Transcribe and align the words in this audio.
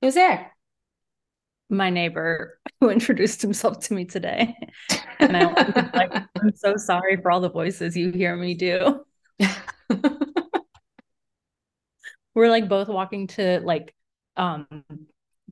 Who's 0.00 0.14
there? 0.14 0.52
My 1.68 1.90
neighbor 1.90 2.58
who 2.80 2.90
introduced 2.90 3.42
himself 3.42 3.80
to 3.86 3.94
me 3.94 4.04
today. 4.04 4.54
And 5.18 5.36
I 5.36 5.46
was 5.46 5.90
like, 5.94 6.12
I'm 6.40 6.54
so 6.54 6.76
sorry 6.76 7.16
for 7.16 7.30
all 7.30 7.40
the 7.40 7.50
voices 7.50 7.96
you 7.96 8.10
hear 8.12 8.36
me 8.36 8.54
do. 8.54 9.04
We're 12.34 12.50
like 12.50 12.68
both 12.68 12.88
walking 12.88 13.28
to 13.28 13.60
like 13.60 13.94
um 14.36 14.66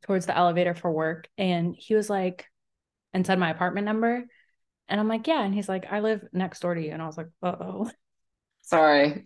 towards 0.02 0.26
the 0.26 0.36
elevator 0.36 0.74
for 0.74 0.92
work. 0.92 1.28
And 1.38 1.74
he 1.78 1.94
was 1.94 2.10
like, 2.10 2.46
and 3.14 3.26
said 3.26 3.38
my 3.38 3.50
apartment 3.50 3.86
number. 3.86 4.24
And 4.88 5.00
I'm 5.00 5.08
like, 5.08 5.26
yeah. 5.26 5.42
And 5.42 5.54
he's 5.54 5.68
like, 5.68 5.90
I 5.90 6.00
live 6.00 6.22
next 6.32 6.60
door 6.60 6.74
to 6.74 6.84
you. 6.84 6.90
And 6.92 7.00
I 7.00 7.06
was 7.06 7.16
like, 7.16 7.28
uh 7.42 7.56
oh. 7.58 7.90
Sorry. 8.60 9.24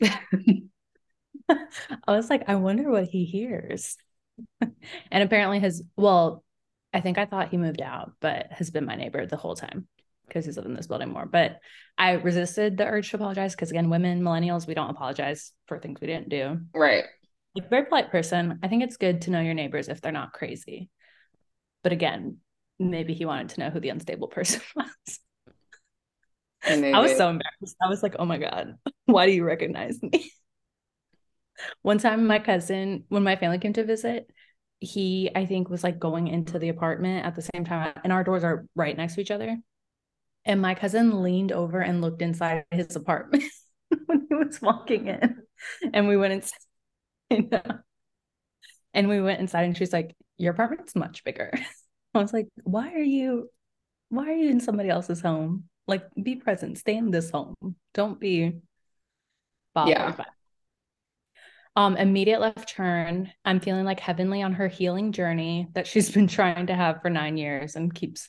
I 1.49 2.13
was 2.13 2.31
like, 2.31 2.45
I 2.49 2.57
wonder 2.57 2.91
what 2.91 3.05
he 3.05 3.25
hears. 3.25 3.97
and 4.61 5.23
apparently 5.23 5.61
his 5.61 5.83
well, 5.97 6.45
I 6.93 7.01
think 7.01 7.19
I 7.19 7.27
thought 7.27 7.51
he 7.51 7.57
moved 7.57 7.83
out, 7.83 8.13
but 8.21 8.47
has 8.51 8.71
been 8.71 8.87
my 8.87 8.97
neighbor 8.97 9.27
the 9.27 9.37
whole 9.37 9.55
time 9.55 9.87
because 10.27 10.45
he's 10.45 10.57
lived 10.57 10.69
in 10.69 10.75
this 10.75 10.87
building 10.87 11.11
more. 11.11 11.27
But 11.27 11.59
I 11.97 12.13
resisted 12.13 12.77
the 12.77 12.87
urge 12.87 13.11
to 13.11 13.17
apologize 13.17 13.55
because 13.55 13.71
again, 13.71 13.91
women, 13.91 14.23
millennials, 14.23 14.67
we 14.67 14.75
don't 14.75 14.91
apologize 14.91 15.53
for 15.67 15.79
things 15.79 16.01
we 16.01 16.07
didn't 16.07 16.29
do. 16.29 16.61
Right. 16.75 17.05
Like 17.55 17.71
very 17.71 17.87
polite 17.87 18.11
person. 18.11 18.59
I 18.63 18.69
think 18.69 18.85
it's 18.85 18.97
good 18.97 19.23
to 19.23 19.31
know 19.31 19.41
your 19.41 19.55
neighbors 19.55 19.89
if 19.89 20.01
they're 20.01 20.13
not 20.13 20.33
crazy. 20.33 20.91
But 21.83 21.93
again, 21.93 22.39
maybe 22.79 23.15
he 23.15 23.25
wanted 23.25 23.51
to 23.51 23.61
know 23.61 23.71
who 23.71 23.81
the 23.81 23.89
unstable 23.89 24.29
person 24.29 24.61
was. 24.77 25.21
I 26.65 27.01
was 27.01 27.17
so 27.17 27.29
embarrassed. 27.29 27.77
I 27.83 27.89
was 27.89 28.03
like, 28.03 28.17
oh 28.19 28.25
my 28.25 28.39
God, 28.39 28.75
why 29.07 29.27
do 29.27 29.33
you 29.33 29.45
recognize 29.45 30.03
me? 30.03 30.33
One 31.83 31.99
time, 31.99 32.27
my 32.27 32.39
cousin, 32.39 33.05
when 33.09 33.23
my 33.23 33.37
family 33.37 33.59
came 33.59 33.73
to 33.75 33.85
visit, 33.85 34.31
he, 34.81 35.31
I 35.35 35.47
think, 35.47 35.69
was 35.69 35.83
like 35.85 35.99
going 35.99 36.29
into 36.29 36.59
the 36.59 36.69
apartment 36.69 37.27
at 37.27 37.35
the 37.35 37.49
same 37.55 37.65
time, 37.65 37.93
and 38.05 38.13
our 38.13 38.25
doors 38.25 38.45
are 38.45 38.67
right 38.75 38.97
next 38.97 39.15
to 39.15 39.21
each 39.21 39.31
other. 39.31 39.57
And 40.45 40.63
my 40.63 40.75
cousin 40.75 41.23
leaned 41.23 41.53
over 41.53 41.81
and 41.81 42.01
looked 42.01 42.23
inside 42.23 42.65
his 42.71 42.97
apartment 42.97 43.45
when 44.07 44.27
he 44.29 44.35
was 44.35 44.63
walking 44.63 45.09
in. 45.09 45.43
And 45.93 46.09
we 46.09 46.17
went 46.17 46.33
inside. 47.31 47.61
And 48.95 49.09
we 49.09 49.21
went 49.21 49.41
inside, 49.41 49.65
and 49.65 49.77
she's 49.77 49.93
like, 49.93 50.17
Your 50.39 50.53
apartment's 50.53 50.97
much 50.97 51.25
bigger. 51.25 51.53
I 52.15 52.19
was 52.19 52.33
like, 52.33 52.49
Why 52.65 52.93
are 52.95 52.99
you, 52.99 53.51
why 54.09 54.29
are 54.29 54.37
you 54.37 54.51
in 54.51 54.61
somebody 54.61 54.89
else's 54.89 55.21
home? 55.21 55.65
Like, 55.87 56.05
be 56.21 56.37
present, 56.37 56.79
stay 56.79 56.97
in 56.97 57.11
this 57.11 57.31
home. 57.31 57.55
Don't 57.95 58.19
be 58.19 58.61
bothered 59.75 59.93
Yeah. 59.93 60.13
by 60.13 60.27
um, 61.79 61.97
immediate 61.97 62.41
left 62.41 62.69
turn. 62.69 63.33
I'm 63.45 63.61
feeling 63.61 63.85
like 63.85 64.01
Heavenly 64.01 64.43
on 64.43 64.53
her 64.55 64.67
healing 64.67 65.13
journey 65.13 65.69
that 65.75 65.87
she's 65.87 66.11
been 66.15 66.27
trying 66.27 66.67
to 66.67 66.75
have 66.75 67.01
for 67.01 67.09
nine 67.09 67.37
years 67.37 67.77
and 67.77 67.95
keeps. 67.95 68.29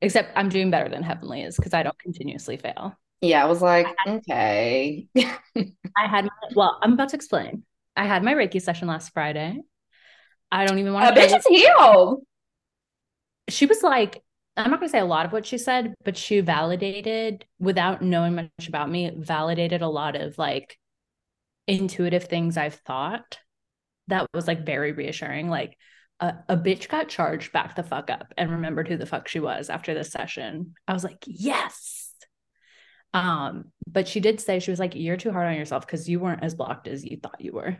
Except 0.00 0.32
I'm 0.36 0.48
doing 0.48 0.70
better 0.70 0.88
than 0.88 1.02
Heavenly 1.02 1.42
is 1.42 1.56
because 1.56 1.74
I 1.74 1.82
don't 1.82 1.98
continuously 1.98 2.56
fail. 2.56 2.96
Yeah, 3.20 3.42
I 3.42 3.48
was 3.48 3.60
like, 3.60 3.88
okay. 4.06 5.08
I 5.18 6.06
had 6.06 6.24
my, 6.24 6.30
well, 6.54 6.78
I'm 6.80 6.92
about 6.92 7.10
to 7.10 7.16
explain. 7.16 7.64
I 7.96 8.06
had 8.06 8.22
my 8.22 8.34
Reiki 8.34 8.62
session 8.62 8.86
last 8.86 9.12
Friday. 9.12 9.58
I 10.52 10.64
don't 10.64 10.78
even 10.78 10.92
want 10.92 11.14
to. 11.14 11.20
bitch 11.20 11.36
is 11.36 11.46
healed. 11.46 12.22
She 13.48 13.66
was 13.66 13.82
like, 13.82 14.22
I'm 14.56 14.70
not 14.70 14.78
going 14.78 14.88
to 14.88 14.92
say 14.92 15.00
a 15.00 15.04
lot 15.04 15.26
of 15.26 15.32
what 15.32 15.44
she 15.44 15.58
said, 15.58 15.92
but 16.04 16.16
she 16.16 16.40
validated 16.40 17.44
without 17.58 18.00
knowing 18.00 18.36
much 18.36 18.68
about 18.68 18.88
me, 18.88 19.10
validated 19.14 19.82
a 19.82 19.88
lot 19.88 20.14
of 20.14 20.38
like 20.38 20.78
intuitive 21.70 22.24
things 22.24 22.56
I've 22.56 22.74
thought. 22.74 23.38
That 24.08 24.26
was 24.34 24.46
like 24.46 24.66
very 24.66 24.92
reassuring. 24.92 25.48
Like 25.48 25.76
a, 26.18 26.34
a 26.48 26.56
bitch 26.56 26.88
got 26.88 27.08
charged 27.08 27.52
back 27.52 27.76
the 27.76 27.82
fuck 27.82 28.10
up 28.10 28.32
and 28.36 28.50
remembered 28.50 28.88
who 28.88 28.96
the 28.96 29.06
fuck 29.06 29.28
she 29.28 29.40
was 29.40 29.70
after 29.70 29.94
this 29.94 30.10
session. 30.10 30.74
I 30.86 30.92
was 30.92 31.04
like, 31.04 31.22
yes. 31.26 32.12
Um, 33.14 33.66
but 33.86 34.08
she 34.08 34.20
did 34.20 34.40
say 34.40 34.58
she 34.58 34.70
was 34.70 34.80
like, 34.80 34.94
you're 34.94 35.16
too 35.16 35.32
hard 35.32 35.46
on 35.46 35.54
yourself 35.54 35.86
because 35.86 36.08
you 36.08 36.20
weren't 36.20 36.44
as 36.44 36.54
blocked 36.54 36.88
as 36.88 37.04
you 37.04 37.18
thought 37.22 37.40
you 37.40 37.52
were, 37.52 37.78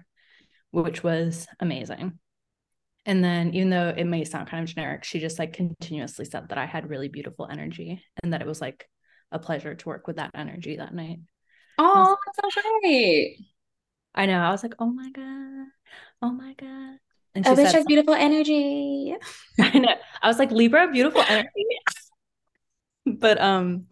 which 0.70 1.02
was 1.02 1.46
amazing. 1.58 2.18
And 3.06 3.24
then, 3.24 3.54
even 3.54 3.70
though 3.70 3.94
it 3.96 4.04
may 4.04 4.24
sound 4.24 4.48
kind 4.48 4.62
of 4.62 4.74
generic, 4.74 5.04
she 5.04 5.20
just 5.20 5.38
like 5.38 5.54
continuously 5.54 6.26
said 6.26 6.50
that 6.50 6.58
I 6.58 6.66
had 6.66 6.90
really 6.90 7.08
beautiful 7.08 7.48
energy 7.50 8.02
and 8.22 8.32
that 8.32 8.42
it 8.42 8.46
was 8.46 8.60
like 8.60 8.88
a 9.32 9.38
pleasure 9.38 9.74
to 9.74 9.88
work 9.88 10.06
with 10.06 10.16
that 10.16 10.32
energy 10.34 10.76
that 10.76 10.94
night. 10.94 11.20
Oh, 11.78 12.16
that's 12.36 12.54
so 12.54 12.60
great. 12.82 13.38
I 14.14 14.26
know. 14.26 14.38
I 14.40 14.50
was 14.50 14.62
like, 14.62 14.74
oh 14.78 14.90
my 14.90 15.10
God. 15.10 15.66
Oh 16.22 16.30
my 16.32 16.54
God. 16.54 16.98
And 17.34 17.46
she 17.46 17.54
said, 17.54 17.74
has 17.74 17.84
beautiful 17.84 18.14
energy. 18.14 19.14
I 19.60 19.78
know. 19.78 19.94
I 20.22 20.28
was 20.28 20.38
like, 20.38 20.50
Libra, 20.50 20.90
beautiful 20.90 21.22
energy. 21.22 21.48
but 23.06 23.40
um 23.40 23.86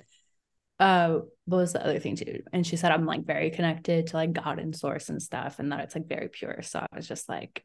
uh 0.80 1.20
what 1.46 1.58
was 1.58 1.72
the 1.72 1.82
other 1.82 1.98
thing 1.98 2.16
too? 2.16 2.42
And 2.52 2.66
she 2.66 2.76
said 2.76 2.92
I'm 2.92 3.06
like 3.06 3.24
very 3.24 3.50
connected 3.50 4.08
to 4.08 4.16
like 4.16 4.32
God 4.32 4.58
and 4.58 4.76
source 4.76 5.08
and 5.08 5.22
stuff, 5.22 5.58
and 5.58 5.72
that 5.72 5.80
it's 5.80 5.94
like 5.94 6.08
very 6.08 6.28
pure. 6.28 6.60
So 6.62 6.80
I 6.80 6.96
was 6.96 7.08
just 7.08 7.28
like, 7.28 7.62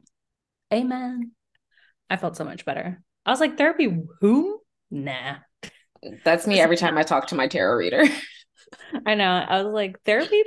Amen. 0.72 1.32
I 2.08 2.16
felt 2.16 2.36
so 2.36 2.44
much 2.44 2.64
better. 2.64 3.02
I 3.26 3.30
was 3.30 3.40
like, 3.40 3.56
therapy 3.56 3.94
whom? 4.20 4.58
Nah. 4.90 5.36
That's 6.24 6.46
me 6.46 6.60
every 6.60 6.76
time 6.76 6.98
I 6.98 7.02
talk 7.02 7.28
to 7.28 7.34
my 7.34 7.48
tarot 7.48 7.76
reader. 7.76 8.04
I 9.06 9.14
know. 9.14 9.30
I 9.30 9.62
was 9.62 9.72
like, 9.72 9.96
therapy? 10.04 10.42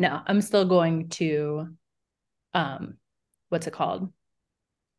No, 0.00 0.20
I'm 0.26 0.40
still 0.40 0.64
going 0.64 1.10
to 1.10 1.68
um 2.54 2.96
what's 3.50 3.66
it 3.66 3.72
called? 3.72 4.10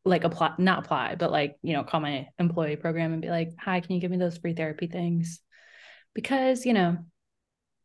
Like 0.04 0.24
apply 0.24 0.54
not 0.58 0.78
apply, 0.78 1.16
but 1.16 1.30
like, 1.32 1.56
you 1.62 1.74
know, 1.74 1.82
call 1.82 2.00
my 2.00 2.28
employee 2.38 2.76
program 2.76 3.12
and 3.12 3.20
be 3.20 3.28
like, 3.28 3.50
hi, 3.58 3.80
can 3.80 3.94
you 3.94 4.00
give 4.00 4.10
me 4.10 4.16
those 4.16 4.38
free 4.38 4.54
therapy 4.54 4.86
things? 4.86 5.40
Because, 6.14 6.64
you 6.64 6.72
know, 6.72 6.98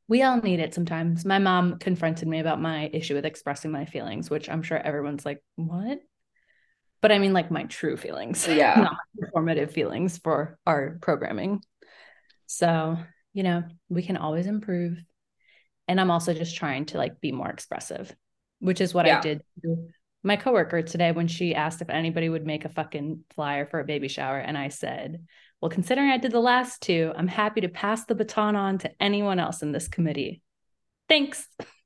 we 0.08 0.22
all 0.22 0.40
need 0.40 0.60
it 0.60 0.74
sometimes. 0.74 1.26
My 1.26 1.40
mom 1.40 1.80
confronted 1.80 2.28
me 2.28 2.40
about 2.40 2.62
my 2.62 2.90
issue 2.94 3.16
with 3.16 3.26
expressing 3.26 3.72
my 3.72 3.86
feelings, 3.86 4.30
which 4.30 4.48
I'm 4.50 4.62
sure 4.62 4.78
everyone's 4.78 5.26
like, 5.26 5.44
what? 5.56 6.00
But 7.02 7.12
I 7.12 7.20
mean 7.20 7.34
like 7.34 7.50
my 7.52 7.64
true 7.64 7.98
feelings, 7.98 8.48
Yeah. 8.50 8.76
not 8.76 8.98
performative 9.20 9.72
feelings 9.72 10.18
for 10.20 10.58
our 10.68 10.98
programming. 11.02 11.62
So, 12.46 12.98
you 13.34 13.44
know, 13.44 13.64
we 13.90 14.04
can 14.04 14.18
always 14.18 14.46
improve. 14.46 14.98
And 15.88 16.00
I'm 16.00 16.12
also 16.12 16.34
just 16.34 16.56
trying 16.56 16.86
to 16.88 16.98
like 16.98 17.22
be 17.22 17.32
more 17.32 17.50
expressive, 17.50 18.16
which 18.60 18.82
is 18.82 18.94
what 18.94 19.08
I 19.08 19.22
did 19.22 19.42
to 19.64 19.88
my 20.24 20.36
coworker 20.36 20.82
today 20.82 21.12
when 21.12 21.28
she 21.28 21.56
asked 21.56 21.82
if 21.82 21.90
anybody 21.90 22.28
would 22.28 22.46
make 22.46 22.66
a 22.66 22.70
fucking 22.70 23.24
flyer 23.36 23.66
for 23.66 23.80
a 23.80 23.86
baby 23.86 24.08
shower. 24.08 24.38
And 24.40 24.58
I 24.58 24.68
said, 24.70 25.26
well, 25.62 25.70
considering 25.70 26.10
I 26.10 26.18
did 26.18 26.32
the 26.32 26.40
last 26.40 26.82
two, 26.82 27.14
I'm 27.16 27.28
happy 27.28 27.62
to 27.62 27.70
pass 27.70 28.06
the 28.06 28.16
baton 28.16 28.56
on 28.56 28.80
to 28.80 28.92
anyone 29.00 29.40
else 29.40 29.62
in 29.62 29.72
this 29.72 29.88
committee. 29.88 30.42
Thanks, 31.08 31.48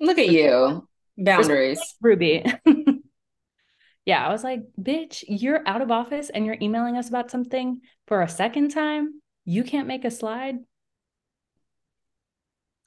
Look 0.00 0.18
at 0.18 0.30
you. 0.30 0.88
Boundaries. 1.18 1.80
Ruby. 2.00 2.44
yeah, 4.06 4.26
I 4.26 4.32
was 4.32 4.42
like, 4.42 4.62
bitch, 4.80 5.22
you're 5.28 5.60
out 5.68 5.82
of 5.82 5.90
office 5.90 6.30
and 6.30 6.46
you're 6.46 6.56
emailing 6.60 6.96
us 6.96 7.08
about 7.08 7.30
something 7.30 7.80
for 8.06 8.22
a 8.22 8.28
second 8.28 8.70
time. 8.70 9.20
You 9.44 9.62
can't 9.62 9.86
make 9.86 10.06
a 10.06 10.10
slide. 10.10 10.56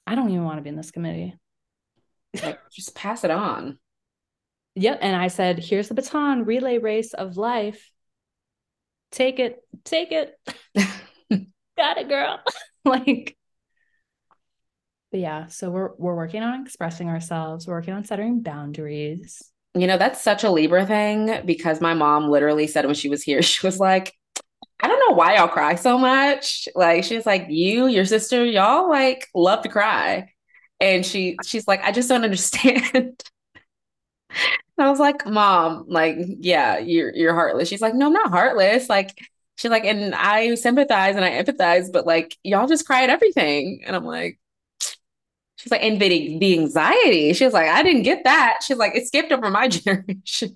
I 0.06 0.14
don't 0.14 0.30
even 0.30 0.44
want 0.44 0.58
to 0.58 0.62
be 0.62 0.68
in 0.68 0.76
this 0.76 0.90
committee. 0.90 1.34
Like, 2.42 2.58
just 2.70 2.94
pass 2.94 3.24
it 3.24 3.30
on. 3.30 3.78
Yep. 4.74 4.98
And 5.02 5.14
I 5.14 5.28
said, 5.28 5.58
here's 5.58 5.88
the 5.88 5.94
baton 5.94 6.44
relay 6.44 6.78
race 6.78 7.14
of 7.14 7.36
life. 7.36 7.90
Take 9.12 9.38
it, 9.38 9.60
take 9.84 10.10
it. 10.10 10.34
Got 11.76 11.98
it, 11.98 12.08
girl. 12.08 12.40
like, 12.84 13.36
but 15.12 15.20
yeah, 15.20 15.46
so 15.46 15.70
we're 15.70 15.90
we're 15.96 16.16
working 16.16 16.42
on 16.42 16.60
expressing 16.60 17.08
ourselves, 17.08 17.68
we're 17.68 17.74
working 17.74 17.94
on 17.94 18.04
setting 18.04 18.42
boundaries. 18.42 19.40
You 19.76 19.86
know, 19.86 19.96
that's 19.96 20.20
such 20.20 20.42
a 20.42 20.50
Libra 20.50 20.86
thing 20.86 21.42
because 21.44 21.80
my 21.80 21.94
mom 21.94 22.28
literally 22.28 22.66
said 22.66 22.86
when 22.86 22.96
she 22.96 23.08
was 23.08 23.22
here, 23.22 23.42
she 23.42 23.64
was 23.64 23.78
like, 23.78 24.12
I 24.80 24.88
don't 24.88 25.08
know 25.08 25.16
why 25.16 25.36
y'all 25.36 25.48
cry 25.48 25.76
so 25.76 25.98
much. 25.98 26.68
Like, 26.74 27.04
she's 27.04 27.26
like, 27.26 27.46
you, 27.48 27.86
your 27.86 28.04
sister, 28.04 28.44
y'all 28.44 28.88
like 28.88 29.28
love 29.34 29.62
to 29.62 29.68
cry. 29.68 30.30
And 30.80 31.06
she 31.06 31.36
she's 31.44 31.66
like, 31.68 31.82
I 31.82 31.92
just 31.92 32.08
don't 32.08 32.24
understand. 32.24 33.22
I 34.76 34.90
was 34.90 34.98
like, 34.98 35.26
Mom, 35.26 35.84
like, 35.88 36.16
yeah, 36.18 36.78
you're 36.78 37.14
you're 37.14 37.34
heartless. 37.34 37.68
She's 37.68 37.80
like, 37.80 37.94
No, 37.94 38.06
I'm 38.06 38.12
not 38.12 38.30
heartless. 38.30 38.88
Like, 38.88 39.16
she's 39.56 39.70
like, 39.70 39.84
and 39.84 40.14
I 40.14 40.54
sympathize 40.56 41.16
and 41.16 41.24
I 41.24 41.42
empathize, 41.42 41.92
but 41.92 42.06
like 42.06 42.36
y'all 42.42 42.66
just 42.66 42.86
cry 42.86 43.04
at 43.04 43.10
everything. 43.10 43.82
And 43.86 43.94
I'm 43.94 44.04
like, 44.04 44.38
she's 45.56 45.70
like, 45.70 45.82
and 45.82 46.00
the, 46.00 46.38
the 46.38 46.58
anxiety. 46.58 47.32
She's 47.32 47.52
like, 47.52 47.68
I 47.68 47.82
didn't 47.82 48.02
get 48.02 48.24
that. 48.24 48.60
She's 48.64 48.78
like, 48.78 48.94
it 48.96 49.06
skipped 49.06 49.32
over 49.32 49.50
my 49.50 49.68
generation. 49.68 50.24
she's 50.24 50.52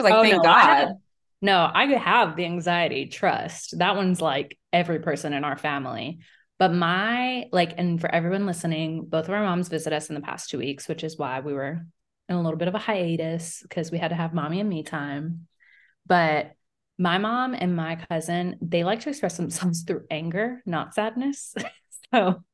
like, 0.00 0.14
oh, 0.14 0.22
thank 0.22 0.36
no, 0.36 0.42
God. 0.42 0.94
No, 1.42 1.70
I 1.72 1.86
have 1.86 2.36
the 2.36 2.44
anxiety, 2.44 3.06
trust. 3.06 3.78
That 3.78 3.96
one's 3.96 4.20
like 4.20 4.58
every 4.72 4.98
person 4.98 5.32
in 5.32 5.44
our 5.44 5.56
family. 5.56 6.18
But 6.58 6.74
my 6.74 7.46
like, 7.52 7.72
and 7.78 7.98
for 7.98 8.14
everyone 8.14 8.44
listening, 8.44 9.06
both 9.06 9.24
of 9.24 9.30
our 9.30 9.42
moms 9.42 9.68
visit 9.68 9.92
us 9.94 10.10
in 10.10 10.14
the 10.14 10.20
past 10.20 10.50
two 10.50 10.58
weeks, 10.58 10.86
which 10.86 11.02
is 11.02 11.16
why 11.16 11.40
we 11.40 11.54
were 11.54 11.86
in 12.28 12.36
a 12.36 12.42
little 12.42 12.58
bit 12.58 12.68
of 12.68 12.74
a 12.74 12.78
hiatus 12.78 13.60
because 13.62 13.90
we 13.90 13.98
had 13.98 14.08
to 14.08 14.14
have 14.14 14.34
mommy 14.34 14.60
and 14.60 14.68
me 14.68 14.82
time. 14.82 15.46
But 16.06 16.52
my 16.98 17.16
mom 17.16 17.54
and 17.54 17.74
my 17.74 17.96
cousin, 17.96 18.56
they 18.60 18.84
like 18.84 19.00
to 19.00 19.08
express 19.08 19.38
themselves 19.38 19.82
through 19.86 20.04
anger, 20.10 20.62
not 20.66 20.94
sadness. 20.94 21.54
so 22.14 22.44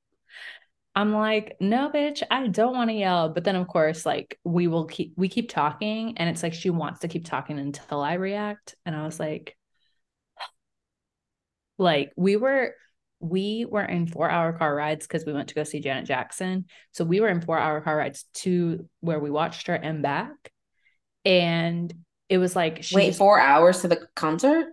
I'm 0.96 1.12
like, 1.12 1.58
no, 1.60 1.90
bitch, 1.90 2.22
I 2.30 2.46
don't 2.46 2.74
want 2.74 2.88
to 2.88 2.96
yell. 2.96 3.28
But 3.28 3.44
then, 3.44 3.54
of 3.54 3.68
course, 3.68 4.06
like 4.06 4.38
we 4.44 4.66
will 4.66 4.86
keep, 4.86 5.12
we 5.14 5.28
keep 5.28 5.50
talking. 5.50 6.16
And 6.16 6.30
it's 6.30 6.42
like 6.42 6.54
she 6.54 6.70
wants 6.70 7.00
to 7.00 7.08
keep 7.08 7.26
talking 7.26 7.58
until 7.58 8.00
I 8.00 8.14
react. 8.14 8.74
And 8.86 8.96
I 8.96 9.04
was 9.04 9.20
like, 9.20 9.54
like 11.78 12.12
we 12.16 12.36
were, 12.36 12.74
we 13.20 13.66
were 13.68 13.84
in 13.84 14.06
four 14.06 14.30
hour 14.30 14.54
car 14.54 14.74
rides 14.74 15.06
because 15.06 15.26
we 15.26 15.34
went 15.34 15.48
to 15.48 15.54
go 15.54 15.64
see 15.64 15.80
Janet 15.80 16.06
Jackson. 16.06 16.64
So 16.92 17.04
we 17.04 17.20
were 17.20 17.28
in 17.28 17.42
four 17.42 17.58
hour 17.58 17.82
car 17.82 17.98
rides 17.98 18.24
to 18.36 18.88
where 19.00 19.20
we 19.20 19.30
watched 19.30 19.66
her 19.66 19.74
and 19.74 20.02
back. 20.02 20.50
And 21.26 21.92
it 22.30 22.38
was 22.38 22.56
like 22.56 22.86
wait 22.92 23.14
four 23.14 23.38
hours 23.38 23.82
to 23.82 23.88
the 23.88 24.08
concert. 24.16 24.68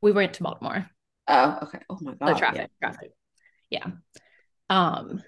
We 0.00 0.12
went 0.12 0.34
to 0.34 0.42
Baltimore. 0.42 0.88
Oh, 1.28 1.58
okay. 1.64 1.80
Oh 1.90 1.98
my 2.00 2.14
god. 2.14 2.34
The 2.34 2.38
traffic, 2.38 2.70
yeah. 2.80 2.88
traffic. 2.88 3.10
Yeah. 3.68 3.86
Um, 4.70 5.22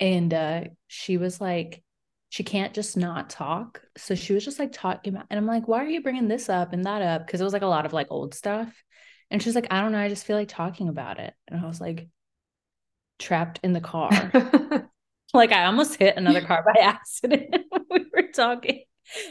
and 0.00 0.32
uh, 0.32 0.64
she 0.88 1.16
was 1.16 1.40
like, 1.40 1.82
she 2.28 2.44
can't 2.44 2.74
just 2.74 2.96
not 2.96 3.30
talk. 3.30 3.82
So 3.96 4.14
she 4.14 4.34
was 4.34 4.44
just 4.44 4.58
like 4.58 4.72
talking 4.72 5.14
about, 5.14 5.26
and 5.30 5.38
I'm 5.38 5.46
like, 5.46 5.68
why 5.68 5.84
are 5.84 5.88
you 5.88 6.02
bringing 6.02 6.28
this 6.28 6.48
up 6.48 6.72
and 6.72 6.84
that 6.84 7.02
up? 7.02 7.26
Because 7.26 7.40
it 7.40 7.44
was 7.44 7.52
like 7.52 7.62
a 7.62 7.66
lot 7.66 7.86
of 7.86 7.92
like 7.92 8.08
old 8.10 8.34
stuff. 8.34 8.72
And 9.30 9.42
she's 9.42 9.54
like, 9.54 9.68
I 9.70 9.80
don't 9.80 9.92
know. 9.92 9.98
I 9.98 10.08
just 10.08 10.26
feel 10.26 10.36
like 10.36 10.48
talking 10.48 10.88
about 10.88 11.18
it. 11.18 11.34
And 11.48 11.60
I 11.60 11.66
was 11.66 11.80
like, 11.80 12.08
trapped 13.18 13.60
in 13.62 13.72
the 13.72 13.80
car. 13.80 14.10
like 15.34 15.52
I 15.52 15.64
almost 15.64 15.96
hit 15.96 16.16
another 16.16 16.40
car 16.40 16.64
by 16.64 16.80
accident 16.82 17.54
when 17.70 17.84
we 17.90 18.06
were 18.12 18.28
talking 18.34 18.82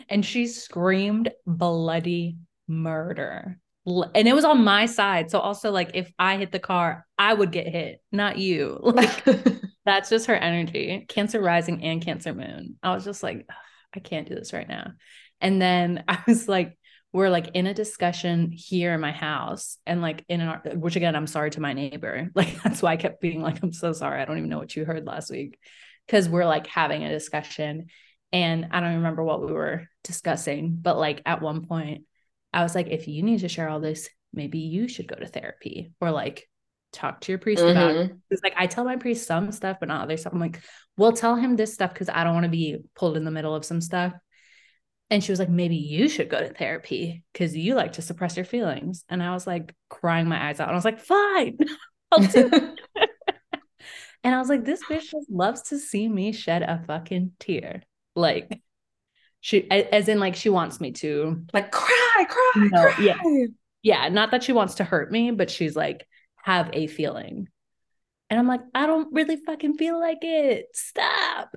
and 0.10 0.26
she 0.26 0.48
screamed 0.48 1.32
bloody 1.46 2.38
murder. 2.68 3.60
And 3.86 4.28
it 4.28 4.34
was 4.34 4.46
on 4.46 4.64
my 4.64 4.88
side. 4.88 5.30
So 5.30 5.40
also 5.40 5.72
like 5.72 5.92
if 5.94 6.12
I 6.18 6.38
hit 6.38 6.52
the 6.52 6.60
car, 6.60 7.06
I 7.18 7.34
would 7.34 7.52
get 7.52 7.68
hit, 7.68 8.02
not 8.12 8.38
you. 8.38 8.80
Like 8.84 9.24
that's 9.86 10.10
just 10.10 10.28
her 10.28 10.36
energy. 10.36 11.06
Cancer 11.08 11.42
rising 11.42 11.84
and 11.84 12.02
Cancer 12.04 12.34
moon. 12.34 12.78
I 12.82 12.94
was 12.94 13.06
just 13.06 13.24
like, 13.24 13.48
I 13.96 14.00
can't 14.00 14.28
do 14.28 14.36
this 14.36 14.54
right 14.54 14.68
now. 14.68 14.94
And 15.42 15.62
then 15.62 16.04
I 16.08 16.20
was 16.28 16.48
like, 16.48 16.78
we're 17.14 17.30
like 17.30 17.52
in 17.54 17.66
a 17.66 17.74
discussion 17.74 18.52
here 18.52 18.94
in 18.94 19.00
my 19.00 19.14
house 19.14 19.78
and 19.86 20.02
like 20.02 20.26
in 20.28 20.42
our 20.42 20.62
which 20.74 20.98
again 20.98 21.16
i'm 21.16 21.28
sorry 21.28 21.50
to 21.50 21.62
my 21.62 21.72
neighbor 21.72 22.28
like 22.36 22.62
that's 22.62 22.82
why 22.82 22.92
i 22.92 22.98
kept 22.98 23.22
being 23.22 23.42
like 23.42 23.64
i'm 23.64 23.72
so 23.72 23.94
sorry 23.94 24.22
i 24.22 24.26
don't 24.26 24.38
even 24.38 24.50
know 24.50 24.58
what 24.58 24.76
you 24.76 24.84
heard 24.84 25.06
last 25.06 25.32
week 25.32 25.58
because 26.06 26.28
we're 26.28 26.46
like 26.46 26.68
having 26.68 27.06
a 27.06 27.10
discussion 27.10 27.88
and 28.36 28.68
I 28.72 28.82
don't 28.82 28.96
remember 28.96 29.24
what 29.24 29.46
we 29.46 29.54
were 29.54 29.88
discussing, 30.04 30.78
but 30.82 30.98
like 30.98 31.22
at 31.26 31.42
one 31.42 31.66
point, 31.66 32.04
I 32.52 32.64
was 32.64 32.76
like, 32.76 32.88
if 32.88 33.08
you 33.08 33.24
need 33.24 33.40
to 33.40 33.48
share 33.48 33.70
all 33.70 33.80
this, 33.80 34.10
maybe 34.34 34.60
you 34.60 34.90
should 34.90 35.08
go 35.08 35.16
to 35.16 35.26
therapy 35.26 35.94
or 36.02 36.12
like 36.12 36.46
talk 36.96 37.22
to 37.22 37.32
your 37.32 37.40
priest 37.40 37.62
mm-hmm. 37.62 37.72
about 37.72 37.96
it. 37.96 38.16
It's 38.30 38.44
like 38.44 38.54
I 38.56 38.68
tell 38.68 38.86
my 38.86 38.96
priest 38.96 39.28
some 39.28 39.52
stuff, 39.52 39.78
but 39.80 39.90
not 39.90 40.04
other 40.04 40.18
stuff. 40.18 40.34
I'm 40.34 40.40
like, 40.40 40.62
well, 40.98 41.12
tell 41.12 41.36
him 41.36 41.56
this 41.56 41.74
stuff 41.74 41.94
because 41.94 42.10
I 42.10 42.24
don't 42.24 42.34
want 42.34 42.46
to 42.46 42.50
be 42.50 42.78
pulled 42.96 43.18
in 43.18 43.26
the 43.26 43.32
middle 43.32 43.54
of 43.54 43.66
some 43.66 43.82
stuff. 43.82 44.14
And 45.10 45.24
she 45.24 45.32
was 45.32 45.40
like, 45.40 45.50
maybe 45.50 45.76
you 45.76 46.10
should 46.10 46.30
go 46.30 46.40
to 46.40 46.50
therapy 46.50 47.24
because 47.32 47.56
you 47.56 47.76
like 47.76 47.94
to 47.94 48.02
suppress 48.02 48.36
your 48.36 48.46
feelings. 48.46 49.04
And 49.08 49.22
I 49.22 49.34
was 49.34 49.46
like 49.46 49.76
crying 49.90 50.28
my 50.28 50.50
eyes 50.50 50.60
out. 50.60 50.68
And 50.68 50.76
I 50.76 50.78
was 50.78 50.86
like, 50.86 51.00
fine, 51.00 51.58
I'll 52.12 52.20
do 52.20 52.50
it. 52.52 52.80
and 54.24 54.34
I 54.34 54.40
was 54.40 54.50
like, 54.50 54.66
this 54.66 54.84
bitch 54.86 55.12
just 55.12 55.30
loves 55.30 55.64
to 55.64 55.78
see 55.78 56.08
me 56.08 56.32
shed 56.32 56.64
a 56.64 56.84
fucking 56.88 57.34
tear. 57.40 57.84
Like 58.16 58.62
she 59.42 59.70
as 59.70 60.08
in 60.08 60.20
like 60.20 60.36
she 60.36 60.50
wants 60.50 60.82
me 60.82 60.92
to 60.94 61.44
like 61.54 61.72
cry, 61.72 62.26
cry, 62.28 62.52
no, 62.56 62.82
cry. 62.82 63.04
Yeah. 63.04 63.46
Yeah. 63.84 64.10
Not 64.10 64.32
that 64.32 64.44
she 64.44 64.54
wants 64.54 64.76
to 64.76 64.84
hurt 64.84 65.12
me, 65.12 65.30
but 65.30 65.52
she's 65.52 65.76
like, 65.76 66.08
have 66.46 66.70
a 66.74 66.86
feeling. 66.86 67.48
And 68.30 68.40
I'm 68.40 68.48
like, 68.48 68.62
I 68.74 68.86
don't 68.86 69.12
really 69.12 69.36
fucking 69.36 69.78
feel 69.78 70.00
like 70.00 70.20
it. 70.22 70.68
Stop. 70.74 71.50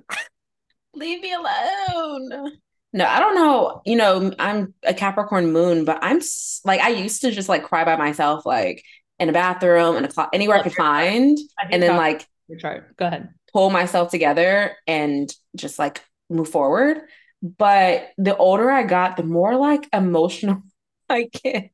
Leave 0.95 1.21
me 1.21 1.31
alone. 1.31 2.53
No, 2.91 3.05
I 3.05 3.19
don't 3.19 3.35
know. 3.35 3.81
You 3.85 3.95
know, 3.95 4.33
I'm 4.39 4.73
a 4.83 4.95
Capricorn 4.95 5.51
moon, 5.51 5.85
but 5.85 5.99
I'm 6.01 6.19
like, 6.65 6.81
I 6.81 6.89
used 6.89 7.21
to 7.21 7.31
just 7.31 7.49
like 7.49 7.63
cry 7.63 7.85
by 7.85 7.97
myself, 7.97 8.47
like 8.47 8.83
in 9.19 9.29
a 9.29 9.33
bathroom, 9.33 9.95
in 9.95 10.05
a 10.05 10.07
closet, 10.07 10.31
anywhere 10.33 10.57
I 10.57 10.63
could 10.63 10.73
find. 10.73 11.37
and 11.71 11.83
then 11.83 11.95
like, 11.95 12.27
your 12.47 12.57
chart. 12.57 12.97
Go 12.97 13.05
ahead. 13.05 13.29
Pull 13.53 13.69
myself 13.69 14.09
together 14.09 14.75
and 14.87 15.31
just 15.55 15.77
like 15.77 16.03
move 16.31 16.49
forward. 16.49 16.97
But 17.43 18.09
the 18.17 18.35
older 18.35 18.71
I 18.71 18.83
got, 18.83 19.17
the 19.17 19.23
more 19.23 19.55
like 19.55 19.87
emotional 19.93 20.63
I 21.09 21.29
get. 21.31 21.69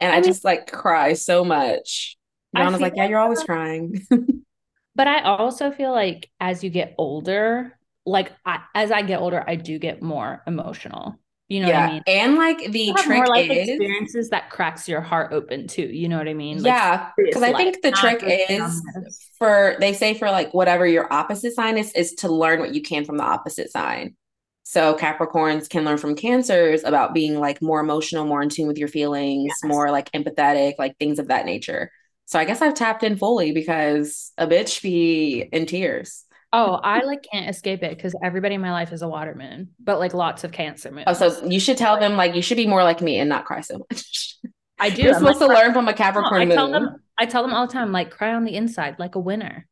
And 0.00 0.12
I, 0.12 0.20
just 0.20 0.44
like 0.44 0.70
cry 0.70 1.14
so 1.14 1.44
much. 1.44 2.16
John 2.56 2.72
was 2.72 2.80
like, 2.80 2.94
Yeah, 2.96 3.06
you're 3.08 3.18
always 3.18 3.42
crying. 3.42 4.06
but 4.94 5.06
I 5.06 5.22
also 5.22 5.70
feel 5.70 5.92
like 5.92 6.30
as 6.40 6.62
you 6.64 6.70
get 6.70 6.94
older, 6.98 7.78
like 8.06 8.32
I, 8.44 8.60
as 8.74 8.90
I 8.90 9.02
get 9.02 9.20
older, 9.20 9.42
I 9.46 9.56
do 9.56 9.78
get 9.78 10.02
more 10.02 10.42
emotional. 10.46 11.18
You 11.48 11.60
know 11.60 11.68
yeah. 11.68 11.80
what 11.80 11.88
I 11.88 11.92
mean? 11.94 12.02
And 12.06 12.34
like 12.36 12.72
the 12.72 12.92
trick 12.98 13.24
more 13.26 13.36
is 13.38 13.68
experiences 13.68 14.28
that 14.30 14.50
cracks 14.50 14.86
your 14.86 15.00
heart 15.00 15.32
open 15.32 15.66
too. 15.66 15.82
You 15.82 16.08
know 16.08 16.18
what 16.18 16.28
I 16.28 16.34
mean? 16.34 16.58
Like, 16.58 16.66
yeah. 16.66 17.10
Because 17.16 17.42
I 17.42 17.54
think 17.54 17.80
the 17.80 17.90
trick 17.90 18.22
is 18.22 18.82
for 19.38 19.76
they 19.80 19.94
say 19.94 20.12
for 20.12 20.30
like 20.30 20.52
whatever 20.52 20.86
your 20.86 21.10
opposite 21.10 21.54
sign 21.54 21.78
is, 21.78 21.90
is 21.92 22.12
to 22.16 22.28
learn 22.28 22.60
what 22.60 22.74
you 22.74 22.82
can 22.82 23.06
from 23.06 23.16
the 23.16 23.24
opposite 23.24 23.72
sign. 23.72 24.14
So 24.68 24.94
Capricorns 24.96 25.66
can 25.66 25.86
learn 25.86 25.96
from 25.96 26.14
cancers 26.14 26.84
about 26.84 27.14
being 27.14 27.40
like 27.40 27.62
more 27.62 27.80
emotional, 27.80 28.26
more 28.26 28.42
in 28.42 28.50
tune 28.50 28.68
with 28.68 28.76
your 28.76 28.86
feelings, 28.86 29.46
yes. 29.46 29.64
more 29.64 29.90
like 29.90 30.12
empathetic, 30.12 30.74
like 30.78 30.98
things 30.98 31.18
of 31.18 31.28
that 31.28 31.46
nature. 31.46 31.90
So 32.26 32.38
I 32.38 32.44
guess 32.44 32.60
I've 32.60 32.74
tapped 32.74 33.02
in 33.02 33.16
fully 33.16 33.52
because 33.52 34.30
a 34.36 34.46
bitch 34.46 34.82
be 34.82 35.48
in 35.52 35.64
tears. 35.64 36.26
Oh, 36.52 36.74
I 36.74 37.00
like 37.04 37.24
can't 37.32 37.48
escape 37.48 37.82
it 37.82 37.96
because 37.96 38.14
everybody 38.22 38.56
in 38.56 38.60
my 38.60 38.72
life 38.72 38.92
is 38.92 39.00
a 39.00 39.08
water 39.08 39.34
moon, 39.34 39.70
but 39.82 39.98
like 40.00 40.12
lots 40.12 40.44
of 40.44 40.52
cancer 40.52 40.90
moons. 40.90 41.04
Oh, 41.06 41.14
so 41.14 41.46
you 41.46 41.60
should 41.60 41.78
tell 41.78 41.98
them 41.98 42.18
like 42.18 42.34
you 42.34 42.42
should 42.42 42.58
be 42.58 42.66
more 42.66 42.84
like 42.84 43.00
me 43.00 43.18
and 43.18 43.30
not 43.30 43.46
cry 43.46 43.62
so 43.62 43.78
much. 43.78 44.36
I 44.78 44.90
do. 44.94 45.00
You're 45.00 45.14
I'm 45.14 45.20
supposed 45.20 45.40
like, 45.40 45.48
to 45.48 45.54
learn 45.54 45.72
from 45.72 45.88
a 45.88 45.94
Capricorn 45.94 46.46
no, 46.46 46.54
I 46.54 46.56
tell 46.56 46.70
them 46.70 47.02
I 47.16 47.24
tell 47.24 47.42
them 47.42 47.54
all 47.54 47.66
the 47.66 47.72
time, 47.72 47.90
like 47.90 48.10
cry 48.10 48.34
on 48.34 48.44
the 48.44 48.54
inside, 48.54 48.98
like 48.98 49.14
a 49.14 49.18
winner. 49.18 49.66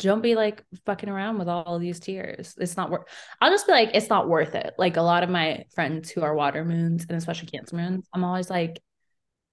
Don't 0.00 0.22
be 0.22 0.34
like 0.34 0.64
fucking 0.86 1.08
around 1.08 1.38
with 1.38 1.48
all 1.48 1.78
these 1.78 2.00
tears. 2.00 2.54
It's 2.58 2.76
not 2.76 2.90
worth 2.90 3.04
I'll 3.40 3.50
just 3.50 3.66
be 3.66 3.72
like, 3.72 3.90
it's 3.94 4.08
not 4.08 4.28
worth 4.28 4.54
it. 4.54 4.74
Like 4.78 4.96
a 4.96 5.02
lot 5.02 5.22
of 5.22 5.30
my 5.30 5.64
friends 5.74 6.10
who 6.10 6.22
are 6.22 6.34
water 6.34 6.64
moons 6.64 7.06
and 7.08 7.16
especially 7.16 7.48
cancer 7.48 7.76
moons, 7.76 8.08
I'm 8.12 8.24
always 8.24 8.50
like, 8.50 8.82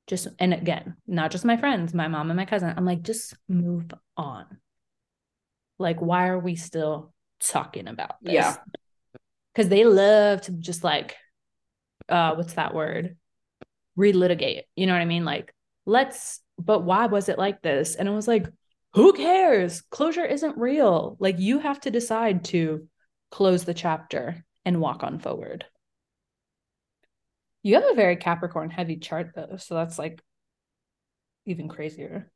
just 0.07 0.27
and 0.39 0.53
again, 0.53 0.95
not 1.05 1.31
just 1.31 1.45
my 1.45 1.57
friends, 1.57 1.93
my 1.93 2.07
mom 2.07 2.29
and 2.29 2.37
my 2.37 2.45
cousin. 2.45 2.73
I'm 2.75 2.85
like, 2.85 3.03
just 3.03 3.35
move 3.47 3.91
on 4.15 4.45
like, 5.79 5.99
why 5.99 6.27
are 6.27 6.39
we 6.39 6.55
still 6.55 7.13
talking 7.39 7.87
about 7.87 8.15
this? 8.21 8.33
Yeah. 8.33 8.55
Because 9.53 9.69
they 9.69 9.85
love 9.85 10.41
to 10.41 10.51
just 10.51 10.83
like, 10.83 11.15
uh, 12.09 12.35
what's 12.35 12.53
that 12.53 12.73
word? 12.73 13.17
Relitigate. 13.97 14.63
You 14.75 14.87
know 14.87 14.93
what 14.93 15.01
I 15.01 15.05
mean? 15.05 15.25
Like, 15.25 15.53
let's, 15.85 16.41
but 16.59 16.83
why 16.83 17.07
was 17.07 17.29
it 17.29 17.37
like 17.37 17.61
this? 17.61 17.95
And 17.95 18.07
it 18.07 18.11
was 18.11 18.27
like, 18.27 18.47
who 18.93 19.13
cares? 19.13 19.81
Closure 19.81 20.25
isn't 20.25 20.57
real. 20.57 21.17
Like, 21.19 21.39
you 21.39 21.59
have 21.59 21.79
to 21.81 21.91
decide 21.91 22.45
to 22.45 22.87
close 23.31 23.63
the 23.63 23.73
chapter 23.73 24.45
and 24.65 24.81
walk 24.81 25.03
on 25.03 25.19
forward. 25.19 25.65
You 27.63 27.75
have 27.75 27.85
a 27.89 27.95
very 27.95 28.15
Capricorn 28.15 28.69
heavy 28.69 28.97
chart 28.97 29.31
though. 29.35 29.57
So 29.57 29.75
that's 29.75 29.99
like 29.99 30.21
even 31.45 31.67
crazier. 31.67 32.31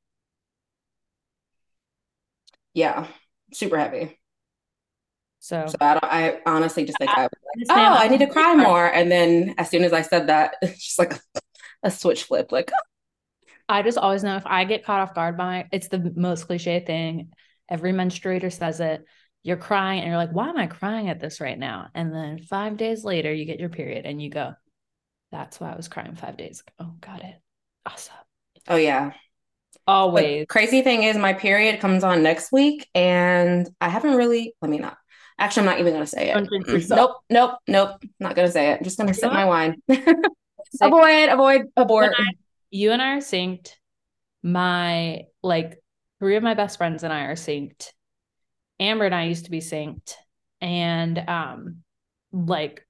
Yeah 2.74 3.08
super 3.53 3.77
heavy. 3.77 4.17
So, 5.39 5.65
so 5.67 5.75
I, 5.81 6.00
I 6.03 6.39
honestly 6.46 6.86
just 6.86 6.98
think 7.00 7.10
I, 7.10 7.24
I 7.24 7.29
was 7.58 7.67
like, 7.67 7.77
oh, 7.77 7.96
I 7.98 8.08
need 8.08 8.20
to 8.20 8.27
cry 8.31 8.55
more. 8.55 8.86
And 8.86 9.12
then 9.12 9.55
as 9.58 9.70
soon 9.70 9.84
as 9.84 9.93
I 9.93 10.01
said 10.01 10.27
that, 10.27 10.55
it's 10.62 10.84
just 10.86 11.00
like 11.00 11.13
a, 11.13 11.41
a 11.84 11.91
switch 11.91 12.24
flip. 12.24 12.51
Like, 12.51 12.72
I 13.72 13.82
just 13.82 13.98
always 13.98 14.24
know 14.24 14.36
if 14.36 14.46
I 14.46 14.63
get 14.66 14.86
caught 14.86 15.01
off 15.01 15.16
guard 15.16 15.38
by 15.38 15.68
it's 15.72 15.88
the 15.88 16.13
most 16.16 16.46
cliche 16.48 16.80
thing. 16.80 17.32
Every 17.70 17.94
menstruator 17.94 18.51
says 18.51 18.80
it. 18.80 19.06
you're 19.44 19.58
crying 19.58 20.01
and 20.01 20.10
you're 20.10 20.18
like, 20.18 20.34
why 20.34 20.50
am 20.50 20.58
I 20.58 20.68
crying 20.68 21.10
at 21.10 21.20
this 21.20 21.42
right 21.42 21.58
now? 21.58 21.88
And 21.96 22.13
then 22.13 22.40
five 22.40 22.78
days 22.78 23.04
later, 23.04 23.34
you 23.34 23.46
get 23.46 23.60
your 23.60 23.70
period 23.70 24.06
and 24.06 24.22
you 24.22 24.30
go, 24.30 24.54
that's 25.32 25.60
why 25.60 25.72
I 25.72 25.75
was 25.75 25.88
crying 25.88 26.16
five 26.16 26.38
days 26.38 26.62
ago. 26.62 26.74
Oh, 26.80 26.94
got 27.00 27.24
it. 27.24 27.36
Awesome. 27.86 28.16
Oh, 28.68 28.75
yeah. 28.75 29.13
Always. 29.88 30.42
But 30.42 30.50
crazy 30.50 30.82
thing 30.82 31.04
is, 31.04 31.18
my 31.18 31.34
period 31.34 31.80
comes 31.80 32.04
on 32.04 32.22
next 32.22 32.51
week 32.51 32.88
and 32.94 33.68
I 33.80 33.90
haven't 33.90 34.16
really, 34.16 34.54
let 34.62 34.70
me 34.70 34.78
not. 34.78 34.98
Actually, 35.40 35.62
I'm 35.62 35.74
not 35.74 35.80
even 35.80 35.94
going 35.94 36.06
to 36.06 36.12
say 36.12 36.32
it. 36.32 36.88
Nope, 36.90 37.18
nope, 37.30 37.58
nope. 37.68 38.04
Not 38.20 38.36
going 38.36 38.48
to 38.48 38.51
say 38.51 38.72
it. 38.72 38.78
I'm 38.78 38.84
just 38.84 38.98
going 38.98 39.08
to 39.08 39.13
sip 39.13 39.32
my 39.32 39.46
wine. 39.46 39.82
avoid, 40.82 41.30
avoid, 41.30 41.62
abort. 41.75 42.13
I, 42.16 42.25
you 42.72 42.92
and 42.92 43.01
I 43.01 43.13
are 43.13 43.18
synced. 43.18 43.74
My, 44.44 45.25
like, 45.44 45.84
three 46.20 46.36
of 46.36 46.44
my 46.44 46.56
best 46.56 46.78
friends 46.78 47.04
and 47.04 47.13
I 47.13 47.25
are 47.25 47.36
synced 47.36 47.92
Amber 48.82 49.06
and 49.06 49.16
I 49.16 49.25
used 49.25 49.46
to 49.46 49.51
be 49.51 49.60
synced, 49.60 50.16
and 50.60 51.18
um, 51.30 51.84
like 52.32 52.84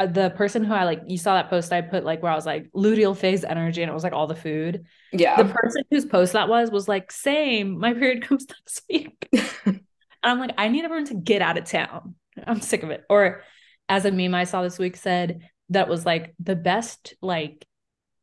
uh, 0.00 0.06
the 0.06 0.30
person 0.30 0.64
who 0.64 0.72
I 0.72 0.84
like, 0.84 1.02
you 1.06 1.18
saw 1.18 1.34
that 1.34 1.50
post 1.50 1.70
I 1.70 1.82
put 1.82 2.02
like 2.02 2.22
where 2.22 2.32
I 2.32 2.34
was 2.34 2.46
like 2.46 2.70
luteal 2.74 3.14
phase 3.14 3.44
energy, 3.44 3.82
and 3.82 3.90
it 3.90 3.94
was 3.94 4.02
like 4.02 4.14
all 4.14 4.26
the 4.26 4.34
food. 4.34 4.86
Yeah. 5.12 5.40
The 5.40 5.52
person 5.52 5.84
whose 5.90 6.06
post 6.06 6.32
that 6.32 6.48
was 6.48 6.70
was 6.70 6.88
like, 6.88 7.12
same. 7.12 7.78
My 7.78 7.92
period 7.92 8.22
comes 8.26 8.46
next 8.48 8.82
week. 8.88 9.28
and 9.66 9.82
I'm 10.22 10.40
like, 10.40 10.54
I 10.56 10.68
need 10.68 10.84
everyone 10.84 11.06
to 11.06 11.14
get 11.14 11.42
out 11.42 11.58
of 11.58 11.66
town. 11.66 12.14
I'm 12.46 12.62
sick 12.62 12.82
of 12.82 12.88
it. 12.88 13.04
Or 13.10 13.42
as 13.90 14.06
a 14.06 14.10
meme 14.10 14.34
I 14.34 14.44
saw 14.44 14.62
this 14.62 14.78
week 14.78 14.96
said 14.96 15.42
that 15.68 15.88
was 15.88 16.06
like 16.06 16.34
the 16.40 16.56
best 16.56 17.14
like 17.20 17.66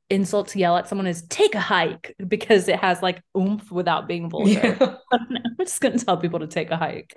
insult 0.09 0.49
to 0.49 0.59
yell 0.59 0.77
at 0.77 0.87
someone 0.87 1.07
is 1.07 1.23
take 1.27 1.55
a 1.55 1.59
hike 1.59 2.15
because 2.27 2.67
it 2.67 2.79
has 2.79 3.01
like 3.01 3.21
oomph 3.37 3.71
without 3.71 4.07
being 4.07 4.29
vulgar. 4.29 4.51
Yeah. 4.51 4.95
I'm 5.11 5.27
just 5.59 5.81
gonna 5.81 5.99
tell 5.99 6.17
people 6.17 6.39
to 6.39 6.47
take 6.47 6.71
a 6.71 6.77
hike 6.77 7.13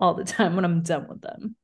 all 0.00 0.14
the 0.14 0.24
time 0.24 0.54
when 0.54 0.64
I'm 0.64 0.82
done 0.82 1.06
with 1.08 1.20
them. 1.20 1.56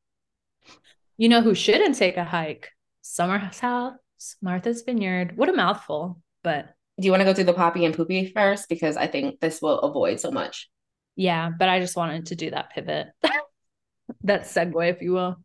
You 1.16 1.28
know 1.28 1.42
who 1.42 1.54
shouldn't 1.54 1.96
take 1.96 2.16
a 2.16 2.24
hike? 2.24 2.70
Summerhouse 3.02 3.60
House, 3.60 3.96
Martha's 4.40 4.82
Vineyard. 4.82 5.36
What 5.36 5.48
a 5.48 5.52
mouthful, 5.52 6.20
but 6.42 6.74
do 7.00 7.06
you 7.06 7.10
want 7.10 7.20
to 7.20 7.24
go 7.24 7.34
through 7.34 7.44
the 7.44 7.52
poppy 7.52 7.84
and 7.84 7.94
poopy 7.94 8.32
first? 8.34 8.68
Because 8.68 8.96
I 8.96 9.06
think 9.06 9.40
this 9.40 9.60
will 9.62 9.80
avoid 9.80 10.20
so 10.20 10.30
much. 10.30 10.68
Yeah, 11.16 11.50
but 11.56 11.68
I 11.68 11.80
just 11.80 11.96
wanted 11.96 12.26
to 12.26 12.36
do 12.36 12.50
that 12.50 12.70
pivot. 12.70 13.08
that 14.24 14.42
segue, 14.42 14.90
if 14.90 15.02
you 15.02 15.12
will. 15.12 15.36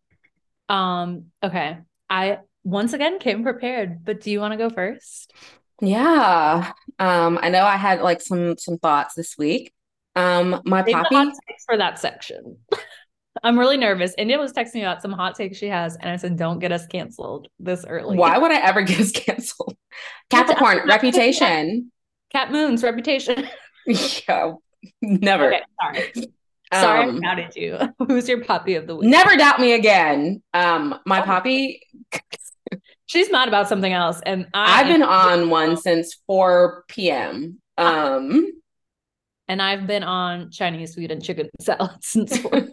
Um, 0.70 1.26
okay. 1.44 1.80
I 2.10 2.40
once 2.68 2.92
again 2.92 3.18
came 3.18 3.44
prepared, 3.44 4.04
but 4.04 4.20
do 4.20 4.30
you 4.30 4.42
want 4.42 4.52
to 4.52 4.58
go 4.58 4.70
first? 4.70 5.34
Yeah. 5.82 6.74
Um, 7.00 7.40
I 7.42 7.50
know 7.50 7.64
I 7.64 7.78
had 7.78 8.02
like 8.02 8.22
some 8.22 8.58
some 8.58 8.78
thoughts 8.78 9.16
this 9.16 9.38
week. 9.38 9.74
Um, 10.18 10.62
my 10.66 10.84
Save 10.84 10.96
poppy 10.96 11.32
for 11.66 11.78
that 11.78 11.98
section. 11.98 12.58
I'm 13.44 13.58
really 13.58 13.78
nervous. 13.78 14.14
India 14.18 14.38
was 14.38 14.52
texting 14.52 14.76
me 14.76 14.82
about 14.82 15.02
some 15.02 15.12
hot 15.12 15.36
takes 15.36 15.58
she 15.58 15.68
has, 15.68 15.96
and 15.96 16.10
I 16.10 16.18
said, 16.18 16.38
"Don't 16.38 16.60
get 16.60 16.74
us 16.74 16.86
canceled 16.88 17.48
this 17.60 17.86
early." 17.88 18.18
Why 18.18 18.38
would 18.38 18.52
I 18.52 18.60
ever 18.60 18.82
get 18.84 19.00
us 19.00 19.12
canceled? 19.12 19.78
Capricorn 20.30 20.82
reputation. 20.88 21.92
Cat 22.32 22.52
Moon's 22.52 22.84
reputation. 22.84 23.48
yeah, 23.86 24.54
never. 25.02 25.54
Okay, 25.54 25.62
sorry. 25.80 26.28
Sorry, 26.74 27.10
um, 27.10 27.18
I 27.18 27.20
doubted 27.22 27.56
you. 27.56 27.78
Who's 28.08 28.28
your 28.28 28.44
poppy 28.44 28.76
of 28.76 28.88
the 28.88 28.96
week? 28.98 29.08
Never 29.08 29.38
doubt 29.38 29.62
me 29.62 29.72
again. 29.72 30.42
Um, 30.54 31.00
my 31.06 31.22
oh. 31.22 31.24
poppy 31.24 31.82
She's 33.08 33.32
mad 33.32 33.48
about 33.48 33.70
something 33.70 33.92
else, 33.92 34.22
and 34.26 34.48
I 34.54 34.84
have 34.84 34.88
been 34.88 35.02
on 35.02 35.50
one 35.50 35.78
since 35.78 36.16
4 36.28 36.84
p.m. 36.90 37.60
Um, 37.78 38.52
and 39.48 39.62
I've 39.62 39.88
been 39.88 40.04
on 40.04 40.52
Chinese 40.52 40.94
food 40.94 41.12
and 41.12 41.24
chicken 41.24 41.50
salad 41.62 42.04
since 42.04 42.38
4 42.38 42.52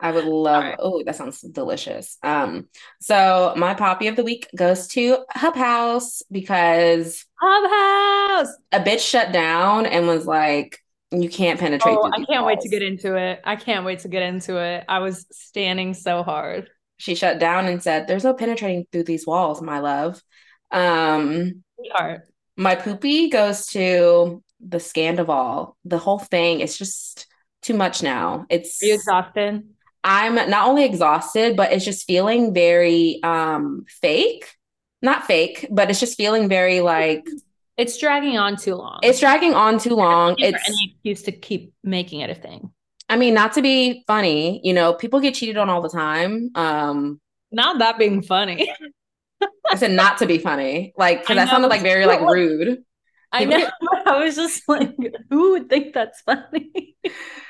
I 0.00 0.12
would 0.12 0.26
love. 0.26 0.62
Right. 0.62 0.76
Oh, 0.78 1.02
that 1.04 1.16
sounds 1.16 1.40
delicious. 1.40 2.18
Um, 2.22 2.68
so 3.00 3.52
my 3.56 3.74
poppy 3.74 4.06
of 4.06 4.14
the 4.14 4.22
week 4.22 4.46
goes 4.54 4.86
to 4.88 5.24
Hub 5.30 5.56
House 5.56 6.22
because 6.30 7.24
Hub 7.40 7.70
House 8.38 8.54
a 8.70 8.78
bitch 8.78 9.00
shut 9.00 9.32
down 9.32 9.86
and 9.86 10.06
was 10.06 10.24
like, 10.24 10.78
"You 11.10 11.28
can't 11.28 11.58
penetrate." 11.58 11.96
Oh, 11.98 12.10
I 12.12 12.24
can't 12.26 12.44
walls. 12.44 12.46
wait 12.46 12.60
to 12.60 12.68
get 12.68 12.82
into 12.82 13.16
it. 13.16 13.40
I 13.42 13.56
can't 13.56 13.84
wait 13.84 14.00
to 14.00 14.08
get 14.08 14.22
into 14.22 14.58
it. 14.58 14.84
I 14.88 15.00
was 15.00 15.26
standing 15.32 15.94
so 15.94 16.22
hard 16.22 16.70
she 16.98 17.14
shut 17.14 17.38
down 17.38 17.66
and 17.66 17.82
said, 17.82 18.06
There's 18.06 18.24
no 18.24 18.34
penetrating 18.34 18.86
through 18.92 19.04
these 19.04 19.26
walls, 19.26 19.62
my 19.62 19.78
love. 19.78 20.22
Um, 20.70 21.64
Sweetheart. 21.76 22.28
My 22.56 22.74
poopy 22.74 23.30
goes 23.30 23.66
to 23.68 24.42
the 24.60 24.78
Scandoval. 24.78 25.74
The 25.84 25.98
whole 25.98 26.18
thing 26.18 26.60
is 26.60 26.76
just 26.76 27.26
too 27.62 27.74
much 27.74 28.02
now. 28.02 28.46
It's 28.50 28.82
Are 28.82 28.86
you 28.86 28.94
exhausted? 28.94 29.62
I'm 30.04 30.34
not 30.34 30.68
only 30.68 30.84
exhausted, 30.84 31.56
but 31.56 31.72
it's 31.72 31.84
just 31.84 32.06
feeling 32.06 32.52
very 32.52 33.20
um 33.22 33.84
fake. 33.88 34.54
Not 35.00 35.26
fake, 35.26 35.68
but 35.70 35.90
it's 35.90 36.00
just 36.00 36.16
feeling 36.16 36.48
very 36.48 36.80
like 36.80 37.28
it's 37.76 37.96
dragging 37.98 38.38
on 38.38 38.56
too 38.56 38.74
long. 38.74 38.98
It's 39.02 39.20
dragging 39.20 39.54
on 39.54 39.78
too 39.78 39.94
long. 39.94 40.34
It's 40.38 40.68
any 40.68 40.92
excuse 40.92 41.22
to 41.22 41.32
keep 41.32 41.72
making 41.84 42.20
it 42.20 42.30
a 42.30 42.34
thing. 42.34 42.72
I 43.08 43.16
mean, 43.16 43.34
not 43.34 43.54
to 43.54 43.62
be 43.62 44.04
funny, 44.06 44.60
you 44.64 44.72
know, 44.72 44.92
people 44.92 45.20
get 45.20 45.34
cheated 45.34 45.56
on 45.56 45.70
all 45.70 45.80
the 45.80 45.88
time. 45.88 46.50
Um, 46.54 47.20
not 47.50 47.78
that 47.78 47.98
being 47.98 48.22
funny. 48.22 48.72
I 49.70 49.76
said 49.76 49.92
not 49.92 50.18
to 50.18 50.26
be 50.26 50.38
funny, 50.38 50.92
like 50.96 51.20
because 51.20 51.36
that 51.36 51.48
sounded 51.48 51.68
like 51.68 51.82
very 51.82 52.06
like 52.06 52.20
rude. 52.20 52.82
I 53.32 53.44
know. 53.44 53.68
I 54.06 54.24
was 54.24 54.36
just 54.36 54.68
like, 54.68 54.96
who 55.30 55.52
would 55.52 55.68
think 55.68 55.94
that's 55.94 56.20
funny? 56.22 56.96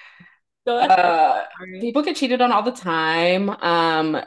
uh, 0.67 1.45
people 1.81 2.03
get 2.03 2.17
cheated 2.17 2.41
on 2.41 2.53
all 2.53 2.63
the 2.63 2.73
time, 2.73 3.51
um, 3.51 4.21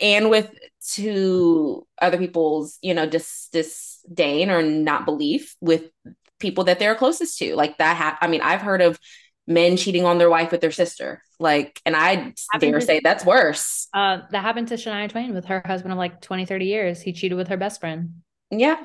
and 0.00 0.30
with 0.30 0.50
to 0.92 1.86
other 2.00 2.18
people's, 2.18 2.78
you 2.82 2.94
know, 2.94 3.06
dis- 3.06 3.48
disdain 3.52 4.50
or 4.50 4.62
not 4.62 5.04
belief 5.04 5.56
with 5.60 5.90
people 6.38 6.64
that 6.64 6.78
they're 6.78 6.94
closest 6.94 7.38
to. 7.38 7.54
Like 7.56 7.78
that. 7.78 7.96
Ha- 7.96 8.18
I 8.20 8.28
mean, 8.28 8.40
I've 8.42 8.60
heard 8.60 8.82
of 8.82 8.98
men 9.46 9.76
cheating 9.76 10.04
on 10.04 10.18
their 10.18 10.30
wife 10.30 10.50
with 10.50 10.60
their 10.60 10.70
sister. 10.70 11.22
Like, 11.38 11.80
and 11.84 11.94
I 11.94 12.32
dare 12.58 12.80
to, 12.80 12.84
say 12.84 13.00
that's 13.02 13.24
worse. 13.24 13.88
Uh, 13.92 14.20
that 14.30 14.42
happened 14.42 14.68
to 14.68 14.74
Shania 14.74 15.08
Twain 15.08 15.34
with 15.34 15.46
her 15.46 15.62
husband 15.64 15.92
of 15.92 15.98
like 15.98 16.20
20, 16.20 16.46
30 16.46 16.64
years. 16.64 17.00
He 17.00 17.12
cheated 17.12 17.36
with 17.36 17.48
her 17.48 17.56
best 17.56 17.80
friend. 17.80 18.22
Yeah. 18.50 18.76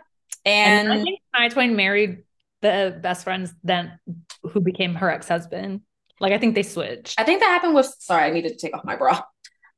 And, 0.45 0.89
and 0.89 0.99
I 0.99 1.03
think 1.03 1.19
Shania 1.35 1.51
Twain 1.51 1.75
married 1.75 2.23
the 2.61 2.97
best 3.01 3.23
friends 3.23 3.53
then 3.63 3.99
who 4.43 4.59
became 4.59 4.95
her 4.95 5.09
ex-husband. 5.09 5.81
Like 6.19 6.33
I 6.33 6.37
think 6.37 6.55
they 6.55 6.63
switched. 6.63 7.19
I 7.19 7.23
think 7.23 7.39
that 7.39 7.47
happened 7.47 7.75
with 7.75 7.93
sorry, 7.99 8.23
I 8.25 8.31
needed 8.31 8.49
to 8.49 8.57
take 8.57 8.75
off 8.75 8.83
my 8.83 8.95
bra. 8.95 9.21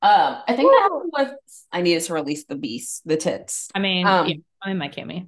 Um, 0.04 0.38
I 0.48 0.56
think 0.56 0.72
that 0.72 0.90
happened 0.92 1.12
with 1.16 1.34
I 1.72 1.82
needed 1.84 2.04
to 2.04 2.14
release 2.14 2.46
the 2.46 2.56
beast, 2.56 3.04
the 3.06 3.18
tits. 3.18 3.70
I 3.76 3.80
mean, 3.80 4.08
um, 4.08 4.28
yeah, 4.28 4.36
I'm 4.64 4.72
in 4.72 4.78
my 4.80 4.90
cami. 4.90 5.28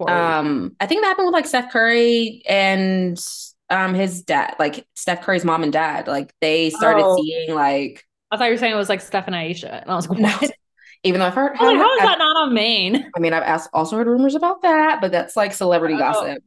Um, 0.00 0.76
I 0.80 0.86
think 0.86 1.02
that 1.02 1.08
happened 1.08 1.26
with 1.26 1.34
like 1.34 1.46
Steph 1.46 1.72
Curry 1.72 2.42
and 2.48 3.18
um 3.70 3.94
his 3.94 4.22
dad, 4.22 4.54
like 4.58 4.86
Steph 4.94 5.22
Curry's 5.22 5.44
mom 5.44 5.62
and 5.62 5.72
dad, 5.72 6.06
like 6.06 6.32
they 6.40 6.70
started 6.70 7.04
oh. 7.04 7.16
seeing 7.16 7.54
like 7.54 8.04
I 8.30 8.36
thought 8.36 8.46
you 8.46 8.52
were 8.52 8.58
saying 8.58 8.74
it 8.74 8.76
was 8.76 8.88
like 8.88 9.00
Steph 9.00 9.26
and 9.26 9.36
Ayesha. 9.36 9.80
And 9.80 9.90
I 9.90 9.94
was 9.94 10.08
like, 10.08 10.18
what? 10.18 10.50
Even 11.04 11.20
though 11.20 11.26
I've 11.26 11.34
heard 11.34 11.52
like, 11.52 11.76
how 11.76 11.94
is 11.94 12.00
that 12.00 12.18
not 12.18 12.36
on 12.36 12.54
Maine? 12.54 13.10
I 13.16 13.20
mean, 13.20 13.32
I've 13.32 13.44
asked, 13.44 13.70
also 13.72 13.96
heard 13.96 14.08
rumors 14.08 14.34
about 14.34 14.62
that, 14.62 15.00
but 15.00 15.12
that's 15.12 15.36
like 15.36 15.52
celebrity 15.52 15.94
Uh-oh. 15.94 16.12
gossip. 16.12 16.42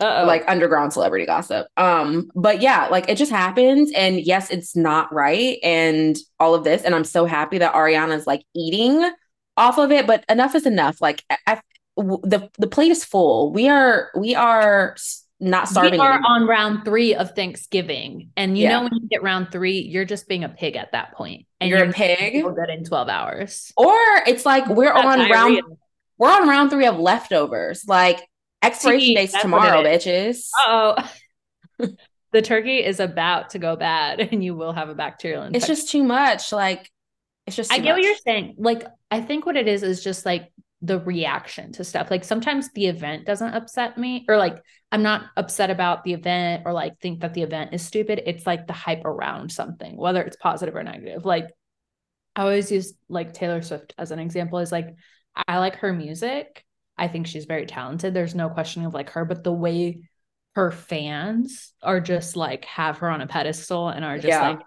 Uh-oh. 0.00 0.26
Like 0.26 0.44
underground 0.48 0.92
celebrity 0.92 1.24
gossip. 1.24 1.68
Um, 1.76 2.28
but 2.34 2.60
yeah, 2.60 2.88
like 2.88 3.08
it 3.08 3.16
just 3.16 3.30
happens. 3.30 3.92
And 3.94 4.20
yes, 4.20 4.50
it's 4.50 4.74
not 4.74 5.12
right. 5.14 5.58
And 5.62 6.16
all 6.40 6.54
of 6.54 6.64
this. 6.64 6.82
And 6.82 6.94
I'm 6.94 7.04
so 7.04 7.24
happy 7.24 7.58
that 7.58 7.74
Ariana's 7.74 8.26
like 8.26 8.42
eating 8.54 9.08
off 9.56 9.78
of 9.78 9.92
it, 9.92 10.06
but 10.06 10.24
enough 10.28 10.56
is 10.56 10.66
enough. 10.66 11.00
Like 11.00 11.22
I, 11.46 11.60
the 11.96 12.50
the 12.58 12.66
plate 12.66 12.90
is 12.90 13.04
full. 13.04 13.52
We 13.52 13.68
are 13.68 14.10
we 14.18 14.34
are 14.34 14.96
not 15.42 15.68
starving. 15.68 15.92
We 15.92 15.98
are 15.98 16.12
anymore. 16.14 16.30
on 16.30 16.46
round 16.46 16.84
three 16.84 17.14
of 17.14 17.34
Thanksgiving, 17.34 18.30
and 18.36 18.56
you 18.56 18.64
yeah. 18.64 18.78
know 18.78 18.84
when 18.84 18.94
you 18.94 19.08
get 19.08 19.22
round 19.22 19.50
three, 19.50 19.80
you're 19.80 20.04
just 20.04 20.28
being 20.28 20.44
a 20.44 20.48
pig 20.48 20.76
at 20.76 20.92
that 20.92 21.12
point, 21.12 21.46
and 21.60 21.68
you're, 21.68 21.80
you're 21.80 21.90
a 21.90 21.92
pig. 21.92 22.44
Good 22.44 22.70
in 22.70 22.84
twelve 22.84 23.08
hours, 23.08 23.72
or 23.76 23.92
it's 24.26 24.46
like 24.46 24.66
we're 24.68 24.92
on 24.92 25.18
diarrhea. 25.18 25.32
round 25.32 25.62
we're 26.16 26.30
on 26.30 26.48
round 26.48 26.70
three 26.70 26.86
of 26.86 26.96
leftovers. 26.96 27.84
Like 27.86 28.20
expiration 28.62 29.16
dates 29.16 29.38
tomorrow, 29.40 29.82
bitches. 29.82 30.46
Oh, 30.58 30.94
the 32.32 32.42
turkey 32.42 32.84
is 32.84 33.00
about 33.00 33.50
to 33.50 33.58
go 33.58 33.74
bad, 33.74 34.20
and 34.32 34.44
you 34.44 34.54
will 34.54 34.72
have 34.72 34.90
a 34.90 34.94
bacterial 34.94 35.42
infection. 35.42 35.56
It's 35.56 35.66
just 35.66 35.90
too 35.90 36.04
much. 36.04 36.52
Like 36.52 36.88
it's 37.48 37.56
just. 37.56 37.72
I 37.72 37.78
get 37.78 37.90
much. 37.90 37.94
what 37.96 38.02
you're 38.04 38.14
saying. 38.24 38.54
Like 38.58 38.86
I 39.10 39.20
think 39.20 39.44
what 39.44 39.56
it 39.56 39.66
is 39.66 39.82
is 39.82 40.04
just 40.04 40.24
like 40.24 40.52
the 40.82 40.98
reaction 40.98 41.72
to 41.72 41.84
stuff. 41.84 42.10
Like 42.10 42.24
sometimes 42.24 42.70
the 42.72 42.86
event 42.86 43.24
doesn't 43.24 43.54
upset 43.54 43.96
me, 43.96 44.24
or 44.28 44.36
like 44.36 44.62
I'm 44.90 45.02
not 45.02 45.26
upset 45.36 45.70
about 45.70 46.04
the 46.04 46.12
event 46.12 46.64
or 46.66 46.72
like 46.72 46.98
think 47.00 47.20
that 47.20 47.34
the 47.34 47.42
event 47.42 47.72
is 47.72 47.82
stupid. 47.82 48.22
It's 48.26 48.46
like 48.46 48.66
the 48.66 48.72
hype 48.72 49.04
around 49.04 49.52
something, 49.52 49.96
whether 49.96 50.20
it's 50.22 50.36
positive 50.36 50.74
or 50.74 50.82
negative. 50.82 51.24
Like 51.24 51.50
I 52.34 52.42
always 52.42 52.70
use 52.70 52.94
like 53.08 53.32
Taylor 53.32 53.62
Swift 53.62 53.94
as 53.96 54.10
an 54.10 54.18
example, 54.18 54.58
is 54.58 54.72
like 54.72 54.94
I 55.48 55.58
like 55.58 55.76
her 55.76 55.92
music. 55.92 56.64
I 56.98 57.08
think 57.08 57.26
she's 57.26 57.46
very 57.46 57.66
talented. 57.66 58.12
There's 58.12 58.34
no 58.34 58.50
questioning 58.50 58.86
of 58.86 58.94
like 58.94 59.10
her, 59.10 59.24
but 59.24 59.44
the 59.44 59.52
way 59.52 60.02
her 60.54 60.70
fans 60.70 61.72
are 61.82 62.00
just 62.00 62.36
like 62.36 62.64
have 62.66 62.98
her 62.98 63.08
on 63.08 63.22
a 63.22 63.26
pedestal 63.26 63.88
and 63.88 64.04
are 64.04 64.16
just 64.16 64.28
yeah. 64.28 64.50
like 64.50 64.60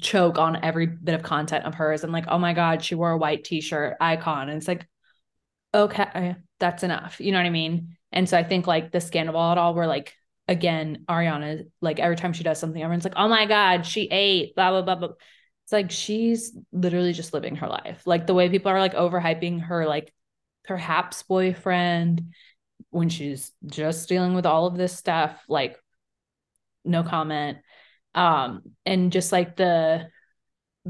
choke 0.00 0.38
on 0.38 0.62
every 0.64 0.86
bit 0.86 1.14
of 1.14 1.22
content 1.22 1.64
of 1.64 1.74
hers 1.74 2.02
and 2.02 2.12
like 2.12 2.24
oh 2.28 2.38
my 2.38 2.52
god 2.52 2.82
she 2.82 2.94
wore 2.94 3.12
a 3.12 3.18
white 3.18 3.44
t-shirt 3.44 3.96
icon 4.00 4.48
and 4.48 4.58
it's 4.58 4.66
like 4.66 4.86
okay 5.74 6.36
that's 6.58 6.82
enough. 6.82 7.20
You 7.20 7.32
know 7.32 7.38
what 7.38 7.46
i 7.46 7.50
mean? 7.50 7.96
And 8.12 8.28
so 8.28 8.36
i 8.36 8.42
think 8.42 8.66
like 8.66 8.92
the 8.92 8.98
Scandoval 8.98 9.74
where 9.74 9.86
like 9.86 10.14
again 10.48 11.04
ariana 11.08 11.64
like 11.80 12.00
every 12.00 12.16
time 12.16 12.32
she 12.32 12.42
does 12.42 12.58
something 12.58 12.82
everyone's 12.82 13.04
like 13.04 13.12
oh 13.14 13.28
my 13.28 13.46
god 13.46 13.86
she 13.86 14.08
ate 14.10 14.54
blah 14.56 14.70
blah 14.70 14.82
blah 14.82 14.96
blah. 14.96 15.16
It's 15.64 15.72
like 15.72 15.90
she's 15.92 16.56
literally 16.72 17.12
just 17.12 17.32
living 17.32 17.56
her 17.56 17.68
life. 17.68 18.02
Like 18.04 18.26
the 18.26 18.34
way 18.34 18.48
people 18.48 18.72
are 18.72 18.80
like 18.80 18.94
overhyping 18.94 19.62
her 19.62 19.86
like 19.86 20.12
perhaps 20.64 21.22
boyfriend 21.22 22.32
when 22.90 23.08
she's 23.08 23.52
just 23.66 24.08
dealing 24.08 24.34
with 24.34 24.46
all 24.46 24.66
of 24.66 24.76
this 24.76 24.96
stuff 24.96 25.40
like 25.48 25.78
no 26.84 27.04
comment. 27.04 27.58
Um 28.16 28.62
and 28.84 29.12
just 29.12 29.30
like 29.30 29.54
the 29.54 30.08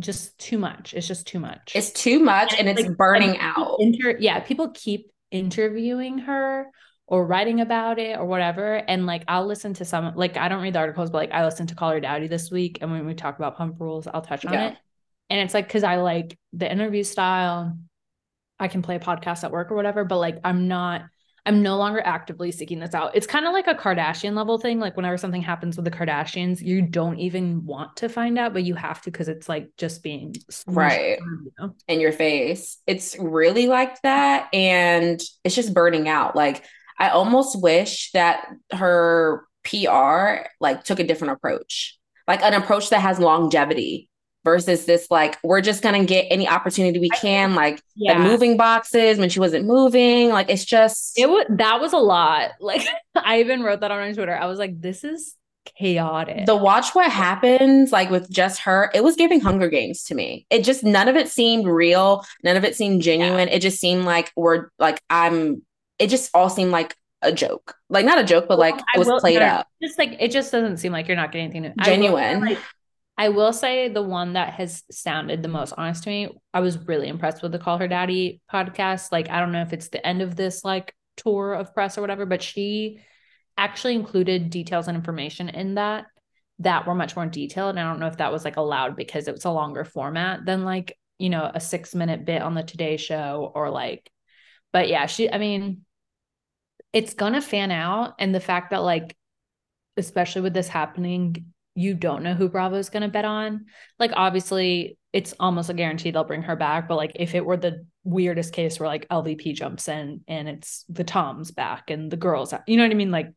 just 0.01 0.39
too 0.39 0.59
much. 0.59 0.95
It's 0.95 1.07
just 1.07 1.27
too 1.27 1.39
much. 1.39 1.73
It's 1.75 1.91
too 1.91 2.21
much 2.21 2.53
and, 2.59 2.69
and 2.69 2.79
it's 2.79 2.89
like, 2.89 2.97
burning 2.97 3.31
like 3.31 3.43
out. 3.43 3.77
inter- 3.81 4.17
yeah 4.19 4.41
people 4.41 4.71
keep 4.71 5.11
interviewing 5.31 6.19
her 6.19 6.67
or 7.07 7.27
writing 7.27 7.61
about 7.61 7.99
it 7.99 8.19
or 8.19 8.25
whatever. 8.25 8.77
And 8.77 9.07
like 9.07 9.25
i'll 9.29 9.47
listen 9.47 9.75
to 9.75 9.85
some 9.85 10.15
like 10.15 10.37
i 10.37 10.49
don't 10.49 10.63
read 10.63 10.75
the 10.75 10.79
articles 10.79 11.11
but 11.11 11.19
like 11.19 11.33
i 11.33 11.45
listened 11.45 11.69
to 11.71 11.75
call 11.75 11.91
her 11.91 12.01
daddy 12.01 12.27
this 12.27 12.51
week 12.51 12.79
and 12.81 12.91
when 12.91 13.07
we 13.07 13.15
talk 13.15 13.39
about 13.39 13.57
pump 13.57 13.81
rules 13.81 14.07
i'll 14.07 14.23
touch 14.23 14.45
on 14.45 14.53
yeah. 14.53 14.69
it. 14.69 14.77
And 15.29 15.41
it's 15.41 15.55
like 15.55 15.67
because 15.67 15.85
i 15.85 15.97
like 15.97 16.39
the 16.53 16.71
interview 16.71 17.03
style. 17.03 17.77
I 18.59 18.69
can 18.69 18.83
play 18.83 18.97
a 18.97 19.01
podcast 19.01 19.43
at 19.45 19.53
work 19.53 19.71
or 19.71 19.75
whatever 19.75 20.05
but 20.05 20.19
like 20.19 20.39
i'm 20.45 20.69
not 20.69 21.03
I'm 21.47 21.63
no 21.63 21.77
longer 21.77 22.03
actively 22.05 22.53
seeking 22.53 22.81
this 22.81 22.95
out. 22.95 23.15
It's 23.15 23.27
kind 23.27 23.47
of 23.47 23.53
like 23.53 23.67
a 23.67 23.75
Kardashian 23.75 24.35
level 24.35 24.59
thing. 24.59 24.79
Like 24.79 24.97
whenever 24.97 25.17
something 25.17 25.43
happens 25.43 25.77
with 25.77 25.85
the 25.85 25.91
Kardashians, 25.91 26.61
you 26.61 26.83
don't 26.83 27.19
even 27.19 27.65
want 27.65 27.97
to 27.97 28.09
find 28.09 28.39
out, 28.39 28.53
but 28.53 28.65
you 28.65 28.75
have 28.75 29.01
to 29.03 29.11
because 29.11 29.29
it's 29.29 29.49
like 29.49 29.71
just 29.79 30.03
being 30.03 30.35
right 30.67 31.19
you 31.19 31.53
know? 31.59 31.75
in 31.89 32.01
your 32.01 32.13
face. 32.13 32.79
It's 32.87 33.17
really 33.19 33.67
like 33.67 34.01
that. 34.03 34.49
And 34.53 35.21
it's 35.45 35.55
just 35.55 35.73
burning 35.73 36.09
out. 36.09 36.37
Like 36.37 36.65
I 36.99 37.09
almost 37.09 37.61
wish 37.61 38.13
that 38.13 38.47
her 38.73 39.47
PR 39.65 40.47
like 40.61 40.85
took 40.85 41.01
a 41.01 41.05
different 41.05 41.33
approach, 41.33 41.99
like 42.29 42.43
an 42.43 42.55
approach 42.55 42.91
that 42.91 43.01
has 43.01 43.19
longevity 43.19 44.10
versus 44.45 44.87
this 44.87 45.07
like 45.11 45.39
we're 45.43 45.61
just 45.61 45.83
gonna 45.83 46.05
get 46.05 46.27
any 46.31 46.49
opportunity 46.49 46.99
we 46.99 47.11
can 47.11 47.55
like 47.55 47.83
yeah. 47.95 48.17
the 48.17 48.25
moving 48.25 48.57
boxes 48.57 49.19
when 49.19 49.29
she 49.29 49.39
wasn't 49.39 49.67
moving 49.67 50.31
like 50.31 50.49
it's 50.49 50.65
just 50.65 51.19
it 51.19 51.29
was 51.29 51.45
that 51.51 51.81
was 51.81 51.93
a 51.93 51.99
lot. 51.99 52.51
Like 52.61 52.87
i 53.17 53.41
even 53.41 53.63
wrote 53.63 53.81
that 53.81 53.91
on 53.91 53.99
my 53.99 54.13
twitter. 54.13 54.37
I 54.37 54.47
was 54.47 54.59
like 54.59 54.81
this 54.81 55.03
is 55.03 55.35
chaotic. 55.77 56.47
The 56.47 56.57
watch 56.57 56.95
what 56.95 57.11
happens 57.11 57.93
like 57.93 58.11
with 58.11 58.31
just 58.31 58.61
her 58.61 58.91
it 58.95 59.03
was 59.03 59.17
giving 59.17 59.41
hunger 59.41 59.69
games 59.69 60.05
to 60.05 60.15
me. 60.15 60.47
It 60.51 60.65
just 60.65 60.85
none 60.85 61.09
of 61.09 61.17
it 61.17 61.29
seemed 61.29 61.67
real 61.67 62.25
none 62.45 62.57
of 62.57 62.65
it 62.65 62.77
seemed 62.77 63.03
genuine. 63.03 63.49
Yeah. 63.49 63.55
it 63.55 63.61
just 63.61 63.79
seemed 63.79 64.05
like 64.05 64.33
we're 64.37 64.69
like 64.79 65.01
i'm 65.11 65.63
it 65.99 66.09
just 66.09 66.31
all 66.33 66.49
seemed 66.49 66.71
like 66.71 66.97
a 67.23 67.33
joke. 67.33 67.75
Like 67.89 68.07
not 68.07 68.19
a 68.19 68.25
joke 68.25 68.47
but 68.49 68.59
like 68.59 68.77
well, 68.77 68.85
it 68.95 68.99
was 68.99 69.09
will, 69.09 69.21
played 69.21 69.43
up. 69.43 69.67
just 69.83 69.99
like 69.99 70.17
it 70.21 70.31
just 70.31 70.53
doesn't 70.53 70.79
seem 70.79 70.93
like 70.93 71.09
you're 71.09 71.17
not 71.17 71.33
getting 71.33 71.55
anything 71.55 71.75
genuine. 71.83 72.41
like, 72.41 72.59
I 73.21 73.29
will 73.29 73.53
say 73.53 73.89
the 73.89 74.01
one 74.01 74.33
that 74.33 74.55
has 74.55 74.83
sounded 74.91 75.43
the 75.43 75.49
most 75.49 75.75
honest 75.77 76.05
to 76.05 76.09
me, 76.09 76.31
I 76.55 76.61
was 76.61 76.79
really 76.89 77.07
impressed 77.07 77.43
with 77.43 77.53
the 77.53 77.59
Call 77.59 77.77
Her 77.77 77.87
Daddy 77.87 78.41
podcast. 78.51 79.13
Like, 79.13 79.29
I 79.29 79.41
don't 79.41 79.53
know 79.53 79.61
if 79.61 79.75
it's 79.75 79.89
the 79.89 80.05
end 80.07 80.23
of 80.23 80.37
this 80.37 80.65
like 80.65 80.95
tour 81.19 81.53
of 81.53 81.75
press 81.75 81.99
or 81.99 82.01
whatever, 82.01 82.25
but 82.25 82.43
she 82.43 82.99
actually 83.59 83.95
included 83.95 84.49
details 84.49 84.89
and 84.89 84.97
information 84.97 85.51
in 85.51 85.75
that 85.75 86.07
that 86.61 86.87
were 86.87 86.95
much 86.95 87.15
more 87.15 87.27
detailed. 87.27 87.77
And 87.77 87.81
I 87.81 87.91
don't 87.91 88.01
know 88.01 88.07
if 88.07 88.17
that 88.17 88.33
was 88.33 88.43
like 88.43 88.57
allowed 88.57 88.97
because 88.97 89.29
it 89.29 89.35
was 89.35 89.45
a 89.45 89.51
longer 89.51 89.85
format 89.85 90.47
than 90.47 90.65
like, 90.65 90.97
you 91.19 91.29
know, 91.29 91.51
a 91.55 91.61
six 91.61 91.95
minute 91.95 92.25
bit 92.25 92.41
on 92.41 92.55
the 92.55 92.63
Today 92.63 92.97
Show 92.97 93.53
or 93.55 93.69
like, 93.69 94.11
but 94.73 94.89
yeah, 94.89 95.05
she, 95.05 95.31
I 95.31 95.37
mean, 95.37 95.85
it's 96.95 97.13
gonna 97.13 97.43
fan 97.43 97.71
out. 97.71 98.15
And 98.19 98.35
the 98.35 98.41
fact 98.41 98.71
that 98.71 98.83
like, 98.83 99.15
especially 99.99 100.41
with 100.41 100.55
this 100.55 100.69
happening 100.69 101.53
you 101.81 101.95
don't 101.95 102.23
know 102.23 102.35
who 102.35 102.49
Bravo's 102.49 102.91
going 102.91 103.03
to 103.03 103.09
bet 103.09 103.25
on. 103.25 103.67
Like, 103.99 104.13
obviously, 104.15 104.99
it's 105.13 105.35
almost 105.41 105.71
a 105.71 105.75
guarantee 105.75 106.11
they'll 106.11 106.25
bring 106.25 106.43
her 106.43 106.57
back. 106.57 106.89
But 106.89 106.97
like, 106.97 107.13
if 107.15 107.35
it 107.35 107.45
were 107.45 107.57
the 107.57 107.87
weirdest 108.05 108.53
case 108.53 108.79
where 108.79 108.89
like 108.89 109.09
LVP 109.09 109.55
jumps 109.55 109.89
in 109.89 110.21
and 110.29 110.49
it's 110.49 110.85
the 110.89 111.05
Toms 111.05 111.51
back 111.51 111.91
and 111.91 112.11
the 112.11 112.17
girls, 112.17 112.55
you 112.67 112.77
know 112.77 112.85
what 112.85 112.93
I 112.93 112.95
mean? 112.95 113.11
Like, 113.11 113.33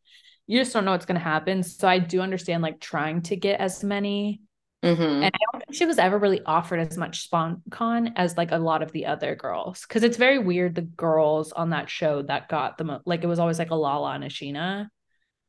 you 0.45 0.59
just 0.59 0.73
don't 0.73 0.85
know 0.85 0.91
what's 0.91 1.05
going 1.05 1.19
to 1.19 1.23
happen. 1.23 1.63
So 1.63 1.87
I 1.87 1.99
do 1.99 2.21
understand 2.21 2.61
like 2.61 2.79
trying 2.79 3.21
to 3.23 3.35
get 3.35 3.59
as 3.59 3.83
many. 3.83 4.41
Mm-hmm. 4.83 5.01
And 5.01 5.25
I 5.25 5.29
don't 5.29 5.63
think 5.63 5.75
she 5.75 5.85
was 5.85 5.97
ever 5.97 6.17
really 6.17 6.41
offered 6.45 6.81
as 6.81 6.97
much 6.97 7.23
spon 7.23 7.61
con 7.71 8.13
as 8.17 8.35
like 8.35 8.51
a 8.51 8.57
lot 8.57 8.83
of 8.83 8.91
the 8.91 9.05
other 9.05 9.35
girls. 9.35 9.85
Cause 9.85 10.03
it's 10.03 10.17
very 10.17 10.39
weird 10.39 10.75
the 10.75 10.81
girls 10.81 11.53
on 11.53 11.69
that 11.69 11.89
show 11.89 12.21
that 12.23 12.49
got 12.49 12.77
the 12.77 12.83
most, 12.83 13.07
like 13.07 13.23
it 13.23 13.27
was 13.27 13.39
always 13.39 13.59
like 13.59 13.71
a 13.71 13.75
Lala 13.75 14.11
and 14.11 14.25
a 14.25 14.27
Scheana 14.27 14.89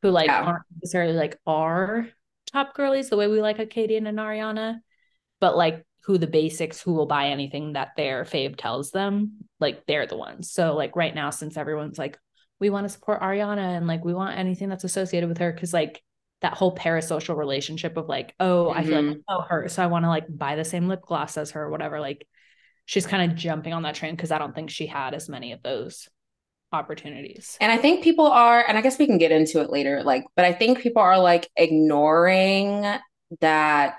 who 0.03 0.11
like 0.11 0.29
yeah. 0.29 0.43
aren't 0.43 0.63
necessarily 0.81 1.15
like 1.15 1.37
are 1.47 2.07
top 2.55 2.75
girlies 2.75 3.11
the 3.11 3.17
way 3.17 3.27
we 3.27 3.43
like 3.43 3.59
a 3.59 3.67
Katie 3.67 3.97
and 3.97 4.09
an 4.09 4.17
Ariana, 4.17 4.79
but 5.41 5.57
like 5.57 5.85
who 6.05 6.17
the 6.17 6.27
basics 6.27 6.81
who 6.81 6.95
will 6.95 7.07
buy 7.07 7.29
anything 7.29 7.73
that 7.73 7.91
their 7.97 8.25
fave 8.25 8.57
tells 8.57 8.91
them, 8.91 9.39
like 9.59 9.85
they're 9.87 10.07
the 10.07 10.17
ones. 10.17 10.51
So 10.51 10.75
like 10.75 10.97
right 10.97 11.15
now, 11.15 11.31
since 11.31 11.57
everyone's 11.57 11.99
like, 11.99 12.19
we 12.61 12.71
want 12.71 12.85
to 12.85 12.93
support 12.93 13.21
Ariana 13.21 13.77
and 13.77 13.87
like 13.87 14.05
we 14.05 14.15
want 14.15 14.39
anything 14.39 14.69
that's 14.69 14.85
associated 14.85 15.29
with 15.29 15.39
her, 15.39 15.53
because 15.53 15.75
like 15.75 16.03
that 16.43 16.55
whole 16.55 16.75
parasocial 16.75 17.37
relationship 17.37 17.97
of 17.97 18.09
like, 18.09 18.35
oh, 18.39 18.67
mm-hmm. 18.69 18.79
I 18.79 18.85
feel 18.85 19.03
like 19.03 19.19
oh 19.29 19.41
her, 19.49 19.69
so 19.69 19.83
I 19.83 19.87
want 19.87 20.05
to 20.05 20.09
like 20.09 20.27
buy 20.29 20.57
the 20.57 20.65
same 20.65 20.87
lip 20.89 21.03
gloss 21.03 21.37
as 21.37 21.51
her, 21.53 21.65
or 21.65 21.71
whatever. 21.71 21.99
Like 22.01 22.27
she's 22.85 23.07
kind 23.07 23.31
of 23.31 23.37
jumping 23.37 23.73
on 23.73 23.83
that 23.83 23.95
train 23.97 24.15
because 24.15 24.31
I 24.31 24.39
don't 24.39 24.55
think 24.55 24.71
she 24.71 24.87
had 24.87 25.15
as 25.15 25.29
many 25.29 25.53
of 25.53 25.63
those 25.63 26.09
opportunities. 26.75 27.57
And 27.61 27.73
I 27.73 27.79
think 27.79 28.05
people 28.05 28.27
are, 28.27 28.65
and 28.67 28.77
I 28.77 28.81
guess 28.81 28.99
we 28.99 29.07
can 29.07 29.19
get 29.19 29.33
into 29.33 29.61
it 29.61 29.71
later, 29.71 30.03
like, 30.03 30.25
but 30.37 30.45
I 30.45 30.53
think 30.53 30.81
people 30.81 31.03
are 31.03 31.19
like 31.19 31.49
ignoring 31.57 32.85
that 33.41 33.97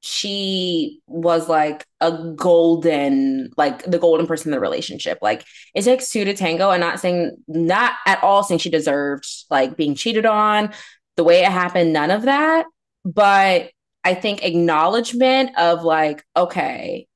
she 0.00 1.00
was 1.06 1.48
like 1.48 1.86
a 2.00 2.32
golden, 2.34 3.50
like 3.56 3.84
the 3.84 3.98
golden 3.98 4.26
person 4.26 4.48
in 4.48 4.52
the 4.52 4.60
relationship. 4.60 5.18
Like 5.22 5.44
it 5.74 5.82
takes 5.82 6.10
two 6.10 6.24
to 6.24 6.34
tango. 6.34 6.70
and 6.70 6.80
not 6.80 6.98
saying, 6.98 7.36
not 7.46 7.92
at 8.06 8.22
all 8.22 8.42
saying 8.42 8.58
she 8.58 8.70
deserved 8.70 9.26
like 9.48 9.76
being 9.76 9.94
cheated 9.94 10.26
on, 10.26 10.72
the 11.16 11.24
way 11.24 11.44
it 11.44 11.52
happened, 11.52 11.92
none 11.92 12.10
of 12.10 12.22
that. 12.22 12.66
But 13.04 13.70
I 14.04 14.14
think 14.14 14.42
acknowledgement 14.42 15.56
of 15.56 15.84
like, 15.84 16.24
okay, 16.36 17.06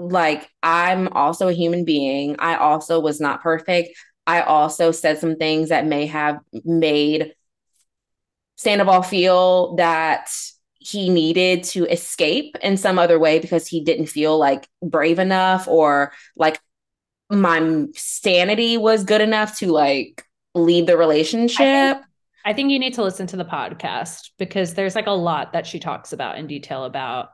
like 0.00 0.48
I'm 0.62 1.08
also 1.08 1.48
a 1.48 1.52
human 1.52 1.84
being. 1.84 2.36
I 2.38 2.56
also 2.56 3.00
was 3.00 3.20
not 3.20 3.42
perfect. 3.42 3.90
I 4.26 4.40
also 4.40 4.92
said 4.92 5.18
some 5.18 5.36
things 5.36 5.68
that 5.68 5.86
may 5.86 6.06
have 6.06 6.40
made 6.64 7.34
Sandoval 8.56 9.02
feel 9.02 9.76
that 9.76 10.30
he 10.78 11.10
needed 11.10 11.64
to 11.64 11.84
escape 11.86 12.56
in 12.62 12.76
some 12.76 12.98
other 12.98 13.18
way 13.18 13.38
because 13.38 13.66
he 13.66 13.84
didn't 13.84 14.06
feel 14.06 14.38
like 14.38 14.66
brave 14.82 15.18
enough 15.18 15.68
or 15.68 16.12
like 16.36 16.58
my 17.28 17.86
sanity 17.94 18.78
was 18.78 19.04
good 19.04 19.20
enough 19.20 19.58
to 19.58 19.66
like 19.70 20.24
leave 20.54 20.86
the 20.86 20.96
relationship. 20.96 21.60
I 21.60 21.92
think, 21.94 22.06
I 22.46 22.52
think 22.54 22.70
you 22.70 22.78
need 22.78 22.94
to 22.94 23.02
listen 23.02 23.26
to 23.28 23.36
the 23.36 23.44
podcast 23.44 24.30
because 24.38 24.74
there's 24.74 24.94
like 24.94 25.06
a 25.06 25.12
lot 25.12 25.52
that 25.52 25.66
she 25.66 25.78
talks 25.78 26.12
about 26.12 26.38
in 26.38 26.46
detail 26.46 26.84
about 26.84 27.30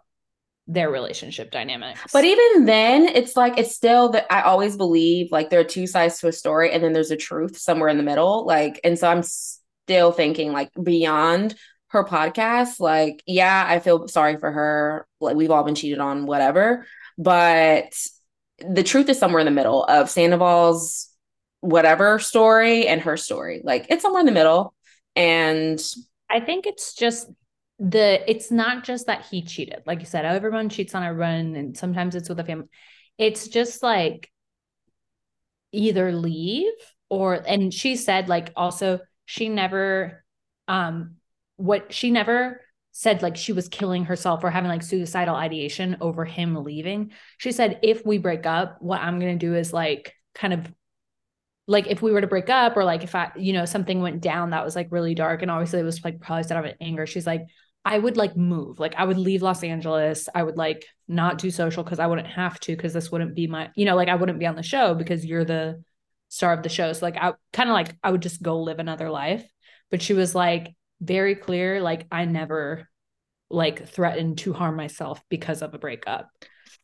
their 0.69 0.91
relationship 0.91 1.51
dynamics. 1.51 2.01
But 2.13 2.25
even 2.25 2.65
then, 2.65 3.07
it's 3.07 3.37
like 3.37 3.59
it's 3.59 3.75
still 3.75 4.11
that 4.11 4.27
I 4.31 4.43
always 4.43 4.77
believe 4.77 5.31
like 5.31 5.51
there 5.51 5.61
are 5.61 5.65
two 5.65 5.87
sides 5.87 6.19
to 6.21 6.29
a 6.29 6.33
story 6.33 6.73
and 6.73 6.83
then 6.83 6.93
there's 6.93 7.11
a 7.11 7.17
truth 7.17 7.57
somewhere 7.57 7.89
in 7.89 7.97
the 7.97 8.03
middle. 8.03 8.45
Like, 8.45 8.81
and 8.83 8.99
so 8.99 9.09
I'm 9.09 9.23
still 9.23 10.11
thinking 10.11 10.53
like 10.53 10.71
beyond 10.83 11.55
her 11.89 12.05
podcast, 12.05 12.81
like, 12.81 13.23
yeah, 13.27 13.65
I 13.69 13.79
feel 13.79 14.09
sorry 14.09 14.39
for 14.39 14.51
her. 14.51 15.07
Like 15.21 15.37
we've 15.37 15.51
all 15.51 15.65
been 15.65 15.77
cheated 15.77 16.01
on, 16.01 16.27
whatever. 16.27 16.87
But 17.17 17.97
the 18.59 18.83
truth 18.83 19.09
is 19.09 19.19
somewhere 19.19 19.41
in 19.41 19.47
the 19.47 19.53
middle 19.53 19.85
of 19.85 20.11
Sandoval's 20.11 21.11
whatever 21.61 22.19
story 22.19 22.87
and 22.87 23.01
her 23.03 23.17
story. 23.17 23.61
Like 23.65 23.87
it's 23.89 24.03
somewhere 24.03 24.21
in 24.21 24.27
the 24.27 24.33
middle. 24.33 24.75
And 25.15 25.83
I 26.29 26.41
think 26.41 26.67
it's 26.67 26.95
just 26.95 27.29
the 27.79 28.29
it's 28.31 28.51
not 28.51 28.85
just 28.85 29.07
that 29.07 29.27
he 29.31 29.43
cheated 29.43 29.83
like 29.87 30.01
you 30.01 30.07
said 30.07 30.25
everyone 30.25 30.69
cheats 30.69 30.95
on 30.95 31.03
everyone 31.03 31.55
and 31.57 31.77
sometimes 31.77 32.15
it's 32.15 32.29
with 32.29 32.41
a 32.41 32.45
family 32.45 32.67
it's 33.19 33.49
just 33.49 33.83
like 33.83 34.31
either 35.73 36.11
leave 36.11 36.73
or 37.11 37.35
and 37.35 37.75
she 37.75 37.97
said 37.97 38.29
like 38.29 38.51
also 38.57 39.01
she 39.27 39.49
never 39.51 40.25
um 40.69 41.17
what 41.57 41.93
she 41.93 42.11
never 42.11 42.63
said 42.93 43.21
like 43.21 43.37
she 43.37 43.53
was 43.53 43.69
killing 43.69 44.07
herself 44.07 44.43
or 44.43 44.51
having 44.51 44.71
like 44.71 44.83
suicidal 44.83 45.35
ideation 45.35 45.99
over 46.01 46.25
him 46.25 46.55
leaving 46.65 47.13
she 47.37 47.53
said 47.53 47.79
if 47.83 48.07
we 48.07 48.17
break 48.17 48.47
up 48.47 48.79
what 48.81 49.03
i'm 49.03 49.21
going 49.21 49.39
to 49.39 49.47
do 49.47 49.55
is 49.55 49.71
like 49.73 50.15
kind 50.35 50.55
of 50.55 50.67
like 51.69 51.87
if 51.89 52.01
we 52.01 52.13
were 52.13 52.21
to 52.21 52.27
break 52.27 52.49
up 52.49 52.77
or 52.77 52.85
like 52.85 53.03
if 53.03 53.15
I, 53.15 53.33
you 53.37 53.53
know, 53.53 53.65
something 53.65 54.01
went 54.01 54.21
down 54.21 54.51
that 54.51 54.65
was 54.65 54.77
like 54.77 54.89
really 54.91 55.15
dark 55.15 55.43
and 55.43 55.51
obviously 55.51 55.81
it 55.81 55.85
was 55.85 56.03
like 56.05 56.21
probably 56.21 56.45
set 56.45 56.57
out 56.57 56.65
of 56.65 56.75
anger. 56.81 57.07
She's 57.07 57.27
like, 57.27 57.43
I 57.87 57.99
would 57.99 58.17
like 58.17 58.37
move. 58.37 58.81
Like 58.81 58.97
I 58.97 59.05
would 59.05 59.17
leave 59.17 59.43
Los 59.43 59.63
Angeles. 59.63 60.29
I 60.35 60.43
would 60.43 60.57
like 60.57 60.85
not 61.07 61.39
do 61.39 61.53
social 61.53 61.85
because 61.85 62.01
I 62.01 62.09
wouldn't 62.09 62.27
have 62.27 62.59
to 62.61 62.75
because 62.75 62.93
this 62.93 63.13
wouldn't 63.13 63.37
be 63.37 63.47
my, 63.47 63.71
you 63.77 63.85
know, 63.85 63.95
like 63.95 64.09
I 64.09 64.17
wouldn't 64.17 64.41
be 64.41 64.47
on 64.47 64.57
the 64.57 64.63
show 64.65 64.93
because 64.95 65.25
you're 65.25 65.45
the 65.45 65.85
star 66.29 66.53
of 66.53 66.65
the 66.65 66.69
show. 66.69 66.93
So 66.93 67.07
like 67.07 67.17
I 67.17 67.35
kind 67.53 67.71
of 67.71 67.75
like 67.75 67.95
I 68.03 68.11
would 68.11 68.23
just 68.23 68.43
go 68.43 68.61
live 68.61 68.81
another 68.81 69.09
life. 69.09 69.45
But 69.89 70.03
she 70.03 70.15
was 70.15 70.35
like 70.35 70.75
very 71.01 71.37
clear, 71.37 71.81
like 71.81 72.09
I 72.11 72.25
never 72.25 72.89
like 73.51 73.89
threatened 73.89 74.39
to 74.39 74.53
harm 74.53 74.75
myself 74.75 75.23
because 75.29 75.63
of 75.63 75.73
a 75.73 75.79
breakup. 75.79 76.29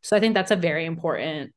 So 0.03 0.17
I 0.17 0.21
think 0.21 0.35
that's 0.35 0.53
a 0.53 0.57
very 0.57 0.85
important 0.85 1.53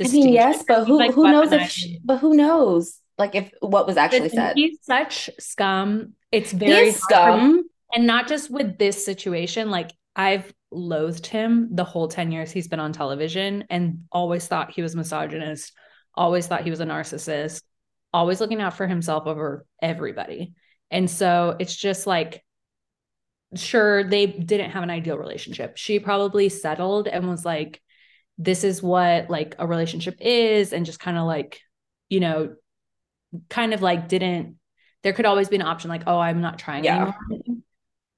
I 0.00 0.08
mean, 0.08 0.32
yes, 0.32 0.64
but 0.66 0.86
who 0.86 0.98
like 0.98 1.14
who 1.14 1.24
knows 1.24 1.50
if 1.50 1.68
she, 1.68 1.98
but 2.04 2.18
who 2.18 2.36
knows 2.36 3.00
like 3.18 3.34
if 3.34 3.50
what 3.58 3.88
was 3.88 3.96
actually 3.96 4.28
said. 4.28 4.56
He's 4.56 4.78
such 4.82 5.30
scum. 5.40 6.14
It's 6.30 6.52
very 6.52 6.92
scum. 6.92 7.64
And 7.94 8.06
not 8.06 8.28
just 8.28 8.50
with 8.50 8.78
this 8.78 9.04
situation, 9.04 9.70
like 9.70 9.90
I've 10.16 10.52
loathed 10.70 11.26
him 11.26 11.68
the 11.74 11.84
whole 11.84 12.08
10 12.08 12.32
years 12.32 12.50
he's 12.50 12.68
been 12.68 12.80
on 12.80 12.92
television 12.92 13.64
and 13.70 14.04
always 14.10 14.46
thought 14.46 14.72
he 14.72 14.82
was 14.82 14.96
misogynist, 14.96 15.72
always 16.14 16.46
thought 16.46 16.64
he 16.64 16.70
was 16.70 16.80
a 16.80 16.86
narcissist, 16.86 17.62
always 18.12 18.40
looking 18.40 18.60
out 18.60 18.76
for 18.76 18.86
himself 18.86 19.26
over 19.26 19.64
everybody. 19.80 20.54
And 20.90 21.08
so 21.08 21.56
it's 21.58 21.74
just 21.74 22.06
like 22.06 22.44
sure 23.56 24.02
they 24.02 24.26
didn't 24.26 24.72
have 24.72 24.82
an 24.82 24.90
ideal 24.90 25.16
relationship. 25.16 25.76
She 25.76 26.00
probably 26.00 26.48
settled 26.48 27.06
and 27.06 27.28
was 27.28 27.44
like 27.44 27.80
this 28.38 28.64
is 28.64 28.82
what 28.82 29.30
like 29.30 29.54
a 29.58 29.66
relationship 29.66 30.16
is 30.20 30.72
and 30.72 30.86
just 30.86 31.00
kind 31.00 31.16
of 31.16 31.24
like 31.24 31.60
you 32.08 32.20
know 32.20 32.54
kind 33.48 33.74
of 33.74 33.82
like 33.82 34.08
didn't 34.08 34.56
there 35.02 35.12
could 35.12 35.26
always 35.26 35.48
be 35.48 35.56
an 35.56 35.62
option 35.62 35.88
like 35.88 36.02
oh 36.06 36.18
i'm 36.18 36.40
not 36.40 36.58
trying 36.58 36.84
yeah. 36.84 36.96
anymore 36.96 37.53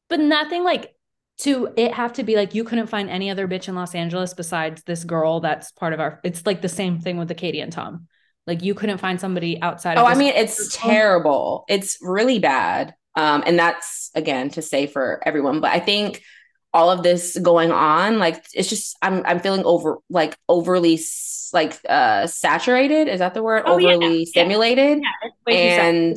but 0.09 0.21
nothing 0.21 0.65
like 0.65 0.95
to 1.39 1.69
it 1.77 1.93
have 1.93 2.15
to 2.15 2.23
be 2.23 2.35
like 2.35 2.55
you 2.55 2.65
couldn't 2.65 2.87
find 2.87 3.11
any 3.11 3.31
other 3.31 3.47
bitch 3.47 3.69
in 3.69 3.75
los 3.75 3.95
angeles 3.95 4.33
besides 4.33 4.83
this 4.85 5.05
girl 5.05 5.41
that's 5.41 5.71
part 5.73 5.93
of 5.93 6.01
our 6.01 6.21
it's 6.25 6.47
like 6.47 6.63
the 6.63 6.69
same 6.69 6.99
thing 6.99 7.19
with 7.19 7.29
the 7.29 7.35
katie 7.35 7.61
and 7.61 7.73
tom. 7.73 8.07
Like 8.47 8.63
you 8.63 8.75
couldn't 8.75 8.99
find 8.99 9.21
somebody 9.21 9.61
outside 9.61 9.99
of 9.99 10.05
oh 10.05 10.07
i 10.07 10.15
mean 10.15 10.33
it's 10.35 10.77
terrible. 10.77 11.65
It's 11.69 11.99
really 12.01 12.39
bad. 12.39 12.95
Um 13.17 13.43
and 13.45 13.59
that's 13.59 14.11
again 14.15 14.51
to 14.51 14.63
say 14.63 14.87
for 14.87 15.21
everyone 15.27 15.61
but 15.61 15.73
i 15.73 15.81
think 15.81 16.23
all 16.73 16.91
of 16.91 17.03
this 17.03 17.39
going 17.39 17.73
on 17.73 18.19
like 18.19 18.45
it's 18.55 18.69
just 18.69 18.97
i'm 19.03 19.23
i'm 19.25 19.41
feeling 19.41 19.65
over 19.65 19.99
like 20.11 20.37
overly 20.49 20.99
like 21.53 21.79
uh 21.89 22.27
saturated. 22.27 23.09
Is 23.09 23.21
that 23.21 23.35
the 23.35 23.43
word? 23.43 23.65
Oh, 23.67 23.75
overly 23.75 24.19
yeah. 24.19 24.25
stimulated. 24.27 25.03
Yeah. 25.49 25.55
and 25.55 26.17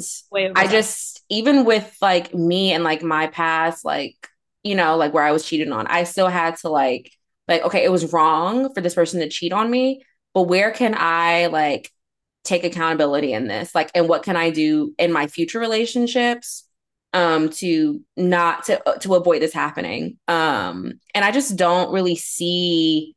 i 0.55 0.67
just 0.67 1.18
even 1.29 1.65
with 1.65 1.95
like 2.01 2.33
me 2.33 2.71
and 2.73 2.83
like 2.83 3.01
my 3.01 3.27
past 3.27 3.85
like 3.85 4.15
you 4.63 4.75
know 4.75 4.97
like 4.97 5.13
where 5.13 5.23
i 5.23 5.31
was 5.31 5.45
cheated 5.45 5.71
on 5.71 5.87
i 5.87 6.03
still 6.03 6.27
had 6.27 6.55
to 6.57 6.69
like 6.69 7.11
like 7.47 7.61
okay 7.63 7.83
it 7.83 7.91
was 7.91 8.11
wrong 8.11 8.73
for 8.73 8.81
this 8.81 8.95
person 8.95 9.19
to 9.19 9.29
cheat 9.29 9.53
on 9.53 9.69
me 9.69 10.03
but 10.33 10.43
where 10.43 10.71
can 10.71 10.95
i 10.97 11.47
like 11.47 11.91
take 12.43 12.63
accountability 12.63 13.33
in 13.33 13.47
this? 13.47 13.73
Like 13.75 13.91
and 13.93 14.07
what 14.09 14.23
can 14.23 14.35
i 14.35 14.49
do 14.49 14.93
in 14.97 15.11
my 15.11 15.27
future 15.27 15.59
relationships 15.59 16.65
um 17.13 17.49
to 17.49 18.01
not 18.15 18.65
to 18.65 18.87
uh, 18.89 18.97
to 18.97 19.15
avoid 19.15 19.41
this 19.41 19.53
happening? 19.53 20.17
Um 20.27 20.99
and 21.13 21.25
i 21.25 21.31
just 21.31 21.55
don't 21.55 21.91
really 21.91 22.15
see 22.15 23.15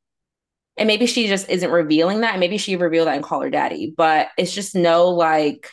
and 0.77 0.87
maybe 0.87 1.07
she 1.07 1.29
just 1.29 1.49
isn't 1.49 1.71
revealing 1.71 2.21
that 2.21 2.33
and 2.33 2.41
maybe 2.41 2.59
she 2.59 2.77
revealed 2.77 3.07
that 3.07 3.15
and 3.15 3.25
call 3.25 3.43
her 3.43 3.51
daddy 3.51 3.93
but 3.97 4.29
it's 4.39 4.55
just 4.55 4.75
no 4.75 5.09
like 5.11 5.71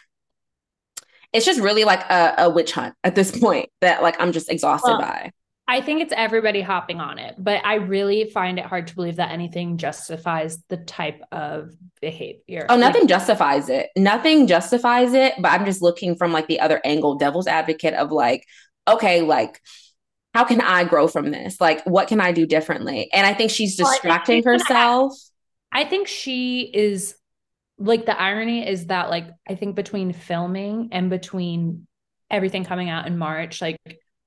it's 1.34 1.46
just 1.46 1.60
really 1.60 1.84
like 1.84 2.02
a, 2.10 2.34
a 2.40 2.50
witch 2.50 2.72
hunt 2.72 2.96
at 3.04 3.16
this 3.16 3.38
point 3.38 3.70
that 3.82 4.02
like 4.02 4.20
i'm 4.20 4.32
just 4.32 4.50
exhausted 4.50 4.90
well, 4.90 5.00
by 5.00 5.32
I 5.70 5.82
think 5.82 6.02
it's 6.02 6.14
everybody 6.18 6.62
hopping 6.62 7.00
on 7.00 7.20
it, 7.20 7.36
but 7.38 7.64
I 7.64 7.76
really 7.76 8.28
find 8.32 8.58
it 8.58 8.66
hard 8.66 8.88
to 8.88 8.96
believe 8.96 9.18
that 9.18 9.30
anything 9.30 9.78
justifies 9.78 10.58
the 10.68 10.78
type 10.78 11.22
of 11.32 11.70
behavior. 12.02 12.66
Oh, 12.70 12.76
nothing 12.76 13.04
like, 13.04 13.10
justifies 13.10 13.70
it. 13.70 13.92
Nothing 13.96 14.48
justifies 14.48 15.14
it, 15.14 15.36
but 15.38 15.52
I'm 15.52 15.66
just 15.66 15.84
looking 15.84 16.16
from 16.16 16.34
like 16.34 16.48
the 16.48 16.60
other 16.60 16.82
angle, 16.84 17.20
devil's 17.20 17.46
advocate 17.46 17.94
of 17.94 18.12
like, 18.12 18.48
okay, 18.88 19.22
like 19.22 19.62
how 20.34 20.44
can 20.44 20.60
I 20.60 20.86
grow 20.86 21.08
from 21.08 21.30
this? 21.30 21.62
Like 21.62 21.84
what 21.86 22.08
can 22.08 22.20
I 22.20 22.32
do 22.32 22.48
differently? 22.48 23.08
And 23.14 23.28
I 23.28 23.36
think 23.36 23.52
she's 23.52 23.76
distracting 23.76 24.10
well, 24.44 24.56
I 24.56 24.58
think 24.58 24.68
herself. 24.68 25.14
I 25.72 25.86
think 25.86 26.08
she 26.08 26.62
is 26.62 27.14
like 27.80 28.06
the 28.06 28.20
irony 28.20 28.68
is 28.68 28.88
that 28.88 29.10
like 29.10 29.30
I 29.48 29.56
think 29.56 29.76
between 29.76 30.14
filming 30.14 30.90
and 30.92 31.10
between 31.10 31.88
everything 32.30 32.66
coming 32.66 32.90
out 32.90 33.08
in 33.08 33.18
March, 33.18 33.62
like 33.62 33.80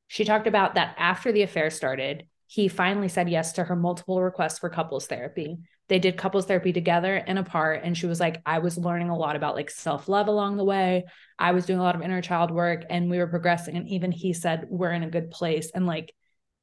she 0.09 0.25
talked 0.25 0.47
about 0.47 0.75
that 0.75 0.95
after 0.99 1.31
the 1.33 1.43
affair 1.43 1.71
started, 1.71 2.27
he 2.47 2.69
finally 2.69 3.09
said 3.09 3.29
yes 3.31 3.53
to 3.55 3.65
her 3.65 3.77
multiple 3.77 4.21
requests 4.21 4.59
for 4.59 4.69
couples 4.69 5.07
therapy. 5.07 5.59
They 5.89 5.99
did 5.99 6.17
couples 6.17 6.47
therapy 6.47 6.73
together 6.73 7.15
and 7.15 7.39
apart. 7.39 7.83
And 7.85 7.97
she 7.97 8.07
was 8.07 8.21
like, 8.21 8.41
I 8.47 8.61
was 8.61 8.79
learning 8.79 9.11
a 9.11 9.17
lot 9.17 9.37
about 9.37 9.55
like 9.55 9.71
self 9.71 10.09
love 10.09 10.29
along 10.29 10.57
the 10.57 10.65
way. 10.65 11.05
I 11.39 11.53
was 11.53 11.67
doing 11.67 11.79
a 11.79 11.83
lot 11.83 11.95
of 11.95 12.03
inner 12.03 12.23
child 12.23 12.51
work 12.51 12.85
and 12.89 13.11
we 13.11 13.19
were 13.19 13.27
progressing. 13.27 13.77
And 13.77 13.89
even 13.89 14.13
he 14.13 14.33
said, 14.33 14.67
We're 14.69 14.93
in 14.93 15.03
a 15.03 15.11
good 15.11 15.31
place. 15.31 15.71
And 15.75 15.87
like 15.87 16.15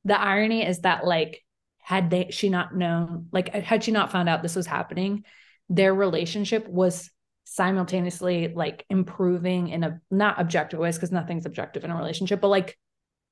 the 0.05 0.19
irony 0.19 0.65
is 0.65 0.79
that, 0.79 1.05
like, 1.05 1.43
had 1.79 2.09
they, 2.09 2.29
she 2.31 2.49
not 2.49 2.75
known, 2.75 3.27
like, 3.31 3.53
had 3.53 3.83
she 3.83 3.91
not 3.91 4.11
found 4.11 4.29
out 4.29 4.41
this 4.41 4.55
was 4.55 4.67
happening, 4.67 5.23
their 5.69 5.93
relationship 5.93 6.67
was 6.67 7.09
simultaneously 7.45 8.49
like 8.49 8.85
improving 8.89 9.69
in 9.69 9.83
a 9.83 10.01
not 10.11 10.39
objective 10.39 10.79
ways 10.79 10.95
because 10.95 11.11
nothing's 11.11 11.45
objective 11.45 11.83
in 11.83 11.91
a 11.91 11.95
relationship, 11.95 12.41
but 12.41 12.49
like 12.49 12.77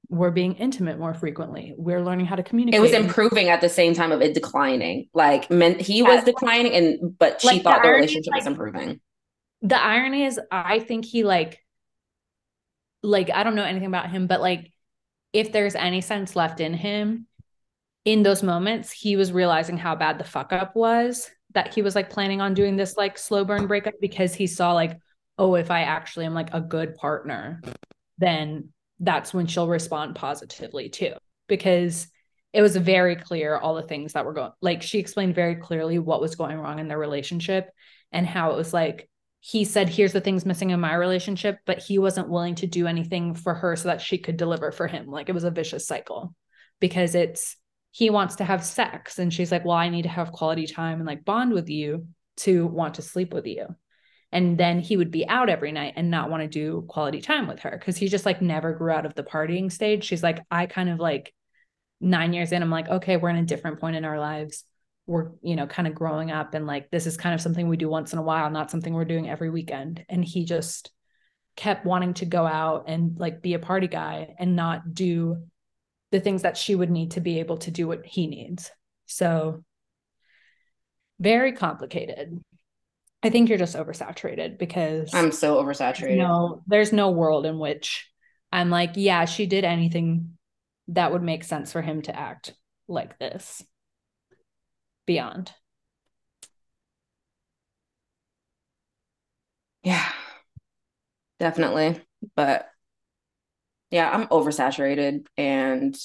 we're 0.10 0.32
being 0.32 0.54
intimate 0.54 0.98
more 0.98 1.14
frequently. 1.14 1.74
We're 1.78 2.04
learning 2.04 2.28
how 2.28 2.36
to 2.36 2.44
communicate. 2.44 2.80
It 2.80 2.82
was 2.82 2.94
improving 2.94 3.50
at 3.50 3.62
the 3.62 3.70
same 3.70 3.94
time 3.94 4.12
of 4.12 4.22
it 4.22 4.34
declining. 4.34 5.10
Like 5.14 5.52
men, 5.52 5.78
he 5.80 6.02
was 6.02 6.24
declining, 6.24 6.74
and 6.74 7.18
but 7.18 7.42
she 7.42 7.48
like 7.48 7.64
thought 7.64 7.82
the, 7.84 7.90
the 7.90 7.94
relationship 7.96 8.32
like, 8.32 8.42
was 8.42 8.48
improving. 8.48 9.02
The 9.62 9.82
irony 9.82 10.24
is, 10.24 10.40
I 10.52 10.80
think 10.80 11.04
he 11.04 11.24
like, 11.24 11.60
like 13.04 13.30
I 13.32 13.44
don't 13.44 13.56
know 13.56 13.64
anything 13.64 13.88
about 13.88 14.10
him, 14.10 14.28
but 14.28 14.40
like, 14.40 14.72
if 15.34 15.52
there's 15.52 15.76
any 15.76 16.02
sense 16.02 16.36
left 16.36 16.62
in 16.62 16.74
him, 16.74 17.28
in 18.06 18.24
those 18.24 18.42
moments, 18.42 18.92
he 18.92 19.18
was 19.18 19.34
realizing 19.34 19.78
how 19.78 19.96
bad 19.96 20.18
the 20.18 20.24
fuck 20.24 20.54
up 20.54 20.76
was. 20.76 21.30
That 21.54 21.74
he 21.74 21.82
was 21.82 21.96
like 21.96 22.10
planning 22.10 22.42
on 22.42 22.54
doing 22.54 22.76
this 22.76 22.98
like 22.98 23.18
slow 23.18 23.46
burn 23.46 23.68
breakup 23.68 23.96
because 24.02 24.34
he 24.36 24.48
saw 24.48 24.74
like, 24.74 24.98
oh, 25.38 25.56
if 25.56 25.72
I 25.72 25.82
actually 25.82 26.26
am 26.26 26.34
like 26.34 26.54
a 26.54 26.62
good 26.62 26.96
partner, 26.96 27.62
then 28.18 28.70
that's 29.00 29.34
when 29.34 29.48
she'll 29.48 29.68
respond 29.68 30.16
positively 30.16 30.90
too. 30.90 31.14
Because 31.48 32.08
it 32.54 32.62
was 32.62 32.76
very 32.76 33.16
clear 33.16 33.58
all 33.58 33.76
the 33.76 33.84
things 33.84 34.14
that 34.14 34.26
were 34.26 34.34
going 34.34 34.52
like 34.62 34.82
she 34.82 35.00
explained 35.00 35.36
very 35.36 35.56
clearly 35.56 36.00
what 36.00 36.22
was 36.22 36.36
going 36.36 36.58
wrong 36.58 36.80
in 36.80 36.88
their 36.88 36.98
relationship 36.98 37.70
and 38.12 38.26
how 38.26 38.52
it 38.52 38.56
was 38.56 38.74
like 38.74 39.10
he 39.40 39.64
said 39.64 39.88
here's 39.88 40.14
the 40.14 40.22
things 40.22 40.46
missing 40.46 40.72
in 40.72 40.80
my 40.80 40.94
relationship 40.94 41.60
but 41.66 41.80
he 41.80 42.00
wasn't 42.00 42.30
willing 42.30 42.56
to 42.56 42.68
do 42.68 42.88
anything 42.88 43.36
for 43.36 43.54
her 43.54 43.76
so 43.76 43.90
that 43.90 44.02
she 44.02 44.18
could 44.18 44.38
deliver 44.38 44.72
for 44.72 44.88
him. 44.88 45.08
Like 45.08 45.30
it 45.30 45.34
was 45.34 45.44
a 45.44 45.52
vicious 45.52 45.88
cycle 45.88 46.34
because 46.80 47.16
it's 47.16 47.56
he 47.92 48.10
wants 48.10 48.36
to 48.36 48.44
have 48.44 48.64
sex. 48.64 49.20
And 49.20 49.34
she's 49.34 49.52
like 49.52 49.66
well 49.66 49.78
i 49.78 49.90
need 49.90 50.04
to 50.04 50.10
have 50.10 50.32
quality 50.32 50.68
time 50.68 51.00
and 51.00 51.08
like 51.08 51.26
bond 51.26 51.54
with 51.54 51.70
you 51.70 52.08
to 52.38 52.68
want 52.68 52.96
to 52.96 53.02
sleep 53.02 53.34
with 53.34 53.48
you. 53.48 53.68
And 54.32 54.58
then 54.58 54.80
he 54.80 54.98
would 54.98 55.10
be 55.10 55.28
out 55.28 55.50
every 55.50 55.72
night 55.72 55.94
and 55.96 56.12
not 56.12 56.30
want 56.30 56.44
to 56.44 56.50
do 56.50 56.86
quality 56.90 57.22
time 57.22 57.48
with 57.48 57.60
her 57.60 57.72
because 57.72 57.98
he 57.98 58.10
just 58.10 58.26
like 58.26 58.42
never 58.42 58.74
grew 58.74 58.92
out 58.92 59.06
of 59.06 59.16
the 59.16 59.24
partying 59.24 59.72
stage. 59.72 60.04
She's 60.04 60.24
like 60.24 60.40
i 60.52 60.66
kind 60.66 60.90
of 60.90 61.00
like 61.00 61.34
nine 62.00 62.32
years 62.32 62.52
in 62.52 62.62
i'm 62.62 62.70
like 62.70 62.88
okay 62.88 63.18
we're 63.18 63.30
in 63.30 63.38
a 63.38 63.44
different 63.44 63.80
point 63.80 63.96
in 63.96 64.06
our 64.06 64.20
lives. 64.20 64.64
We're 65.08 65.32
you 65.42 65.56
know 65.56 65.68
kind 65.68 65.88
of 65.88 65.96
growing 65.96 66.32
up 66.32 66.54
and 66.54 66.68
like 66.68 66.92
this 66.92 67.08
is 67.08 67.18
kind 67.18 67.34
of 67.34 67.42
something 67.42 67.68
we 67.68 67.78
do 67.78 67.90
once 67.90 68.12
in 68.14 68.20
a 68.20 68.24
while 68.24 68.50
not 68.50 68.70
something 68.70 68.94
we're 68.94 69.06
doing 69.06 69.30
every 69.30 69.50
weekend. 69.50 70.06
And 70.10 70.24
he 70.24 70.46
just 70.46 70.92
kept 71.56 71.86
wanting 71.86 72.14
to 72.14 72.26
go 72.26 72.46
out 72.46 72.86
and 72.88 73.18
like 73.18 73.42
be 73.42 73.56
a 73.56 73.60
party 73.60 73.88
guy 73.88 74.36
and 74.38 74.56
not 74.56 74.94
do 74.94 75.44
the 76.12 76.20
things 76.20 76.44
that 76.44 76.58
she 76.58 76.76
would 76.76 76.90
need 76.90 77.12
to 77.12 77.22
be 77.22 77.40
able 77.40 77.58
to 77.58 77.72
do 77.72 77.88
what 77.88 78.06
he 78.06 78.28
needs 78.28 78.72
so 79.06 79.64
very 81.20 81.52
complicated 81.52 82.40
I 83.24 83.30
think 83.30 83.50
you're 83.50 83.58
just 83.58 83.76
oversaturated 83.76 84.58
because 84.58 85.14
I'm 85.14 85.32
so 85.32 85.62
oversaturated. 85.62 86.18
No, 86.18 86.62
there's 86.68 86.94
no 86.94 87.10
world 87.10 87.46
in 87.46 87.58
which 87.58 88.08
I'm 88.52 88.70
like, 88.70 88.92
yeah, 88.96 89.26
she 89.26 89.48
did 89.48 89.64
anything 89.64 90.38
that 90.90 91.12
would 91.12 91.24
make 91.24 91.44
sense 91.44 91.72
for 91.72 91.82
him 91.82 92.02
to 92.04 92.18
act 92.18 92.54
like 92.88 93.18
this. 93.18 93.64
Beyond. 95.06 95.52
Yeah. 99.84 100.08
Definitely. 101.40 102.02
But 102.36 102.70
yeah, 103.92 104.10
I'm 104.10 104.28
oversaturated 104.28 105.26
and 105.38 105.98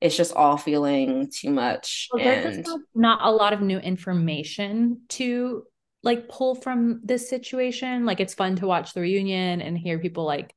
it's 0.00 0.16
just 0.16 0.34
all 0.34 0.56
feeling 0.56 1.30
too 1.30 1.50
much. 1.50 2.08
Well, 2.12 2.22
and 2.22 2.66
not 2.94 3.20
a 3.22 3.32
lot 3.32 3.52
of 3.52 3.60
new 3.60 3.78
information 3.78 5.02
to 5.10 5.64
like 6.02 6.28
pull 6.28 6.54
from 6.54 7.00
this 7.04 7.28
situation. 7.28 8.06
Like 8.06 8.20
it's 8.20 8.34
fun 8.34 8.56
to 8.56 8.66
watch 8.66 8.94
the 8.94 9.00
reunion 9.00 9.60
and 9.60 9.76
hear 9.76 9.98
people 9.98 10.24
like 10.24 10.54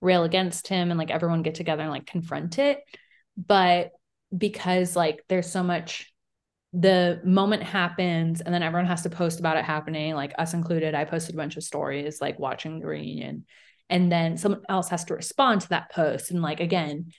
rail 0.00 0.24
against 0.24 0.68
him 0.68 0.90
and 0.90 0.98
like 0.98 1.10
everyone 1.10 1.42
get 1.42 1.54
together 1.54 1.82
and 1.82 1.90
like 1.90 2.06
confront 2.06 2.58
it. 2.58 2.80
But 3.36 3.92
because 4.36 4.96
like 4.96 5.22
there's 5.28 5.50
so 5.50 5.62
much 5.62 6.12
the 6.72 7.20
moment 7.24 7.62
happens 7.62 8.40
and 8.40 8.52
then 8.52 8.62
everyone 8.62 8.86
has 8.86 9.02
to 9.02 9.10
post 9.10 9.40
about 9.40 9.56
it 9.56 9.64
happening, 9.64 10.14
like 10.14 10.34
us 10.38 10.54
included. 10.54 10.94
I 10.94 11.04
posted 11.04 11.34
a 11.34 11.38
bunch 11.38 11.56
of 11.56 11.64
stories 11.64 12.20
like 12.20 12.38
watching 12.38 12.80
the 12.80 12.86
reunion. 12.86 13.44
And 13.90 14.12
then 14.12 14.36
someone 14.36 14.62
else 14.68 14.88
has 14.90 15.04
to 15.06 15.14
respond 15.14 15.62
to 15.62 15.68
that 15.70 15.90
post. 15.90 16.30
And 16.30 16.42
like 16.42 16.60
again, 16.60 17.12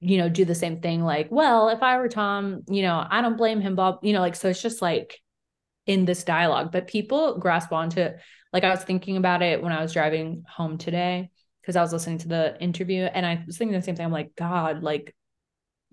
you 0.00 0.18
know, 0.18 0.28
do 0.28 0.44
the 0.44 0.54
same 0.54 0.80
thing, 0.80 1.02
like, 1.02 1.28
well, 1.30 1.68
if 1.70 1.82
I 1.82 1.98
were 1.98 2.08
Tom, 2.08 2.62
you 2.68 2.82
know, 2.82 3.04
I 3.08 3.20
don't 3.20 3.36
blame 3.36 3.60
him, 3.60 3.74
Bob, 3.74 3.98
you 4.02 4.12
know, 4.12 4.20
like 4.20 4.36
so 4.36 4.48
it's 4.48 4.62
just 4.62 4.80
like 4.80 5.18
in 5.86 6.04
this 6.04 6.24
dialogue. 6.24 6.70
But 6.70 6.86
people 6.86 7.38
grasp 7.38 7.72
onto 7.72 8.10
like 8.52 8.64
I 8.64 8.70
was 8.70 8.84
thinking 8.84 9.16
about 9.16 9.42
it 9.42 9.62
when 9.62 9.72
I 9.72 9.82
was 9.82 9.92
driving 9.92 10.44
home 10.48 10.78
today 10.78 11.30
because 11.60 11.76
I 11.76 11.82
was 11.82 11.92
listening 11.92 12.18
to 12.18 12.28
the 12.28 12.60
interview 12.60 13.02
and 13.02 13.26
I 13.26 13.42
was 13.46 13.58
thinking 13.58 13.76
the 13.76 13.82
same 13.82 13.96
thing. 13.96 14.06
I'm 14.06 14.12
like, 14.12 14.34
God, 14.36 14.82
like 14.82 15.14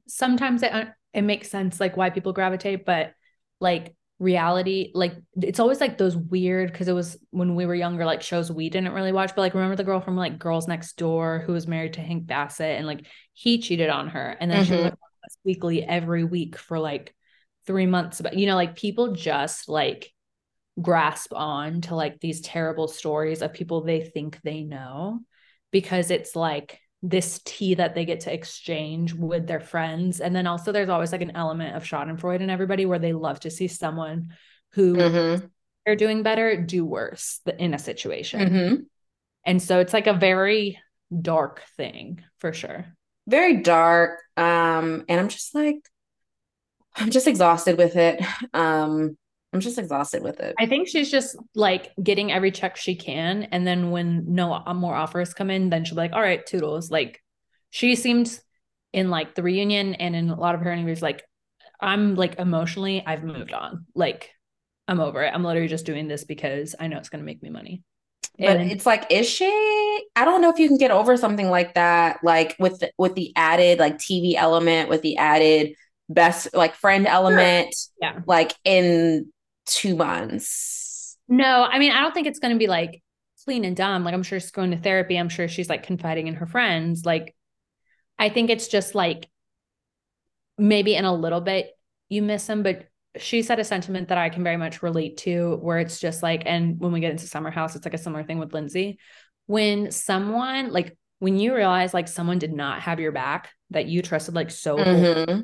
sometimes 0.08 0.64
it 0.64 0.74
uh, 0.74 0.86
it 1.14 1.24
makes 1.24 1.50
sense 1.50 1.80
like 1.80 1.98
why 1.98 2.10
people 2.10 2.34
gravitate, 2.34 2.86
but 2.86 3.14
like 3.60 3.96
reality, 4.20 4.92
like 4.94 5.16
it's 5.42 5.60
always 5.60 5.82
like 5.82 5.98
those 5.98 6.16
weird 6.16 6.72
because 6.72 6.88
it 6.88 6.94
was 6.94 7.18
when 7.32 7.56
we 7.56 7.66
were 7.66 7.76
younger, 7.76 8.06
like 8.06 8.22
shows 8.22 8.52
we 8.52 8.70
didn't 8.70 8.94
really 8.94 9.12
watch. 9.12 9.32
But 9.36 9.42
like 9.42 9.54
remember 9.54 9.76
the 9.76 9.84
girl 9.84 10.02
from 10.02 10.16
like 10.16 10.40
Girls 10.40 10.68
Next 10.68 10.98
Door 10.98 11.44
who 11.46 11.54
was 11.54 11.68
married 11.68 11.94
to 11.94 12.02
Hank 12.02 12.26
Baskett 12.26 12.78
and 12.78 12.88
like 12.88 13.06
he 13.34 13.60
cheated 13.60 13.90
on 13.90 14.10
her, 14.10 14.38
and 14.40 14.50
then 14.50 14.64
mm-hmm. 14.64 14.74
she 14.74 14.76
was 14.76 14.84
like, 14.84 14.94
weekly 15.44 15.84
every 15.84 16.24
week 16.24 16.58
for 16.58 16.80
like 16.80 17.14
three 17.66 17.86
months. 17.86 18.22
But 18.22 18.38
you 18.38 18.48
know, 18.48 18.56
like 18.56 18.76
people 18.76 19.14
just 19.14 19.68
like 19.70 20.12
grasp 20.82 21.34
on 21.34 21.82
to 21.82 21.96
like 21.96 22.20
these 22.20 22.42
terrible 22.42 22.88
stories 22.88 23.42
of 23.42 23.54
people 23.54 23.82
they 23.82 24.02
think 24.02 24.40
they 24.44 24.64
know 24.64 25.20
because 25.72 26.12
it's 26.12 26.36
like 26.36 26.80
this 27.10 27.40
tea 27.46 27.76
that 27.76 27.94
they 27.94 28.04
get 28.04 28.22
to 28.22 28.34
exchange 28.34 29.14
with 29.14 29.46
their 29.46 29.60
friends. 29.60 30.20
And 30.20 30.36
then 30.36 30.48
also 30.48 30.72
there's 30.72 30.90
always 30.90 31.12
like 31.12 31.22
an 31.22 31.36
element 31.36 31.76
of 31.76 31.84
Schadenfreude 31.84 32.42
and 32.42 32.50
everybody 32.50 32.88
where 32.88 33.00
they 33.00 33.14
love 33.14 33.40
to 33.42 33.52
see 33.52 33.68
someone 33.68 34.34
who 34.72 34.96
mm-hmm. 34.96 35.46
are 35.88 35.96
doing 35.96 36.24
better 36.24 36.60
do 36.60 36.84
worse 36.84 37.42
in 37.60 37.76
a 37.76 37.80
situation. 37.80 38.40
Mm-hmm. 38.40 38.76
And 39.46 39.62
so 39.62 39.80
it's 39.80 39.94
like 39.94 40.08
a 40.08 40.14
very 40.14 40.80
dark 41.22 41.62
thing 41.78 42.24
for 42.40 42.54
sure. 42.54 42.88
Very 43.28 43.58
dark. 43.58 44.22
Um, 44.36 45.06
and 45.08 45.20
I'm 45.20 45.30
just 45.30 45.54
like, 45.54 45.78
I'm 46.96 47.12
just 47.12 47.28
exhausted 47.28 47.78
with 47.78 47.96
it. 47.98 48.24
Um, 48.54 49.16
I'm 49.56 49.62
just 49.62 49.80
exhausted 49.80 50.22
with 50.22 50.42
it. 50.42 50.54
I 50.60 50.66
think 50.66 50.90
she's 50.90 51.10
just 51.10 51.38
like 51.56 51.94
getting 52.04 52.30
every 52.30 52.52
check 52.52 52.76
she 52.76 52.94
can. 52.96 53.44
And 53.44 53.66
then 53.66 53.90
when 53.90 54.26
no 54.36 54.62
more 54.76 54.94
offers 54.94 55.34
come 55.34 55.50
in, 55.50 55.70
then 55.70 55.86
she'll 55.86 55.96
be 55.96 56.02
like, 56.02 56.12
all 56.12 56.22
right, 56.22 56.46
toodles. 56.46 56.92
Like 56.92 57.24
she 57.70 57.96
seemed 57.96 58.38
in 58.92 59.10
like 59.10 59.34
the 59.34 59.44
reunion 59.44 59.96
and 59.96 60.14
in 60.14 60.30
a 60.30 60.38
lot 60.38 60.56
of 60.56 60.62
her 60.62 60.74
interviews, 60.74 61.02
like, 61.02 61.24
I'm 61.80 62.16
like 62.16 62.38
emotionally, 62.38 63.02
I've 63.06 63.24
moved 63.24 63.54
on. 63.54 63.86
Like, 63.96 64.32
I'm 64.90 65.00
over 65.00 65.24
it. 65.24 65.32
I'm 65.34 65.44
literally 65.46 65.70
just 65.70 65.86
doing 65.86 66.10
this 66.10 66.26
because 66.26 66.76
I 66.78 66.88
know 66.88 66.98
it's 66.98 67.08
going 67.08 67.22
to 67.22 67.26
make 67.26 67.42
me 67.42 67.50
money. 67.50 67.82
But 68.38 68.58
and 68.58 68.72
it's 68.72 68.86
like, 68.86 69.10
is 69.10 69.30
she? 69.30 69.46
I 70.18 70.26
don't 70.26 70.42
know 70.42 70.50
if 70.50 70.60
you 70.60 70.68
can 70.68 70.78
get 70.78 70.92
over 70.92 71.16
something 71.16 71.50
like 71.50 71.76
that, 71.76 72.20
like 72.24 72.58
with 72.60 72.80
the, 72.80 72.92
with 72.98 73.16
the 73.16 73.32
added 73.38 73.80
like 73.80 74.00
TV 74.00 74.36
element, 74.36 74.90
with 74.90 75.02
the 75.02 75.16
added 75.16 75.76
best 76.10 76.54
like 76.54 76.76
friend 76.76 77.08
element, 77.08 77.74
yeah, 78.02 78.20
like 78.28 78.54
in 78.64 79.32
two 79.66 79.96
months. 79.96 81.18
No, 81.28 81.64
I 81.64 81.80
mean, 81.80 81.92
I 81.92 82.02
don't 82.02 82.14
think 82.14 82.28
it's 82.28 82.40
going 82.40 82.54
to 82.54 82.60
be 82.60 82.68
like 82.68 83.02
clean 83.44 83.66
and 83.66 83.76
dumb. 83.76 84.04
Like, 84.04 84.14
I'm 84.14 84.24
sure 84.24 84.40
she's 84.40 84.52
going 84.52 84.72
to 84.72 84.78
therapy. 84.78 85.18
I'm 85.18 85.30
sure 85.30 85.48
she's 85.48 85.70
like 85.70 85.84
confiding 85.84 86.28
in 86.28 86.36
her 86.36 86.46
friends. 86.46 87.06
Like, 87.06 87.36
I 88.18 88.30
think 88.30 88.50
it's 88.50 88.68
just 88.68 88.96
like 88.96 89.30
maybe 90.58 90.96
in 90.96 91.06
a 91.06 91.14
little 91.14 91.42
bit 91.42 91.72
you 92.10 92.22
miss 92.22 92.48
him, 92.48 92.64
but 92.64 92.88
she 93.18 93.42
said 93.42 93.60
a 93.60 93.64
sentiment 93.64 94.10
that 94.10 94.18
I 94.18 94.30
can 94.30 94.44
very 94.44 94.58
much 94.58 94.84
relate 94.84 95.18
to 95.18 95.58
where 95.62 95.80
it's 95.80 96.00
just 96.00 96.22
like, 96.22 96.44
and 96.46 96.80
when 96.80 96.92
we 96.92 97.00
get 97.00 97.12
into 97.12 97.28
Summer 97.28 97.50
House, 97.50 97.76
it's 97.76 97.86
like 97.86 97.94
a 97.94 98.00
similar 98.00 98.24
thing 98.24 98.40
with 98.40 98.54
Lindsay. 98.54 99.00
When 99.48 99.92
someone, 99.92 100.72
like, 100.72 100.98
when 101.20 101.38
you 101.38 101.56
realize 101.56 101.94
like 101.94 102.08
someone 102.08 102.40
did 102.40 102.54
not 102.54 102.82
have 102.82 103.00
your 103.00 103.12
back 103.12 103.52
that 103.70 103.86
you 103.86 104.02
trusted 104.02 104.36
like 104.36 104.52
so 104.52 104.78
mm-hmm 104.78 105.42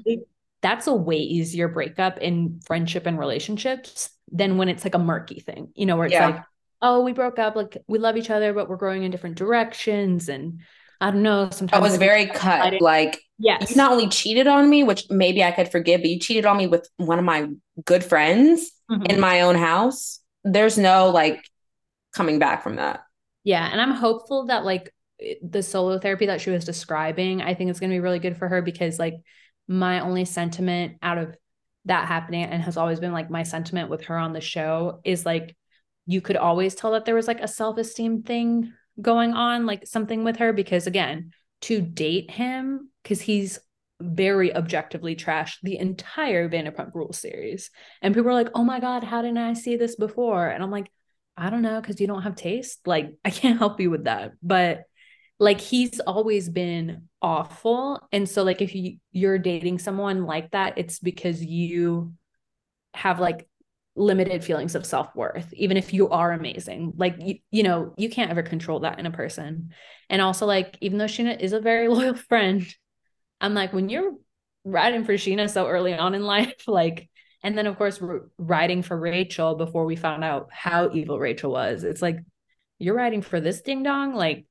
that's 0.62 0.88
a 0.88 0.94
way 0.94 1.18
easier 1.18 1.68
breakup 1.68 2.20
in 2.20 2.60
friendship 2.66 3.06
and 3.06 3.18
relationships 3.18 4.10
than 4.32 4.58
when 4.58 4.70
it's 4.70 4.84
like 4.84 4.96
a 4.96 5.00
murky 5.00 5.40
thing, 5.40 5.70
you 5.76 5.86
know, 5.86 5.98
where 5.98 6.06
it's 6.06 6.14
yeah. 6.14 6.28
like, 6.28 6.44
oh, 6.82 7.02
we 7.02 7.14
broke 7.14 7.40
up, 7.40 7.56
like 7.56 7.78
we 7.88 8.00
love 8.00 8.18
each 8.18 8.30
other, 8.30 8.54
but 8.54 8.70
we're 8.70 8.78
growing 8.78 9.04
in 9.04 9.12
different 9.12 9.38
directions. 9.38 10.30
And 10.30 10.62
I 11.00 11.12
don't 11.12 11.24
know, 11.24 11.50
sometimes 11.52 11.80
I 11.80 11.84
was 11.84 11.98
very 11.98 12.28
cut. 12.28 12.82
Like, 12.82 13.20
yes. 13.38 13.72
you 13.72 13.76
not 13.76 13.92
only 13.92 14.08
cheated 14.08 14.48
on 14.48 14.70
me, 14.70 14.84
which 14.84 15.06
maybe 15.10 15.44
I 15.44 15.52
could 15.52 15.72
forgive, 15.72 16.02
but 16.02 16.10
you 16.10 16.20
cheated 16.20 16.46
on 16.46 16.58
me 16.58 16.68
with 16.68 16.88
one 16.98 17.20
of 17.20 17.26
my 17.26 17.48
good 17.84 18.04
friends 18.04 18.72
mm-hmm. 18.90 19.06
in 19.08 19.20
my 19.20 19.42
own 19.42 19.56
house. 19.56 20.20
There's 20.44 20.78
no 20.78 21.10
like 21.10 21.44
coming 22.14 22.40
back 22.40 22.64
from 22.64 22.76
that. 22.76 23.02
Yeah. 23.44 23.68
And 23.72 23.82
I'm 23.82 23.92
hopeful 23.92 24.46
that 24.46 24.64
like 24.64 24.94
the 25.44 25.64
solo 25.64 26.00
therapy 26.00 26.28
that 26.28 26.42
she 26.42 26.50
was 26.52 26.66
describing, 26.66 27.42
I 27.42 27.54
think 27.54 27.70
it's 27.70 27.80
going 27.80 27.90
to 27.90 27.96
be 27.96 28.00
really 28.00 28.20
good 28.20 28.38
for 28.38 28.48
her 28.48 28.62
because 28.62 29.00
like 29.00 29.16
my 29.72 30.02
only 30.02 30.26
sentiment 30.26 30.98
out 31.02 31.18
of 31.18 31.34
that 31.86 32.06
happening 32.06 32.44
and 32.44 32.62
has 32.62 32.76
always 32.76 33.00
been 33.00 33.14
like 33.14 33.30
my 33.30 33.44
sentiment 33.44 33.90
with 33.90 34.04
her 34.04 34.18
on 34.18 34.34
the 34.34 34.42
show 34.42 35.00
is 35.06 35.26
like 35.26 35.56
you 36.06 36.20
could 36.20 36.36
always 36.36 36.76
tell 36.76 36.92
that 36.92 37.06
there 37.06 37.16
was 37.16 37.28
like 37.28 37.40
a 37.40 37.48
self-esteem 37.48 38.22
thing 38.22 38.74
going 39.02 39.34
on 39.34 39.66
like 39.66 39.88
something 39.88 40.26
with 40.26 40.36
her 40.36 40.52
because 40.52 40.88
again 40.88 41.32
to 41.62 41.80
date 41.80 42.30
him 42.30 42.90
because 43.02 43.22
he's 43.22 43.60
very 44.02 44.54
objectively 44.54 45.16
trashed 45.16 45.60
the 45.64 45.78
entire 45.78 46.50
Vanderpump 46.50 46.94
Rules 46.94 47.20
series. 47.20 47.70
And 48.02 48.14
people 48.14 48.30
are 48.30 48.34
like 48.34 48.50
oh 48.54 48.66
my 48.66 48.82
god 48.82 49.06
how 49.06 49.22
didn't 49.22 49.38
I 49.38 49.54
see 49.54 49.78
this 49.78 49.96
before? 49.96 50.48
And 50.48 50.62
I'm 50.62 50.72
like 50.72 50.92
I 51.38 51.50
don't 51.50 51.62
know 51.62 51.80
because 51.80 52.02
you 52.02 52.08
don't 52.08 52.24
have 52.24 52.36
taste. 52.36 52.86
Like 52.86 53.14
I 53.24 53.30
can't 53.30 53.58
help 53.58 53.80
you 53.80 53.90
with 53.90 54.04
that. 54.04 54.34
But 54.44 54.84
like 55.42 55.60
he's 55.60 56.00
always 56.02 56.50
been 56.50 57.08
awful. 57.20 58.08
And 58.12 58.30
so 58.30 58.44
like 58.44 58.62
if 58.62 58.76
you 58.76 58.98
you're 59.12 59.40
dating 59.40 59.80
someone 59.80 60.26
like 60.28 60.52
that 60.52 60.78
it's 60.78 61.00
because 61.00 61.44
you 61.44 62.14
have 62.94 63.20
like 63.20 63.48
limited 63.96 64.44
feelings 64.44 64.76
of 64.76 64.86
self-worth 64.86 65.52
even 65.54 65.78
if 65.78 65.94
you 65.94 66.10
are 66.10 66.32
amazing. 66.32 66.94
Like 66.96 67.16
you, 67.18 67.40
you 67.50 67.64
know 67.64 67.96
you 67.98 68.08
can't 68.08 68.30
ever 68.30 68.44
control 68.44 68.82
that 68.82 69.00
in 69.00 69.08
a 69.08 69.12
person. 69.12 69.72
And 70.12 70.22
also 70.22 70.46
like 70.46 70.78
even 70.80 71.00
though 71.00 71.06
Scheana 71.06 71.40
is 71.40 71.54
a 71.54 71.60
very 71.60 71.88
loyal 71.96 72.14
friend 72.14 72.64
I'm 73.42 73.56
like 73.56 73.74
when 73.74 73.90
you're 73.90 74.14
riding 74.64 75.06
for 75.06 75.14
Scheana 75.14 75.50
so 75.50 75.68
early 75.68 75.96
on 75.96 76.14
in 76.14 76.24
life 76.24 76.54
like 76.68 77.10
and 77.42 77.58
then 77.58 77.66
of 77.66 77.80
course 77.80 78.00
riding 78.38 78.84
for 78.84 78.96
Rachel 78.96 79.56
before 79.56 79.86
we 79.86 79.96
found 79.96 80.24
out 80.24 80.50
how 80.52 80.92
evil 80.94 81.18
Rachel 81.18 81.52
was 81.52 81.84
it's 81.84 82.04
like 82.04 82.20
you're 82.78 82.96
riding 82.96 83.22
for 83.22 83.40
this 83.40 83.62
ding 83.62 83.84
dong? 83.84 84.16
Like 84.16 84.46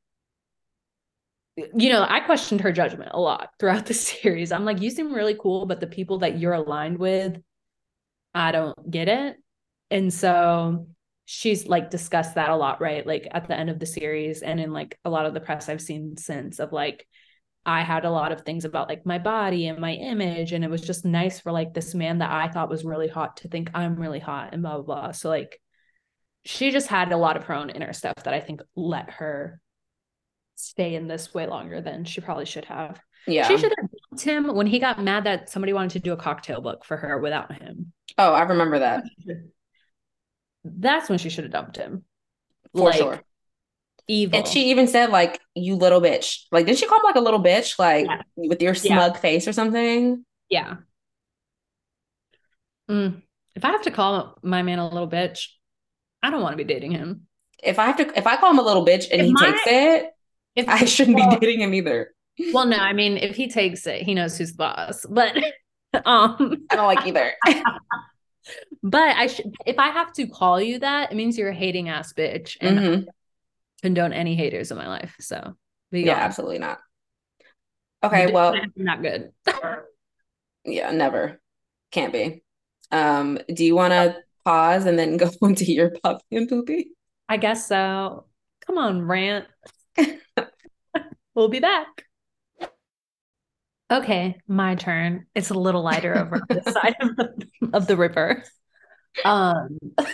you 1.75 1.90
know, 1.90 2.07
I 2.09 2.20
questioned 2.20 2.61
her 2.62 2.73
judgment 2.73 3.11
a 3.12 3.20
lot 3.20 3.51
throughout 3.59 3.87
the 3.87 3.94
series. 3.94 4.53
I'm 4.53 4.64
like, 4.64 4.81
you 4.81 4.90
seem 4.90 5.14
really 5.14 5.37
cool, 5.38 5.66
but 5.66 5.81
the 5.81 5.87
people 5.87 6.18
that 6.18 6.38
you're 6.38 6.53
aligned 6.53 6.99
with, 6.99 7.40
I 8.35 8.53
don't 8.53 8.90
get 8.90 9.09
it. 9.09 9.37
And 9.90 10.12
so 10.12 10.87
she's 11.25 11.66
like 11.66 11.90
discussed 11.90 12.35
that 12.35 12.51
a 12.51 12.57
lot, 12.57 12.81
right? 12.81 13.07
Like 13.07 13.29
at 13.31 13.49
the 13.49 13.57
end 13.57 13.70
of 13.70 13.79
the 13.79 13.87
series 13.87 14.42
and 14.42 14.61
in 14.61 14.73
like 14.73 14.99
a 15.05 15.11
lot 15.11 15.27
of 15.27 15.35
the 15.35 15.40
press 15.40 15.68
I've 15.68 15.81
seen 15.81 16.16
since 16.16 16.59
of 16.59 16.73
like, 16.73 17.07
I 17.66 17.83
had 17.83 18.05
a 18.05 18.11
lot 18.11 18.33
of 18.33 18.40
things 18.40 18.64
about 18.64 18.88
like 18.88 19.05
my 19.05 19.18
body 19.18 19.68
and 19.68 19.79
my 19.79 19.92
image. 19.92 20.53
And 20.53 20.64
it 20.64 20.70
was 20.70 20.81
just 20.81 21.05
nice 21.05 21.40
for 21.40 21.53
like 21.53 21.75
this 21.75 21.94
man 21.94 22.18
that 22.18 22.31
I 22.31 22.49
thought 22.49 22.70
was 22.70 22.85
really 22.85 23.09
hot 23.09 23.38
to 23.38 23.49
think 23.49 23.70
I'm 23.75 23.96
really 23.96 24.18
hot 24.18 24.51
and 24.53 24.62
blah, 24.62 24.81
blah, 24.81 24.83
blah. 24.83 25.12
So 25.12 25.29
like 25.29 25.61
she 26.44 26.70
just 26.70 26.88
had 26.88 27.12
a 27.12 27.16
lot 27.16 27.37
of 27.37 27.44
her 27.44 27.55
own 27.55 27.70
inner 27.70 27.92
stuff 27.92 28.14
that 28.25 28.35
I 28.35 28.40
think 28.40 28.62
let 28.75 29.11
her 29.11 29.61
stay 30.68 30.94
in 30.94 31.09
this 31.09 31.35
way 31.35 31.46
longer 31.46 31.81
than 31.81 32.05
she 32.05 32.20
probably 32.20 32.46
should 32.46 32.64
have. 32.66 33.01
Yeah. 33.27 33.46
She 33.49 33.59
should 33.59 33.73
have 33.77 33.88
dumped 34.11 34.25
him 34.25 34.55
when 34.55 34.66
he 34.66 34.79
got 34.79 35.03
mad 35.03 35.25
that 35.25 35.51
somebody 35.51 35.73
wanted 35.73 35.92
to 35.92 35.99
do 36.01 36.12
a 36.12 36.16
cocktail 36.16 36.61
book 36.61 36.85
for 36.85 36.96
her 36.96 37.18
without 37.18 37.53
him. 37.53 37.92
Oh, 38.18 38.33
I 38.33 38.42
remember 38.42 38.79
that. 38.79 39.05
That's 40.64 41.09
when 41.09 41.18
she 41.18 41.31
should 41.31 41.44
have 41.44 41.53
dumped 41.53 41.77
him. 41.77 42.05
For 42.75 42.85
like, 42.85 42.94
sure. 42.94 43.20
Evil. 44.07 44.38
And 44.38 44.49
she 44.49 44.70
even 44.70 44.88
said, 44.88 45.11
like, 45.11 45.40
you 45.55 45.77
little 45.77 46.01
bitch. 46.01 46.44
Like, 46.51 46.66
did 46.66 46.79
she 46.79 46.87
call 46.87 46.99
him 46.99 47.05
like 47.05 47.16
a 47.16 47.20
little 47.20 47.42
bitch? 47.42 47.79
Like 47.79 48.07
yeah. 48.07 48.23
with 48.37 48.61
your 48.61 48.75
smug 48.75 49.14
yeah. 49.14 49.20
face 49.20 49.46
or 49.46 49.53
something? 49.53 50.25
Yeah. 50.49 50.77
Mm. 52.90 53.23
If 53.55 53.64
I 53.64 53.70
have 53.70 53.83
to 53.83 53.90
call 53.90 54.38
my 54.42 54.62
man 54.62 54.79
a 54.79 54.88
little 54.88 55.09
bitch, 55.09 55.46
I 56.23 56.31
don't 56.31 56.42
want 56.42 56.53
to 56.53 56.57
be 56.57 56.64
dating 56.64 56.92
him. 56.92 57.27
If 57.62 57.79
I 57.79 57.87
have 57.87 57.96
to, 57.99 58.18
if 58.18 58.27
I 58.27 58.37
call 58.37 58.51
him 58.51 58.59
a 58.59 58.62
little 58.62 58.85
bitch 58.85 59.07
and 59.11 59.20
if 59.20 59.27
he 59.27 59.33
my, 59.33 59.51
takes 59.51 59.62
it, 59.66 60.11
if 60.57 60.69
I 60.69 60.85
shouldn't 60.85 61.17
well, 61.17 61.31
be 61.31 61.47
dating 61.47 61.63
him 61.63 61.75
either. 61.75 62.15
Well, 62.53 62.67
no, 62.67 62.79
I 62.79 62.93
mean, 62.93 63.17
if 63.17 63.37
he 63.37 63.49
takes 63.49 63.87
it, 63.87 64.03
he 64.03 64.15
knows 64.15 64.37
who's 64.39 64.53
the 64.53 64.59
boss. 64.59 65.07
But 65.09 65.37
um 66.05 66.67
I 66.71 66.77
don't 66.77 66.87
like 66.87 67.07
either. 67.07 67.33
but 68.83 69.17
I 69.17 69.27
should 69.27 69.55
if 69.67 69.79
I 69.79 69.89
have 69.89 70.13
to 70.15 70.27
call 70.27 70.61
you 70.61 70.79
that, 70.81 71.13
it 71.13 71.15
means 71.15 71.37
you're 71.37 71.51
a 71.51 71.55
hating 71.55 71.89
ass 71.89 72.13
bitch. 72.13 72.57
And 72.61 72.79
mm-hmm. 72.79 73.09
condone 73.83 74.13
any 74.13 74.35
haters 74.37 74.71
in 74.71 74.77
my 74.77 74.89
life. 74.89 75.15
So 75.21 75.57
yeah, 75.93 76.17
absolutely 76.17 76.59
not. 76.59 76.79
Okay, 78.03 78.33
well 78.33 78.55
not 78.77 79.03
good. 79.03 79.33
yeah, 80.65 80.91
never. 80.91 81.41
Can't 81.91 82.13
be. 82.13 82.43
Um, 82.91 83.39
do 83.53 83.65
you 83.65 83.75
wanna 83.75 84.17
pause 84.45 84.87
and 84.87 84.99
then 84.99 85.17
go 85.17 85.31
into 85.43 85.71
your 85.71 85.91
puppy 86.03 86.25
and 86.33 86.49
poopy? 86.49 86.91
I 87.29 87.37
guess 87.37 87.69
so. 87.69 88.27
Come 88.67 88.79
on, 88.79 89.03
rant. 89.03 89.47
we'll 91.35 91.48
be 91.48 91.61
back. 91.61 92.05
Okay, 93.90 94.37
my 94.46 94.76
turn. 94.76 95.26
It's 95.35 95.50
a 95.50 95.55
little 95.55 95.83
lighter 95.83 96.16
over 96.16 96.40
the 96.48 96.70
side 96.70 96.94
of 97.00 97.16
the, 97.16 97.48
of 97.72 97.87
the 97.88 97.96
river. 97.96 98.44
Um, 99.24 99.79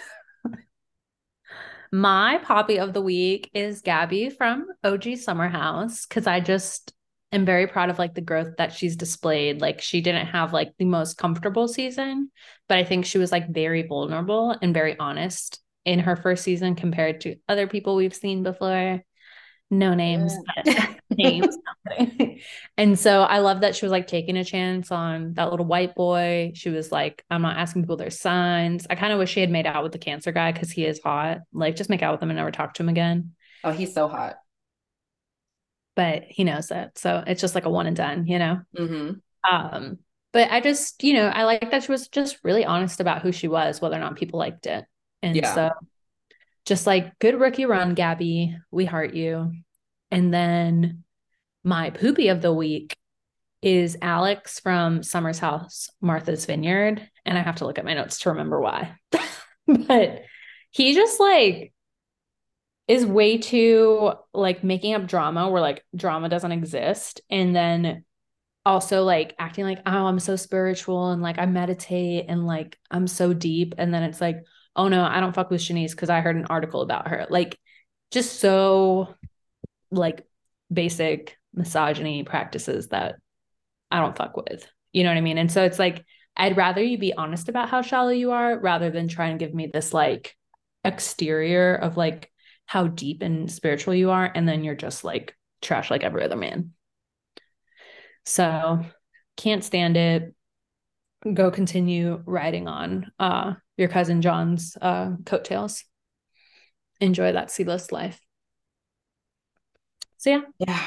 my 1.92 2.38
poppy 2.38 2.78
of 2.78 2.94
the 2.94 3.02
week 3.02 3.50
is 3.52 3.82
Gabby 3.82 4.30
from 4.30 4.66
OG 4.82 5.18
Summer 5.18 5.48
House 5.48 6.06
because 6.06 6.26
I 6.26 6.40
just 6.40 6.94
am 7.32 7.44
very 7.44 7.66
proud 7.66 7.90
of 7.90 7.98
like 7.98 8.14
the 8.14 8.22
growth 8.22 8.56
that 8.56 8.72
she's 8.72 8.96
displayed. 8.96 9.60
Like 9.60 9.82
she 9.82 10.00
didn't 10.00 10.28
have 10.28 10.54
like 10.54 10.72
the 10.78 10.86
most 10.86 11.18
comfortable 11.18 11.68
season, 11.68 12.30
but 12.68 12.78
I 12.78 12.84
think 12.84 13.04
she 13.04 13.18
was 13.18 13.30
like 13.30 13.52
very 13.52 13.82
vulnerable 13.82 14.56
and 14.62 14.72
very 14.72 14.98
honest 14.98 15.60
in 15.84 16.00
her 16.00 16.16
first 16.16 16.44
season 16.44 16.74
compared 16.74 17.20
to 17.22 17.36
other 17.48 17.66
people 17.66 17.94
we've 17.94 18.14
seen 18.14 18.42
before 18.42 19.02
no 19.70 19.94
names, 19.94 20.34
yeah. 20.64 20.94
names. 21.10 21.56
and 22.76 22.98
so 22.98 23.22
I 23.22 23.38
love 23.38 23.60
that 23.60 23.74
she 23.74 23.84
was 23.84 23.92
like 23.92 24.06
taking 24.06 24.36
a 24.36 24.44
chance 24.44 24.92
on 24.92 25.34
that 25.34 25.50
little 25.50 25.66
white 25.66 25.94
boy. 25.94 26.52
She 26.54 26.70
was 26.70 26.92
like, 26.92 27.24
I'm 27.30 27.42
not 27.42 27.56
asking 27.56 27.82
people 27.82 27.96
their 27.96 28.10
signs. 28.10 28.86
I 28.88 28.94
kind 28.94 29.12
of 29.12 29.18
wish 29.18 29.30
she 29.30 29.40
had 29.40 29.50
made 29.50 29.66
out 29.66 29.82
with 29.82 29.92
the 29.92 29.98
cancer 29.98 30.32
guy 30.32 30.52
because 30.52 30.70
he 30.70 30.84
is 30.84 31.00
hot. 31.02 31.38
Like, 31.52 31.76
just 31.76 31.90
make 31.90 32.02
out 32.02 32.12
with 32.12 32.22
him 32.22 32.30
and 32.30 32.36
never 32.36 32.50
talk 32.50 32.74
to 32.74 32.82
him 32.82 32.88
again. 32.88 33.32
Oh, 33.64 33.72
he's 33.72 33.94
so 33.94 34.08
hot. 34.08 34.36
But 35.96 36.24
he 36.28 36.44
knows 36.44 36.70
it. 36.70 36.98
So 36.98 37.24
it's 37.26 37.40
just 37.40 37.54
like 37.54 37.64
a 37.64 37.70
one 37.70 37.86
and 37.86 37.96
done, 37.96 38.26
you 38.26 38.38
know? 38.38 38.60
Mm-hmm. 38.78 39.54
Um, 39.54 39.98
but 40.32 40.50
I 40.50 40.60
just, 40.60 41.02
you 41.02 41.14
know, 41.14 41.26
I 41.28 41.44
like 41.44 41.70
that 41.70 41.84
she 41.84 41.92
was 41.92 42.08
just 42.08 42.38
really 42.44 42.64
honest 42.64 43.00
about 43.00 43.22
who 43.22 43.32
she 43.32 43.48
was, 43.48 43.80
whether 43.80 43.96
or 43.96 44.00
not 44.00 44.16
people 44.16 44.38
liked 44.38 44.66
it. 44.66 44.84
And 45.22 45.34
yeah. 45.34 45.54
so 45.54 45.70
just 46.66 46.86
like 46.86 47.18
good 47.20 47.40
rookie 47.40 47.64
run, 47.64 47.94
Gabby. 47.94 48.56
We 48.70 48.84
heart 48.84 49.14
you. 49.14 49.52
And 50.10 50.34
then 50.34 51.04
my 51.64 51.90
poopy 51.90 52.28
of 52.28 52.42
the 52.42 52.52
week 52.52 52.96
is 53.62 53.96
Alex 54.02 54.60
from 54.60 55.02
Summer's 55.02 55.38
House, 55.38 55.88
Martha's 56.00 56.44
Vineyard. 56.44 57.08
And 57.24 57.38
I 57.38 57.42
have 57.42 57.56
to 57.56 57.66
look 57.66 57.78
at 57.78 57.84
my 57.84 57.94
notes 57.94 58.20
to 58.20 58.30
remember 58.30 58.60
why. 58.60 58.96
but 59.66 60.22
he 60.70 60.94
just 60.94 61.18
like 61.18 61.72
is 62.88 63.04
way 63.04 63.38
too 63.38 64.12
like 64.32 64.62
making 64.62 64.94
up 64.94 65.06
drama 65.08 65.48
where 65.48 65.62
like 65.62 65.84
drama 65.94 66.28
doesn't 66.28 66.52
exist. 66.52 67.20
And 67.30 67.54
then 67.54 68.04
also 68.64 69.04
like 69.04 69.34
acting 69.38 69.64
like, 69.64 69.80
oh, 69.86 70.06
I'm 70.06 70.18
so 70.18 70.36
spiritual 70.36 71.10
and 71.10 71.22
like 71.22 71.38
I 71.38 71.46
meditate 71.46 72.26
and 72.28 72.46
like 72.46 72.76
I'm 72.90 73.06
so 73.06 73.32
deep. 73.32 73.74
And 73.78 73.94
then 73.94 74.02
it's 74.02 74.20
like, 74.20 74.38
oh 74.76 74.88
no, 74.88 75.04
I 75.04 75.20
don't 75.20 75.34
fuck 75.34 75.50
with 75.50 75.60
Shanice 75.60 75.90
because 75.90 76.10
I 76.10 76.20
heard 76.20 76.36
an 76.36 76.46
article 76.46 76.82
about 76.82 77.08
her. 77.08 77.26
Like, 77.30 77.58
just 78.10 78.38
so 78.40 79.14
like 79.90 80.26
basic 80.72 81.36
misogyny 81.54 82.22
practices 82.22 82.88
that 82.88 83.16
I 83.90 84.00
don't 84.00 84.16
fuck 84.16 84.36
with. 84.36 84.68
You 84.92 85.04
know 85.04 85.10
what 85.10 85.18
I 85.18 85.22
mean? 85.22 85.38
And 85.38 85.50
so 85.50 85.64
it's 85.64 85.78
like, 85.78 86.04
I'd 86.36 86.56
rather 86.56 86.82
you 86.82 86.98
be 86.98 87.14
honest 87.14 87.48
about 87.48 87.70
how 87.70 87.82
shallow 87.82 88.10
you 88.10 88.32
are 88.32 88.58
rather 88.58 88.90
than 88.90 89.08
try 89.08 89.28
and 89.28 89.40
give 89.40 89.54
me 89.54 89.70
this 89.72 89.94
like 89.94 90.36
exterior 90.84 91.74
of 91.74 91.96
like 91.96 92.30
how 92.66 92.86
deep 92.86 93.22
and 93.22 93.50
spiritual 93.50 93.94
you 93.94 94.10
are. 94.10 94.30
And 94.32 94.48
then 94.48 94.62
you're 94.62 94.74
just 94.74 95.02
like 95.02 95.34
trash 95.62 95.90
like 95.90 96.04
every 96.04 96.24
other 96.24 96.36
man. 96.36 96.72
So 98.24 98.84
can't 99.36 99.64
stand 99.64 99.96
it. 99.96 100.34
Go 101.34 101.50
continue 101.50 102.22
riding 102.24 102.68
on 102.68 103.10
uh 103.18 103.54
your 103.76 103.88
cousin 103.88 104.22
John's 104.22 104.76
uh, 104.80 105.12
coattails. 105.24 105.84
Enjoy 107.00 107.32
that 107.32 107.50
C-list 107.50 107.92
life. 107.92 108.20
So 110.16 110.30
yeah, 110.30 110.40
yeah, 110.58 110.82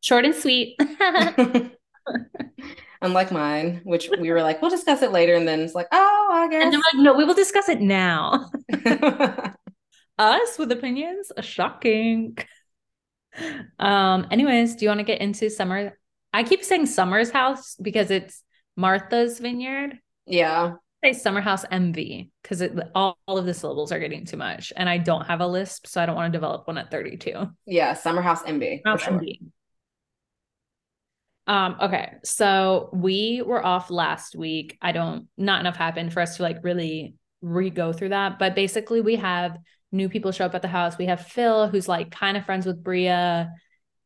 short 0.00 0.24
and 0.24 0.34
sweet. 0.34 0.78
Unlike 3.02 3.32
mine, 3.32 3.80
which 3.84 4.08
we 4.18 4.30
were 4.30 4.42
like, 4.42 4.62
we'll 4.62 4.70
discuss 4.70 5.02
it 5.02 5.12
later, 5.12 5.34
and 5.34 5.46
then 5.46 5.60
it's 5.60 5.74
like, 5.74 5.88
oh, 5.92 6.28
I 6.32 6.48
guess. 6.48 6.64
And 6.64 6.72
like, 6.72 7.04
no, 7.04 7.14
we 7.14 7.24
will 7.24 7.34
discuss 7.34 7.68
it 7.68 7.80
now. 7.80 8.50
Us 10.18 10.58
with 10.58 10.72
opinions, 10.72 11.30
shocking. 11.40 12.38
Um. 13.78 14.26
Anyways, 14.30 14.76
do 14.76 14.84
you 14.84 14.88
want 14.88 15.00
to 15.00 15.04
get 15.04 15.20
into 15.20 15.50
summer? 15.50 15.98
I 16.32 16.42
keep 16.42 16.64
saying 16.64 16.86
Summer's 16.86 17.30
house 17.30 17.76
because 17.80 18.10
it's 18.10 18.42
Martha's 18.76 19.38
Vineyard. 19.38 19.98
Yeah 20.26 20.74
say 21.04 21.12
Summerhouse 21.12 21.64
MV 21.70 22.30
because 22.42 22.62
all, 22.94 23.18
all 23.26 23.38
of 23.38 23.46
the 23.46 23.54
syllables 23.54 23.92
are 23.92 23.98
getting 23.98 24.24
too 24.24 24.36
much, 24.36 24.72
and 24.76 24.88
I 24.88 24.98
don't 24.98 25.26
have 25.26 25.40
a 25.40 25.46
lisp, 25.46 25.86
so 25.86 26.00
I 26.00 26.06
don't 26.06 26.16
want 26.16 26.32
to 26.32 26.36
develop 26.36 26.66
one 26.66 26.78
at 26.78 26.90
32. 26.90 27.46
Yeah, 27.66 27.94
Summer 27.94 28.22
House 28.22 28.42
MV. 28.42 28.80
House 28.84 29.02
sure. 29.02 29.14
MV. 29.14 29.38
Um, 31.46 31.76
okay, 31.82 32.14
so 32.24 32.88
we 32.92 33.42
were 33.44 33.64
off 33.64 33.90
last 33.90 34.34
week. 34.34 34.78
I 34.80 34.92
don't 34.92 35.28
not 35.36 35.60
enough 35.60 35.76
happened 35.76 36.12
for 36.12 36.20
us 36.20 36.38
to 36.38 36.42
like 36.42 36.64
really 36.64 37.16
re-go 37.42 37.92
through 37.92 38.08
that. 38.10 38.38
But 38.38 38.54
basically 38.54 39.02
we 39.02 39.16
have 39.16 39.58
new 39.92 40.08
people 40.08 40.32
show 40.32 40.46
up 40.46 40.54
at 40.54 40.62
the 40.62 40.68
house. 40.68 40.96
We 40.96 41.06
have 41.06 41.26
Phil, 41.26 41.68
who's 41.68 41.86
like 41.86 42.10
kind 42.10 42.38
of 42.38 42.46
friends 42.46 42.64
with 42.64 42.82
Bria 42.82 43.52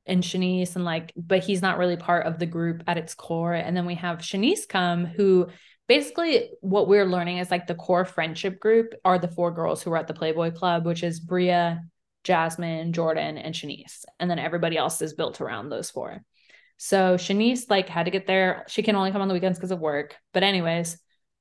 and 0.09 0.23
Shanice, 0.23 0.75
and 0.75 0.85
like, 0.85 1.12
but 1.16 1.44
he's 1.44 1.62
not 1.62 1.79
really 1.79 1.97
part 1.97 2.27
of 2.27 2.38
the 2.38 2.47
group 2.47 2.83
at 2.87 2.99
its 2.99 3.14
core. 3.14 3.55
And 3.55 3.77
then 3.77 3.87
we 3.87 3.94
have 3.97 4.18
Shanice 4.18 4.66
come, 4.68 5.05
who 5.05 5.49
basically 5.87 6.51
what 6.61 6.88
we're 6.88 7.07
learning 7.07 7.38
is 7.38 7.51
like 7.51 7.66
the 7.66 7.75
core 7.75 8.05
friendship 8.05 8.61
group 8.61 8.94
are 9.05 9.18
the 9.18 9.29
four 9.29 9.51
girls 9.51 9.83
who 9.83 9.92
are 9.92 9.97
at 9.97 10.07
the 10.07 10.14
Playboy 10.14 10.51
Club, 10.51 10.87
which 10.87 11.03
is 11.03 11.21
Bria, 11.21 11.83
Jasmine, 12.25 12.92
Jordan, 12.92 13.38
and 13.38 13.55
Shanice. 13.55 14.05
And 14.18 14.31
then 14.31 14.38
everybody 14.38 14.77
else 14.77 15.01
is 15.01 15.14
built 15.14 15.40
around 15.40 15.68
those 15.68 15.90
four. 15.90 16.23
So 16.77 17.16
Shanice 17.16 17.68
like 17.68 17.88
had 17.88 18.05
to 18.05 18.11
get 18.11 18.27
there. 18.27 18.64
She 18.68 18.83
can 18.83 18.97
only 18.97 19.11
come 19.11 19.23
on 19.23 19.29
the 19.29 19.35
weekends 19.35 19.59
because 19.59 19.73
of 19.73 19.81
work. 19.81 20.16
But 20.33 20.42
anyways, 20.42 20.99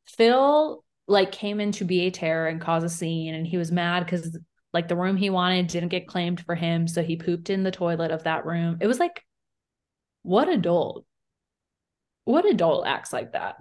Phil 0.08 0.84
like 1.08 1.32
came 1.32 1.60
in 1.60 1.72
to 1.74 1.86
be 1.86 2.02
a 2.02 2.12
terror 2.12 2.48
and 2.48 2.60
cause 2.60 2.84
a 2.84 2.90
scene, 2.90 3.34
and 3.34 3.48
he 3.48 3.58
was 3.58 3.72
mad 3.72 4.04
because 4.06 4.38
like 4.74 4.88
the 4.88 4.96
room 4.96 5.18
he 5.18 5.30
wanted 5.30 5.68
didn't 5.68 5.90
get 5.90 6.08
claimed 6.08 6.42
for 6.42 6.56
him, 6.56 6.88
so 6.88 7.02
he 7.04 7.16
pooped 7.16 7.50
in 7.50 7.64
the 7.64 7.72
toilet 7.72 8.12
of 8.12 8.24
that 8.24 8.46
room. 8.46 8.78
It 8.82 8.88
was 8.88 9.00
like, 9.00 9.24
what 10.24 10.50
adult? 10.50 11.06
What 12.26 12.46
adult 12.46 12.86
acts 12.86 13.14
like 13.14 13.34
that? 13.34 13.56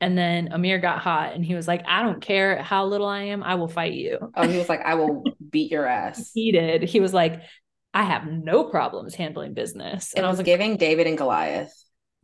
And 0.00 0.18
then 0.18 0.52
Amir 0.52 0.78
got 0.78 0.98
hot 0.98 1.34
and 1.34 1.44
he 1.44 1.54
was 1.54 1.68
like, 1.68 1.84
I 1.86 2.02
don't 2.02 2.20
care 2.20 2.60
how 2.60 2.86
little 2.86 3.06
I 3.06 3.22
am, 3.24 3.42
I 3.42 3.54
will 3.54 3.68
fight 3.68 3.92
you. 3.92 4.18
Oh, 4.34 4.48
he 4.48 4.58
was 4.58 4.68
like, 4.68 4.80
I 4.84 4.94
will 4.94 5.24
beat 5.50 5.70
your 5.70 5.86
ass. 5.88 6.30
he 6.34 6.52
did. 6.52 6.82
He 6.82 7.00
was 7.00 7.14
like, 7.14 7.40
I 7.94 8.04
have 8.04 8.26
no 8.26 8.64
problems 8.64 9.14
handling 9.14 9.54
business. 9.54 10.12
And 10.14 10.24
I 10.24 10.28
was, 10.28 10.38
was 10.38 10.44
giving 10.44 10.76
David 10.76 11.06
and 11.06 11.18
Goliath, 11.18 11.72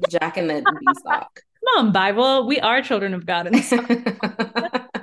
Jack 0.09 0.37
and 0.37 0.49
the 0.49 0.55
beanstalk. 0.87 1.41
Come 1.75 1.87
on, 1.87 1.93
Bible. 1.93 2.47
We 2.47 2.59
are 2.61 2.83
children 2.83 3.15
of 3.15 3.27
God. 3.27 3.49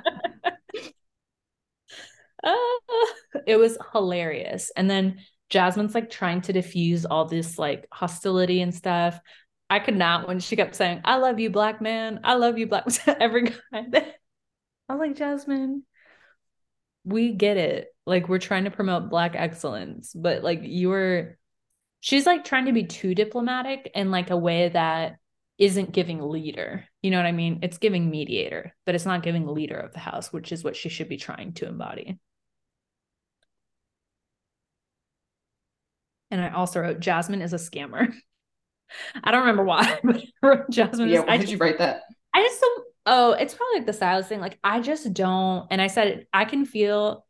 it 3.46 3.56
was 3.56 3.78
hilarious. 3.92 4.70
And 4.76 4.88
then 4.88 5.18
Jasmine's 5.48 5.94
like 5.94 6.10
trying 6.10 6.42
to 6.42 6.52
diffuse 6.52 7.04
all 7.04 7.26
this 7.26 7.58
like 7.58 7.86
hostility 7.92 8.60
and 8.60 8.74
stuff. 8.74 9.20
I 9.68 9.80
could 9.80 9.96
not 9.96 10.28
when 10.28 10.40
she 10.40 10.56
kept 10.56 10.76
saying, 10.76 11.00
I 11.04 11.16
love 11.16 11.40
you, 11.40 11.50
black 11.50 11.80
man. 11.80 12.20
I 12.24 12.34
love 12.34 12.58
you, 12.58 12.66
black 12.66 12.86
every 13.06 13.44
guy. 13.44 13.54
I 14.88 14.94
was 14.94 15.00
like, 15.00 15.16
Jasmine, 15.16 15.82
we 17.04 17.32
get 17.32 17.56
it. 17.56 17.88
Like, 18.06 18.28
we're 18.28 18.38
trying 18.38 18.64
to 18.64 18.70
promote 18.70 19.10
black 19.10 19.34
excellence, 19.34 20.12
but 20.14 20.44
like, 20.44 20.60
you 20.62 20.90
were, 20.90 21.36
she's 21.98 22.24
like 22.24 22.44
trying 22.44 22.66
to 22.66 22.72
be 22.72 22.84
too 22.84 23.16
diplomatic 23.16 23.90
in 23.96 24.12
like 24.12 24.30
a 24.30 24.36
way 24.36 24.68
that 24.68 25.16
isn't 25.58 25.92
giving 25.92 26.20
leader. 26.20 26.84
You 27.02 27.10
know 27.10 27.16
what 27.16 27.26
I 27.26 27.32
mean? 27.32 27.60
It's 27.62 27.78
giving 27.78 28.10
mediator, 28.10 28.74
but 28.84 28.94
it's 28.94 29.06
not 29.06 29.24
giving 29.24 29.46
leader 29.48 29.76
of 29.76 29.92
the 29.92 29.98
house, 29.98 30.32
which 30.32 30.52
is 30.52 30.62
what 30.62 30.76
she 30.76 30.88
should 30.88 31.08
be 31.08 31.16
trying 31.16 31.54
to 31.54 31.66
embody. 31.66 32.20
And 36.36 36.44
I 36.44 36.50
also 36.50 36.80
wrote 36.80 37.00
Jasmine 37.00 37.42
is 37.42 37.52
a 37.52 37.56
scammer. 37.56 38.12
I 39.24 39.30
don't 39.30 39.40
remember 39.40 39.64
why, 39.64 39.98
but 40.42 40.70
Jasmine. 40.70 41.08
Yeah, 41.08 41.20
why 41.20 41.36
did 41.38 41.50
you 41.50 41.58
write 41.58 41.78
that? 41.78 42.02
I 42.34 42.42
just 42.42 42.60
don't. 42.60 42.84
Oh, 43.06 43.32
it's 43.32 43.54
probably 43.54 43.78
like 43.78 43.86
the 43.86 43.92
stylist 43.92 44.28
thing. 44.28 44.40
Like 44.40 44.58
I 44.62 44.80
just 44.80 45.12
don't. 45.12 45.66
And 45.70 45.80
I 45.80 45.86
said 45.86 46.26
I 46.32 46.44
can 46.44 46.64
feel. 46.64 47.24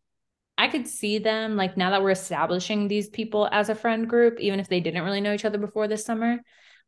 I 0.59 0.68
could 0.68 0.88
see 0.88 1.18
them 1.18 1.57
like 1.57 1.76
now 1.76 1.90
that 1.90 2.02
we're 2.02 2.11
establishing 2.11 2.88
these 2.88 3.11
people 3.11 3.46
as 3.52 3.68
a 3.68 3.74
friend 3.74 4.09
group, 4.09 4.40
even 4.40 4.59
if 4.59 4.68
they 4.68 4.80
didn't 4.80 5.04
really 5.04 5.20
know 5.20 5.34
each 5.34 5.44
other 5.44 5.59
before 5.59 5.86
this 5.86 6.04
summer. 6.04 6.38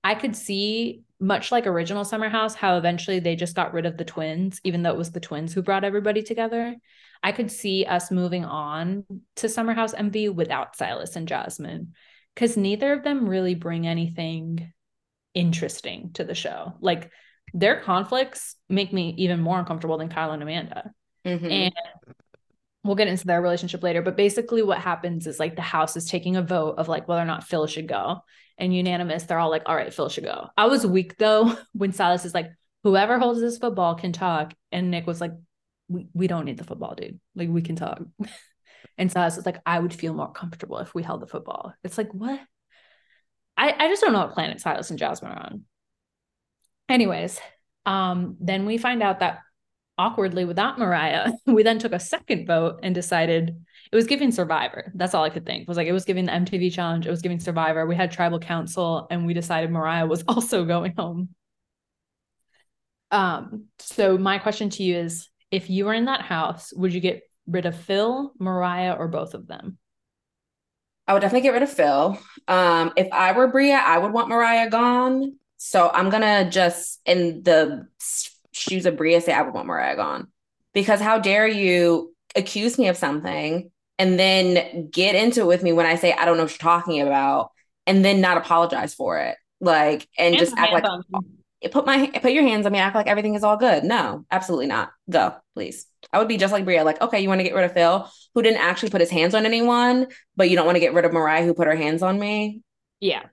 I 0.02 0.14
could 0.14 0.36
see 0.36 1.02
much 1.20 1.50
like 1.50 1.66
original 1.66 2.04
Summer 2.04 2.28
House, 2.28 2.54
how 2.54 2.78
eventually 2.78 3.18
they 3.18 3.36
just 3.36 3.56
got 3.56 3.74
rid 3.74 3.84
of 3.84 3.96
the 3.96 4.04
twins, 4.04 4.60
even 4.64 4.82
though 4.82 4.92
it 4.92 4.96
was 4.96 5.10
the 5.10 5.20
twins 5.20 5.52
who 5.52 5.62
brought 5.62 5.84
everybody 5.84 6.22
together. 6.22 6.76
I 7.22 7.32
could 7.32 7.50
see 7.50 7.84
us 7.84 8.10
moving 8.10 8.44
on 8.44 9.04
to 9.36 9.48
Summer 9.48 9.74
House 9.74 9.94
MV 9.94 10.34
without 10.34 10.76
Silas 10.76 11.16
and 11.16 11.26
Jasmine 11.26 11.94
because 12.38 12.56
neither 12.56 12.92
of 12.92 13.02
them 13.02 13.28
really 13.28 13.56
bring 13.56 13.84
anything 13.84 14.72
interesting 15.34 16.12
to 16.12 16.22
the 16.22 16.36
show. 16.36 16.74
Like 16.80 17.10
their 17.52 17.80
conflicts 17.80 18.54
make 18.68 18.92
me 18.92 19.12
even 19.18 19.40
more 19.40 19.58
uncomfortable 19.58 19.98
than 19.98 20.08
Kyle 20.08 20.30
and 20.30 20.40
Amanda. 20.40 20.92
Mm-hmm. 21.26 21.50
And 21.50 21.74
we'll 22.84 22.94
get 22.94 23.08
into 23.08 23.26
their 23.26 23.42
relationship 23.42 23.82
later. 23.82 24.02
But 24.02 24.16
basically, 24.16 24.62
what 24.62 24.78
happens 24.78 25.26
is 25.26 25.40
like 25.40 25.56
the 25.56 25.62
house 25.62 25.96
is 25.96 26.04
taking 26.04 26.36
a 26.36 26.42
vote 26.42 26.76
of 26.78 26.86
like 26.86 27.08
whether 27.08 27.22
or 27.22 27.24
not 27.24 27.42
Phil 27.42 27.66
should 27.66 27.88
go. 27.88 28.20
And 28.56 28.72
unanimous, 28.72 29.24
they're 29.24 29.40
all 29.40 29.50
like, 29.50 29.64
all 29.66 29.74
right, 29.74 29.92
Phil 29.92 30.08
should 30.08 30.22
go. 30.22 30.48
I 30.56 30.66
was 30.66 30.86
weak 30.86 31.16
though 31.16 31.56
when 31.72 31.90
Silas 31.90 32.24
is 32.24 32.34
like, 32.34 32.52
whoever 32.84 33.18
holds 33.18 33.40
this 33.40 33.58
football 33.58 33.96
can 33.96 34.12
talk. 34.12 34.54
And 34.70 34.92
Nick 34.92 35.08
was 35.08 35.20
like, 35.20 35.32
we, 35.88 36.06
we 36.12 36.28
don't 36.28 36.44
need 36.44 36.58
the 36.58 36.62
football, 36.62 36.94
dude. 36.94 37.18
Like 37.34 37.48
we 37.48 37.62
can 37.62 37.74
talk. 37.74 38.00
and 38.98 39.10
so 39.10 39.14
Silas 39.14 39.36
was 39.36 39.46
like, 39.46 39.60
I 39.64 39.78
would 39.78 39.94
feel 39.94 40.12
more 40.12 40.32
comfortable 40.32 40.78
if 40.78 40.94
we 40.94 41.02
held 41.02 41.22
the 41.22 41.26
football. 41.26 41.72
It's 41.84 41.96
like, 41.96 42.12
what? 42.12 42.40
I, 43.56 43.74
I 43.78 43.88
just 43.88 44.02
don't 44.02 44.12
know 44.12 44.20
what 44.20 44.34
planet 44.34 44.60
Silas 44.60 44.90
and 44.90 44.98
Jasmine 44.98 45.32
are 45.32 45.46
on. 45.46 45.64
Anyways, 46.88 47.40
um, 47.86 48.36
then 48.40 48.66
we 48.66 48.78
find 48.78 49.02
out 49.02 49.20
that 49.20 49.40
awkwardly 49.98 50.44
without 50.44 50.78
Mariah, 50.78 51.32
we 51.46 51.62
then 51.62 51.78
took 51.78 51.92
a 51.92 52.00
second 52.00 52.46
vote 52.46 52.80
and 52.82 52.94
decided 52.94 53.56
it 53.90 53.96
was 53.96 54.06
giving 54.06 54.32
Survivor. 54.32 54.92
That's 54.94 55.14
all 55.14 55.24
I 55.24 55.30
could 55.30 55.46
think. 55.46 55.62
It 55.62 55.68
was 55.68 55.76
like 55.76 55.88
it 55.88 55.92
was 55.92 56.04
giving 56.04 56.26
the 56.26 56.32
MTV 56.32 56.72
challenge, 56.72 57.06
it 57.06 57.10
was 57.10 57.22
giving 57.22 57.40
Survivor. 57.40 57.86
We 57.86 57.96
had 57.96 58.10
tribal 58.10 58.38
council 58.38 59.06
and 59.10 59.26
we 59.26 59.34
decided 59.34 59.70
Mariah 59.70 60.06
was 60.06 60.24
also 60.28 60.64
going 60.64 60.94
home. 60.96 61.30
Um, 63.10 63.66
so 63.78 64.18
my 64.18 64.38
question 64.38 64.70
to 64.70 64.82
you 64.82 64.98
is 64.98 65.28
if 65.50 65.70
you 65.70 65.86
were 65.86 65.94
in 65.94 66.06
that 66.06 66.22
house, 66.22 66.72
would 66.74 66.92
you 66.92 67.00
get 67.00 67.22
rid 67.48 67.66
of 67.66 67.76
Phil, 67.76 68.32
Mariah, 68.38 68.94
or 68.94 69.08
both 69.08 69.34
of 69.34 69.46
them? 69.46 69.78
I 71.06 71.14
would 71.14 71.20
definitely 71.20 71.48
get 71.48 71.54
rid 71.54 71.62
of 71.62 71.70
Phil. 71.70 72.18
Um, 72.46 72.92
if 72.96 73.08
I 73.12 73.32
were 73.32 73.48
Bria, 73.48 73.76
I 73.76 73.98
would 73.98 74.12
want 74.12 74.28
Mariah 74.28 74.68
gone. 74.68 75.36
So 75.56 75.90
I'm 75.92 76.10
gonna 76.10 76.50
just 76.50 77.00
in 77.06 77.42
the 77.42 77.88
shoes 78.52 78.86
of 78.86 78.96
Bria 78.96 79.20
say 79.20 79.32
I 79.32 79.42
would 79.42 79.54
want 79.54 79.66
Mariah 79.66 79.96
gone. 79.96 80.28
Because 80.74 81.00
how 81.00 81.18
dare 81.18 81.48
you 81.48 82.14
accuse 82.36 82.78
me 82.78 82.88
of 82.88 82.96
something 82.96 83.70
and 83.98 84.18
then 84.18 84.90
get 84.90 85.14
into 85.14 85.40
it 85.40 85.46
with 85.46 85.62
me 85.62 85.72
when 85.72 85.86
I 85.86 85.96
say 85.96 86.12
I 86.12 86.24
don't 86.24 86.36
know 86.36 86.44
what 86.44 86.52
you're 86.52 86.58
talking 86.58 87.00
about 87.00 87.50
and 87.86 88.04
then 88.04 88.20
not 88.20 88.36
apologize 88.36 88.94
for 88.94 89.18
it. 89.18 89.36
Like 89.60 90.06
and, 90.16 90.34
and 90.34 90.38
just 90.38 90.56
act 90.56 90.72
like 90.72 90.84
put 91.72 91.86
my 91.86 92.06
put 92.22 92.32
your 92.32 92.44
hands 92.44 92.66
on 92.66 92.72
me, 92.72 92.78
act 92.78 92.94
like 92.94 93.08
everything 93.08 93.34
is 93.34 93.42
all 93.42 93.56
good. 93.56 93.82
No, 93.82 94.24
absolutely 94.30 94.66
not. 94.66 94.90
Go, 95.10 95.34
please. 95.54 95.86
I 96.12 96.18
would 96.18 96.28
be 96.28 96.36
just 96.36 96.52
like 96.52 96.64
Bria, 96.64 96.84
like, 96.84 97.00
okay, 97.00 97.20
you 97.20 97.28
want 97.28 97.40
to 97.40 97.44
get 97.44 97.54
rid 97.54 97.64
of 97.64 97.72
Phil, 97.72 98.10
who 98.34 98.42
didn't 98.42 98.60
actually 98.60 98.90
put 98.90 99.00
his 99.00 99.10
hands 99.10 99.34
on 99.34 99.44
anyone, 99.44 100.06
but 100.36 100.48
you 100.48 100.56
don't 100.56 100.66
want 100.66 100.76
to 100.76 100.80
get 100.80 100.94
rid 100.94 101.04
of 101.04 101.12
Mariah, 101.12 101.44
who 101.44 101.54
put 101.54 101.66
her 101.66 101.76
hands 101.76 102.02
on 102.02 102.18
me. 102.18 102.62
Yeah. 103.00 103.24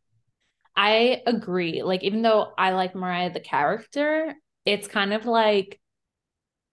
I 0.76 1.22
agree. 1.26 1.84
Like, 1.84 2.04
even 2.04 2.22
though 2.22 2.54
I 2.58 2.72
like 2.72 2.96
Mariah 2.96 3.32
the 3.32 3.40
character, 3.40 4.36
it's 4.66 4.88
kind 4.88 5.14
of 5.14 5.26
like 5.26 5.80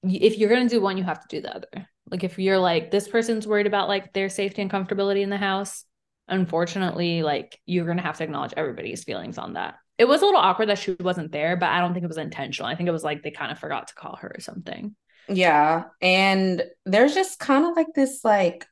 if 0.03 0.39
you're 0.39 0.49
going 0.49 0.69
to 0.69 0.75
do 0.75 0.81
one, 0.81 0.97
you 0.97 1.05
have 1.05 1.21
to 1.21 1.37
do 1.37 1.43
the 1.43 1.55
other. 1.55 1.89
Like, 2.11 2.25
if 2.25 2.39
you're 2.39 2.59
like, 2.59 2.91
this 2.91 3.07
person's 3.07 3.47
worried 3.47 3.67
about 3.69 3.89
like 3.89 4.13
their 4.13 4.29
safety 4.29 4.61
and 4.63 4.71
comfortability 4.71 5.23
in 5.23 5.31
the 5.31 5.37
house, 5.37 5.85
unfortunately, 6.27 7.23
like, 7.23 7.59
you're 7.65 7.85
going 7.85 7.99
to 7.99 8.03
have 8.03 8.19
to 8.19 8.25
acknowledge 8.25 8.55
everybody's 8.57 9.05
feelings 9.05 9.39
on 9.39 9.53
that. 9.53 9.77
It 9.99 10.09
was 10.09 10.23
a 10.23 10.25
little 10.25 10.41
awkward 10.41 10.69
that 10.69 10.79
she 10.79 10.97
wasn't 10.99 11.31
there, 11.31 11.57
but 11.57 11.69
I 11.69 11.79
don't 11.79 11.93
think 11.93 12.03
it 12.03 12.09
was 12.09 12.19
intentional. 12.19 12.69
I 12.69 12.75
think 12.75 12.89
it 12.89 12.93
was 12.93 13.05
like 13.05 13.23
they 13.23 13.31
kind 13.31 13.53
of 13.53 13.59
forgot 13.59 13.89
to 13.89 13.95
call 13.95 14.17
her 14.17 14.33
or 14.37 14.41
something. 14.41 14.97
Yeah. 15.29 15.85
And 16.01 16.65
there's 16.85 17.15
just 17.15 17.39
kind 17.39 17.65
of 17.65 17.77
like 17.77 17.89
this, 17.95 18.25
like, 18.25 18.67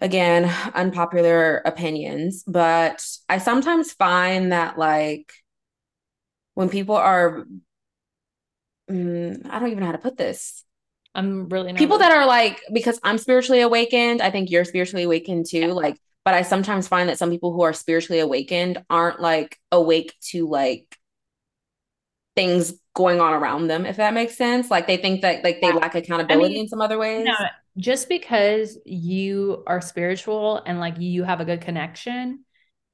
again, 0.00 0.44
unpopular 0.74 1.58
opinions, 1.64 2.42
but 2.46 3.04
I 3.28 3.38
sometimes 3.38 3.92
find 3.92 4.52
that, 4.52 4.78
like, 4.78 5.32
when 6.54 6.68
people 6.68 6.96
are, 6.96 7.44
mm, 8.90 9.46
I 9.50 9.58
don't 9.58 9.68
even 9.68 9.80
know 9.80 9.86
how 9.86 9.92
to 9.92 9.98
put 9.98 10.16
this. 10.16 10.64
I'm 11.14 11.48
really 11.48 11.72
nervous. 11.72 11.78
people 11.78 11.98
that 11.98 12.12
are 12.12 12.26
like, 12.26 12.60
because 12.72 13.00
I'm 13.02 13.18
spiritually 13.18 13.60
awakened, 13.62 14.22
I 14.22 14.30
think 14.30 14.50
you're 14.50 14.64
spiritually 14.64 15.04
awakened 15.04 15.46
too. 15.48 15.58
Yeah. 15.58 15.72
Like, 15.72 15.98
but 16.24 16.34
I 16.34 16.42
sometimes 16.42 16.86
find 16.86 17.08
that 17.08 17.18
some 17.18 17.30
people 17.30 17.52
who 17.52 17.62
are 17.62 17.72
spiritually 17.72 18.20
awakened 18.20 18.84
aren't 18.88 19.20
like 19.20 19.58
awake 19.72 20.14
to 20.30 20.48
like 20.48 20.96
things 22.36 22.74
going 22.94 23.20
on 23.20 23.32
around 23.32 23.68
them 23.68 23.86
if 23.86 23.96
that 23.96 24.14
makes 24.14 24.36
sense 24.36 24.70
like 24.70 24.86
they 24.86 24.96
think 24.96 25.22
that 25.22 25.44
like 25.44 25.60
they 25.60 25.68
yeah. 25.68 25.74
lack 25.74 25.94
accountability 25.94 26.46
I 26.46 26.48
mean, 26.48 26.60
in 26.62 26.68
some 26.68 26.80
other 26.80 26.98
ways 26.98 27.24
no, 27.24 27.34
just 27.78 28.08
because 28.08 28.78
you 28.84 29.62
are 29.66 29.80
spiritual 29.80 30.60
and 30.66 30.80
like 30.80 30.98
you 30.98 31.22
have 31.22 31.40
a 31.40 31.44
good 31.44 31.60
connection 31.60 32.44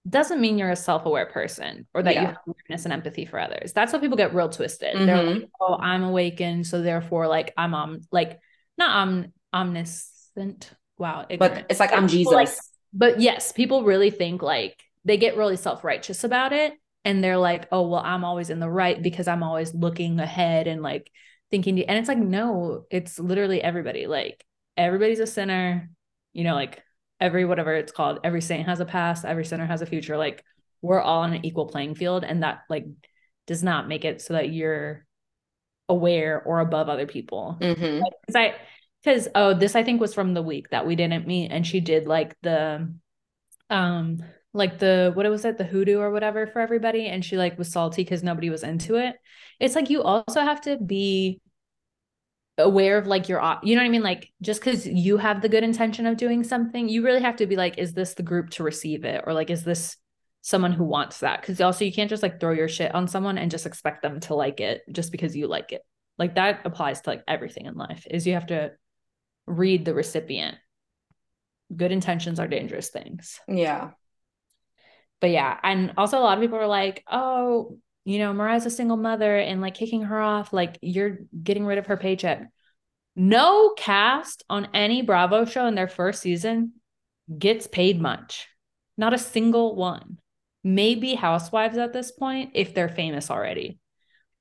doesn't 0.08 0.40
mean 0.40 0.58
you're 0.58 0.70
a 0.70 0.76
self-aware 0.76 1.26
person 1.26 1.86
or 1.94 2.02
that 2.02 2.14
yeah. 2.14 2.20
you 2.20 2.26
have 2.28 2.38
awareness 2.46 2.84
and 2.84 2.92
empathy 2.92 3.24
for 3.24 3.40
others 3.40 3.72
that's 3.72 3.90
how 3.90 3.98
people 3.98 4.18
get 4.18 4.34
real 4.34 4.50
twisted 4.50 4.94
mm-hmm. 4.94 5.06
they're 5.06 5.22
like 5.22 5.48
oh 5.60 5.76
i'm 5.80 6.04
awakened 6.04 6.66
so 6.66 6.82
therefore 6.82 7.26
like 7.26 7.54
i'm 7.56 7.74
um 7.74 8.00
like 8.12 8.38
not 8.76 8.90
om- 8.90 9.32
omniscient 9.54 10.70
wow 10.98 11.24
ignorant. 11.28 11.54
but 11.54 11.66
it's 11.70 11.80
like 11.80 11.92
i'm 11.92 12.06
jesus 12.06 12.32
like, 12.32 12.48
but 12.92 13.18
yes 13.18 13.50
people 13.50 13.82
really 13.82 14.10
think 14.10 14.42
like 14.42 14.78
they 15.06 15.16
get 15.16 15.36
really 15.36 15.56
self-righteous 15.56 16.22
about 16.22 16.52
it 16.52 16.74
and 17.06 17.22
they're 17.22 17.38
like, 17.38 17.68
oh, 17.70 17.86
well, 17.86 18.02
I'm 18.04 18.24
always 18.24 18.50
in 18.50 18.58
the 18.58 18.68
right 18.68 19.00
because 19.00 19.28
I'm 19.28 19.44
always 19.44 19.72
looking 19.72 20.18
ahead 20.18 20.66
and 20.66 20.82
like 20.82 21.08
thinking. 21.52 21.80
And 21.84 21.98
it's 21.98 22.08
like, 22.08 22.18
no, 22.18 22.84
it's 22.90 23.20
literally 23.20 23.62
everybody. 23.62 24.08
Like 24.08 24.44
everybody's 24.76 25.20
a 25.20 25.26
sinner, 25.26 25.88
you 26.32 26.42
know, 26.42 26.54
like 26.54 26.82
every 27.20 27.44
whatever 27.44 27.72
it's 27.74 27.92
called, 27.92 28.18
every 28.24 28.42
saint 28.42 28.66
has 28.66 28.80
a 28.80 28.84
past, 28.84 29.24
every 29.24 29.44
sinner 29.44 29.66
has 29.66 29.82
a 29.82 29.86
future. 29.86 30.16
Like 30.16 30.42
we're 30.82 31.00
all 31.00 31.20
on 31.20 31.32
an 31.32 31.46
equal 31.46 31.66
playing 31.66 31.94
field. 31.94 32.24
And 32.24 32.42
that 32.42 32.62
like 32.68 32.86
does 33.46 33.62
not 33.62 33.86
make 33.86 34.04
it 34.04 34.20
so 34.20 34.34
that 34.34 34.50
you're 34.50 35.06
aware 35.88 36.42
or 36.42 36.58
above 36.58 36.88
other 36.88 37.06
people. 37.06 37.56
Mm-hmm. 37.60 38.02
Because 38.26 38.34
I, 38.34 38.54
because 39.04 39.28
oh, 39.36 39.54
this 39.54 39.76
I 39.76 39.84
think 39.84 40.00
was 40.00 40.12
from 40.12 40.34
the 40.34 40.42
week 40.42 40.70
that 40.70 40.88
we 40.88 40.96
didn't 40.96 41.28
meet, 41.28 41.52
and 41.52 41.64
she 41.64 41.78
did 41.78 42.08
like 42.08 42.34
the, 42.42 42.92
um, 43.70 44.24
like 44.56 44.78
the 44.78 45.12
what 45.14 45.28
was 45.28 45.44
it? 45.44 45.58
The 45.58 45.64
hoodoo 45.64 45.98
or 45.98 46.10
whatever 46.10 46.46
for 46.46 46.60
everybody 46.60 47.06
and 47.06 47.24
she 47.24 47.36
like 47.36 47.58
was 47.58 47.70
salty 47.70 48.02
because 48.02 48.22
nobody 48.22 48.50
was 48.50 48.62
into 48.62 48.96
it. 48.96 49.16
It's 49.60 49.74
like 49.74 49.90
you 49.90 50.02
also 50.02 50.40
have 50.40 50.62
to 50.62 50.78
be 50.78 51.40
aware 52.58 52.96
of 52.96 53.06
like 53.06 53.28
your 53.28 53.38
you 53.62 53.76
know 53.76 53.82
what 53.82 53.86
i 53.86 53.90
mean? 53.90 54.02
Like 54.02 54.30
just 54.40 54.60
because 54.60 54.86
you 54.86 55.18
have 55.18 55.42
the 55.42 55.48
good 55.48 55.62
intention 55.62 56.06
of 56.06 56.16
doing 56.16 56.42
something 56.42 56.88
you 56.88 57.04
really 57.04 57.20
have 57.20 57.36
to 57.36 57.46
be 57.46 57.54
like 57.54 57.78
is 57.78 57.92
this 57.92 58.14
the 58.14 58.22
group 58.22 58.50
to 58.50 58.62
receive 58.62 59.04
it? 59.04 59.24
Or 59.26 59.34
like 59.34 59.50
is 59.50 59.62
this 59.62 59.98
someone 60.40 60.72
who 60.72 60.84
wants 60.84 61.20
that? 61.20 61.42
Because 61.42 61.60
also 61.60 61.84
you 61.84 61.92
can't 61.92 62.10
just 62.10 62.22
like 62.22 62.40
throw 62.40 62.52
your 62.52 62.68
shit 62.68 62.94
on 62.94 63.08
someone 63.08 63.36
and 63.36 63.50
just 63.50 63.66
expect 63.66 64.02
them 64.02 64.20
to 64.20 64.34
like 64.34 64.60
it 64.60 64.82
just 64.90 65.12
because 65.12 65.36
you 65.36 65.48
like 65.48 65.72
it. 65.72 65.82
Like 66.18 66.36
that 66.36 66.62
applies 66.64 67.02
to 67.02 67.10
like 67.10 67.22
everything 67.28 67.66
in 67.66 67.74
life 67.74 68.06
is 68.10 68.26
you 68.26 68.32
have 68.32 68.46
to 68.46 68.72
read 69.46 69.84
the 69.84 69.92
recipient. 69.92 70.56
Good 71.76 71.92
intentions 71.92 72.40
are 72.40 72.48
dangerous 72.48 72.88
things. 72.88 73.38
Yeah 73.48 73.90
but 75.20 75.30
yeah, 75.30 75.58
and 75.62 75.92
also 75.96 76.18
a 76.18 76.20
lot 76.20 76.38
of 76.38 76.42
people 76.42 76.58
were 76.58 76.66
like, 76.66 77.04
oh, 77.10 77.78
you 78.04 78.18
know, 78.18 78.32
Mariah's 78.32 78.66
a 78.66 78.70
single 78.70 78.96
mother 78.96 79.36
and 79.36 79.60
like 79.60 79.74
kicking 79.74 80.02
her 80.02 80.20
off, 80.20 80.52
like 80.52 80.78
you're 80.80 81.18
getting 81.42 81.66
rid 81.66 81.78
of 81.78 81.86
her 81.86 81.96
paycheck. 81.96 82.46
No 83.16 83.74
cast 83.76 84.44
on 84.48 84.68
any 84.74 85.02
Bravo 85.02 85.44
show 85.44 85.66
in 85.66 85.74
their 85.74 85.88
first 85.88 86.20
season 86.22 86.74
gets 87.36 87.66
paid 87.66 88.00
much. 88.00 88.46
Not 88.96 89.14
a 89.14 89.18
single 89.18 89.74
one. 89.74 90.18
Maybe 90.62 91.14
housewives 91.14 91.78
at 91.78 91.92
this 91.92 92.12
point 92.12 92.52
if 92.54 92.74
they're 92.74 92.88
famous 92.88 93.30
already. 93.30 93.78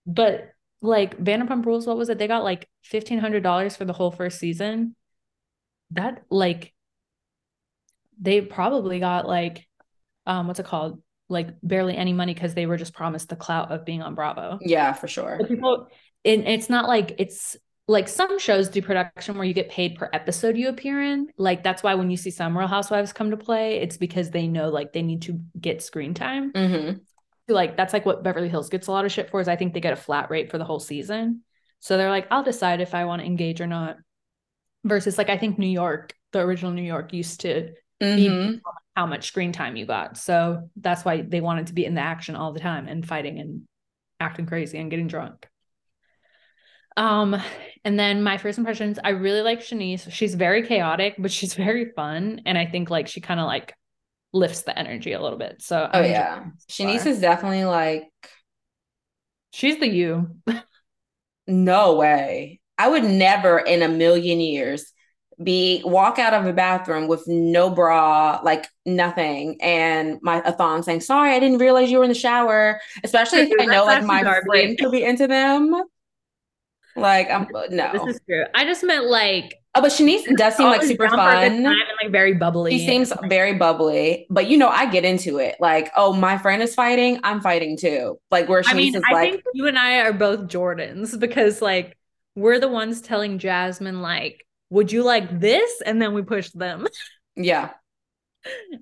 But 0.06 0.50
like 0.82 1.18
Vanderpump 1.18 1.66
Rules, 1.66 1.88
what 1.88 1.98
was 1.98 2.10
it? 2.10 2.18
They 2.18 2.28
got 2.28 2.44
like 2.44 2.70
fifteen 2.84 3.20
hundred 3.20 3.44
dollars 3.44 3.76
for 3.76 3.86
the 3.86 3.94
whole 3.94 4.12
first 4.12 4.40
season. 4.40 4.96
That 5.92 6.24
like 6.30 6.74
they 8.20 8.42
probably 8.42 9.00
got 9.00 9.28
like 9.28 9.68
um 10.26 10.48
what's 10.48 10.60
it 10.60 10.66
called 10.66 11.02
like 11.30 11.50
barely 11.64 11.96
any 11.96 12.14
money 12.14 12.34
because 12.34 12.54
they 12.54 12.66
were 12.66 12.78
just 12.78 12.94
promised 12.94 13.30
the 13.30 13.36
clout 13.36 13.72
of 13.72 13.86
being 13.86 14.02
on 14.02 14.16
Bravo. 14.16 14.60
Yeah, 14.62 14.94
for 14.94 15.08
sure. 15.08 15.38
But 15.40 15.48
people, 15.48 15.88
it, 16.24 16.42
it's 16.42 16.70
not 16.70 16.88
like 16.88 17.16
it's 17.18 17.56
like 17.88 18.08
some 18.08 18.40
shows 18.40 18.70
do 18.70 18.82
production 18.82 19.36
where 19.36 19.46
you 19.46 19.54
get 19.54 19.70
paid 19.70 19.96
per 19.96 20.10
episode 20.12 20.58
you 20.58 20.70
appear 20.70 21.02
in. 21.02 21.28
Like 21.38 21.64
that's 21.64 21.84
why 21.84 21.96
when 21.96 22.10
you 22.10 22.18
see 22.18 22.32
some 22.32 22.58
Real 22.58 22.68
Housewives 22.68 23.14
come 23.14 23.32
to 23.32 23.38
play, 23.38 23.78
it's 23.78 23.98
because 23.98 24.32
they 24.32 24.48
know 24.48 24.70
like 24.70 24.94
they 24.94 25.04
need 25.04 25.24
to 25.24 25.40
get 25.60 25.84
screen 25.84 26.14
time. 26.14 26.52
Mm-hmm. 26.52 26.98
Like 27.48 27.78
that's 27.78 27.94
like 27.94 28.06
what 28.06 28.24
Beverly 28.24 28.50
Hills 28.50 28.70
gets 28.70 28.88
a 28.88 28.92
lot 28.92 29.06
of 29.06 29.12
shit 29.12 29.30
for. 29.30 29.40
Is 29.40 29.48
I 29.48 29.56
think 29.56 29.74
they 29.74 29.82
get 29.82 29.94
a 29.94 29.98
flat 29.98 30.30
rate 30.30 30.52
for 30.52 30.58
the 30.58 30.66
whole 30.66 30.80
season. 30.80 31.42
So 31.80 31.98
they're 31.98 32.10
like, 32.10 32.28
I'll 32.32 32.44
decide 32.44 32.82
if 32.82 32.96
I 32.96 33.06
want 33.06 33.22
to 33.22 33.28
engage 33.28 33.62
or 33.62 33.68
not. 33.68 33.98
Versus 34.84 35.18
like 35.18 35.30
I 35.30 35.38
think 35.38 35.58
New 35.58 35.68
York, 35.68 36.14
the 36.32 36.40
original 36.40 36.72
New 36.72 36.84
York 36.84 37.12
used 37.14 37.42
to 37.42 37.74
mm-hmm. 38.02 38.16
be 38.16 38.62
how 38.96 39.06
much 39.06 39.28
screen 39.28 39.52
time 39.52 39.76
you 39.76 39.86
got. 39.86 40.18
So 40.18 40.70
that's 40.78 41.04
why 41.04 41.22
they 41.22 41.42
wanted 41.42 41.68
to 41.68 41.74
be 41.74 41.86
in 41.86 41.96
the 41.96 42.02
action 42.02 42.36
all 42.36 42.54
the 42.54 42.60
time 42.60 42.88
and 42.88 43.06
fighting 43.06 43.40
and 43.40 43.64
acting 44.20 44.46
crazy 44.46 44.78
and 44.78 44.90
getting 44.90 45.08
drunk. 45.08 45.48
Um, 46.98 47.36
and 47.84 48.00
then 48.00 48.24
my 48.24 48.38
first 48.38 48.58
impressions, 48.58 48.98
I 49.04 49.10
really 49.10 49.42
like 49.42 49.60
Shanice. 49.60 50.10
She's 50.12 50.34
very 50.34 50.66
chaotic, 50.66 51.16
but 51.18 51.32
she's 51.32 51.54
very 51.54 51.92
fun. 51.92 52.42
And 52.46 52.58
I 52.58 52.66
think 52.66 52.90
like 52.90 53.08
she 53.08 53.20
kind 53.20 53.40
of 53.40 53.48
like 53.48 53.76
lifts 54.32 54.62
the 54.62 54.78
energy 54.78 55.12
a 55.12 55.22
little 55.22 55.38
bit. 55.38 55.62
So 55.62 55.90
Oh 55.94 56.02
yeah. 56.02 56.46
Shanice 56.70 57.06
is 57.06 57.20
definitely 57.20 57.66
like 57.66 58.10
she's 59.52 59.80
the 59.80 59.88
you. 59.88 60.38
no 61.48 61.96
way. 61.96 62.62
I 62.78 62.90
would 62.90 63.04
never 63.04 63.58
in 63.60 63.82
a 63.82 63.90
million 63.90 64.40
years 64.40 64.92
be 65.44 65.82
walk 65.86 66.20
out 66.20 66.34
of 66.34 66.46
a 66.46 66.54
bathroom 66.54 67.08
with 67.08 67.28
no 67.28 67.70
bra, 67.70 68.40
like 68.44 68.68
nothing, 68.86 69.58
and 69.62 70.20
my 70.22 70.42
a 70.46 70.52
thong 70.52 70.84
saying, 70.84 71.02
"Sorry, 71.02 71.32
I 71.34 71.40
didn't 71.40 71.58
realize 71.58 71.92
you 71.92 71.98
were 71.98 72.04
in 72.04 72.10
the 72.10 72.16
shower." 72.16 72.80
Especially 73.04 73.40
if 73.40 73.52
I 73.60 73.66
know 73.66 73.86
like 73.86 74.04
my 74.04 74.24
friend 74.24 74.78
could 74.78 74.92
be 74.92 75.04
into 75.04 75.28
them. 75.28 75.84
Like, 76.96 77.30
I'm 77.30 77.48
no. 77.72 77.92
This 77.92 78.16
is 78.16 78.22
true. 78.28 78.46
I 78.54 78.64
just 78.64 78.84
meant 78.84 79.06
like. 79.06 79.56
Oh, 79.78 79.82
but 79.82 79.92
Shanice 79.92 80.24
does 80.38 80.56
seem 80.56 80.68
like 80.68 80.84
super 80.84 81.10
fun 81.10 81.44
and 81.44 81.64
like 81.64 82.10
very 82.10 82.34
bubbly. 82.34 82.72
She 82.78 82.88
seems 82.88 83.12
very 83.28 83.56
bubbly, 83.56 84.26
but 84.30 84.48
you 84.48 84.58
know, 84.58 84.70
I 84.70 84.86
get 84.86 85.04
into 85.04 85.38
it. 85.38 85.58
Like, 85.60 85.92
oh, 85.98 86.14
my 86.14 86.38
friend 86.38 86.64
is 86.64 86.74
fighting, 86.74 87.20
I'm 87.24 87.42
fighting 87.42 87.76
too. 87.76 88.18
Like, 88.32 88.48
where 88.48 88.62
Shanice 88.62 88.72
I 88.72 88.74
mean, 88.76 88.96
is 88.96 89.04
I 89.10 89.14
like, 89.14 89.32
think 89.32 89.44
you 89.54 89.68
and 89.68 89.78
I 89.78 90.00
are 90.00 90.14
both 90.14 90.48
Jordans 90.48 91.20
because 91.20 91.62
like 91.62 91.98
we're 92.36 92.62
the 92.62 92.70
ones 92.70 93.02
telling 93.02 93.38
Jasmine 93.38 94.02
like, 94.02 94.46
"Would 94.76 94.92
you 94.92 95.04
like 95.04 95.40
this?" 95.40 95.82
And 95.86 96.02
then 96.02 96.14
we 96.14 96.22
push 96.22 96.50
them. 96.52 96.88
Yeah. 97.38 97.72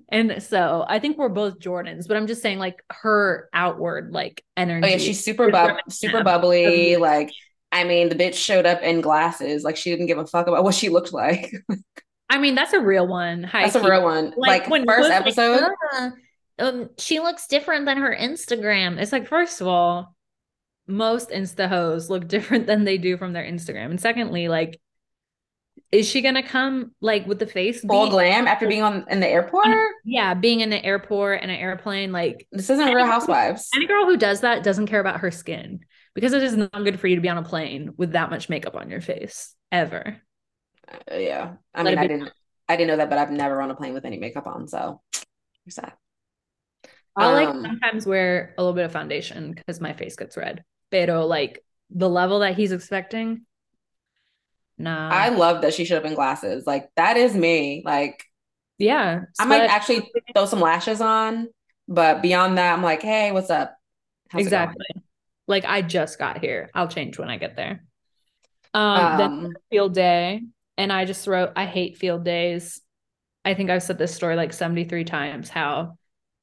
And 0.08 0.40
so 0.40 0.84
I 0.88 1.00
think 1.00 1.18
we're 1.18 1.28
both 1.28 1.58
Jordans, 1.58 2.06
but 2.06 2.16
I'm 2.16 2.28
just 2.28 2.40
saying 2.40 2.60
like 2.60 2.80
her 2.90 3.48
outward 3.52 4.12
like 4.12 4.44
energy. 4.56 4.86
Oh 4.86 4.90
yeah, 4.90 4.98
she's 4.98 5.24
super 5.24 5.50
bub- 5.50 5.78
super 5.88 6.22
bubbly. 6.22 6.94
Like 6.94 7.32
I 7.72 7.82
mean, 7.82 8.08
the 8.10 8.14
bitch 8.14 8.34
showed 8.34 8.64
up 8.64 8.80
in 8.82 9.00
glasses. 9.00 9.64
Like 9.64 9.76
she 9.76 9.90
didn't 9.90 10.06
give 10.06 10.18
a 10.18 10.26
fuck 10.26 10.46
about 10.46 10.62
what 10.62 10.76
she 10.76 10.88
looked 10.88 11.12
like. 11.12 11.52
I 12.30 12.38
mean, 12.38 12.54
that's 12.54 12.72
a 12.72 12.80
real 12.80 13.08
one. 13.08 13.42
Hi, 13.42 13.62
that's 13.62 13.74
a 13.74 13.82
real 13.82 14.04
one. 14.04 14.32
Like, 14.36 14.68
like 14.68 14.84
first 14.86 15.10
episode. 15.10 15.62
Like, 15.62 15.72
uh, 15.92 16.10
um, 16.58 16.90
she 16.98 17.20
looks 17.20 17.46
different 17.46 17.86
than 17.86 17.98
her 17.98 18.16
Instagram. 18.16 18.98
It's 18.98 19.12
like, 19.12 19.26
first 19.26 19.60
of 19.60 19.66
all, 19.66 20.14
most 20.86 21.30
Insta 21.30 21.68
hoes 21.68 22.10
look 22.10 22.28
different 22.28 22.66
than 22.66 22.84
they 22.84 22.98
do 22.98 23.16
from 23.16 23.32
their 23.32 23.44
Instagram. 23.44 23.86
And 23.86 24.00
secondly, 24.00 24.48
like, 24.48 24.80
is 25.94 26.08
she 26.08 26.22
gonna 26.22 26.42
come 26.42 26.90
like 27.00 27.24
with 27.26 27.38
the 27.38 27.46
face 27.46 27.80
full 27.80 28.10
glam 28.10 28.48
after 28.48 28.66
being 28.66 28.82
on 28.82 29.06
in 29.08 29.20
the 29.20 29.28
airport? 29.28 29.68
Yeah, 30.04 30.34
being 30.34 30.60
in 30.60 30.68
the 30.68 30.84
airport 30.84 31.40
and 31.40 31.50
an 31.50 31.56
airplane. 31.56 32.10
Like 32.10 32.48
this 32.50 32.68
isn't 32.68 32.92
Real 32.92 33.06
Housewives. 33.06 33.68
Any 33.74 33.86
girl 33.86 34.04
who 34.04 34.16
does 34.16 34.40
that 34.40 34.64
doesn't 34.64 34.88
care 34.88 35.00
about 35.00 35.20
her 35.20 35.30
skin 35.30 35.80
because 36.14 36.32
it 36.32 36.42
is 36.42 36.56
not 36.56 36.72
good 36.72 36.98
for 36.98 37.06
you 37.06 37.14
to 37.14 37.22
be 37.22 37.28
on 37.28 37.38
a 37.38 37.44
plane 37.44 37.92
with 37.96 38.12
that 38.12 38.28
much 38.28 38.48
makeup 38.48 38.74
on 38.74 38.90
your 38.90 39.00
face 39.00 39.54
ever. 39.70 40.20
Uh, 40.88 41.16
yeah, 41.16 41.52
I 41.72 41.82
Let 41.82 41.92
mean, 41.92 41.98
I 41.98 42.06
didn't, 42.08 42.30
I 42.68 42.76
didn't 42.76 42.88
know 42.88 42.96
that, 42.96 43.08
but 43.08 43.18
I've 43.18 43.30
never 43.30 43.62
on 43.62 43.70
a 43.70 43.76
plane 43.76 43.94
with 43.94 44.04
any 44.04 44.18
makeup 44.18 44.48
on, 44.48 44.66
so 44.66 45.00
that. 45.76 45.96
I 47.16 47.32
like 47.32 47.48
um, 47.48 47.62
sometimes 47.62 48.04
wear 48.04 48.54
a 48.58 48.62
little 48.62 48.74
bit 48.74 48.84
of 48.84 48.92
foundation 48.92 49.52
because 49.52 49.80
my 49.80 49.92
face 49.92 50.16
gets 50.16 50.36
red. 50.36 50.64
Pero 50.90 51.26
like 51.26 51.64
the 51.90 52.08
level 52.08 52.40
that 52.40 52.56
he's 52.56 52.72
expecting, 52.72 53.46
nah. 54.78 55.08
I 55.10 55.30
love 55.30 55.62
that 55.62 55.74
she 55.74 55.84
should 55.84 55.94
have 55.94 56.02
been 56.02 56.14
glasses. 56.14 56.66
Like 56.66 56.90
that 56.96 57.16
is 57.16 57.34
me. 57.34 57.82
Like, 57.84 58.24
yeah, 58.78 59.22
I 59.38 59.44
might 59.44 59.62
actually 59.62 60.10
throw 60.34 60.46
some 60.46 60.60
lashes 60.60 61.00
on, 61.00 61.48
but 61.88 62.22
beyond 62.22 62.58
that, 62.58 62.72
I'm 62.72 62.82
like, 62.82 63.02
hey, 63.02 63.32
what's 63.32 63.50
up? 63.50 63.76
How's 64.30 64.42
exactly. 64.42 64.86
Like 65.46 65.64
I 65.64 65.82
just 65.82 66.18
got 66.18 66.38
here. 66.38 66.70
I'll 66.74 66.88
change 66.88 67.18
when 67.18 67.28
I 67.28 67.36
get 67.36 67.56
there. 67.56 67.84
Um, 68.72 68.82
um 68.82 69.18
then 69.18 69.52
field 69.70 69.94
day. 69.94 70.42
And 70.76 70.92
I 70.92 71.04
just 71.04 71.26
wrote, 71.26 71.52
I 71.54 71.66
hate 71.66 71.98
field 71.98 72.24
days. 72.24 72.80
I 73.44 73.54
think 73.54 73.70
I've 73.70 73.82
said 73.82 73.98
this 73.98 74.14
story 74.14 74.36
like 74.36 74.52
73 74.52 75.04
times 75.04 75.48
how 75.48 75.96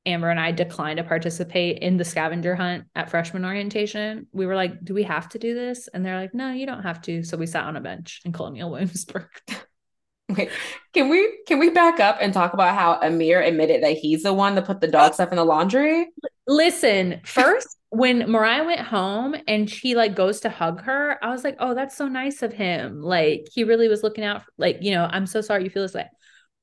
Amber 0.05 0.29
and 0.29 0.39
I 0.39 0.51
declined 0.51 0.97
to 0.97 1.03
participate 1.03 1.79
in 1.79 1.97
the 1.97 2.05
scavenger 2.05 2.55
hunt 2.55 2.85
at 2.95 3.09
freshman 3.09 3.45
orientation. 3.45 4.27
We 4.31 4.45
were 4.45 4.55
like, 4.55 4.83
do 4.83 4.93
we 4.93 5.03
have 5.03 5.29
to 5.29 5.39
do 5.39 5.53
this? 5.53 5.87
And 5.87 6.05
they're 6.05 6.19
like, 6.19 6.33
no, 6.33 6.51
you 6.51 6.65
don't 6.65 6.83
have 6.83 7.01
to. 7.03 7.23
So 7.23 7.37
we 7.37 7.45
sat 7.45 7.65
on 7.65 7.75
a 7.75 7.81
bench 7.81 8.21
in 8.25 8.31
Colonial 8.31 8.71
Williamsburg. 8.71 9.27
Wait, 10.29 10.49
can 10.93 11.09
we 11.09 11.39
can 11.45 11.59
we 11.59 11.69
back 11.69 11.99
up 11.99 12.17
and 12.21 12.33
talk 12.33 12.53
about 12.53 12.73
how 12.73 12.99
Amir 13.01 13.41
admitted 13.41 13.83
that 13.83 13.97
he's 13.97 14.23
the 14.23 14.33
one 14.33 14.55
that 14.55 14.65
put 14.65 14.79
the 14.79 14.87
dog 14.87 15.13
stuff 15.13 15.29
in 15.31 15.35
the 15.35 15.43
laundry? 15.43 16.07
Listen, 16.47 17.19
first 17.25 17.67
when 17.91 18.31
Mariah 18.31 18.63
went 18.63 18.79
home 18.79 19.35
and 19.49 19.69
she 19.69 19.95
like 19.95 20.15
goes 20.15 20.39
to 20.41 20.49
hug 20.49 20.81
her, 20.83 21.17
I 21.21 21.29
was 21.29 21.43
like, 21.43 21.57
oh, 21.59 21.75
that's 21.75 21.95
so 21.95 22.07
nice 22.07 22.41
of 22.41 22.53
him. 22.53 23.01
Like 23.01 23.47
he 23.51 23.65
really 23.65 23.89
was 23.89 24.01
looking 24.01 24.23
out 24.23 24.43
for, 24.43 24.51
like, 24.57 24.77
you 24.79 24.91
know, 24.91 25.09
I'm 25.11 25.25
so 25.25 25.41
sorry 25.41 25.65
you 25.65 25.69
feel 25.69 25.83
this 25.83 25.93
way. 25.93 26.07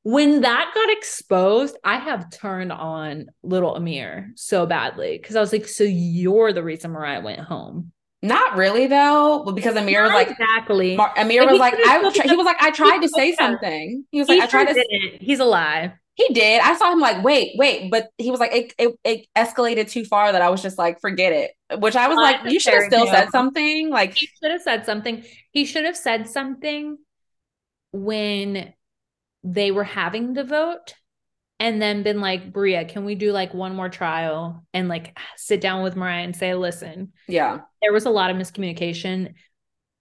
When 0.04 0.40
that 0.42 0.70
got 0.74 0.90
exposed, 0.90 1.76
I 1.84 1.98
have 1.98 2.30
turned 2.30 2.72
on 2.72 3.26
little 3.42 3.74
Amir 3.74 4.32
so 4.36 4.64
badly 4.64 5.18
because 5.18 5.36
I 5.36 5.40
was 5.40 5.52
like, 5.52 5.68
so 5.68 5.84
you're 5.84 6.52
the 6.52 6.62
reason 6.62 6.92
Mariah 6.92 7.20
went 7.20 7.40
home. 7.40 7.92
Not 8.22 8.56
really 8.56 8.86
though, 8.86 9.42
but 9.44 9.52
because 9.52 9.76
Amir 9.76 10.02
Not 10.02 10.06
was 10.06 10.14
like 10.14 10.30
exactly. 10.30 10.96
Mar- 10.96 11.14
Amir 11.16 11.42
like, 11.42 11.50
was 11.50 11.60
like, 11.60 11.74
I 11.74 11.98
was 12.00 12.16
he 12.16 12.34
was 12.34 12.46
like, 12.46 12.60
I 12.60 12.70
tried 12.70 13.00
to 13.00 13.08
say 13.08 13.32
something. 13.34 14.04
He 14.10 14.18
was 14.18 14.28
like, 14.28 14.36
he 14.36 14.42
I 14.42 14.46
tried 14.46 14.66
to. 14.66 14.74
Didn't. 14.74 15.22
He's 15.22 15.40
alive. 15.40 15.92
He 16.14 16.34
did. 16.34 16.60
I 16.60 16.74
saw 16.74 16.92
him 16.92 16.98
like, 16.98 17.22
wait, 17.22 17.52
wait, 17.56 17.92
but 17.92 18.08
he 18.18 18.32
was 18.32 18.40
like, 18.40 18.52
it, 18.52 18.74
it, 18.76 18.98
it 19.04 19.26
escalated 19.36 19.88
too 19.88 20.04
far 20.04 20.32
that 20.32 20.42
I 20.42 20.48
was 20.48 20.60
just 20.60 20.76
like, 20.76 21.00
forget 21.00 21.32
it. 21.32 21.52
Which 21.80 21.94
I 21.94 22.08
was 22.08 22.16
well, 22.16 22.24
like, 22.24 22.50
you 22.50 22.58
should 22.58 22.74
have 22.74 22.84
still 22.84 23.06
said 23.06 23.30
something. 23.30 23.88
Like 23.88 24.14
he 24.14 24.26
should 24.26 24.50
have 24.50 24.62
said 24.62 24.84
something. 24.84 25.22
He 25.52 25.64
should 25.64 25.84
have 25.84 25.96
said 25.96 26.28
something 26.28 26.98
when 27.92 28.72
they 29.52 29.70
were 29.70 29.84
having 29.84 30.34
the 30.34 30.44
vote 30.44 30.94
and 31.60 31.82
then 31.82 32.02
been 32.02 32.20
like, 32.20 32.52
Bria, 32.52 32.84
can 32.84 33.04
we 33.04 33.14
do 33.14 33.32
like 33.32 33.52
one 33.52 33.74
more 33.74 33.88
trial 33.88 34.64
and 34.72 34.88
like 34.88 35.18
sit 35.36 35.60
down 35.60 35.82
with 35.82 35.96
Mariah 35.96 36.22
and 36.22 36.36
say, 36.36 36.54
listen, 36.54 37.12
yeah, 37.26 37.60
there 37.82 37.92
was 37.92 38.06
a 38.06 38.10
lot 38.10 38.30
of 38.30 38.36
miscommunication. 38.36 39.34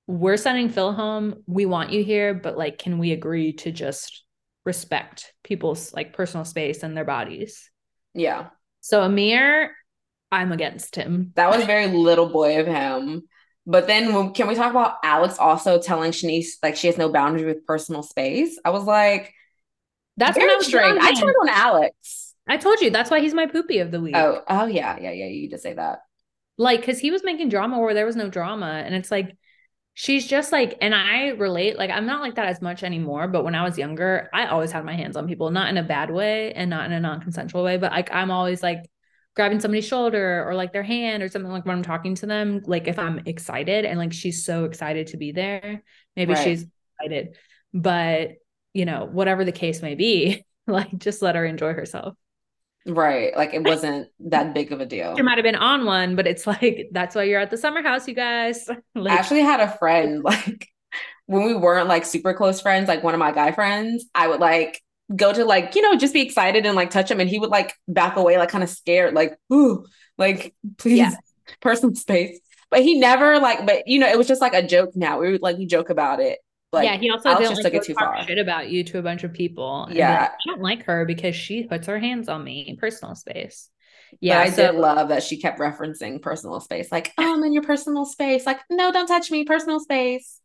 We're 0.06 0.38
sending 0.38 0.70
Phil 0.70 0.94
home. 0.94 1.44
We 1.48 1.66
want 1.66 1.92
you 1.92 2.04
here, 2.04 2.34
but 2.34 2.58
like, 2.58 2.78
can 2.78 2.98
we 2.98 3.12
agree 3.12 3.54
to 3.54 3.72
just 3.72 4.24
respect 4.68 5.34
people's 5.44 5.94
like 5.94 6.14
personal 6.14 6.46
space 6.46 6.84
and 6.84 6.96
their 6.96 7.06
bodies. 7.06 7.72
Yeah. 8.14 8.50
So 8.82 9.02
Amir, 9.02 9.74
I'm 10.32 10.52
against 10.52 10.96
him. 10.96 11.32
That 11.36 11.50
was 11.50 11.66
very 11.66 11.88
little 11.88 12.30
boy 12.30 12.60
of 12.60 12.68
him. 12.68 13.24
But 13.66 13.88
then 13.88 14.34
can 14.34 14.48
we 14.48 14.56
talk 14.56 14.72
about 14.72 14.98
Alex 15.04 15.40
also 15.40 15.82
telling 15.82 16.12
Shanice 16.12 16.58
like 16.62 16.76
she 16.76 16.88
has 16.88 16.98
no 16.98 17.10
boundary 17.10 17.46
with 17.46 17.66
personal 17.66 18.04
space? 18.04 18.60
I 18.64 18.70
was 18.70 18.84
like, 18.84 19.34
that's 20.18 20.38
very 20.38 20.64
strange. 20.64 21.00
I 21.02 21.14
turned 21.14 21.36
on 21.42 21.50
Alex. 21.50 22.34
I 22.48 22.58
told 22.58 22.82
you 22.82 22.90
that's 22.90 23.12
why 23.12 23.20
he's 23.20 23.34
my 23.34 23.46
poopy 23.46 23.80
of 23.80 23.92
the 23.92 24.02
week. 24.02 24.16
Oh, 24.16 24.42
oh 24.48 24.66
yeah, 24.66 24.98
yeah, 25.00 25.12
yeah. 25.12 25.26
You 25.26 25.50
did 25.50 25.62
say 25.62 25.74
that. 25.74 26.00
Like, 26.58 26.84
cause 26.84 27.00
he 27.00 27.12
was 27.12 27.24
making 27.24 27.50
drama 27.50 27.80
where 27.80 27.94
there 27.94 28.06
was 28.06 28.16
no 28.16 28.30
drama, 28.30 28.82
and 28.86 28.96
it's 28.96 29.12
like 29.12 29.38
she's 30.00 30.28
just 30.28 30.52
like 30.52 30.78
and 30.80 30.94
i 30.94 31.30
relate 31.30 31.76
like 31.76 31.90
i'm 31.90 32.06
not 32.06 32.22
like 32.22 32.36
that 32.36 32.46
as 32.46 32.62
much 32.62 32.84
anymore 32.84 33.28
but 33.28 33.44
when 33.44 33.56
i 33.56 33.64
was 33.64 33.80
younger 33.80 34.30
i 34.32 34.46
always 34.46 34.72
had 34.72 34.86
my 34.86 34.94
hands 34.94 35.18
on 35.18 35.28
people 35.28 35.50
not 35.50 35.70
in 35.70 35.78
a 35.78 35.82
bad 35.82 36.12
way 36.12 36.54
and 36.54 36.70
not 36.70 36.86
in 36.86 36.92
a 36.92 37.00
non-consensual 37.00 37.64
way 37.64 37.78
but 37.78 37.92
like 37.92 38.14
i'm 38.14 38.30
always 38.30 38.62
like 38.62 38.88
grabbing 39.36 39.60
somebody's 39.60 39.88
shoulder 39.88 40.48
or 40.48 40.54
like 40.54 40.72
their 40.72 40.84
hand 40.84 41.24
or 41.24 41.28
something 41.28 41.52
like 41.52 41.66
when 41.66 41.76
i'm 41.76 41.82
talking 41.82 42.14
to 42.14 42.28
them 42.28 42.62
like 42.68 42.88
if 42.88 43.00
i'm 43.00 43.24
excited 43.26 43.86
and 43.86 43.98
like 43.98 44.14
she's 44.14 44.46
so 44.46 44.66
excited 44.66 45.08
to 45.08 45.18
be 45.18 45.32
there 45.32 45.82
maybe 46.16 46.36
right. 46.36 46.44
she's 46.44 46.64
excited 47.00 47.36
but 47.74 48.34
you 48.78 48.86
know 48.86 49.10
whatever 49.12 49.44
the 49.44 49.52
case 49.52 49.82
may 49.82 49.96
be 49.96 50.46
like 50.68 50.96
just 50.98 51.22
let 51.22 51.36
her 51.36 51.46
enjoy 51.46 51.74
herself 51.74 52.16
Right. 52.88 53.36
Like 53.36 53.54
it 53.54 53.64
wasn't 53.64 54.08
that 54.22 54.54
big 54.54 54.72
of 54.72 54.80
a 54.80 54.86
deal. 54.86 55.16
You 55.18 55.24
might 55.24 55.38
have 55.38 55.44
been 55.44 55.56
on 55.56 55.86
one, 55.86 56.16
but 56.16 56.26
it's 56.26 56.48
like 56.48 56.88
that's 56.94 57.16
why 57.16 57.24
you're 57.24 57.42
at 57.42 57.52
the 57.52 57.58
summer 57.58 57.84
house, 57.84 58.08
you 58.08 58.14
guys. 58.14 58.68
like- 58.96 59.14
I 59.14 59.20
actually 59.20 59.42
had 59.42 59.60
a 59.60 59.70
friend 59.78 60.24
like 60.24 60.70
when 61.26 61.44
we 61.44 61.54
weren't 61.54 61.90
like 61.90 62.06
super 62.06 62.34
close 62.34 62.62
friends, 62.62 62.88
like 62.88 63.04
one 63.04 63.14
of 63.14 63.20
my 63.20 63.32
guy 63.32 63.52
friends, 63.52 64.06
I 64.16 64.28
would 64.30 64.40
like 64.40 64.82
go 65.14 65.34
to 65.34 65.44
like, 65.44 65.76
you 65.76 65.82
know, 65.82 65.98
just 65.98 66.14
be 66.14 66.22
excited 66.22 66.66
and 66.66 66.76
like 66.76 66.90
touch 66.90 67.12
him 67.12 67.20
and 67.20 67.30
he 67.30 67.40
would 67.40 67.50
like 67.50 67.74
back 67.88 68.16
away, 68.16 68.38
like 68.38 68.50
kind 68.50 68.64
of 68.64 68.70
scared, 68.70 69.14
like, 69.14 69.38
ooh, 69.52 69.86
like 70.18 70.56
please 70.78 70.98
yeah. 70.98 71.12
personal 71.62 71.94
space. 71.96 72.40
But 72.70 72.84
he 72.84 73.00
never 73.00 73.40
like, 73.40 73.66
but 73.66 73.88
you 73.88 74.00
know, 74.00 74.08
it 74.08 74.18
was 74.18 74.28
just 74.28 74.42
like 74.42 74.54
a 74.54 74.66
joke 74.66 74.92
now. 74.96 75.20
We 75.20 75.34
would 75.34 75.42
like 75.42 75.58
we 75.58 75.66
joke 75.66 75.90
about 75.90 76.22
it. 76.22 76.40
Like, 76.78 76.86
yeah, 76.86 76.98
he 76.98 77.10
also 77.10 77.30
didn't 77.30 77.50
just 77.50 77.64
like, 77.64 77.74
took 77.74 77.82
it 77.82 77.86
too 77.86 77.94
far. 77.94 78.26
Shit 78.28 78.38
about 78.38 78.70
you 78.70 78.84
to 78.86 79.00
a 79.00 79.02
bunch 79.02 79.24
of 79.24 79.34
people. 79.34 79.88
Yeah, 79.92 80.30
I 80.32 80.50
don't 80.50 80.62
like 80.62 80.84
her 80.84 81.06
because 81.06 81.36
she 81.36 81.64
puts 81.64 81.88
her 81.88 82.00
hands 82.00 82.30
on 82.30 82.44
me 82.44 82.62
in 82.62 82.78
personal 82.78 83.16
space. 83.16 83.70
Yeah, 84.22 84.44
but 84.44 84.48
I 84.48 84.50
so, 84.52 84.72
did 84.72 84.80
love 84.80 85.10
that 85.10 85.24
she 85.24 85.38
kept 85.38 85.60
referencing 85.60 86.22
personal 86.22 86.60
space, 86.60 86.92
like 86.92 87.14
oh, 87.18 87.34
I'm 87.36 87.44
in 87.44 87.54
your 87.54 87.64
personal 87.64 88.06
space. 88.06 88.46
Like, 88.46 88.60
no, 88.70 88.92
don't 88.92 89.08
touch 89.08 89.32
me, 89.32 89.44
personal 89.44 89.80
space. 89.80 90.40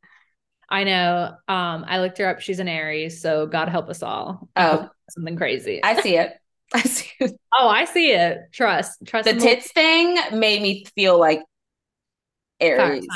I 0.68 0.84
know. 0.84 1.34
Um, 1.48 1.84
I 1.86 2.00
looked 2.00 2.18
her 2.18 2.26
up. 2.26 2.40
She's 2.40 2.58
an 2.58 2.68
Aries, 2.68 3.20
so 3.20 3.46
God 3.46 3.68
help 3.68 3.88
us 3.90 4.02
all. 4.02 4.48
Oh, 4.56 4.88
something 5.10 5.36
crazy. 5.36 5.80
I 5.82 6.00
see 6.00 6.16
it. 6.16 6.32
I 6.74 6.80
see. 6.82 7.10
It. 7.20 7.38
Oh, 7.52 7.68
I 7.68 7.84
see 7.84 8.12
it. 8.12 8.38
Trust, 8.52 8.98
trust. 9.06 9.28
The 9.28 9.34
tits 9.34 9.70
thing 9.72 10.16
made 10.32 10.62
me 10.62 10.86
feel 10.96 11.18
like 11.20 11.40
Aries. 12.60 13.06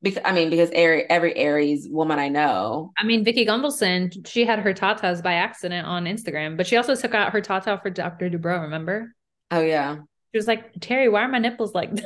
Because 0.00 0.22
I 0.24 0.32
mean, 0.32 0.48
because 0.48 0.70
Aries, 0.70 1.06
every 1.10 1.36
Aries 1.36 1.88
woman 1.88 2.18
I 2.18 2.28
know. 2.28 2.92
I 2.96 3.04
mean, 3.04 3.24
Vicky 3.24 3.44
Gunvalson, 3.44 4.26
she 4.26 4.44
had 4.44 4.60
her 4.60 4.72
tatas 4.72 5.22
by 5.22 5.34
accident 5.34 5.86
on 5.86 6.04
Instagram, 6.04 6.56
but 6.56 6.66
she 6.66 6.76
also 6.76 6.94
took 6.94 7.14
out 7.14 7.32
her 7.32 7.40
tata 7.40 7.80
for 7.82 7.90
Dr. 7.90 8.30
Dubrow. 8.30 8.62
Remember? 8.62 9.12
Oh 9.50 9.60
yeah. 9.60 9.96
She 10.32 10.38
was 10.38 10.46
like, 10.46 10.72
Terry, 10.80 11.08
why 11.08 11.22
are 11.22 11.28
my 11.28 11.38
nipples 11.38 11.74
like 11.74 11.94
this? 11.94 12.04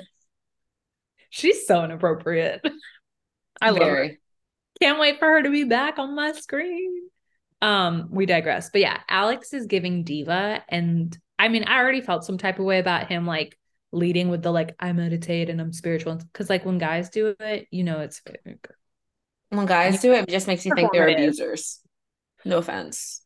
She's 1.30 1.66
so 1.66 1.84
inappropriate. 1.84 2.64
I 3.60 3.70
love 3.70 3.82
her. 3.82 4.10
Can't 4.80 4.98
wait 4.98 5.18
for 5.18 5.28
her 5.28 5.42
to 5.42 5.50
be 5.50 5.64
back 5.64 5.98
on 5.98 6.14
my 6.14 6.32
screen. 6.32 6.90
Um, 7.60 8.08
we 8.10 8.26
digress. 8.26 8.70
But 8.70 8.80
yeah, 8.80 9.00
Alex 9.08 9.52
is 9.52 9.66
giving 9.66 10.04
diva. 10.04 10.62
And 10.68 11.16
I 11.38 11.48
mean, 11.48 11.64
I 11.64 11.78
already 11.78 12.00
felt 12.00 12.24
some 12.24 12.38
type 12.38 12.58
of 12.58 12.64
way 12.64 12.80
about 12.80 13.06
him 13.06 13.26
like 13.26 13.56
leading 13.92 14.28
with 14.28 14.42
the 14.42 14.50
like 14.50 14.74
I 14.80 14.92
meditate 14.92 15.50
and 15.50 15.60
I'm 15.60 15.72
spiritual. 15.72 16.18
Cause 16.32 16.50
like 16.50 16.64
when 16.64 16.78
guys 16.78 17.10
do 17.10 17.34
it, 17.38 17.68
you 17.70 17.84
know 17.84 18.00
it's 18.00 18.22
when 19.50 19.66
guys 19.66 20.00
do 20.00 20.12
it, 20.12 20.22
it 20.22 20.28
just 20.28 20.46
makes 20.46 20.64
you 20.64 20.74
think 20.74 20.92
they're 20.92 21.08
abusers. 21.08 21.80
No 22.44 22.58
offense. 22.58 23.22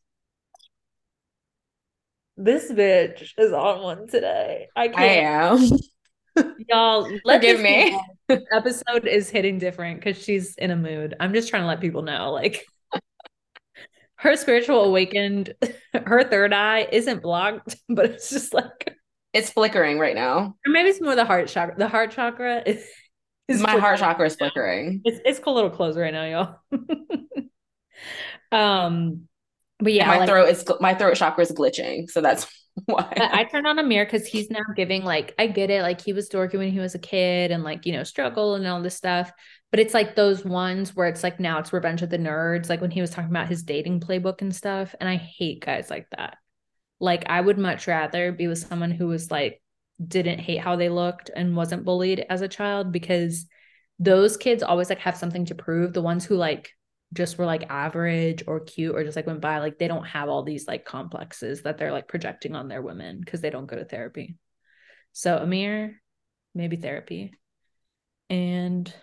This 2.35 2.71
bitch 2.71 3.31
is 3.37 3.51
on 3.51 3.81
one 3.81 4.07
today. 4.07 4.67
I 4.75 4.89
can't. 4.89 4.99
I 4.99 5.05
am. 5.05 6.53
Y'all, 6.69 7.09
forgive 7.25 7.61
me. 7.61 7.99
episode 8.51 9.07
is 9.07 9.29
hitting 9.29 9.57
different 9.57 9.99
because 9.99 10.21
she's 10.21 10.55
in 10.55 10.69
a 10.69 10.75
mood. 10.75 11.15
I'm 11.19 11.33
just 11.33 11.49
trying 11.49 11.63
to 11.63 11.67
let 11.67 11.81
people 11.81 12.03
know, 12.03 12.31
like, 12.31 12.65
her 14.17 14.35
spiritual 14.35 14.83
awakened, 14.83 15.53
her 15.93 16.23
third 16.23 16.53
eye 16.53 16.87
isn't 16.91 17.23
blocked, 17.23 17.77
but 17.89 18.05
it's 18.05 18.29
just 18.29 18.53
like 18.53 18.96
it's 19.33 19.49
flickering 19.49 19.99
right 19.99 20.15
now. 20.15 20.55
Or 20.65 20.71
maybe 20.71 20.89
it's 20.89 21.01
more 21.01 21.15
the 21.15 21.25
heart 21.25 21.47
chakra. 21.47 21.75
The 21.77 21.87
heart 21.87 22.11
chakra 22.11 22.63
is, 22.65 22.83
is 23.47 23.61
my 23.61 23.77
heart 23.77 23.99
chakra 23.99 24.25
is 24.27 24.35
flickering. 24.35 25.01
It's 25.05 25.19
it's 25.25 25.39
a 25.45 25.49
little 25.49 25.69
close 25.69 25.97
right 25.97 26.13
now, 26.13 26.59
y'all. 26.71 26.81
um, 28.51 29.27
but 29.79 29.93
yeah, 29.93 30.07
my 30.07 30.19
like, 30.19 30.29
throat 30.29 30.49
is 30.49 30.65
my 30.79 30.95
throat 30.95 31.15
chakra 31.15 31.43
is 31.43 31.51
glitching, 31.51 32.09
so 32.09 32.21
that's 32.21 32.47
why 32.85 33.11
I 33.15 33.43
turned 33.43 33.67
on 33.67 33.79
Amir 33.79 34.05
because 34.05 34.25
he's 34.25 34.49
now 34.49 34.63
giving 34.75 35.03
like 35.03 35.33
I 35.37 35.47
get 35.47 35.69
it, 35.69 35.81
like 35.81 36.01
he 36.01 36.13
was 36.13 36.29
dorky 36.29 36.57
when 36.57 36.71
he 36.71 36.79
was 36.79 36.95
a 36.95 36.99
kid 36.99 37.51
and 37.51 37.63
like 37.63 37.85
you 37.85 37.93
know 37.93 38.03
struggle 38.03 38.55
and 38.55 38.65
all 38.67 38.81
this 38.81 38.95
stuff, 38.95 39.31
but 39.71 39.79
it's 39.79 39.93
like 39.93 40.15
those 40.15 40.43
ones 40.43 40.95
where 40.95 41.07
it's 41.07 41.23
like 41.23 41.39
now 41.39 41.59
it's 41.59 41.73
Revenge 41.73 42.01
of 42.01 42.09
the 42.09 42.17
Nerds, 42.17 42.69
like 42.69 42.81
when 42.81 42.91
he 42.91 43.01
was 43.01 43.11
talking 43.11 43.29
about 43.29 43.49
his 43.49 43.63
dating 43.63 43.99
playbook 43.99 44.41
and 44.41 44.55
stuff, 44.55 44.95
and 44.99 45.07
I 45.07 45.17
hate 45.17 45.63
guys 45.63 45.89
like 45.89 46.07
that. 46.17 46.37
Like 46.99 47.25
I 47.29 47.39
would 47.39 47.57
much 47.57 47.87
rather 47.87 48.31
be 48.31 48.47
with 48.47 48.59
someone 48.59 48.91
who 48.91 49.07
was 49.07 49.29
like 49.29 49.61
didn't 50.05 50.39
hate 50.39 50.59
how 50.59 50.75
they 50.75 50.89
looked 50.89 51.29
and 51.35 51.55
wasn't 51.55 51.85
bullied 51.85 52.25
as 52.29 52.41
a 52.41 52.47
child 52.47 52.91
because 52.91 53.45
those 53.99 54.37
kids 54.37 54.63
always 54.63 54.89
like 54.89 54.99
have 54.99 55.17
something 55.17 55.45
to 55.45 55.55
prove. 55.55 55.93
The 55.93 56.01
ones 56.01 56.25
who 56.25 56.35
like 56.35 56.71
just 57.13 57.37
were 57.37 57.45
like 57.45 57.69
average 57.69 58.43
or 58.47 58.59
cute 58.59 58.95
or 58.95 59.03
just 59.03 59.15
like 59.15 59.27
went 59.27 59.41
by, 59.41 59.59
like 59.59 59.77
they 59.77 59.87
don't 59.87 60.05
have 60.05 60.29
all 60.29 60.43
these 60.43 60.67
like 60.67 60.85
complexes 60.85 61.63
that 61.63 61.77
they're 61.77 61.91
like 61.91 62.07
projecting 62.07 62.55
on 62.55 62.67
their 62.67 62.81
women 62.81 63.21
because 63.23 63.41
they 63.41 63.49
don't 63.49 63.65
go 63.65 63.75
to 63.75 63.85
therapy. 63.85 64.35
So 65.13 65.37
Amir, 65.37 66.01
maybe 66.53 66.75
therapy. 66.75 67.33
And 68.29 68.93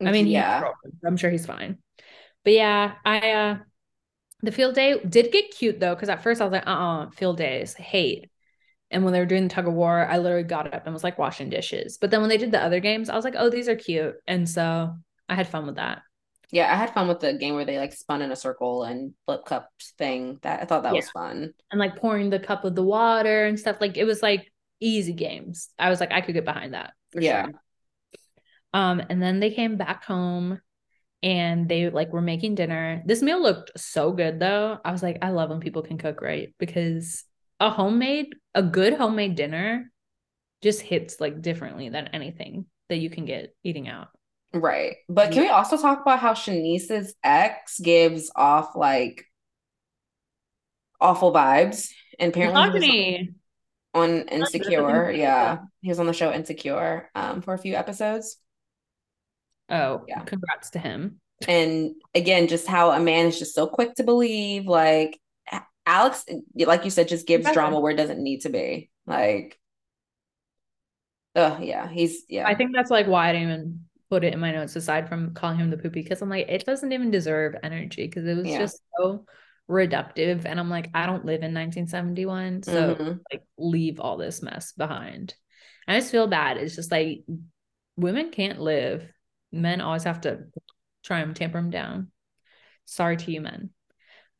I 0.00 0.10
mean, 0.10 0.26
yeah, 0.26 0.64
I'm 1.06 1.16
sure 1.16 1.30
he's 1.30 1.46
fine. 1.46 1.78
But 2.44 2.54
yeah, 2.54 2.94
I 3.04 3.32
uh 3.32 3.58
the 4.42 4.52
field 4.52 4.74
day 4.74 4.98
did 5.00 5.32
get 5.32 5.50
cute 5.50 5.80
though, 5.80 5.94
because 5.94 6.08
at 6.08 6.22
first 6.22 6.40
I 6.40 6.44
was 6.44 6.52
like, 6.52 6.66
uh 6.66 6.70
uh 6.70 7.10
field 7.10 7.36
days, 7.36 7.74
hate. 7.74 8.30
And 8.90 9.04
when 9.04 9.12
they 9.12 9.20
were 9.20 9.26
doing 9.26 9.44
the 9.44 9.54
tug 9.54 9.68
of 9.68 9.74
war, 9.74 10.04
I 10.04 10.18
literally 10.18 10.42
got 10.42 10.74
up 10.74 10.84
and 10.84 10.92
was 10.92 11.04
like 11.04 11.18
washing 11.18 11.48
dishes. 11.48 11.98
But 12.00 12.10
then 12.10 12.20
when 12.20 12.28
they 12.28 12.38
did 12.38 12.50
the 12.50 12.62
other 12.62 12.80
games, 12.80 13.08
I 13.08 13.14
was 13.14 13.24
like, 13.24 13.36
oh, 13.38 13.48
these 13.48 13.68
are 13.68 13.76
cute. 13.76 14.16
And 14.26 14.48
so 14.48 14.96
I 15.28 15.34
had 15.36 15.46
fun 15.46 15.66
with 15.66 15.76
that. 15.76 16.02
Yeah, 16.50 16.72
I 16.72 16.76
had 16.76 16.92
fun 16.92 17.06
with 17.06 17.20
the 17.20 17.34
game 17.34 17.54
where 17.54 17.64
they 17.64 17.78
like 17.78 17.92
spun 17.92 18.22
in 18.22 18.32
a 18.32 18.36
circle 18.36 18.82
and 18.82 19.14
flip 19.26 19.44
cups 19.44 19.94
thing. 19.96 20.40
That 20.42 20.60
I 20.60 20.64
thought 20.64 20.82
that 20.82 20.94
yeah. 20.94 21.00
was 21.00 21.10
fun. 21.10 21.52
And 21.70 21.78
like 21.78 21.96
pouring 21.96 22.30
the 22.30 22.40
cup 22.40 22.64
of 22.64 22.74
the 22.74 22.82
water 22.82 23.44
and 23.46 23.58
stuff. 23.58 23.76
Like 23.80 23.96
it 23.96 24.04
was 24.04 24.22
like 24.22 24.50
easy 24.80 25.12
games. 25.12 25.68
I 25.78 25.90
was 25.90 26.00
like, 26.00 26.10
I 26.10 26.20
could 26.20 26.34
get 26.34 26.44
behind 26.44 26.74
that. 26.74 26.94
yeah. 27.14 27.44
Sure. 27.44 27.54
Um, 28.72 29.02
and 29.08 29.22
then 29.22 29.40
they 29.40 29.50
came 29.50 29.76
back 29.76 30.04
home 30.04 30.60
and 31.22 31.68
they 31.68 31.90
like 31.90 32.12
were 32.12 32.22
making 32.22 32.54
dinner. 32.54 33.02
This 33.04 33.22
meal 33.22 33.42
looked 33.42 33.72
so 33.78 34.12
good 34.12 34.40
though. 34.40 34.78
I 34.84 34.92
was 34.92 35.02
like, 35.02 35.18
I 35.22 35.30
love 35.30 35.50
when 35.50 35.60
people 35.60 35.82
can 35.82 35.98
cook 35.98 36.20
right 36.20 36.54
because 36.58 37.24
a 37.58 37.70
homemade, 37.70 38.34
a 38.54 38.62
good 38.62 38.94
homemade 38.94 39.34
dinner 39.34 39.90
just 40.62 40.80
hits 40.80 41.20
like 41.20 41.42
differently 41.42 41.88
than 41.88 42.08
anything 42.08 42.66
that 42.88 42.96
you 42.96 43.10
can 43.10 43.24
get 43.24 43.54
eating 43.62 43.88
out. 43.88 44.08
Right. 44.52 44.96
But 45.08 45.32
can 45.32 45.42
we 45.42 45.48
also 45.48 45.76
talk 45.76 46.00
about 46.00 46.18
how 46.18 46.32
Shanice's 46.32 47.14
ex 47.22 47.78
gives 47.78 48.30
off 48.34 48.74
like 48.74 49.24
awful 51.00 51.32
vibes? 51.32 51.90
And 52.18 52.30
apparently 52.32 53.34
on 53.94 54.22
Insecure. 54.28 55.10
Yeah. 55.10 55.58
He 55.80 55.88
was 55.88 56.00
on 56.00 56.06
the 56.06 56.12
show 56.12 56.32
Insecure 56.32 57.10
um, 57.14 57.42
for 57.42 57.54
a 57.54 57.58
few 57.58 57.74
episodes. 57.74 58.38
Oh, 59.70 60.04
yeah. 60.08 60.20
Congrats 60.24 60.70
to 60.70 60.78
him. 60.78 61.20
And 61.48 61.94
again, 62.14 62.48
just 62.48 62.66
how 62.66 62.90
a 62.90 63.00
man 63.00 63.26
is 63.26 63.38
just 63.38 63.54
so 63.54 63.66
quick 63.66 63.94
to 63.94 64.04
believe. 64.04 64.66
Like 64.66 65.18
Alex, 65.86 66.24
like 66.54 66.84
you 66.84 66.90
said, 66.90 67.08
just 67.08 67.26
gives 67.26 67.42
exactly. 67.42 67.60
drama 67.60 67.80
where 67.80 67.92
it 67.92 67.96
doesn't 67.96 68.22
need 68.22 68.42
to 68.42 68.50
be. 68.50 68.90
Like, 69.06 69.58
oh 71.34 71.58
yeah, 71.60 71.88
he's 71.88 72.24
yeah. 72.28 72.46
I 72.46 72.54
think 72.54 72.72
that's 72.74 72.90
like 72.90 73.06
why 73.06 73.28
I 73.28 73.32
didn't 73.32 73.48
even 73.48 73.80
put 74.10 74.24
it 74.24 74.34
in 74.34 74.40
my 74.40 74.52
notes 74.52 74.76
aside 74.76 75.08
from 75.08 75.34
calling 75.34 75.58
him 75.58 75.70
the 75.70 75.76
poopy 75.76 76.02
because 76.02 76.20
I'm 76.20 76.28
like, 76.28 76.48
it 76.48 76.66
doesn't 76.66 76.92
even 76.92 77.10
deserve 77.10 77.54
energy 77.62 78.06
because 78.06 78.26
it 78.26 78.36
was 78.36 78.46
yeah. 78.46 78.58
just 78.58 78.82
so 78.98 79.24
reductive. 79.68 80.44
And 80.44 80.60
I'm 80.60 80.68
like, 80.68 80.90
I 80.94 81.06
don't 81.06 81.24
live 81.24 81.42
in 81.42 81.54
1971. 81.54 82.64
So 82.64 82.94
mm-hmm. 82.94 83.12
like 83.32 83.44
leave 83.56 84.00
all 84.00 84.16
this 84.16 84.42
mess 84.42 84.72
behind. 84.72 85.34
I 85.88 85.98
just 85.98 86.12
feel 86.12 86.26
bad. 86.26 86.56
It's 86.56 86.76
just 86.76 86.92
like 86.92 87.24
women 87.96 88.30
can't 88.30 88.60
live. 88.60 89.08
Men 89.52 89.80
always 89.80 90.04
have 90.04 90.20
to 90.22 90.44
try 91.04 91.20
and 91.20 91.34
tamper 91.34 91.58
them 91.58 91.70
down. 91.70 92.10
Sorry 92.84 93.16
to 93.16 93.32
you 93.32 93.40
men. 93.40 93.70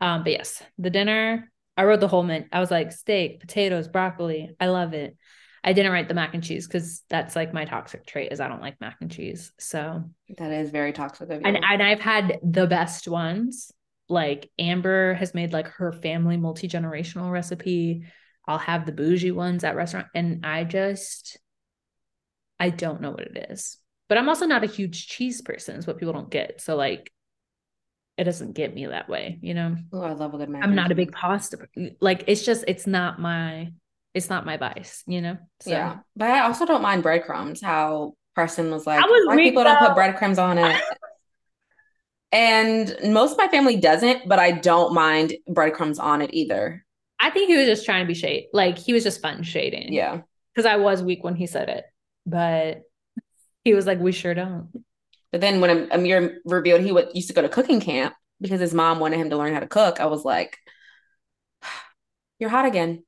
Um, 0.01 0.23
but 0.23 0.33
yes, 0.33 0.63
the 0.79 0.91
dinner, 0.91 1.51
I 1.77 1.85
wrote 1.85 2.01
the 2.01 2.09
whole 2.09 2.23
menu. 2.23 2.49
I 2.53 2.61
was 2.61 2.71
like 2.71 2.93
steak, 2.93 3.41
potatoes, 3.41 3.89
broccoli. 3.89 4.55
I 4.59 4.67
love 4.67 4.95
it. 4.95 5.17
I 5.63 5.73
didn't 5.75 5.93
write 5.93 6.09
the 6.09 6.15
mac 6.15 6.35
and 6.35 6.43
cheese 6.43 6.67
because 6.67 7.03
that's 7.11 7.37
like 7.37 7.53
my 7.53 7.67
toxic 7.67 8.07
trait 8.07 8.33
is 8.33 8.41
I 8.41 8.49
don't 8.49 8.63
like 8.63 8.81
mac 8.81 8.97
and 9.01 9.11
cheese. 9.11 9.53
So 9.59 10.05
that 10.39 10.53
is 10.53 10.71
very 10.71 10.93
toxic 10.93 11.29
of 11.29 11.41
you. 11.43 11.47
And, 11.47 11.57
and 11.57 11.83
I've 11.83 12.01
had 12.01 12.39
the 12.43 12.67
best 12.67 13.09
ones. 13.09 13.71
Like 14.09 14.51
Amber 14.59 15.15
has 15.15 15.35
made 15.35 15.53
like 15.53 15.69
her 15.69 15.93
family 15.93 16.37
multi-generational 16.37 17.31
recipe. 17.31 18.05
I'll 18.49 18.59
have 18.59 18.87
the 18.87 18.93
bougie 18.93 19.31
ones 19.31 19.63
at 19.63 19.77
restaurant. 19.77 20.09
And 20.15 20.45
I 20.45 20.65
just 20.65 21.39
I 22.59 22.71
don't 22.71 23.01
know 23.01 23.11
what 23.11 23.21
it 23.21 23.47
is. 23.51 23.77
But 24.11 24.19
I'm 24.19 24.29
also 24.29 24.45
not 24.45 24.65
a 24.65 24.67
huge 24.67 25.07
cheese 25.07 25.41
person, 25.41 25.77
is 25.77 25.87
what 25.87 25.99
people 25.99 26.13
don't 26.13 26.29
get. 26.29 26.61
So 26.61 26.75
like 26.75 27.13
it 28.19 28.25
doesn't 28.25 28.55
get 28.55 28.75
me 28.75 28.85
that 28.87 29.09
way, 29.09 29.39
you 29.41 29.55
know. 29.55 29.77
Oh, 29.93 30.03
I 30.03 30.13
love 30.15 30.35
a 30.35 30.39
good 30.39 30.49
mac. 30.49 30.65
I'm 30.65 30.75
not 30.75 30.91
a 30.91 30.97
big 30.97 31.13
pasta 31.13 31.59
like 32.01 32.25
it's 32.27 32.45
just 32.45 32.65
it's 32.67 32.89
not 32.89 33.21
my 33.21 33.73
it's 34.13 34.29
not 34.29 34.45
my 34.45 34.57
vice, 34.57 35.05
you 35.07 35.21
know? 35.21 35.39
So. 35.61 35.71
Yeah. 35.71 35.99
But 36.17 36.31
I 36.31 36.41
also 36.41 36.67
don't 36.67 36.83
mind 36.83 37.05
breadcrumbs. 37.05 37.63
How 37.63 38.15
Preston 38.35 38.73
was 38.73 38.85
like, 38.85 39.01
was 39.01 39.27
why 39.29 39.37
people 39.37 39.63
though. 39.63 39.71
don't 39.71 39.79
put 39.79 39.95
breadcrumbs 39.95 40.41
on 40.41 40.59
it. 40.59 40.83
and 42.33 42.93
most 43.05 43.33
of 43.33 43.39
my 43.39 43.47
family 43.47 43.77
doesn't, 43.77 44.29
but 44.29 44.41
I 44.41 44.51
don't 44.51 44.93
mind 44.93 45.35
breadcrumbs 45.47 46.01
on 46.01 46.21
it 46.21 46.31
either. 46.33 46.85
I 47.21 47.31
think 47.31 47.49
he 47.49 47.57
was 47.57 47.67
just 47.67 47.85
trying 47.85 48.05
to 48.05 48.09
be 48.09 48.15
shade. 48.15 48.49
Like 48.53 48.77
he 48.77 48.93
was 48.93 49.05
just 49.05 49.23
fun 49.23 49.45
shading. 49.45 49.93
Yeah. 49.93 50.23
Because 50.53 50.67
I 50.67 50.77
was 50.77 51.01
weak 51.01 51.23
when 51.23 51.37
he 51.37 51.47
said 51.47 51.69
it. 51.69 51.85
But 52.27 52.83
he 53.71 53.75
was 53.75 53.87
like, 53.87 54.01
we 54.01 54.11
sure 54.11 54.35
don't. 54.35 54.69
But 55.31 55.41
then 55.41 55.61
when 55.61 55.93
Amir 55.93 56.41
revealed 56.45 56.81
he 56.81 56.91
would 56.91 57.11
used 57.15 57.29
to 57.29 57.35
go 57.35 57.43
to 57.43 57.49
cooking 57.49 57.81
camp 57.81 58.15
because 58.41 58.59
his 58.59 58.75
mom 58.75 58.99
wanted 58.99 59.21
him 59.21 59.31
to 59.31 59.37
learn 59.37 59.55
how 59.55 59.61
to 59.61 59.69
cook, 59.69 60.01
I 60.01 60.07
was 60.07 60.25
like, 60.25 60.59
you're 62.41 62.51
hot 62.51 62.67
again. 62.67 63.05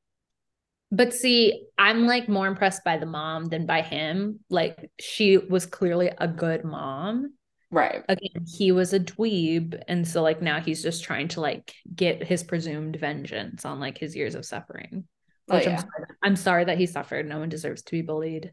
But 0.93 1.15
see, 1.15 1.67
I'm 1.77 2.07
like 2.07 2.29
more 2.29 2.47
impressed 2.47 2.85
by 2.85 2.97
the 2.97 3.07
mom 3.07 3.47
than 3.47 3.67
by 3.67 3.83
him. 3.83 4.39
Like 4.51 4.89
she 5.01 5.37
was 5.37 5.67
clearly 5.67 6.13
a 6.17 6.29
good 6.29 6.63
mom. 6.63 7.35
Right. 7.73 8.05
Again, 8.09 8.47
he 8.47 8.71
was 8.71 8.93
a 8.93 9.01
dweeb. 9.01 9.83
And 9.89 10.07
so 10.07 10.23
like 10.23 10.43
now 10.43 10.61
he's 10.61 10.81
just 10.81 11.03
trying 11.03 11.27
to 11.29 11.41
like 11.41 11.75
get 11.93 12.23
his 12.23 12.45
presumed 12.45 12.95
vengeance 13.01 13.65
on 13.65 13.81
like 13.81 13.99
his 13.99 14.15
years 14.15 14.37
of 14.37 14.45
suffering. 14.45 15.09
Oh, 15.51 15.57
Which 15.57 15.67
oh, 15.67 15.71
yeah. 15.71 15.77
I'm, 15.77 15.81
sorry, 15.81 16.07
I'm 16.23 16.37
sorry 16.37 16.65
that 16.67 16.79
he 16.79 16.87
suffered. 16.87 17.27
No 17.27 17.41
one 17.41 17.49
deserves 17.49 17.83
to 17.83 17.93
be 17.93 18.03
bullied 18.03 18.53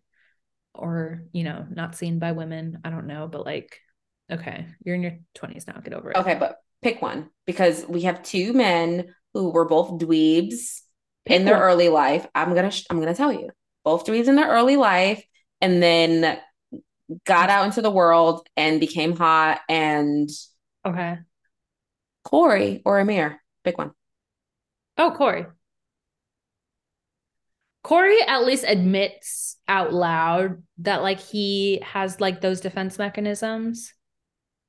or, 0.79 1.23
you 1.31 1.43
know, 1.43 1.65
not 1.69 1.95
seen 1.95 2.19
by 2.19 2.31
women. 2.31 2.79
I 2.83 2.89
don't 2.89 3.07
know, 3.07 3.27
but 3.27 3.45
like, 3.45 3.79
okay, 4.31 4.67
you're 4.83 4.95
in 4.95 5.03
your 5.03 5.17
20s 5.37 5.67
now. 5.67 5.79
Get 5.83 5.93
over 5.93 6.11
it. 6.11 6.17
Okay, 6.17 6.35
but 6.35 6.57
pick 6.81 7.01
one 7.01 7.29
because 7.45 7.85
we 7.87 8.01
have 8.01 8.23
two 8.23 8.53
men 8.53 9.13
who 9.33 9.49
were 9.49 9.65
both 9.65 9.99
dweebs 9.99 10.81
in 11.25 11.45
their 11.45 11.59
early 11.59 11.89
life. 11.89 12.25
I'm 12.33 12.55
gonna 12.55 12.71
I'm 12.89 12.99
gonna 12.99 13.15
tell 13.15 13.31
you 13.31 13.49
both 13.83 14.05
dweebs 14.05 14.27
in 14.27 14.35
their 14.35 14.49
early 14.49 14.75
life, 14.75 15.23
and 15.61 15.81
then 15.81 16.39
got 17.25 17.49
out 17.49 17.65
into 17.65 17.81
the 17.81 17.91
world 17.91 18.47
and 18.57 18.79
became 18.79 19.15
hot. 19.15 19.61
And 19.69 20.29
okay, 20.85 21.19
Corey 22.23 22.81
or 22.85 22.99
Amir, 22.99 23.41
pick 23.63 23.77
one. 23.77 23.91
Oh, 24.97 25.11
Corey. 25.11 25.45
Corey 27.83 28.21
at 28.21 28.45
least 28.45 28.65
admits 28.67 29.57
out 29.69 29.93
loud 29.93 30.61
that 30.79 31.01
like 31.01 31.19
he 31.19 31.79
has 31.83 32.19
like 32.19 32.41
those 32.41 32.59
defense 32.59 32.97
mechanisms 32.97 33.93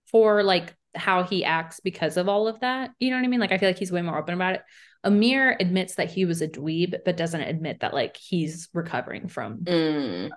for 0.06 0.42
like 0.42 0.74
how 0.94 1.22
he 1.22 1.44
acts 1.44 1.80
because 1.80 2.16
of 2.16 2.28
all 2.28 2.46
of 2.46 2.60
that. 2.60 2.90
You 3.00 3.10
know 3.10 3.16
what 3.16 3.24
I 3.24 3.28
mean? 3.28 3.40
Like 3.40 3.52
I 3.52 3.58
feel 3.58 3.68
like 3.68 3.78
he's 3.78 3.90
way 3.90 4.02
more 4.02 4.18
open 4.18 4.34
about 4.34 4.54
it. 4.54 4.62
Amir 5.02 5.56
admits 5.58 5.94
that 5.94 6.10
he 6.10 6.26
was 6.26 6.42
a 6.42 6.48
dweeb, 6.48 6.98
but 7.04 7.16
doesn't 7.16 7.40
admit 7.40 7.80
that 7.80 7.94
like 7.94 8.16
he's 8.16 8.68
recovering 8.74 9.28
from. 9.28 9.60
Mm. 9.60 10.30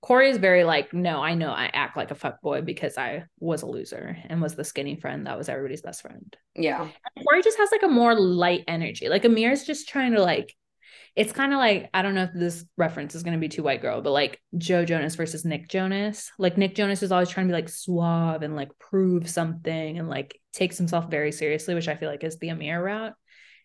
Corey 0.00 0.30
is 0.30 0.38
very 0.38 0.64
like, 0.64 0.92
no, 0.92 1.20
I 1.20 1.34
know 1.34 1.50
I 1.50 1.70
act 1.72 1.96
like 1.96 2.10
a 2.10 2.16
fuck 2.16 2.40
boy 2.40 2.60
because 2.60 2.98
I 2.98 3.24
was 3.38 3.62
a 3.62 3.66
loser 3.66 4.16
and 4.28 4.42
was 4.42 4.54
the 4.54 4.64
skinny 4.64 4.96
friend 4.96 5.26
that 5.26 5.38
was 5.38 5.48
everybody's 5.48 5.82
best 5.82 6.02
friend. 6.02 6.36
Yeah. 6.54 6.88
And 7.16 7.26
Corey 7.26 7.42
just 7.42 7.58
has 7.58 7.70
like 7.70 7.84
a 7.84 7.88
more 7.88 8.14
light 8.14 8.64
energy. 8.66 9.08
Like 9.08 9.24
Amir 9.24 9.52
is 9.52 9.64
just 9.64 9.88
trying 9.88 10.12
to 10.14 10.22
like 10.22 10.54
it's 11.14 11.32
kind 11.32 11.52
of 11.52 11.58
like 11.58 11.90
I 11.92 12.02
don't 12.02 12.14
know 12.14 12.24
if 12.24 12.32
this 12.34 12.64
reference 12.76 13.14
is 13.14 13.22
going 13.22 13.34
to 13.34 13.40
be 13.40 13.48
too 13.48 13.62
white 13.62 13.82
girl, 13.82 14.00
but 14.00 14.12
like 14.12 14.40
Joe 14.56 14.84
Jonas 14.84 15.14
versus 15.14 15.44
Nick 15.44 15.68
Jonas. 15.68 16.30
Like 16.38 16.56
Nick 16.56 16.74
Jonas 16.74 17.02
is 17.02 17.12
always 17.12 17.28
trying 17.28 17.48
to 17.48 17.52
be 17.52 17.56
like 17.56 17.68
suave 17.68 18.42
and 18.42 18.56
like 18.56 18.70
prove 18.78 19.28
something 19.28 19.98
and 19.98 20.08
like 20.08 20.40
takes 20.52 20.78
himself 20.78 21.10
very 21.10 21.32
seriously, 21.32 21.74
which 21.74 21.88
I 21.88 21.96
feel 21.96 22.08
like 22.08 22.24
is 22.24 22.38
the 22.38 22.48
Amir 22.48 22.82
route. 22.82 23.14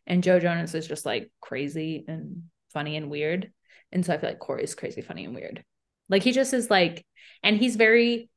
And 0.06 0.24
Joe 0.24 0.40
Jonas 0.40 0.74
is 0.74 0.88
just 0.88 1.06
like 1.06 1.32
crazy 1.42 2.04
and 2.08 2.44
funny 2.74 2.98
and 2.98 3.10
weird. 3.10 3.52
And 3.92 4.06
so 4.06 4.14
I 4.14 4.18
feel 4.18 4.30
like 4.30 4.40
Corey's 4.40 4.76
crazy, 4.76 5.02
funny, 5.02 5.24
and 5.24 5.34
weird. 5.34 5.64
Like 6.10 6.24
he 6.24 6.34
just 6.34 6.54
is 6.54 6.70
like, 6.70 7.06
and 7.44 7.58
he's 7.58 7.76
very 7.78 8.30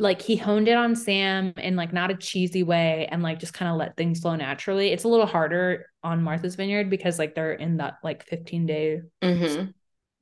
like 0.00 0.22
he 0.22 0.34
honed 0.34 0.66
it 0.66 0.76
on 0.76 0.96
Sam 0.96 1.52
in 1.58 1.76
like 1.76 1.92
not 1.92 2.10
a 2.10 2.14
cheesy 2.14 2.62
way 2.62 3.06
and 3.10 3.22
like 3.22 3.38
just 3.38 3.52
kind 3.52 3.70
of 3.70 3.76
let 3.76 3.98
things 3.98 4.20
flow 4.20 4.34
naturally. 4.34 4.92
It's 4.92 5.04
a 5.04 5.08
little 5.08 5.26
harder 5.26 5.86
on 6.02 6.22
Martha's 6.22 6.56
Vineyard 6.56 6.88
because 6.88 7.18
like 7.18 7.34
they're 7.34 7.52
in 7.52 7.76
that 7.76 7.98
like 8.02 8.24
15 8.24 8.66
day 8.66 9.02
mm-hmm. 9.22 9.70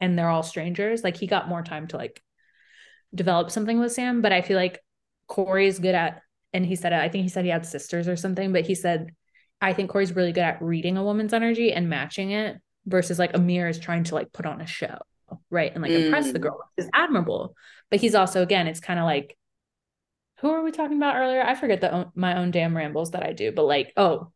and 0.01 0.19
they're 0.19 0.29
all 0.29 0.43
strangers. 0.43 1.05
Like 1.05 1.17
he 1.17 1.29
got 1.29 1.49
more 1.49 1.63
time 1.63 1.87
to 1.89 1.97
like 1.97 2.21
develop 3.15 3.53
something 3.53 3.79
with 3.79 3.93
Sam, 3.93 4.21
but 4.21 4.33
I 4.33 4.43
feel 4.43 4.57
like 4.57 4.81
Corey's 5.29 5.79
good 5.79 5.95
at 5.95 6.23
and 6.53 6.67
he 6.67 6.75
said 6.75 6.93
I 6.93 7.09
think 7.09 7.23
he 7.23 7.29
said 7.29 7.45
he 7.45 7.51
had 7.51 7.65
sisters 7.65 8.09
or 8.09 8.17
something, 8.17 8.53
but 8.53 8.67
he 8.67 8.75
said 8.75 9.15
I 9.61 9.75
think 9.75 9.91
Corey's 9.91 10.15
really 10.15 10.33
good 10.33 10.43
at 10.43 10.61
reading 10.61 10.97
a 10.97 11.05
woman's 11.05 11.33
energy 11.33 11.73
and 11.73 11.89
matching 11.89 12.33
it 12.33 12.57
versus 12.85 13.19
like 13.19 13.35
Amir 13.35 13.69
is 13.69 13.79
trying 13.79 14.03
to 14.05 14.17
like 14.17 14.33
put 14.33 14.45
on 14.45 14.61
a 14.61 14.67
show, 14.67 14.99
right? 15.51 15.73
And 15.73 15.83
like 15.83 15.93
mm. 15.93 16.07
impress 16.07 16.33
the 16.33 16.41
mm. 16.41 16.43
girl, 16.43 16.59
which 16.77 16.85
is 16.85 16.91
admirable. 16.93 17.55
But 17.93 18.01
he's 18.01 18.17
also 18.17 18.43
again, 18.43 18.67
it's 18.67 18.81
kind 18.81 18.99
of 18.99 19.05
like 19.05 19.38
who 20.41 20.51
are 20.51 20.63
we 20.63 20.71
talking 20.71 20.97
about 20.97 21.17
earlier? 21.17 21.43
I 21.43 21.55
forget 21.55 21.81
the 21.81 21.93
own, 21.93 22.13
my 22.15 22.39
own 22.39 22.51
damn 22.51 22.77
rambles 22.77 23.11
that 23.13 23.25
I 23.25 23.33
do, 23.33 23.53
but 23.53 23.65
like, 23.65 23.93
oh, 23.97 24.33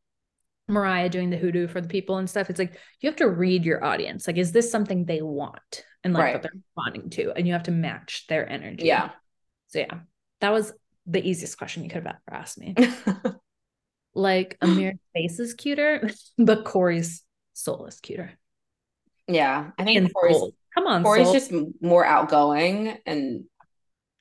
Mariah 0.69 1.09
doing 1.09 1.31
the 1.31 1.37
hoodoo 1.37 1.69
for 1.69 1.81
the 1.81 1.89
people 1.89 2.19
and 2.19 2.29
stuff. 2.29 2.51
It's 2.51 2.59
like 2.59 2.79
you 3.01 3.09
have 3.09 3.17
to 3.17 3.29
read 3.29 3.65
your 3.65 3.85
audience. 3.85 4.27
Like, 4.27 4.37
is 4.37 4.53
this 4.53 4.71
something 4.71 5.05
they 5.05 5.23
want 5.23 5.85
and 6.03 6.13
like 6.13 6.23
right. 6.23 6.35
what 6.35 6.43
they're 6.43 6.53
responding 6.55 7.11
to? 7.11 7.33
And 7.33 7.47
you 7.47 7.53
have 7.53 7.65
to 7.65 7.71
match 7.71 8.27
their 8.29 8.49
energy. 8.49 8.87
Yeah. 8.87 9.11
So 9.69 9.81
yeah, 9.81 10.01
that 10.41 10.53
was 10.53 10.73
the 11.07 11.27
easiest 11.27 11.59
question 11.59 11.83
you 11.83 11.91
could 11.91 12.05
have 12.05 12.15
ever 12.29 12.39
asked 12.39 12.59
me. 12.59 12.75
like 14.15 14.57
Amir's 14.61 14.99
face 15.15 15.39
is 15.39 15.55
cuter, 15.55 16.11
but 16.39 16.65
Corey's 16.65 17.23
soul 17.53 17.87
is 17.87 18.01
cuter. 18.01 18.33
Yeah, 19.29 19.71
I 19.79 19.85
think 19.85 19.99
and 19.99 20.13
Corey's, 20.13 20.53
come 20.75 20.87
on, 20.87 21.03
Corey's 21.03 21.27
soul. 21.27 21.35
just 21.35 21.53
more 21.81 22.05
outgoing 22.05 22.99
and 23.07 23.45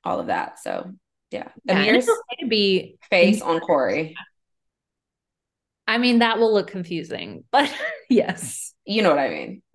all 0.04 0.20
of 0.20 0.28
that. 0.28 0.58
So 0.60 0.92
yeah. 1.32 1.48
yeah 1.64 1.78
Amir's 1.78 2.08
okay 2.08 2.36
to 2.40 2.46
be 2.48 2.96
face 3.10 3.40
on 3.40 3.60
Corey. 3.60 4.14
I 5.86 5.98
mean, 5.98 6.20
that 6.20 6.38
will 6.38 6.52
look 6.52 6.68
confusing, 6.68 7.44
but 7.50 7.72
yes. 8.10 8.74
You 8.84 9.02
know 9.02 9.10
what 9.10 9.18
I 9.18 9.28
mean. 9.28 9.62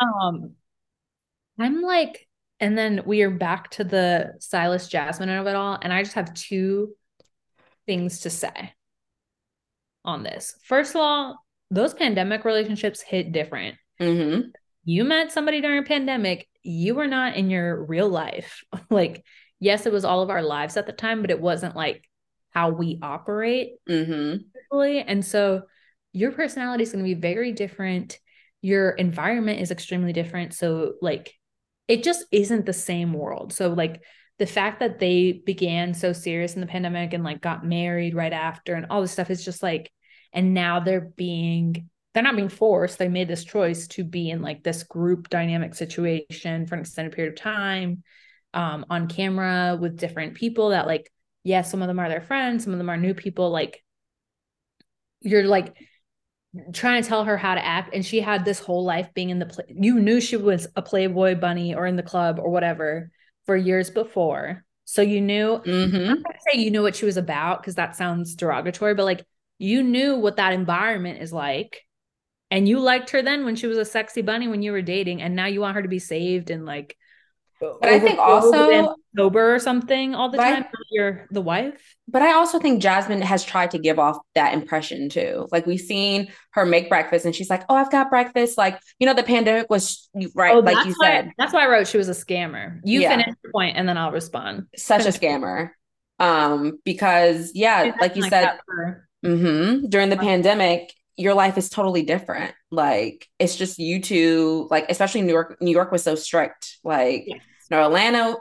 um 0.00 0.54
I'm 1.58 1.82
like, 1.82 2.26
and 2.60 2.76
then 2.76 3.02
we 3.04 3.22
are 3.22 3.30
back 3.30 3.70
to 3.72 3.84
the 3.84 4.34
Silas 4.38 4.88
Jasmine 4.88 5.28
of 5.28 5.46
it 5.46 5.56
all. 5.56 5.78
And 5.80 5.92
I 5.92 6.02
just 6.02 6.14
have 6.14 6.32
two 6.34 6.94
things 7.86 8.20
to 8.20 8.30
say 8.30 8.74
on 10.04 10.22
this. 10.22 10.54
First 10.64 10.94
of 10.94 11.00
all, 11.00 11.44
those 11.70 11.94
pandemic 11.94 12.44
relationships 12.44 13.00
hit 13.00 13.32
different. 13.32 13.76
Mm-hmm. 14.00 14.50
You 14.84 15.04
met 15.04 15.32
somebody 15.32 15.60
during 15.60 15.78
a 15.78 15.86
pandemic, 15.86 16.48
you 16.62 16.94
were 16.94 17.06
not 17.06 17.36
in 17.36 17.50
your 17.50 17.84
real 17.84 18.08
life. 18.08 18.62
like, 18.90 19.24
yes, 19.60 19.86
it 19.86 19.92
was 19.92 20.04
all 20.04 20.22
of 20.22 20.30
our 20.30 20.42
lives 20.42 20.76
at 20.76 20.86
the 20.86 20.92
time, 20.92 21.20
but 21.20 21.30
it 21.30 21.40
wasn't 21.40 21.76
like 21.76 22.04
how 22.50 22.70
we 22.70 22.98
operate. 23.02 23.72
Mm-hmm. 23.88 24.44
And 25.06 25.24
so 25.24 25.62
your 26.12 26.32
personality 26.32 26.82
is 26.82 26.92
going 26.92 27.04
to 27.04 27.14
be 27.14 27.20
very 27.20 27.52
different. 27.52 28.18
Your 28.60 28.90
environment 28.90 29.60
is 29.60 29.70
extremely 29.70 30.12
different. 30.12 30.54
So, 30.54 30.94
like, 31.00 31.32
it 31.86 32.02
just 32.02 32.24
isn't 32.32 32.66
the 32.66 32.72
same 32.72 33.12
world. 33.12 33.52
So, 33.52 33.68
like, 33.68 34.02
the 34.38 34.46
fact 34.46 34.80
that 34.80 34.98
they 34.98 35.32
began 35.32 35.94
so 35.94 36.12
serious 36.12 36.54
in 36.54 36.60
the 36.60 36.66
pandemic 36.66 37.12
and 37.12 37.24
like 37.24 37.40
got 37.40 37.66
married 37.66 38.14
right 38.14 38.32
after 38.32 38.74
and 38.74 38.86
all 38.88 39.00
this 39.00 39.10
stuff 39.10 39.30
is 39.30 39.44
just 39.44 39.62
like, 39.62 39.90
and 40.32 40.54
now 40.54 40.80
they're 40.80 41.10
being 41.16 41.88
they're 42.18 42.24
not 42.24 42.34
being 42.34 42.48
forced. 42.48 42.98
They 42.98 43.06
made 43.06 43.28
this 43.28 43.44
choice 43.44 43.86
to 43.88 44.02
be 44.02 44.30
in 44.30 44.42
like 44.42 44.64
this 44.64 44.82
group 44.82 45.28
dynamic 45.28 45.76
situation 45.76 46.66
for 46.66 46.74
an 46.74 46.80
extended 46.80 47.14
period 47.14 47.34
of 47.34 47.38
time 47.38 48.02
um, 48.54 48.86
on 48.90 49.06
camera 49.06 49.78
with 49.80 49.96
different 49.96 50.34
people 50.34 50.70
that 50.70 50.88
like, 50.88 51.12
yes, 51.44 51.66
yeah, 51.66 51.70
some 51.70 51.80
of 51.80 51.86
them 51.86 52.00
are 52.00 52.08
their 52.08 52.20
friends, 52.20 52.64
some 52.64 52.72
of 52.72 52.78
them 52.80 52.90
are 52.90 52.96
new 52.96 53.14
people. 53.14 53.50
Like, 53.50 53.84
you're 55.20 55.44
like 55.44 55.76
trying 56.72 57.00
to 57.00 57.08
tell 57.08 57.22
her 57.22 57.36
how 57.36 57.54
to 57.54 57.64
act. 57.64 57.94
And 57.94 58.04
she 58.04 58.18
had 58.18 58.44
this 58.44 58.58
whole 58.58 58.82
life 58.82 59.14
being 59.14 59.30
in 59.30 59.38
the 59.38 59.46
play. 59.46 59.66
You 59.68 60.00
knew 60.00 60.20
she 60.20 60.36
was 60.36 60.66
a 60.74 60.82
Playboy 60.82 61.36
bunny 61.36 61.76
or 61.76 61.86
in 61.86 61.94
the 61.94 62.02
club 62.02 62.40
or 62.40 62.50
whatever 62.50 63.12
for 63.46 63.56
years 63.56 63.90
before. 63.90 64.64
So 64.86 65.02
you 65.02 65.20
knew, 65.20 65.62
mm-hmm. 65.64 65.96
I'm 65.96 66.04
not 66.04 66.24
gonna 66.24 66.38
say 66.50 66.58
you 66.58 66.72
knew 66.72 66.82
what 66.82 66.96
she 66.96 67.04
was 67.04 67.16
about 67.16 67.62
because 67.62 67.76
that 67.76 67.94
sounds 67.94 68.34
derogatory, 68.34 68.94
but 68.94 69.04
like 69.04 69.24
you 69.58 69.84
knew 69.84 70.16
what 70.16 70.38
that 70.38 70.52
environment 70.52 71.22
is 71.22 71.32
like 71.32 71.84
and 72.50 72.68
you 72.68 72.80
liked 72.80 73.10
her 73.10 73.22
then 73.22 73.44
when 73.44 73.56
she 73.56 73.66
was 73.66 73.78
a 73.78 73.84
sexy 73.84 74.22
bunny 74.22 74.48
when 74.48 74.62
you 74.62 74.72
were 74.72 74.82
dating 74.82 75.22
and 75.22 75.34
now 75.34 75.46
you 75.46 75.60
want 75.60 75.76
her 75.76 75.82
to 75.82 75.88
be 75.88 75.98
saved 75.98 76.50
and 76.50 76.64
like 76.64 76.96
but 77.60 77.88
I 77.88 77.98
think 77.98 78.18
also 78.18 78.94
sober 79.16 79.54
or 79.54 79.58
something 79.58 80.14
all 80.14 80.30
the 80.30 80.38
time. 80.38 80.64
I, 80.64 80.78
you're 80.90 81.26
the 81.30 81.40
wife. 81.40 81.96
But 82.06 82.22
I 82.22 82.32
also 82.32 82.58
think 82.58 82.80
Jasmine 82.80 83.22
has 83.22 83.44
tried 83.44 83.72
to 83.72 83.78
give 83.78 83.98
off 83.98 84.18
that 84.34 84.54
impression 84.54 85.08
too. 85.08 85.48
Like 85.50 85.66
we've 85.66 85.80
seen 85.80 86.28
her 86.52 86.64
make 86.64 86.88
breakfast 86.88 87.24
and 87.24 87.34
she's 87.34 87.50
like, 87.50 87.64
"Oh, 87.68 87.74
I've 87.74 87.90
got 87.90 88.10
breakfast." 88.10 88.56
Like 88.56 88.80
you 88.98 89.06
know, 89.06 89.14
the 89.14 89.24
pandemic 89.24 89.68
was 89.70 90.08
right, 90.34 90.54
oh, 90.54 90.60
like 90.60 90.86
you 90.86 90.94
why, 90.98 91.06
said. 91.06 91.32
That's 91.36 91.52
why 91.52 91.64
I 91.64 91.68
wrote 91.68 91.88
she 91.88 91.98
was 91.98 92.08
a 92.08 92.12
scammer. 92.12 92.80
You 92.84 93.00
yeah. 93.00 93.10
finish 93.10 93.34
the 93.42 93.50
point 93.52 93.76
and 93.76 93.88
then 93.88 93.98
I'll 93.98 94.12
respond. 94.12 94.66
Such 94.76 95.06
a 95.06 95.08
scammer. 95.18 95.70
Um, 96.20 96.78
because 96.84 97.52
yeah, 97.54 97.92
like 98.00 98.16
you 98.16 98.22
like 98.22 98.30
said, 98.30 98.58
mm-hmm, 99.24 99.88
during 99.88 100.10
the 100.10 100.16
pandemic, 100.16 100.92
your 101.18 101.34
life 101.34 101.58
is 101.58 101.68
totally 101.68 102.02
different. 102.02 102.54
Like 102.70 103.28
it's 103.38 103.56
just 103.56 103.78
you 103.78 104.00
two, 104.00 104.68
like 104.70 104.86
especially 104.88 105.22
New 105.22 105.32
York, 105.32 105.58
New 105.60 105.72
York 105.72 105.92
was 105.92 106.02
so 106.02 106.14
strict. 106.14 106.78
Like 106.84 107.24
yes. 107.26 107.40
no 107.70 107.84
Atlanta 107.84 108.36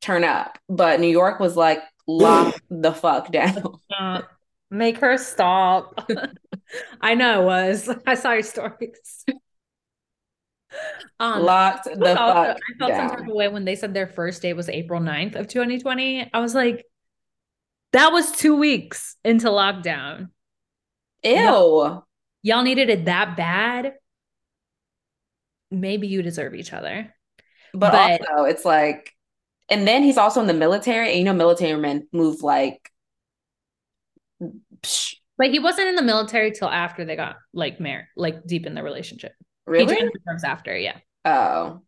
turn 0.00 0.24
up, 0.24 0.58
but 0.68 1.00
New 1.00 1.08
York 1.08 1.40
was 1.40 1.56
like 1.56 1.80
lock 2.06 2.58
the 2.70 2.92
fuck 2.92 3.30
down. 3.32 3.74
Uh, 3.96 4.22
make 4.70 4.98
her 4.98 5.18
stop. 5.18 6.08
I 7.00 7.14
know 7.14 7.42
it 7.42 7.44
was. 7.44 7.90
I 8.06 8.14
saw 8.14 8.32
your 8.32 8.42
stories. 8.42 9.24
Um, 11.18 11.42
Locked 11.42 11.84
the 11.84 12.14
fuck 12.14 12.18
I 12.18 12.56
felt 12.78 12.90
down. 12.92 13.08
some 13.08 13.18
type 13.18 13.28
of 13.28 13.34
way 13.34 13.48
when 13.48 13.64
they 13.64 13.74
said 13.74 13.94
their 13.94 14.06
first 14.06 14.42
day 14.42 14.52
was 14.52 14.68
April 14.68 15.00
9th 15.00 15.34
of 15.34 15.48
2020. 15.48 16.30
I 16.32 16.40
was 16.40 16.54
like, 16.54 16.84
that 17.92 18.12
was 18.12 18.30
two 18.32 18.54
weeks 18.54 19.16
into 19.24 19.48
lockdown. 19.48 20.28
Ew. 21.24 21.34
Y'all, 21.34 22.06
y'all 22.42 22.62
needed 22.62 22.90
it 22.90 23.04
that 23.06 23.36
bad. 23.36 23.94
Maybe 25.70 26.06
you 26.06 26.22
deserve 26.22 26.54
each 26.54 26.72
other. 26.72 27.14
But, 27.72 27.92
but 27.92 28.28
also, 28.28 28.44
it's 28.44 28.64
like, 28.64 29.12
and 29.68 29.86
then 29.86 30.02
he's 30.02 30.16
also 30.16 30.40
in 30.40 30.46
the 30.46 30.54
military, 30.54 31.10
and 31.10 31.18
you 31.18 31.24
know, 31.24 31.34
military 31.34 31.78
men 31.78 32.08
move 32.12 32.42
like. 32.42 32.90
Psh. 34.82 35.16
But 35.36 35.50
he 35.50 35.60
wasn't 35.60 35.88
in 35.88 35.94
the 35.94 36.02
military 36.02 36.50
till 36.50 36.68
after 36.68 37.04
they 37.04 37.14
got 37.14 37.36
like 37.52 37.78
married, 37.78 38.06
like 38.16 38.44
deep 38.44 38.66
in 38.66 38.74
the 38.74 38.82
relationship. 38.82 39.32
Really? 39.66 39.94
He 39.94 40.00
joined 40.00 40.10
the 40.12 40.20
service 40.26 40.44
after, 40.44 40.76
yeah. 40.76 40.98
Oh. 41.24 41.82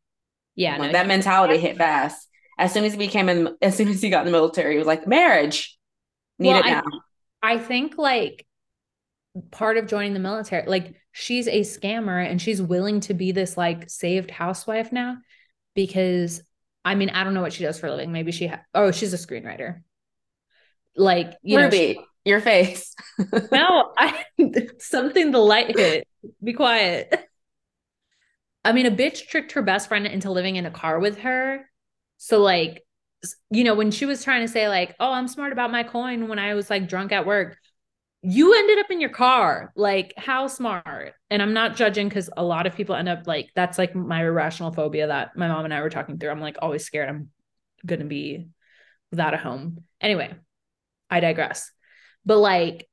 Yeah. 0.54 0.76
no, 0.76 0.92
that 0.92 1.08
mentality 1.08 1.58
hit 1.58 1.76
fast. 1.76 2.28
As 2.58 2.72
soon 2.72 2.84
as 2.84 2.92
he 2.92 2.98
became 2.98 3.28
in, 3.28 3.56
as 3.62 3.76
soon 3.76 3.88
as 3.88 4.00
he 4.00 4.10
got 4.10 4.20
in 4.20 4.26
the 4.26 4.38
military, 4.38 4.74
he 4.74 4.78
was 4.78 4.86
like, 4.86 5.06
marriage. 5.06 5.76
Need 6.38 6.50
well, 6.50 6.60
it 6.60 6.66
now. 6.66 6.82
I, 7.42 7.54
I 7.54 7.58
think 7.58 7.98
like 7.98 8.46
part 9.50 9.76
of 9.76 9.86
joining 9.86 10.14
the 10.14 10.20
military. 10.20 10.66
Like 10.66 10.94
she's 11.12 11.46
a 11.46 11.60
scammer 11.60 12.24
and 12.24 12.40
she's 12.40 12.60
willing 12.60 13.00
to 13.00 13.14
be 13.14 13.32
this 13.32 13.56
like 13.56 13.88
saved 13.90 14.30
housewife 14.30 14.92
now 14.92 15.18
because 15.74 16.42
I 16.84 16.94
mean, 16.94 17.10
I 17.10 17.24
don't 17.24 17.34
know 17.34 17.42
what 17.42 17.52
she 17.52 17.64
does 17.64 17.78
for 17.78 17.86
a 17.86 17.90
living. 17.90 18.12
Maybe 18.12 18.32
she 18.32 18.46
ha- 18.46 18.62
oh, 18.74 18.90
she's 18.90 19.12
a 19.12 19.18
screenwriter. 19.18 19.82
Like, 20.96 21.34
you 21.42 21.58
Ruby, 21.58 21.94
know, 21.94 22.00
she- 22.02 22.06
your 22.24 22.40
face. 22.40 22.94
no, 23.52 23.92
I 23.96 24.24
something 24.78 25.30
the 25.30 25.38
light 25.38 25.76
hit. 25.78 26.06
Be 26.42 26.52
quiet. 26.52 27.26
I 28.64 28.72
mean, 28.72 28.86
a 28.86 28.90
bitch 28.90 29.26
tricked 29.28 29.52
her 29.52 29.62
best 29.62 29.88
friend 29.88 30.06
into 30.06 30.30
living 30.30 30.56
in 30.56 30.66
a 30.66 30.70
car 30.70 30.98
with 30.98 31.18
her. 31.18 31.70
So 32.18 32.40
like, 32.40 32.84
you 33.50 33.64
know, 33.64 33.74
when 33.74 33.90
she 33.90 34.06
was 34.06 34.22
trying 34.24 34.42
to 34.46 34.52
say 34.52 34.68
like, 34.68 34.94
"Oh, 35.00 35.12
I'm 35.12 35.28
smart 35.28 35.52
about 35.52 35.70
my 35.70 35.82
coin," 35.82 36.28
when 36.28 36.38
I 36.38 36.54
was 36.54 36.70
like 36.70 36.88
drunk 36.88 37.12
at 37.12 37.26
work, 37.26 37.58
you 38.22 38.54
ended 38.54 38.78
up 38.78 38.90
in 38.90 39.00
your 39.00 39.10
car. 39.10 39.72
Like, 39.74 40.12
how 40.16 40.46
smart? 40.46 41.14
And 41.30 41.40
I'm 41.40 41.54
not 41.54 41.76
judging 41.76 42.08
because 42.08 42.28
a 42.36 42.44
lot 42.44 42.66
of 42.66 42.74
people 42.74 42.94
end 42.94 43.08
up 43.08 43.26
like 43.26 43.50
that's 43.54 43.78
like 43.78 43.94
my 43.94 44.22
irrational 44.22 44.72
phobia 44.72 45.06
that 45.06 45.36
my 45.36 45.48
mom 45.48 45.64
and 45.64 45.72
I 45.72 45.80
were 45.80 45.90
talking 45.90 46.18
through. 46.18 46.30
I'm 46.30 46.40
like 46.40 46.56
always 46.60 46.84
scared 46.84 47.08
I'm 47.08 47.30
gonna 47.86 48.04
be 48.04 48.48
without 49.10 49.34
a 49.34 49.38
home. 49.38 49.84
Anyway, 50.00 50.34
I 51.08 51.20
digress. 51.20 51.70
But 52.26 52.38
like, 52.38 52.88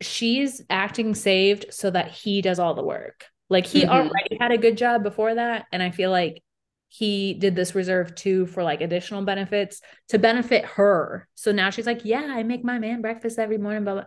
she's 0.00 0.62
acting 0.70 1.14
saved 1.14 1.66
so 1.70 1.90
that 1.90 2.12
he 2.12 2.40
does 2.40 2.60
all 2.60 2.74
the 2.74 2.84
work. 2.84 3.24
Like 3.50 3.66
he 3.66 3.82
mm-hmm. 3.82 3.90
already 3.90 4.38
had 4.40 4.52
a 4.52 4.58
good 4.58 4.76
job 4.76 5.02
before 5.02 5.34
that. 5.34 5.66
And 5.72 5.82
I 5.82 5.90
feel 5.90 6.10
like 6.10 6.42
he 6.88 7.34
did 7.34 7.54
this 7.54 7.74
reserve 7.74 8.14
too 8.14 8.46
for 8.46 8.62
like 8.62 8.80
additional 8.80 9.22
benefits 9.22 9.80
to 10.08 10.18
benefit 10.18 10.64
her. 10.64 11.28
So 11.34 11.52
now 11.52 11.70
she's 11.70 11.86
like, 11.86 12.04
yeah, 12.04 12.26
I 12.30 12.42
make 12.42 12.64
my 12.64 12.78
man 12.78 13.02
breakfast 13.02 13.38
every 13.38 13.58
morning, 13.58 13.84
blah, 13.84 13.94
blah. 13.94 14.04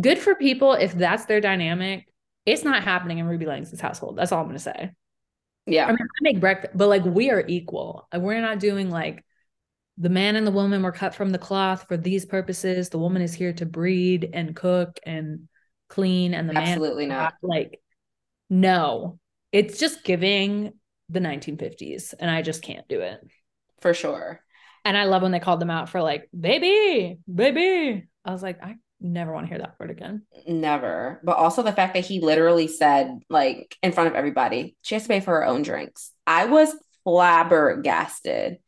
Good 0.00 0.18
for 0.18 0.34
people 0.34 0.72
if 0.72 0.92
that's 0.92 1.26
their 1.26 1.40
dynamic. 1.40 2.06
It's 2.46 2.64
not 2.64 2.82
happening 2.82 3.18
in 3.18 3.26
Ruby 3.26 3.46
Langston's 3.46 3.80
household. 3.80 4.16
That's 4.16 4.32
all 4.32 4.40
I'm 4.40 4.46
going 4.46 4.56
to 4.56 4.62
say. 4.62 4.90
Yeah. 5.66 5.86
I 5.86 5.88
mean, 5.88 5.98
I 6.00 6.22
make 6.22 6.40
breakfast, 6.40 6.76
but 6.76 6.88
like 6.88 7.04
we 7.04 7.30
are 7.30 7.44
equal. 7.46 8.08
We're 8.12 8.40
not 8.40 8.58
doing 8.58 8.90
like 8.90 9.24
the 9.98 10.08
man 10.08 10.36
and 10.36 10.46
the 10.46 10.50
woman 10.50 10.82
were 10.82 10.92
cut 10.92 11.14
from 11.14 11.30
the 11.30 11.38
cloth 11.38 11.86
for 11.86 11.96
these 11.96 12.24
purposes. 12.24 12.88
The 12.88 12.98
woman 12.98 13.22
is 13.22 13.34
here 13.34 13.52
to 13.54 13.66
breed 13.66 14.30
and 14.32 14.56
cook 14.56 14.98
and 15.04 15.48
clean, 15.88 16.34
and 16.34 16.48
the 16.48 16.56
absolutely 16.56 17.06
man 17.06 17.18
not. 17.18 17.34
Like 17.42 17.80
no, 18.50 19.18
it's 19.52 19.78
just 19.78 20.02
giving 20.02 20.72
the 21.08 21.20
1950s, 21.20 22.14
and 22.18 22.30
I 22.30 22.42
just 22.42 22.62
can't 22.62 22.88
do 22.88 23.00
it. 23.00 23.20
For 23.80 23.94
sure. 23.94 24.40
And 24.84 24.96
I 24.96 25.04
love 25.04 25.22
when 25.22 25.30
they 25.30 25.40
called 25.40 25.60
them 25.60 25.70
out 25.70 25.88
for 25.88 26.02
like, 26.02 26.28
baby, 26.38 27.18
baby. 27.32 28.08
I 28.24 28.32
was 28.32 28.42
like, 28.42 28.62
I 28.62 28.76
never 29.02 29.32
want 29.32 29.46
to 29.46 29.48
hear 29.48 29.58
that 29.58 29.74
word 29.78 29.90
again. 29.90 30.22
Never. 30.46 31.20
But 31.24 31.36
also 31.36 31.62
the 31.62 31.72
fact 31.72 31.94
that 31.94 32.04
he 32.04 32.20
literally 32.20 32.68
said, 32.68 33.20
like, 33.28 33.76
in 33.82 33.92
front 33.92 34.08
of 34.08 34.14
everybody, 34.14 34.76
she 34.82 34.94
has 34.94 35.02
to 35.02 35.08
pay 35.08 35.20
for 35.20 35.32
her 35.32 35.44
own 35.44 35.62
drinks. 35.62 36.12
I 36.26 36.46
was 36.46 36.74
flabbergasted. 37.04 38.58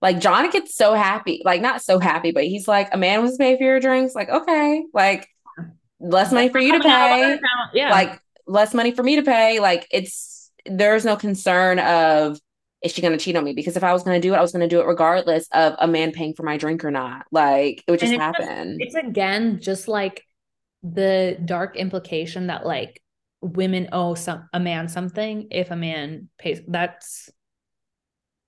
Like, 0.00 0.20
John 0.20 0.48
gets 0.50 0.74
so 0.74 0.94
happy, 0.94 1.42
like, 1.44 1.60
not 1.60 1.82
so 1.82 1.98
happy, 1.98 2.32
but 2.32 2.44
he's 2.44 2.68
like, 2.68 2.88
a 2.92 2.96
man 2.96 3.22
was 3.22 3.32
to 3.32 3.38
pay 3.38 3.56
for 3.56 3.64
your 3.64 3.80
drinks. 3.80 4.14
Like, 4.14 4.28
okay, 4.28 4.84
like, 4.94 5.28
less 6.00 6.32
money 6.32 6.48
for 6.48 6.60
you 6.60 6.72
to 6.72 6.80
pay. 6.80 7.38
Yeah. 7.74 7.90
Like, 7.90 8.20
less 8.50 8.72
money 8.72 8.92
for 8.92 9.02
me 9.02 9.16
to 9.16 9.22
pay. 9.22 9.60
Like 9.60 9.86
it's 9.90 10.50
there's 10.64 11.04
no 11.04 11.16
concern 11.16 11.78
of 11.78 12.38
is 12.82 12.92
she 12.92 13.02
going 13.02 13.16
to 13.16 13.22
cheat 13.22 13.36
on 13.36 13.44
me? 13.44 13.52
Because 13.52 13.76
if 13.76 13.82
I 13.82 13.92
was 13.92 14.02
going 14.02 14.20
to 14.20 14.26
do 14.26 14.34
it, 14.34 14.36
I 14.36 14.42
was 14.42 14.52
going 14.52 14.68
to 14.68 14.74
do 14.74 14.80
it 14.80 14.86
regardless 14.86 15.48
of 15.52 15.74
a 15.78 15.88
man 15.88 16.12
paying 16.12 16.34
for 16.34 16.44
my 16.44 16.56
drink 16.56 16.84
or 16.84 16.90
not. 16.90 17.26
Like 17.32 17.82
it 17.86 17.90
would 17.90 18.00
just 18.00 18.12
it's 18.12 18.20
happen. 18.20 18.78
Just, 18.80 18.96
it's 18.96 19.06
again 19.06 19.60
just 19.60 19.88
like 19.88 20.24
the 20.82 21.36
dark 21.44 21.76
implication 21.76 22.46
that 22.46 22.64
like 22.64 23.02
women 23.40 23.88
owe 23.92 24.14
some 24.14 24.48
a 24.52 24.60
man 24.60 24.88
something 24.88 25.48
if 25.50 25.70
a 25.70 25.76
man 25.76 26.28
pays. 26.38 26.60
That's 26.68 27.30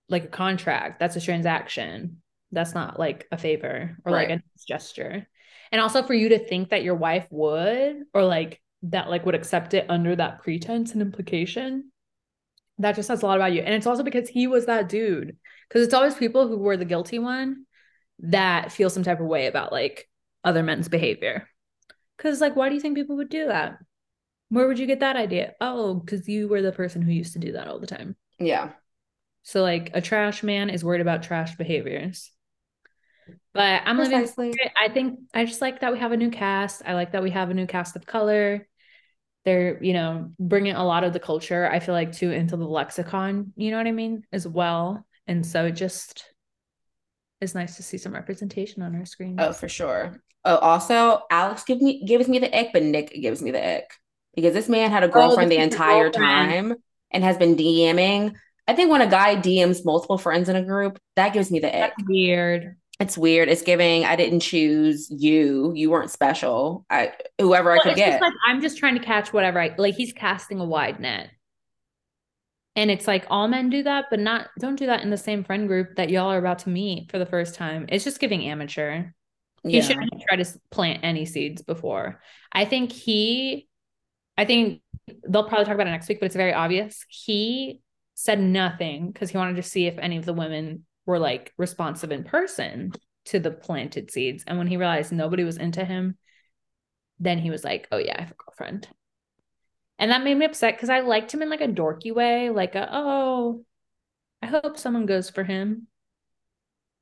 like 0.08 0.24
a 0.24 0.28
contract. 0.28 1.00
That's 1.00 1.16
a 1.16 1.20
transaction. 1.20 2.22
That's 2.52 2.74
not 2.74 2.98
like 2.98 3.26
a 3.32 3.38
favor 3.38 3.96
or 4.04 4.12
right. 4.12 4.28
like 4.28 4.38
a 4.38 4.42
gesture. 4.66 5.26
And 5.72 5.80
also 5.80 6.02
for 6.02 6.14
you 6.14 6.30
to 6.30 6.38
think 6.38 6.70
that 6.70 6.82
your 6.82 6.96
wife 6.96 7.26
would 7.30 8.02
or 8.12 8.24
like 8.24 8.60
that 8.84 9.10
like 9.10 9.26
would 9.26 9.34
accept 9.34 9.74
it 9.74 9.86
under 9.88 10.16
that 10.16 10.42
pretense 10.42 10.92
and 10.92 11.02
implication 11.02 11.90
that 12.80 12.96
just 12.96 13.06
says 13.06 13.22
a 13.22 13.26
lot 13.26 13.36
about 13.36 13.52
you. 13.52 13.60
And 13.60 13.74
it's 13.74 13.86
also 13.86 14.02
because 14.02 14.28
he 14.28 14.46
was 14.46 14.66
that 14.66 14.88
dude. 14.88 15.36
Because 15.68 15.84
it's 15.84 15.94
always 15.94 16.14
people 16.14 16.48
who 16.48 16.56
were 16.58 16.76
the 16.76 16.84
guilty 16.84 17.18
one 17.18 17.64
that 18.20 18.72
feel 18.72 18.90
some 18.90 19.02
type 19.02 19.20
of 19.20 19.26
way 19.26 19.46
about 19.46 19.72
like 19.72 20.08
other 20.44 20.62
men's 20.62 20.88
behavior. 20.88 21.48
Because 22.16 22.40
like 22.40 22.56
why 22.56 22.68
do 22.68 22.74
you 22.74 22.80
think 22.80 22.96
people 22.96 23.16
would 23.16 23.30
do 23.30 23.46
that? 23.46 23.78
Where 24.48 24.66
would 24.66 24.78
you 24.78 24.86
get 24.86 25.00
that 25.00 25.16
idea? 25.16 25.54
Oh 25.60 25.94
because 25.94 26.28
you 26.28 26.48
were 26.48 26.62
the 26.62 26.72
person 26.72 27.02
who 27.02 27.12
used 27.12 27.34
to 27.34 27.38
do 27.38 27.52
that 27.52 27.68
all 27.68 27.78
the 27.78 27.86
time. 27.86 28.16
Yeah. 28.38 28.70
So 29.42 29.62
like 29.62 29.90
a 29.94 30.00
trash 30.00 30.42
man 30.42 30.70
is 30.70 30.84
worried 30.84 31.00
about 31.00 31.22
trash 31.22 31.56
behaviors. 31.56 32.30
But 33.52 33.82
i'm 33.84 33.96
Precisely. 33.96 34.48
living 34.48 34.70
i 34.76 34.88
think 34.88 35.18
i 35.34 35.44
just 35.44 35.60
like 35.60 35.80
that 35.80 35.92
we 35.92 35.98
have 35.98 36.12
a 36.12 36.16
new 36.16 36.30
cast. 36.30 36.82
I 36.86 36.94
like 36.94 37.12
that 37.12 37.22
we 37.22 37.30
have 37.30 37.50
a 37.50 37.54
new 37.54 37.66
cast 37.66 37.96
of 37.96 38.06
color 38.06 38.66
they're 39.44 39.82
you 39.82 39.92
know 39.92 40.30
bringing 40.38 40.74
a 40.74 40.84
lot 40.84 41.04
of 41.04 41.12
the 41.12 41.20
culture 41.20 41.68
i 41.70 41.80
feel 41.80 41.94
like 41.94 42.12
too 42.12 42.30
into 42.30 42.56
the 42.56 42.64
lexicon 42.64 43.52
you 43.56 43.70
know 43.70 43.76
what 43.76 43.86
i 43.86 43.92
mean 43.92 44.22
as 44.32 44.46
well. 44.46 45.06
And 45.30 45.46
so 45.46 45.66
it 45.66 45.72
just 45.72 46.24
is 47.40 47.54
nice 47.54 47.76
to 47.76 47.84
see 47.84 47.98
some 47.98 48.12
representation 48.12 48.82
on 48.82 48.96
our 48.96 49.06
screen. 49.06 49.36
Oh 49.38 49.52
for 49.52 49.68
sure. 49.68 50.20
Oh 50.44 50.56
also 50.56 51.22
alex 51.30 51.62
give 51.64 51.80
me 51.80 52.04
gives 52.04 52.26
me 52.28 52.40
the 52.40 52.52
ick 52.58 52.70
but 52.72 52.82
nick 52.82 53.12
gives 53.12 53.40
me 53.40 53.52
the 53.52 53.76
ick. 53.76 53.92
Because 54.34 54.54
this 54.54 54.68
man 54.68 54.90
had 54.90 55.04
a 55.04 55.06
oh, 55.06 55.10
girlfriend 55.10 55.52
oh, 55.52 55.54
the 55.54 55.62
entire 55.62 56.10
time 56.10 56.74
and 57.12 57.22
has 57.22 57.36
been 57.36 57.54
dming. 57.54 58.34
I 58.66 58.74
think 58.74 58.90
when 58.90 59.02
a 59.02 59.06
guy 59.06 59.36
dms 59.36 59.84
multiple 59.84 60.18
friends 60.18 60.48
in 60.48 60.56
a 60.56 60.64
group 60.64 60.98
that 61.14 61.32
gives 61.32 61.50
me 61.50 61.60
the 61.60 61.68
ick. 61.68 61.92
That's 61.96 62.08
weird 62.08 62.76
it's 63.00 63.16
weird. 63.16 63.48
It's 63.48 63.62
giving. 63.62 64.04
I 64.04 64.14
didn't 64.14 64.40
choose 64.40 65.10
you. 65.10 65.72
You 65.74 65.90
weren't 65.90 66.10
special. 66.10 66.84
I 66.90 67.14
whoever 67.40 67.70
well, 67.70 67.80
I 67.80 67.82
could 67.82 67.96
get. 67.96 68.20
Like, 68.20 68.34
I'm 68.46 68.60
just 68.60 68.76
trying 68.76 68.98
to 68.98 69.04
catch 69.04 69.32
whatever 69.32 69.58
I 69.58 69.74
like. 69.78 69.94
He's 69.94 70.12
casting 70.12 70.60
a 70.60 70.64
wide 70.66 71.00
net, 71.00 71.30
and 72.76 72.90
it's 72.90 73.06
like 73.06 73.26
all 73.30 73.48
men 73.48 73.70
do 73.70 73.82
that, 73.84 74.06
but 74.10 74.20
not 74.20 74.48
don't 74.58 74.76
do 74.76 74.86
that 74.86 75.02
in 75.02 75.08
the 75.08 75.16
same 75.16 75.44
friend 75.44 75.66
group 75.66 75.96
that 75.96 76.10
y'all 76.10 76.30
are 76.30 76.38
about 76.38 76.60
to 76.60 76.68
meet 76.68 77.10
for 77.10 77.18
the 77.18 77.24
first 77.24 77.54
time. 77.54 77.86
It's 77.88 78.04
just 78.04 78.20
giving 78.20 78.44
amateur. 78.44 79.06
He 79.62 79.78
yeah. 79.78 79.82
shouldn't 79.82 80.10
try 80.28 80.36
to 80.36 80.60
plant 80.70 81.00
any 81.02 81.24
seeds 81.24 81.62
before. 81.62 82.20
I 82.52 82.66
think 82.66 82.92
he. 82.92 83.66
I 84.36 84.44
think 84.44 84.82
they'll 85.26 85.48
probably 85.48 85.64
talk 85.64 85.74
about 85.74 85.86
it 85.86 85.90
next 85.90 86.08
week, 86.08 86.20
but 86.20 86.26
it's 86.26 86.36
very 86.36 86.52
obvious. 86.52 87.04
He 87.08 87.80
said 88.14 88.40
nothing 88.40 89.10
because 89.10 89.30
he 89.30 89.38
wanted 89.38 89.56
to 89.56 89.62
see 89.62 89.86
if 89.86 89.96
any 89.98 90.18
of 90.18 90.26
the 90.26 90.34
women 90.34 90.84
were 91.10 91.18
like 91.18 91.52
responsive 91.58 92.12
in 92.12 92.24
person 92.24 92.92
to 93.26 93.38
the 93.38 93.50
planted 93.50 94.10
seeds. 94.10 94.44
And 94.46 94.56
when 94.56 94.66
he 94.66 94.76
realized 94.76 95.12
nobody 95.12 95.44
was 95.44 95.58
into 95.58 95.84
him, 95.84 96.16
then 97.18 97.38
he 97.38 97.50
was 97.50 97.64
like, 97.64 97.86
oh, 97.92 97.98
yeah, 97.98 98.14
I 98.16 98.22
have 98.22 98.30
a 98.30 98.34
girlfriend. 98.34 98.88
And 99.98 100.10
that 100.10 100.24
made 100.24 100.38
me 100.38 100.46
upset 100.46 100.74
because 100.74 100.88
I 100.88 101.00
liked 101.00 101.34
him 101.34 101.42
in 101.42 101.50
like 101.50 101.60
a 101.60 101.68
dorky 101.68 102.14
way, 102.14 102.48
like, 102.48 102.74
a, 102.74 102.88
oh, 102.90 103.64
I 104.40 104.46
hope 104.46 104.78
someone 104.78 105.04
goes 105.04 105.28
for 105.28 105.44
him. 105.44 105.86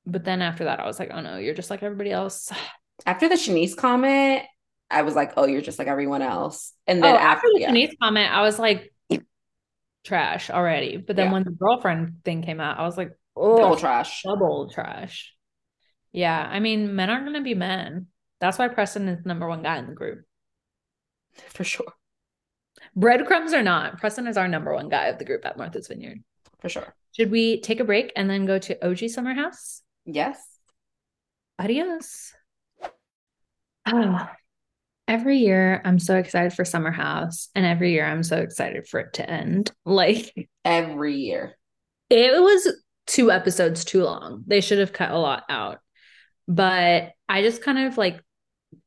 But 0.04 0.24
then 0.24 0.42
after 0.42 0.64
that, 0.64 0.80
I 0.80 0.86
was 0.86 0.98
like, 0.98 1.10
oh 1.12 1.20
no, 1.20 1.36
you're 1.36 1.54
just 1.54 1.70
like 1.70 1.82
everybody 1.82 2.10
else. 2.10 2.50
After 3.06 3.28
the 3.28 3.36
Shanice 3.36 3.76
comment, 3.76 4.42
I 4.90 5.02
was 5.02 5.14
like, 5.14 5.34
oh, 5.36 5.46
you're 5.46 5.60
just 5.60 5.78
like 5.78 5.86
everyone 5.86 6.20
else. 6.20 6.72
And 6.88 7.00
then 7.00 7.14
oh, 7.14 7.16
after, 7.16 7.28
after, 7.28 7.48
the 7.54 7.60
yeah. 7.60 7.70
Shanice 7.70 7.92
comment, 8.02 8.32
I 8.32 8.42
was 8.42 8.58
like, 8.58 8.92
trash 10.08 10.50
already. 10.50 10.96
But 10.96 11.16
then 11.16 11.26
yeah. 11.26 11.32
when 11.32 11.44
the 11.44 11.50
girlfriend 11.50 12.24
thing 12.24 12.42
came 12.42 12.60
out, 12.60 12.78
I 12.78 12.82
was 12.82 12.96
like, 12.96 13.12
Oh, 13.40 13.58
double 13.58 13.76
trash. 13.76 14.22
Double 14.22 14.70
trash. 14.70 15.34
Yeah. 16.12 16.46
I 16.50 16.60
mean, 16.60 16.96
men 16.96 17.10
aren't 17.10 17.24
going 17.24 17.36
to 17.36 17.42
be 17.42 17.54
men. 17.54 18.06
That's 18.40 18.58
why 18.58 18.68
Preston 18.68 19.08
is 19.08 19.22
the 19.22 19.28
number 19.28 19.48
one 19.48 19.62
guy 19.62 19.78
in 19.78 19.86
the 19.86 19.94
group. 19.94 20.24
For 21.48 21.64
sure. 21.64 21.92
Breadcrumbs 22.94 23.52
or 23.52 23.62
not, 23.62 23.98
Preston 23.98 24.26
is 24.26 24.36
our 24.36 24.48
number 24.48 24.72
one 24.72 24.88
guy 24.88 25.06
of 25.06 25.18
the 25.18 25.24
group 25.24 25.44
at 25.44 25.56
Martha's 25.56 25.88
Vineyard. 25.88 26.22
For 26.60 26.68
sure. 26.68 26.94
Should 27.12 27.30
we 27.30 27.60
take 27.60 27.80
a 27.80 27.84
break 27.84 28.12
and 28.16 28.28
then 28.28 28.46
go 28.46 28.58
to 28.58 28.86
OG 28.86 29.10
Summer 29.10 29.34
House? 29.34 29.82
Yes. 30.04 30.40
Adios. 31.58 32.32
Oh, 33.86 34.28
every 35.06 35.38
year 35.38 35.80
I'm 35.84 35.98
so 35.98 36.16
excited 36.16 36.52
for 36.52 36.64
Summer 36.64 36.90
House, 36.90 37.48
and 37.54 37.64
every 37.64 37.92
year 37.92 38.04
I'm 38.04 38.22
so 38.22 38.38
excited 38.38 38.86
for 38.86 39.00
it 39.00 39.14
to 39.14 39.28
end. 39.28 39.72
Like 39.84 40.48
every 40.64 41.16
year. 41.16 41.56
It 42.10 42.40
was 42.40 42.68
two 43.08 43.32
episodes 43.32 43.84
too 43.84 44.04
long. 44.04 44.44
They 44.46 44.60
should 44.60 44.78
have 44.78 44.92
cut 44.92 45.10
a 45.10 45.18
lot 45.18 45.44
out. 45.50 45.80
But 46.46 47.12
I 47.28 47.42
just 47.42 47.62
kind 47.62 47.78
of 47.88 47.98
like 47.98 48.22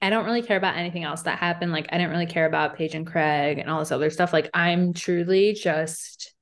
I 0.02 0.10
don't 0.12 0.26
really 0.26 0.44
care 0.44 0.58
about 0.58 0.78
anything 0.78 1.04
else 1.04 1.24
that 1.24 1.40
happened. 1.40 1.72
Like 1.74 1.88
I 1.92 1.98
didn't 1.98 2.12
really 2.12 2.28
care 2.28 2.46
about 2.46 2.76
Paige 2.78 2.96
and 2.96 3.08
Craig 3.08 3.58
and 3.60 3.70
all 3.70 3.80
this 3.80 3.92
other 3.92 4.10
stuff. 4.12 4.34
Like 4.34 4.50
I'm 4.54 4.94
truly 4.94 5.54
just 5.54 6.34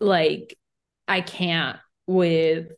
like 0.00 0.56
I 1.08 1.20
can't 1.22 1.78
with 2.06 2.68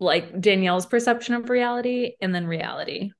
like 0.00 0.40
Danielle's 0.40 0.86
perception 0.86 1.34
of 1.34 1.48
reality 1.50 2.12
and 2.20 2.34
then 2.34 2.46
reality. 2.46 3.12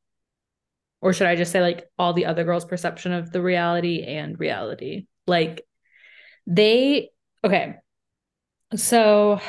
or 1.01 1.13
should 1.13 1.27
I 1.27 1.37
just 1.37 1.53
say 1.53 1.61
like 1.61 1.89
all 1.99 2.13
the 2.13 2.27
other 2.27 2.45
girls' 2.45 2.65
perception 2.65 3.13
of 3.13 3.31
the 3.31 3.43
reality 3.43 4.03
and 4.03 4.39
reality? 4.39 5.07
Like 5.27 5.67
they 6.47 7.11
okay. 7.45 7.77
So 8.75 9.41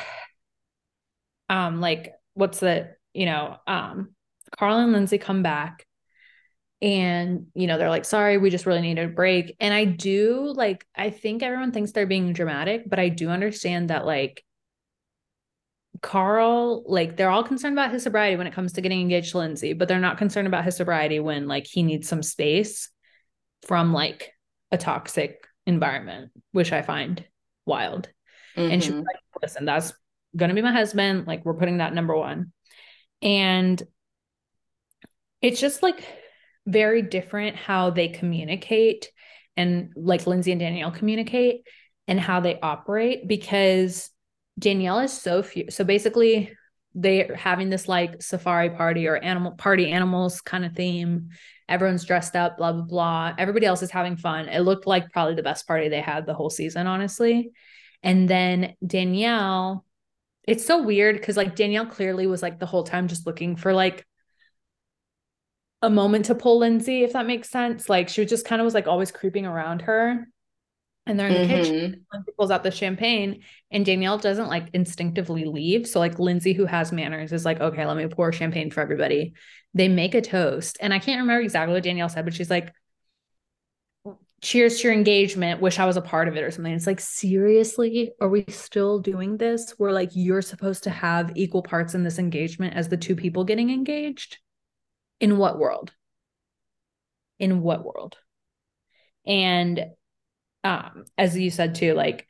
um 1.48 1.80
like 1.80 2.12
what's 2.34 2.60
the 2.60 2.90
you 3.14 3.26
know 3.26 3.56
um 3.66 4.10
Carl 4.58 4.78
and 4.78 4.92
Lindsay 4.92 5.18
come 5.18 5.42
back 5.42 5.86
and 6.80 7.46
you 7.54 7.66
know 7.66 7.76
they're 7.76 7.90
like 7.90 8.04
sorry 8.04 8.38
we 8.38 8.50
just 8.50 8.66
really 8.66 8.80
need 8.80 8.98
a 8.98 9.08
break 9.08 9.56
and 9.58 9.74
I 9.74 9.84
do 9.84 10.52
like 10.54 10.86
I 10.94 11.10
think 11.10 11.42
everyone 11.42 11.72
thinks 11.72 11.92
they're 11.92 12.06
being 12.06 12.32
dramatic 12.32 12.88
but 12.88 12.98
I 12.98 13.08
do 13.08 13.30
understand 13.30 13.90
that 13.90 14.06
like 14.06 14.44
Carl, 16.00 16.84
like 16.86 17.16
they're 17.16 17.30
all 17.30 17.44
concerned 17.44 17.74
about 17.74 17.90
his 17.90 18.02
sobriety 18.02 18.36
when 18.36 18.46
it 18.46 18.52
comes 18.52 18.72
to 18.74 18.80
getting 18.80 19.00
engaged 19.00 19.32
to 19.32 19.38
Lindsay, 19.38 19.72
but 19.72 19.88
they're 19.88 19.98
not 19.98 20.18
concerned 20.18 20.46
about 20.46 20.64
his 20.64 20.76
sobriety 20.76 21.20
when 21.20 21.48
like 21.48 21.66
he 21.66 21.82
needs 21.82 22.08
some 22.08 22.22
space 22.22 22.90
from 23.66 23.92
like 23.92 24.32
a 24.70 24.78
toxic 24.78 25.46
environment, 25.66 26.30
which 26.52 26.72
I 26.72 26.82
find 26.82 27.24
wild. 27.66 28.08
Mm-hmm. 28.56 28.72
And 28.72 28.82
she's 28.84 28.92
like, 28.92 29.16
listen, 29.42 29.64
that's 29.64 29.92
gonna 30.36 30.54
be 30.54 30.62
my 30.62 30.72
husband. 30.72 31.26
Like 31.26 31.44
we're 31.44 31.54
putting 31.54 31.78
that 31.78 31.94
number 31.94 32.16
one. 32.16 32.52
And 33.22 33.82
it's 35.40 35.60
just 35.60 35.82
like 35.82 36.02
very 36.66 37.02
different 37.02 37.56
how 37.56 37.90
they 37.90 38.08
communicate 38.08 39.10
and 39.56 39.92
like 39.96 40.26
Lindsay 40.26 40.52
and 40.52 40.60
Danielle 40.60 40.90
communicate 40.90 41.62
and 42.06 42.20
how 42.20 42.40
they 42.40 42.58
operate 42.60 43.26
because 43.26 44.10
Danielle 44.58 45.00
is 45.00 45.12
so 45.12 45.42
few. 45.42 45.70
So 45.70 45.84
basically, 45.84 46.52
they're 46.94 47.36
having 47.36 47.70
this 47.70 47.86
like 47.86 48.22
safari 48.22 48.70
party 48.70 49.06
or 49.06 49.16
animal 49.16 49.52
party 49.52 49.90
animals 49.90 50.40
kind 50.40 50.64
of 50.64 50.74
theme. 50.74 51.28
Everyone's 51.68 52.04
dressed 52.04 52.34
up, 52.34 52.56
blah, 52.56 52.72
blah, 52.72 52.82
blah. 52.82 53.34
Everybody 53.38 53.66
else 53.66 53.82
is 53.82 53.90
having 53.90 54.16
fun. 54.16 54.48
It 54.48 54.60
looked 54.60 54.86
like 54.86 55.12
probably 55.12 55.34
the 55.34 55.42
best 55.42 55.66
party 55.66 55.88
they 55.88 56.00
had 56.00 56.26
the 56.26 56.34
whole 56.34 56.50
season, 56.50 56.86
honestly. 56.86 57.50
And 58.02 58.28
then 58.28 58.74
Danielle, 58.84 59.84
it's 60.48 60.64
so 60.64 60.82
weird 60.82 61.16
because 61.16 61.36
like 61.36 61.54
Danielle 61.54 61.84
clearly 61.84 62.26
was 62.26 62.42
like 62.42 62.58
the 62.58 62.66
whole 62.66 62.82
time 62.82 63.06
just 63.06 63.26
looking 63.26 63.54
for 63.54 63.74
like 63.74 64.06
a 65.82 65.90
moment 65.90 66.24
to 66.24 66.34
pull 66.34 66.58
Lindsay, 66.58 67.04
if 67.04 67.12
that 67.12 67.26
makes 67.26 67.50
sense. 67.50 67.88
Like 67.88 68.08
she 68.08 68.22
was 68.22 68.30
just 68.30 68.46
kind 68.46 68.60
of 68.60 68.64
was 68.64 68.72
like 68.72 68.88
always 68.88 69.12
creeping 69.12 69.44
around 69.44 69.82
her 69.82 70.26
and 71.08 71.18
they're 71.18 71.28
in 71.28 71.34
the 71.34 71.54
mm-hmm. 71.54 71.62
kitchen. 71.62 72.06
Lindsay 72.12 72.32
pulls 72.38 72.50
out 72.50 72.62
the 72.62 72.70
champagne, 72.70 73.42
and 73.70 73.84
Danielle 73.84 74.18
doesn't 74.18 74.48
like 74.48 74.68
instinctively 74.74 75.44
leave. 75.44 75.86
So 75.86 76.00
like 76.00 76.18
Lindsay, 76.18 76.52
who 76.52 76.66
has 76.66 76.92
manners, 76.92 77.32
is 77.32 77.44
like, 77.44 77.60
okay, 77.60 77.86
let 77.86 77.96
me 77.96 78.06
pour 78.06 78.32
champagne 78.32 78.70
for 78.70 78.80
everybody. 78.80 79.34
They 79.74 79.88
make 79.88 80.14
a 80.14 80.20
toast, 80.20 80.78
and 80.80 80.94
I 80.94 80.98
can't 80.98 81.20
remember 81.20 81.42
exactly 81.42 81.74
what 81.74 81.82
Danielle 81.82 82.08
said, 82.08 82.24
but 82.24 82.34
she's 82.34 82.50
like, 82.50 82.72
"Cheers 84.40 84.78
to 84.78 84.88
your 84.88 84.92
engagement." 84.92 85.60
Wish 85.60 85.78
I 85.78 85.86
was 85.86 85.96
a 85.96 86.02
part 86.02 86.28
of 86.28 86.36
it 86.36 86.42
or 86.42 86.50
something. 86.50 86.72
It's 86.72 86.86
like, 86.86 87.00
seriously, 87.00 88.12
are 88.20 88.28
we 88.28 88.44
still 88.48 88.98
doing 88.98 89.36
this? 89.36 89.74
Where 89.78 89.92
like 89.92 90.10
you're 90.14 90.42
supposed 90.42 90.84
to 90.84 90.90
have 90.90 91.36
equal 91.36 91.62
parts 91.62 91.94
in 91.94 92.04
this 92.04 92.18
engagement 92.18 92.74
as 92.74 92.88
the 92.88 92.96
two 92.96 93.16
people 93.16 93.44
getting 93.44 93.70
engaged? 93.70 94.38
In 95.20 95.38
what 95.38 95.58
world? 95.58 95.92
In 97.38 97.62
what 97.62 97.84
world? 97.84 98.16
And 99.26 99.86
um, 100.64 101.04
as 101.16 101.36
you 101.36 101.50
said 101.50 101.74
too, 101.74 101.94
like 101.94 102.26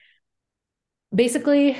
basically 1.14 1.76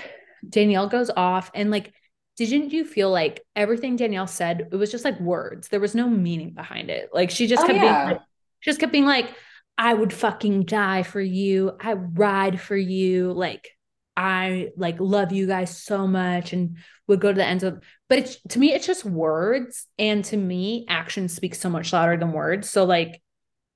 Danielle 0.49 0.89
goes 0.89 1.11
off 1.11 1.51
and 1.55 1.71
like 1.71 1.93
didn't 2.37 2.73
you 2.73 2.85
feel 2.85 3.11
like 3.11 3.43
everything 3.57 3.97
Danielle 3.97 4.29
said, 4.29 4.69
it 4.71 4.77
was 4.77 4.93
just 4.93 5.05
like 5.05 5.19
words. 5.19 5.69
There 5.69 5.81
was 5.81 5.97
no 5.97 6.09
meaning 6.09 6.51
behind 6.51 6.89
it. 6.89 7.11
Like 7.13 7.31
she 7.31 7.49
just 7.49 7.65
oh, 7.65 7.67
kept 7.67 7.79
yeah. 7.79 8.05
being 8.05 8.13
like, 8.13 8.21
she 8.61 8.71
just 8.71 8.81
kept 8.81 8.93
being 8.93 9.07
like, 9.07 9.35
I 9.79 9.95
would 9.95 10.13
fucking 10.13 10.65
die 10.65 11.05
for 11.05 11.21
you. 11.21 11.73
I 11.81 11.93
ride 11.93 12.61
for 12.61 12.77
you. 12.77 13.33
Like 13.33 13.71
I 14.17 14.71
like 14.77 14.97
love 14.99 15.31
you 15.31 15.47
guys 15.47 15.81
so 15.81 16.09
much 16.09 16.53
and 16.53 16.79
would 17.07 17.21
go 17.21 17.29
to 17.29 17.37
the 17.37 17.47
ends 17.47 17.63
of 17.63 17.81
but 18.09 18.19
it's 18.19 18.43
to 18.49 18.59
me 18.59 18.75
it's 18.75 18.87
just 18.87 19.05
words 19.05 19.87
and 19.97 20.25
to 20.25 20.37
me 20.37 20.85
action 20.89 21.29
speaks 21.29 21.61
so 21.61 21.71
much 21.71 21.93
louder 21.93 22.17
than 22.17 22.33
words. 22.33 22.69
So 22.69 22.85
like 22.85 23.23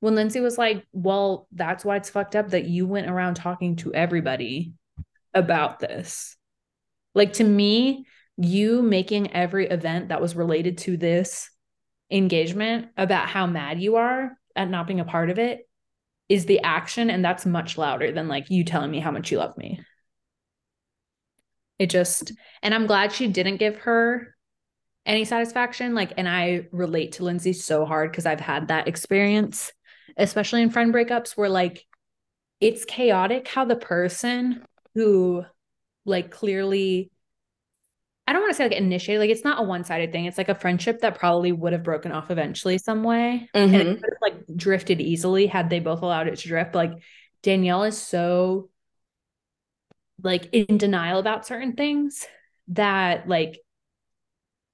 when 0.00 0.16
Lindsay 0.16 0.40
was 0.40 0.58
like, 0.58 0.84
Well, 0.92 1.46
that's 1.52 1.84
why 1.84 1.96
it's 1.96 2.10
fucked 2.10 2.34
up 2.34 2.50
that 2.50 2.64
you 2.64 2.84
went 2.88 3.08
around 3.08 3.34
talking 3.34 3.76
to 3.76 3.94
everybody 3.94 4.72
about 5.32 5.78
this. 5.78 6.36
Like 7.14 7.34
to 7.34 7.44
me, 7.44 8.06
you 8.36 8.82
making 8.82 9.32
every 9.32 9.68
event 9.68 10.08
that 10.08 10.20
was 10.20 10.34
related 10.34 10.78
to 10.78 10.96
this 10.96 11.48
engagement 12.10 12.88
about 12.96 13.28
how 13.28 13.46
mad 13.46 13.80
you 13.80 13.96
are 13.96 14.36
at 14.56 14.68
not 14.68 14.88
being 14.88 15.00
a 15.00 15.04
part 15.04 15.30
of 15.30 15.38
it 15.38 15.68
is 16.32 16.46
the 16.46 16.60
action. 16.60 17.10
And 17.10 17.24
that's 17.24 17.46
much 17.46 17.78
louder 17.78 18.12
than 18.12 18.28
like 18.28 18.50
you 18.50 18.64
telling 18.64 18.90
me 18.90 19.00
how 19.00 19.10
much 19.10 19.30
you 19.30 19.38
love 19.38 19.56
me. 19.56 19.80
It 21.78 21.90
just, 21.90 22.32
and 22.62 22.74
I'm 22.74 22.86
glad 22.86 23.12
she 23.12 23.28
didn't 23.28 23.56
give 23.56 23.78
her 23.78 24.34
any 25.04 25.24
satisfaction. 25.24 25.94
Like, 25.94 26.12
and 26.16 26.28
I 26.28 26.68
relate 26.72 27.12
to 27.12 27.24
Lindsay 27.24 27.52
so 27.52 27.84
hard 27.84 28.10
because 28.10 28.26
I've 28.26 28.40
had 28.40 28.68
that 28.68 28.88
experience 28.88 29.72
especially 30.16 30.62
in 30.62 30.70
friend 30.70 30.92
breakups 30.92 31.36
where 31.36 31.48
like 31.48 31.86
it's 32.60 32.84
chaotic 32.84 33.48
how 33.48 33.64
the 33.64 33.76
person 33.76 34.62
who 34.94 35.44
like 36.04 36.30
clearly 36.30 37.10
I 38.26 38.32
don't 38.32 38.42
want 38.42 38.52
to 38.52 38.56
say 38.56 38.64
like 38.64 38.72
initiated, 38.72 39.20
like 39.20 39.30
it's 39.30 39.44
not 39.44 39.58
a 39.58 39.64
one-sided 39.64 40.12
thing. 40.12 40.26
It's 40.26 40.38
like 40.38 40.48
a 40.48 40.54
friendship 40.54 41.00
that 41.00 41.18
probably 41.18 41.50
would 41.50 41.72
have 41.72 41.82
broken 41.82 42.12
off 42.12 42.30
eventually 42.30 42.78
some 42.78 43.02
way. 43.02 43.48
Mm-hmm. 43.54 43.74
And 43.74 43.88
it 43.88 44.00
could 44.00 44.10
have 44.12 44.22
like 44.22 44.56
drifted 44.56 45.00
easily 45.00 45.46
had 45.46 45.70
they 45.70 45.80
both 45.80 46.02
allowed 46.02 46.28
it 46.28 46.38
to 46.38 46.48
drift. 46.48 46.74
Like 46.74 46.92
Danielle 47.42 47.82
is 47.84 47.98
so 47.98 48.70
like 50.22 50.48
in 50.52 50.78
denial 50.78 51.18
about 51.18 51.46
certain 51.46 51.72
things 51.72 52.24
that 52.68 53.28
like 53.28 53.58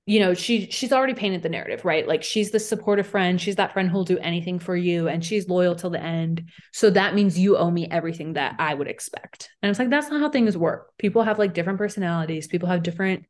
you 0.08 0.20
know 0.20 0.32
she 0.32 0.70
she's 0.70 0.90
already 0.90 1.12
painted 1.12 1.42
the 1.42 1.50
narrative 1.50 1.84
right? 1.84 2.08
Like 2.08 2.22
she's 2.22 2.50
the 2.50 2.58
supportive 2.58 3.06
friend. 3.06 3.38
She's 3.38 3.56
that 3.56 3.74
friend 3.74 3.90
who'll 3.90 4.04
do 4.04 4.18
anything 4.18 4.58
for 4.58 4.74
you 4.74 5.06
and 5.06 5.22
she's 5.22 5.50
loyal 5.50 5.74
till 5.74 5.90
the 5.90 6.02
end. 6.02 6.48
So 6.72 6.88
that 6.90 7.14
means 7.14 7.38
you 7.38 7.58
owe 7.58 7.70
me 7.70 7.86
everything 7.90 8.32
that 8.32 8.56
i 8.58 8.72
would 8.72 8.88
expect. 8.88 9.50
And 9.62 9.68
it's 9.68 9.78
like 9.78 9.90
that's 9.90 10.10
not 10.10 10.22
how 10.22 10.30
things 10.30 10.56
work. 10.56 10.96
People 10.96 11.22
have 11.24 11.38
like 11.38 11.52
different 11.52 11.78
personalities. 11.78 12.48
People 12.48 12.68
have 12.70 12.82
different 12.82 13.26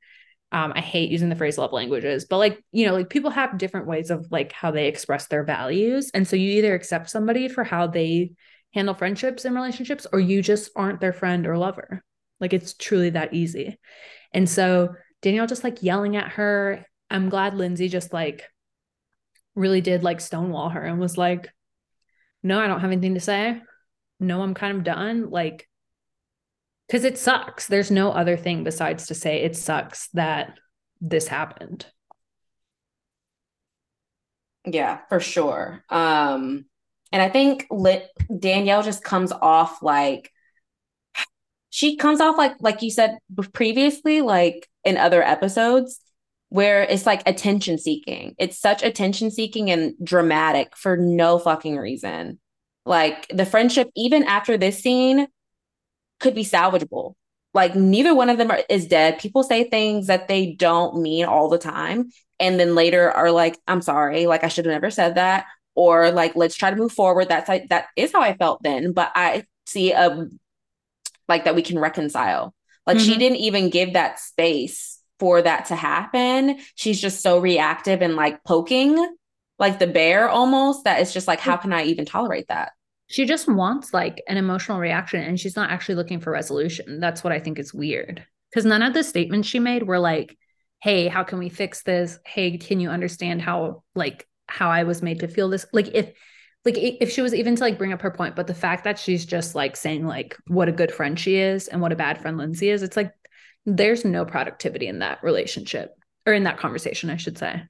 um 0.53 0.73
i 0.75 0.81
hate 0.81 1.11
using 1.11 1.29
the 1.29 1.37
phrase 1.37 1.59
love 1.59 1.75
languages 1.75 2.25
but 2.25 2.39
like 2.39 2.65
you 2.73 2.87
know 2.87 2.95
like 2.95 3.11
people 3.11 3.29
have 3.29 3.59
different 3.59 3.87
ways 3.87 4.11
of 4.11 4.27
like 4.31 4.51
how 4.53 4.71
they 4.71 4.87
express 4.87 5.27
their 5.27 5.43
values. 5.43 6.13
And 6.15 6.29
so 6.29 6.37
you 6.37 6.53
either 6.53 6.75
accept 6.75 7.11
somebody 7.11 7.49
for 7.49 7.65
how 7.65 7.89
they 7.89 8.31
handle 8.73 8.95
friendships 8.95 9.45
and 9.45 9.55
relationships 9.57 10.07
or 10.13 10.21
you 10.21 10.43
just 10.43 10.71
aren't 10.77 11.01
their 11.01 11.13
friend 11.13 11.45
or 11.45 11.59
lover. 11.59 12.05
Like 12.39 12.53
it's 12.53 12.75
truly 12.75 13.11
that 13.11 13.35
easy. 13.35 13.79
And 14.33 14.49
so 14.49 14.95
Danielle 15.23 15.47
just 15.47 15.65
like 15.65 15.83
yelling 15.83 16.17
at 16.17 16.33
her. 16.33 16.87
I'm 17.11 17.29
glad 17.29 17.55
Lindsay 17.55 17.89
just 17.89 18.13
like 18.13 18.45
really 19.55 19.81
did 19.81 20.03
like 20.03 20.21
stonewall 20.21 20.69
her 20.71 20.83
and 20.83 21.01
was 21.01 21.19
like, 21.19 21.53
no, 22.43 22.61
I 22.61 22.69
don't 22.69 22.81
have 22.81 22.93
anything 22.93 23.15
to 23.15 23.21
say. 23.21 23.61
No, 24.21 24.43
I'm 24.43 24.55
kind 24.55 24.77
of 24.77 24.85
done. 24.85 25.31
Like, 25.31 25.69
because 26.87 27.05
it 27.05 27.19
sucks. 27.19 27.67
There's 27.67 27.91
no 27.91 28.11
other 28.11 28.37
thing 28.37 28.65
besides 28.65 29.09
to 29.09 29.15
say 29.15 29.43
it 29.43 29.57
sucks 29.57 30.09
that 30.15 30.59
this 31.01 31.29
happened. 31.29 31.87
Yeah, 34.65 35.01
for 35.09 35.21
sure. 35.21 35.85
Um, 35.89 36.67
and 37.13 37.23
I 37.23 37.29
think 37.29 37.67
Lit- 37.71 38.11
Danielle 38.39 38.83
just 38.83 39.03
comes 39.03 39.33
off 39.33 39.83
like 39.83 40.31
she 41.71 41.97
comes 41.97 42.21
off 42.21 42.37
like 42.39 42.55
like 42.61 42.83
you 42.83 42.91
said 42.91 43.19
previously 43.53 44.21
like 44.21 44.69
in 44.85 44.97
other 44.97 45.23
episodes 45.23 46.01
where 46.51 46.83
it's 46.83 47.05
like 47.05 47.23
attention 47.27 47.79
seeking. 47.79 48.35
It's 48.39 48.59
such 48.59 48.83
attention 48.83 49.31
seeking 49.31 49.71
and 49.71 49.93
dramatic 50.03 50.77
for 50.77 50.97
no 50.97 51.39
fucking 51.39 51.77
reason. 51.77 52.41
Like 52.87 53.29
the 53.29 53.45
friendship 53.45 53.91
even 53.95 54.25
after 54.25 54.57
this 54.57 54.81
scene 54.81 55.29
could 56.21 56.35
be 56.35 56.45
salvageable. 56.45 57.15
Like 57.53 57.75
neither 57.75 58.15
one 58.15 58.31
of 58.31 58.39
them 58.39 58.51
are, 58.51 58.63
is 58.71 58.87
dead. 58.87 59.19
People 59.19 59.43
say 59.43 59.69
things 59.69 60.07
that 60.07 60.29
they 60.29 60.55
don't 60.55 61.03
mean 61.03 61.27
all 61.27 61.49
the 61.51 61.59
time 61.59 62.11
and 62.41 62.59
then 62.59 62.75
later 62.75 63.11
are 63.11 63.31
like 63.31 63.59
i'm 63.67 63.83
sorry 63.83 64.27
like 64.27 64.45
i 64.45 64.49
should 64.49 64.65
have 64.65 64.73
never 64.73 64.91
said 64.91 65.17
that 65.17 65.47
or 65.75 66.11
like 66.11 66.35
let's 66.37 66.57
try 66.57 66.71
to 66.71 66.77
move 66.77 66.93
forward. 66.93 67.29
That's 67.29 67.49
like 67.49 67.69
that 67.69 67.87
is 67.97 68.13
how 68.13 68.21
i 68.21 68.37
felt 68.37 68.63
then 68.63 68.93
but 68.93 69.13
i 69.15 69.45
see 69.67 69.93
a 69.93 70.29
like 71.29 71.45
that 71.45 71.55
we 71.55 71.63
can 71.63 71.79
reconcile. 71.79 72.55
Like 72.87 72.99
mm-hmm. 72.99 73.07
she 73.07 73.19
didn't 73.19 73.39
even 73.39 73.71
give 73.71 73.93
that 73.93 74.19
space 74.19 74.99
for 75.19 75.43
that 75.43 75.67
to 75.67 75.77
happen. 75.77 76.59
She's 76.75 77.01
just 77.01 77.23
so 77.23 77.39
reactive 77.39 78.03
and 78.03 78.17
like 78.17 78.43
poking 78.45 79.17
like 79.59 79.81
the 79.81 79.89
bear 79.89 80.29
almost 80.29 80.85
that 80.85 81.01
it's 81.01 81.13
just 81.13 81.27
like 81.27 81.41
how 81.41 81.57
can 81.57 81.73
I 81.73 81.85
even 81.85 82.05
tolerate 82.05 82.49
that? 82.49 82.73
She 83.09 83.25
just 83.25 83.49
wants 83.49 83.93
like 83.93 84.23
an 84.29 84.37
emotional 84.37 84.79
reaction 84.79 85.23
and 85.23 85.39
she's 85.41 85.57
not 85.57 85.71
actually 85.71 85.97
looking 85.97 86.21
for 86.21 86.31
resolution. 86.31 87.01
That's 87.01 87.25
what 87.25 87.33
I 87.33 87.41
think 87.41 87.59
is 87.59 87.75
weird. 87.75 88.25
Cuz 88.55 88.65
none 88.65 88.83
of 88.83 88.95
the 88.95 89.03
statements 89.03 89.49
she 89.49 89.59
made 89.59 89.83
were 89.83 89.99
like, 89.99 90.37
"Hey, 90.81 91.09
how 91.09 91.25
can 91.25 91.39
we 91.39 91.49
fix 91.49 91.83
this? 91.83 92.19
Hey, 92.25 92.57
can 92.57 92.81
you 92.81 92.91
understand 92.91 93.43
how 93.43 93.83
like 93.95 94.29
how 94.49 94.71
I 94.71 94.85
was 94.85 95.03
made 95.03 95.21
to 95.21 95.29
feel 95.29 95.49
this. 95.49 95.67
Like 95.73 95.89
if 95.95 96.13
like 96.65 96.77
if 96.77 97.11
she 97.11 97.23
was 97.23 97.35
even 97.35 97.57
to 97.57 97.63
like 97.63 97.79
bring 97.79 97.93
up 97.93 98.03
her 98.03 98.11
point, 98.11 98.37
but 98.37 98.47
the 98.47 98.55
fact 98.55 98.85
that 98.85 98.99
she's 98.99 99.25
just 99.25 99.55
like 99.55 99.77
saying 99.77 100.07
like 100.07 100.37
what 100.47 100.69
a 100.69 100.73
good 100.73 100.93
friend 100.93 101.19
she 101.19 101.37
is 101.37 101.69
and 101.69 101.81
what 101.81 101.93
a 101.93 101.97
bad 101.97 102.21
friend 102.21 102.37
Lindsay 102.37 102.69
is, 102.69 102.83
it's 102.83 102.97
like 102.97 103.13
there's 103.65 104.05
no 104.05 104.25
productivity 104.25 104.87
in 104.87 104.99
that 105.01 105.23
relationship 105.23 105.95
or 106.27 106.33
in 106.33 106.45
that 106.45 106.59
conversation, 106.59 107.11
I 107.11 107.17
should 107.17 107.39
say. 107.39 107.63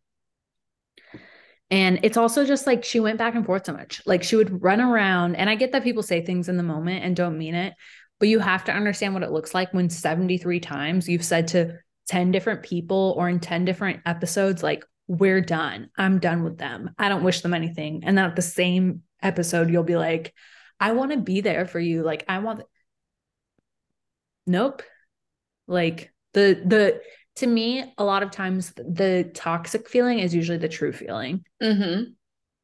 And 1.70 2.00
it's 2.02 2.16
also 2.16 2.46
just 2.46 2.66
like 2.66 2.82
she 2.82 2.98
went 2.98 3.18
back 3.18 3.34
and 3.34 3.44
forth 3.44 3.66
so 3.66 3.72
much. 3.72 4.00
Like 4.06 4.22
she 4.22 4.36
would 4.36 4.62
run 4.62 4.80
around, 4.80 5.36
and 5.36 5.50
I 5.50 5.54
get 5.54 5.72
that 5.72 5.84
people 5.84 6.02
say 6.02 6.24
things 6.24 6.48
in 6.48 6.56
the 6.56 6.62
moment 6.62 7.04
and 7.04 7.14
don't 7.14 7.38
mean 7.38 7.54
it, 7.54 7.74
but 8.18 8.28
you 8.28 8.38
have 8.38 8.64
to 8.64 8.72
understand 8.72 9.14
what 9.14 9.22
it 9.22 9.30
looks 9.30 9.54
like 9.54 9.72
when 9.74 9.90
73 9.90 10.60
times 10.60 11.08
you've 11.08 11.24
said 11.24 11.48
to 11.48 11.78
10 12.08 12.30
different 12.30 12.62
people 12.62 13.14
or 13.18 13.28
in 13.28 13.38
10 13.38 13.66
different 13.66 14.00
episodes, 14.06 14.62
like, 14.62 14.84
we're 15.08 15.40
done. 15.40 15.90
I'm 15.96 16.20
done 16.20 16.44
with 16.44 16.58
them. 16.58 16.90
I 16.98 17.08
don't 17.08 17.24
wish 17.24 17.40
them 17.40 17.54
anything. 17.54 18.04
And 18.04 18.16
then 18.16 18.26
at 18.26 18.36
the 18.36 18.42
same 18.42 19.02
episode, 19.20 19.70
you'll 19.70 19.82
be 19.82 19.96
like, 19.96 20.34
I 20.78 20.92
want 20.92 21.10
to 21.10 21.18
be 21.18 21.40
there 21.40 21.66
for 21.66 21.80
you. 21.80 22.02
Like, 22.02 22.24
I 22.28 22.38
want. 22.38 22.62
Nope. 24.46 24.82
Like 25.66 26.12
the 26.34 26.62
the 26.64 27.00
to 27.36 27.46
me, 27.46 27.92
a 27.98 28.04
lot 28.04 28.22
of 28.22 28.30
times 28.30 28.72
the 28.76 29.30
toxic 29.34 29.88
feeling 29.88 30.18
is 30.18 30.34
usually 30.34 30.58
the 30.58 30.68
true 30.68 30.92
feeling. 30.92 31.44
Mm-hmm. 31.62 32.10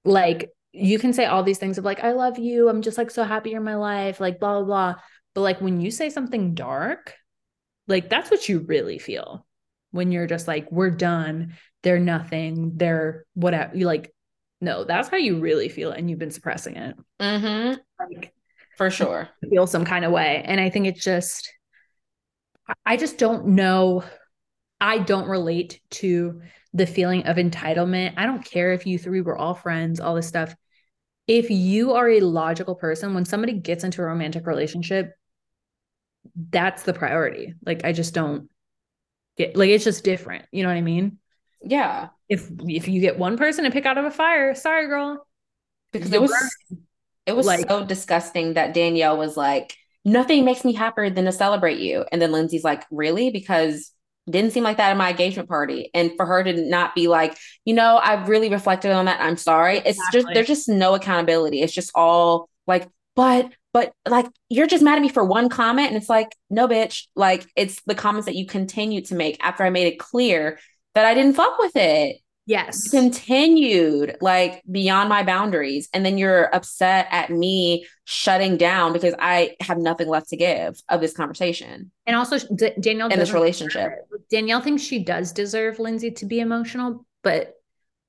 Like 0.04 0.50
you 0.72 0.98
can 0.98 1.12
say 1.12 1.26
all 1.26 1.42
these 1.44 1.58
things 1.58 1.78
of 1.78 1.84
like, 1.84 2.02
I 2.02 2.12
love 2.12 2.38
you. 2.38 2.68
I'm 2.68 2.82
just 2.82 2.98
like 2.98 3.10
so 3.10 3.22
happy 3.22 3.50
you're 3.50 3.60
in 3.60 3.64
my 3.64 3.76
life, 3.76 4.20
like 4.20 4.40
blah, 4.40 4.58
blah, 4.58 4.64
blah. 4.66 4.94
But 5.34 5.42
like 5.42 5.60
when 5.60 5.80
you 5.80 5.90
say 5.90 6.10
something 6.10 6.54
dark, 6.54 7.14
like 7.86 8.10
that's 8.10 8.30
what 8.30 8.48
you 8.48 8.60
really 8.60 8.98
feel 8.98 9.46
when 9.92 10.10
you're 10.10 10.26
just 10.26 10.48
like, 10.48 10.70
we're 10.72 10.90
done. 10.90 11.54
They're 11.84 12.00
nothing. 12.00 12.72
They're 12.74 13.24
whatever. 13.34 13.76
You 13.76 13.86
like, 13.86 14.12
no, 14.60 14.82
that's 14.82 15.08
how 15.08 15.18
you 15.18 15.38
really 15.38 15.68
feel. 15.68 15.92
And 15.92 16.10
you've 16.10 16.18
been 16.18 16.32
suppressing 16.32 16.76
it. 16.76 16.96
Mm-hmm. 17.20 17.80
Like, 18.00 18.32
for 18.76 18.90
sure. 18.90 19.28
Feel 19.50 19.68
some 19.68 19.84
kind 19.84 20.04
of 20.04 20.10
way. 20.10 20.42
And 20.44 20.60
I 20.60 20.70
think 20.70 20.86
it's 20.86 21.04
just, 21.04 21.48
I 22.84 22.96
just 22.96 23.18
don't 23.18 23.48
know 23.48 24.02
I 24.84 24.98
don't 24.98 25.28
relate 25.28 25.80
to 25.92 26.42
the 26.74 26.86
feeling 26.86 27.26
of 27.26 27.36
entitlement. 27.36 28.14
I 28.18 28.26
don't 28.26 28.44
care 28.44 28.72
if 28.72 28.86
you 28.86 28.98
three 28.98 29.22
were 29.22 29.36
all 29.36 29.54
friends, 29.54 29.98
all 29.98 30.14
this 30.14 30.28
stuff. 30.28 30.54
If 31.26 31.48
you 31.48 31.94
are 31.94 32.08
a 32.08 32.20
logical 32.20 32.74
person, 32.74 33.14
when 33.14 33.24
somebody 33.24 33.54
gets 33.54 33.82
into 33.82 34.02
a 34.02 34.04
romantic 34.04 34.46
relationship, 34.46 35.14
that's 36.50 36.82
the 36.82 36.92
priority. 36.92 37.54
Like 37.64 37.84
I 37.84 37.92
just 37.92 38.12
don't 38.12 38.50
get 39.38 39.56
like 39.56 39.70
it's 39.70 39.84
just 39.84 40.04
different. 40.04 40.44
You 40.52 40.64
know 40.64 40.68
what 40.68 40.76
I 40.76 40.82
mean? 40.82 41.18
Yeah. 41.64 42.08
If 42.28 42.50
if 42.60 42.88
you 42.88 43.00
get 43.00 43.18
one 43.18 43.36
person 43.36 43.64
to 43.64 43.70
pick 43.70 43.86
out 43.86 43.98
of 43.98 44.04
a 44.04 44.10
fire, 44.10 44.54
sorry 44.54 44.86
girl. 44.86 45.26
Because 45.92 46.12
it 46.12 46.20
was 46.20 46.32
it 47.26 47.34
was 47.34 47.46
like, 47.46 47.68
so 47.68 47.84
disgusting 47.84 48.54
that 48.54 48.74
Danielle 48.74 49.16
was 49.16 49.36
like, 49.36 49.76
nothing 50.04 50.44
makes 50.44 50.64
me 50.64 50.72
happier 50.72 51.08
than 51.08 51.24
to 51.24 51.32
celebrate 51.32 51.78
you. 51.78 52.04
And 52.12 52.20
then 52.20 52.32
Lindsay's 52.32 52.64
like, 52.64 52.84
really? 52.90 53.30
Because 53.30 53.90
didn't 54.28 54.52
seem 54.52 54.64
like 54.64 54.78
that 54.78 54.90
in 54.90 54.98
my 54.98 55.10
engagement 55.10 55.48
party. 55.48 55.90
And 55.94 56.12
for 56.16 56.26
her 56.26 56.42
to 56.42 56.68
not 56.68 56.94
be 56.94 57.08
like, 57.08 57.36
you 57.64 57.74
know, 57.74 58.00
I've 58.02 58.28
really 58.28 58.48
reflected 58.48 58.90
on 58.90 59.04
that. 59.04 59.20
I'm 59.20 59.36
sorry. 59.36 59.78
It's 59.78 59.98
exactly. 59.98 60.20
just, 60.20 60.34
there's 60.34 60.46
just 60.46 60.68
no 60.68 60.94
accountability. 60.94 61.60
It's 61.60 61.74
just 61.74 61.90
all 61.94 62.48
like, 62.66 62.88
but, 63.16 63.50
but 63.72 63.92
like, 64.08 64.26
you're 64.48 64.66
just 64.66 64.82
mad 64.82 64.96
at 64.96 65.02
me 65.02 65.10
for 65.10 65.24
one 65.24 65.48
comment. 65.48 65.88
And 65.88 65.96
it's 65.96 66.08
like, 66.08 66.34
no, 66.48 66.66
bitch. 66.66 67.06
Like, 67.14 67.46
it's 67.54 67.82
the 67.86 67.94
comments 67.94 68.26
that 68.26 68.34
you 68.34 68.46
continue 68.46 69.02
to 69.02 69.14
make 69.14 69.36
after 69.44 69.62
I 69.62 69.70
made 69.70 69.86
it 69.86 69.98
clear 69.98 70.58
that 70.94 71.04
I 71.04 71.14
didn't 71.14 71.34
fuck 71.34 71.58
with 71.58 71.76
it. 71.76 72.16
Yes. 72.46 72.90
Continued 72.90 74.18
like 74.20 74.62
beyond 74.70 75.08
my 75.08 75.22
boundaries. 75.22 75.88
And 75.94 76.04
then 76.04 76.18
you're 76.18 76.54
upset 76.54 77.08
at 77.10 77.30
me 77.30 77.86
shutting 78.04 78.58
down 78.58 78.92
because 78.92 79.14
I 79.18 79.56
have 79.60 79.78
nothing 79.78 80.08
left 80.08 80.28
to 80.28 80.36
give 80.36 80.78
of 80.90 81.00
this 81.00 81.14
conversation. 81.14 81.90
And 82.06 82.16
also, 82.16 82.38
D- 82.54 82.72
Danielle 82.78 83.08
in 83.08 83.18
this 83.18 83.32
relationship. 83.32 83.92
Danielle 84.30 84.60
thinks 84.60 84.82
she 84.82 85.04
does 85.04 85.32
deserve 85.32 85.78
Lindsay 85.78 86.10
to 86.12 86.26
be 86.26 86.40
emotional, 86.40 87.06
but 87.22 87.54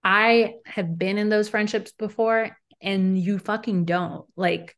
I 0.03 0.55
have 0.65 0.97
been 0.97 1.17
in 1.17 1.29
those 1.29 1.47
friendships 1.47 1.93
before 1.93 2.57
and 2.81 3.17
you 3.17 3.39
fucking 3.39 3.85
don't. 3.85 4.25
Like, 4.35 4.75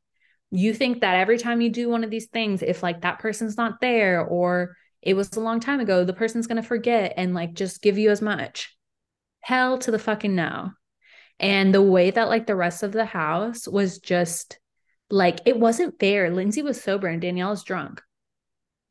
you 0.52 0.74
think 0.74 1.02
that 1.02 1.16
every 1.16 1.38
time 1.38 1.62
you 1.62 1.70
do 1.70 1.90
one 1.90 2.04
of 2.04 2.10
these 2.10 2.28
things, 2.28 2.62
if 2.62 2.84
like 2.84 3.02
that 3.02 3.20
person's 3.20 3.58
not 3.58 3.82
there 3.82 4.24
or 4.24 4.78
it 5.02 5.16
was 5.16 5.36
a 5.36 5.40
long 5.40 5.60
time 5.60 5.80
ago, 5.80 6.04
the 6.04 6.14
person's 6.14 6.48
going 6.48 6.62
to 6.62 6.68
forget 6.68 7.14
and 7.18 7.34
like 7.34 7.54
just 7.54 7.82
give 7.82 7.98
you 7.98 8.10
as 8.10 8.22
much 8.22 8.76
hell 9.42 9.78
to 9.78 9.92
the 9.92 10.00
fucking 10.00 10.36
no. 10.36 10.72
And 11.40 11.74
the 11.74 11.82
way 11.82 12.12
that 12.12 12.28
like 12.28 12.48
the 12.48 12.56
rest 12.56 12.84
of 12.84 12.92
the 12.92 13.06
house 13.06 13.68
was 13.68 14.00
just 14.00 14.60
like 15.10 15.40
it 15.46 15.60
wasn't 15.60 16.00
fair. 16.00 16.30
Lindsay 16.30 16.62
was 16.62 16.82
sober 16.82 17.08
and 17.08 17.22
Danielle 17.22 17.54
is 17.54 17.64
drunk. 17.64 18.02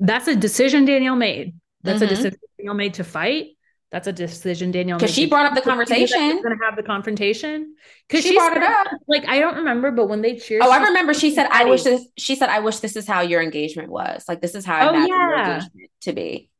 That's 0.00 0.28
a 0.28 0.36
decision 0.36 0.84
Danielle 0.84 1.16
made. 1.16 1.56
That's 1.82 1.96
mm-hmm. 1.96 2.04
a 2.04 2.08
decision 2.08 2.38
Danielle 2.56 2.74
made 2.74 2.94
to 2.94 3.04
fight. 3.04 3.55
That's 3.92 4.08
a 4.08 4.12
decision 4.12 4.72
Danielle 4.72 4.98
because 4.98 5.14
she 5.14 5.26
brought 5.26 5.46
up 5.46 5.54
the 5.54 5.60
conversation. 5.60 6.42
Going 6.42 6.58
to 6.58 6.64
have 6.64 6.76
the 6.76 6.82
confrontation 6.82 7.76
because 8.08 8.24
she, 8.24 8.30
she, 8.30 8.36
brought 8.36 8.52
said, 8.54 8.62
it 8.62 8.68
up. 8.68 8.88
Like 9.06 9.26
I 9.28 9.38
don't 9.38 9.56
remember, 9.56 9.92
but 9.92 10.08
when 10.08 10.22
they 10.22 10.36
cheered, 10.36 10.62
oh, 10.62 10.70
I 10.70 10.82
remember. 10.82 11.14
She 11.14 11.32
said, 11.32 11.46
"I 11.52 11.66
wish 11.66 11.84
this." 11.84 12.04
She 12.18 12.34
said, 12.34 12.48
"I 12.48 12.58
wish 12.58 12.80
this 12.80 12.96
is 12.96 13.06
how 13.06 13.20
your 13.20 13.40
engagement 13.40 13.88
was. 13.88 14.24
Like 14.28 14.40
this 14.40 14.56
is 14.56 14.64
how 14.64 14.74
I 14.74 14.86
oh, 14.86 14.88
imagine 14.90 15.08
yeah. 15.08 15.28
your 15.28 15.38
engagement 15.38 15.90
to 16.00 16.12
be." 16.12 16.50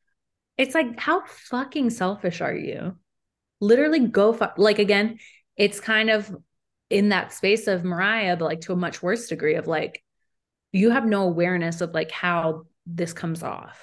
It's 0.57 0.75
like 0.75 1.01
how 1.01 1.25
fucking 1.27 1.91
selfish 1.91 2.41
are 2.41 2.55
you? 2.55 2.97
literally 3.61 4.01
go 4.01 4.33
fu- 4.33 4.47
like 4.57 4.79
again 4.79 5.19
it's 5.57 5.81
kind 5.81 6.11
of 6.11 6.35
in 6.91 7.09
that 7.09 7.33
space 7.33 7.67
of 7.67 7.85
mariah 7.85 8.37
but 8.37 8.45
like 8.45 8.61
to 8.61 8.73
a 8.73 8.77
much 8.77 9.03
worse 9.03 9.29
degree 9.29 9.55
of 9.55 9.67
like 9.67 10.03
you 10.73 10.91
have 10.91 11.07
no 11.07 11.23
awareness 11.23 11.81
of 11.81 11.93
like 11.93 12.11
how 12.11 12.65
this 12.87 13.13
comes 13.13 13.43
off 13.43 13.81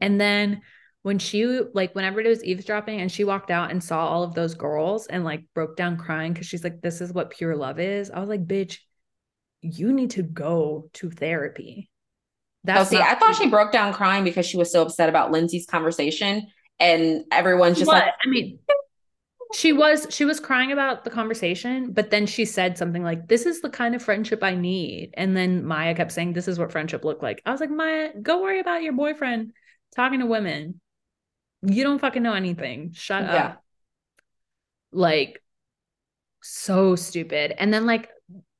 and 0.00 0.20
then 0.20 0.62
when 1.02 1.18
she 1.18 1.46
like 1.74 1.94
whenever 1.94 2.20
it 2.20 2.26
was 2.26 2.44
eavesdropping 2.44 3.00
and 3.00 3.10
she 3.10 3.24
walked 3.24 3.50
out 3.50 3.70
and 3.70 3.82
saw 3.82 4.06
all 4.06 4.22
of 4.22 4.34
those 4.34 4.54
girls 4.54 5.06
and 5.06 5.24
like 5.24 5.44
broke 5.54 5.76
down 5.76 5.96
crying 5.96 6.32
because 6.32 6.46
she's 6.46 6.64
like 6.64 6.80
this 6.80 7.00
is 7.00 7.12
what 7.12 7.30
pure 7.30 7.56
love 7.56 7.78
is 7.78 8.10
i 8.10 8.18
was 8.18 8.28
like 8.28 8.46
bitch 8.46 8.78
you 9.60 9.92
need 9.92 10.10
to 10.10 10.22
go 10.22 10.88
to 10.94 11.10
therapy. 11.10 11.90
That's 12.64 12.92
oh, 12.92 12.96
see, 12.96 13.02
I 13.02 13.14
thought 13.14 13.36
she 13.36 13.48
broke 13.48 13.72
down 13.72 13.92
crying 13.92 14.24
because 14.24 14.46
she 14.46 14.56
was 14.56 14.70
so 14.70 14.82
upset 14.82 15.08
about 15.08 15.30
Lindsay's 15.30 15.66
conversation, 15.66 16.46
and 16.78 17.24
everyone's 17.32 17.78
just 17.78 17.86
what? 17.86 18.04
like, 18.04 18.14
I 18.24 18.28
mean, 18.28 18.58
she 19.54 19.72
was 19.72 20.06
she 20.10 20.24
was 20.24 20.40
crying 20.40 20.72
about 20.72 21.04
the 21.04 21.10
conversation 21.10 21.90
but 21.92 22.10
then 22.10 22.26
she 22.26 22.44
said 22.44 22.76
something 22.76 23.02
like 23.02 23.28
this 23.28 23.46
is 23.46 23.62
the 23.62 23.70
kind 23.70 23.94
of 23.94 24.02
friendship 24.02 24.42
i 24.42 24.54
need. 24.54 25.10
And 25.14 25.34
then 25.34 25.64
maya 25.64 25.94
kept 25.94 26.12
saying 26.12 26.34
this 26.34 26.48
is 26.48 26.58
what 26.58 26.70
friendship 26.70 27.02
looked 27.02 27.22
like. 27.22 27.40
I 27.46 27.52
was 27.52 27.60
like 27.60 27.70
maya 27.70 28.10
go 28.20 28.42
worry 28.42 28.60
about 28.60 28.82
your 28.82 28.92
boyfriend 28.92 29.52
talking 29.96 30.20
to 30.20 30.26
women 30.26 30.82
you 31.62 31.82
don't 31.82 31.98
fucking 31.98 32.22
know 32.22 32.34
anything 32.34 32.92
shut 32.92 33.24
yeah. 33.24 33.34
up 33.34 33.64
like 34.92 35.42
so 36.42 36.96
stupid 36.96 37.52
and 37.58 37.72
then 37.72 37.84
like 37.86 38.08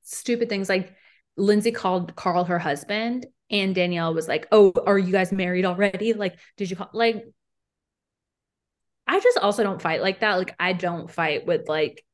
stupid 0.03 0.49
things 0.49 0.69
like 0.69 0.95
lindsay 1.37 1.71
called 1.71 2.15
carl 2.17 2.45
her 2.45 2.59
husband 2.59 3.27
and 3.51 3.75
danielle 3.75 4.13
was 4.13 4.29
like 4.29 4.47
oh 4.53 4.73
are 4.87 4.99
you 4.99 5.13
guys 5.13 5.33
married 5.33 5.65
already 5.65 6.13
like 6.13 6.37
did 6.57 6.71
you 6.71 6.77
call 6.77 6.91
like 6.93 7.25
I 9.09 9.19
just 9.21 9.39
also 9.39 9.63
don't 9.63 9.81
fight 9.81 10.03
like 10.03 10.21
that. 10.21 10.35
Like 10.35 10.55
I 10.61 10.75
don't 10.75 11.11
fight 11.11 11.47
with 11.47 11.67
like 11.67 12.05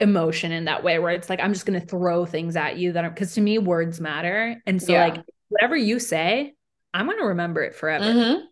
emotion 0.00 0.50
in 0.50 0.64
that 0.64 0.82
way 0.82 0.98
where 0.98 1.12
it's 1.12 1.28
like 1.28 1.40
I'm 1.40 1.52
just 1.52 1.66
going 1.66 1.78
to 1.78 1.86
throw 1.86 2.24
things 2.24 2.56
at 2.56 2.78
you 2.78 2.92
that 2.92 3.04
are 3.04 3.10
cuz 3.10 3.34
to 3.34 3.40
me 3.40 3.58
words 3.58 4.00
matter. 4.00 4.60
And 4.66 4.82
so 4.82 4.92
yeah. 4.92 5.08
like 5.08 5.24
whatever 5.48 5.76
you 5.76 6.00
say, 6.00 6.54
I'm 6.94 7.06
going 7.06 7.18
to 7.18 7.26
remember 7.26 7.62
it 7.62 7.74
forever. 7.74 8.04
Mm-hmm. 8.04 8.46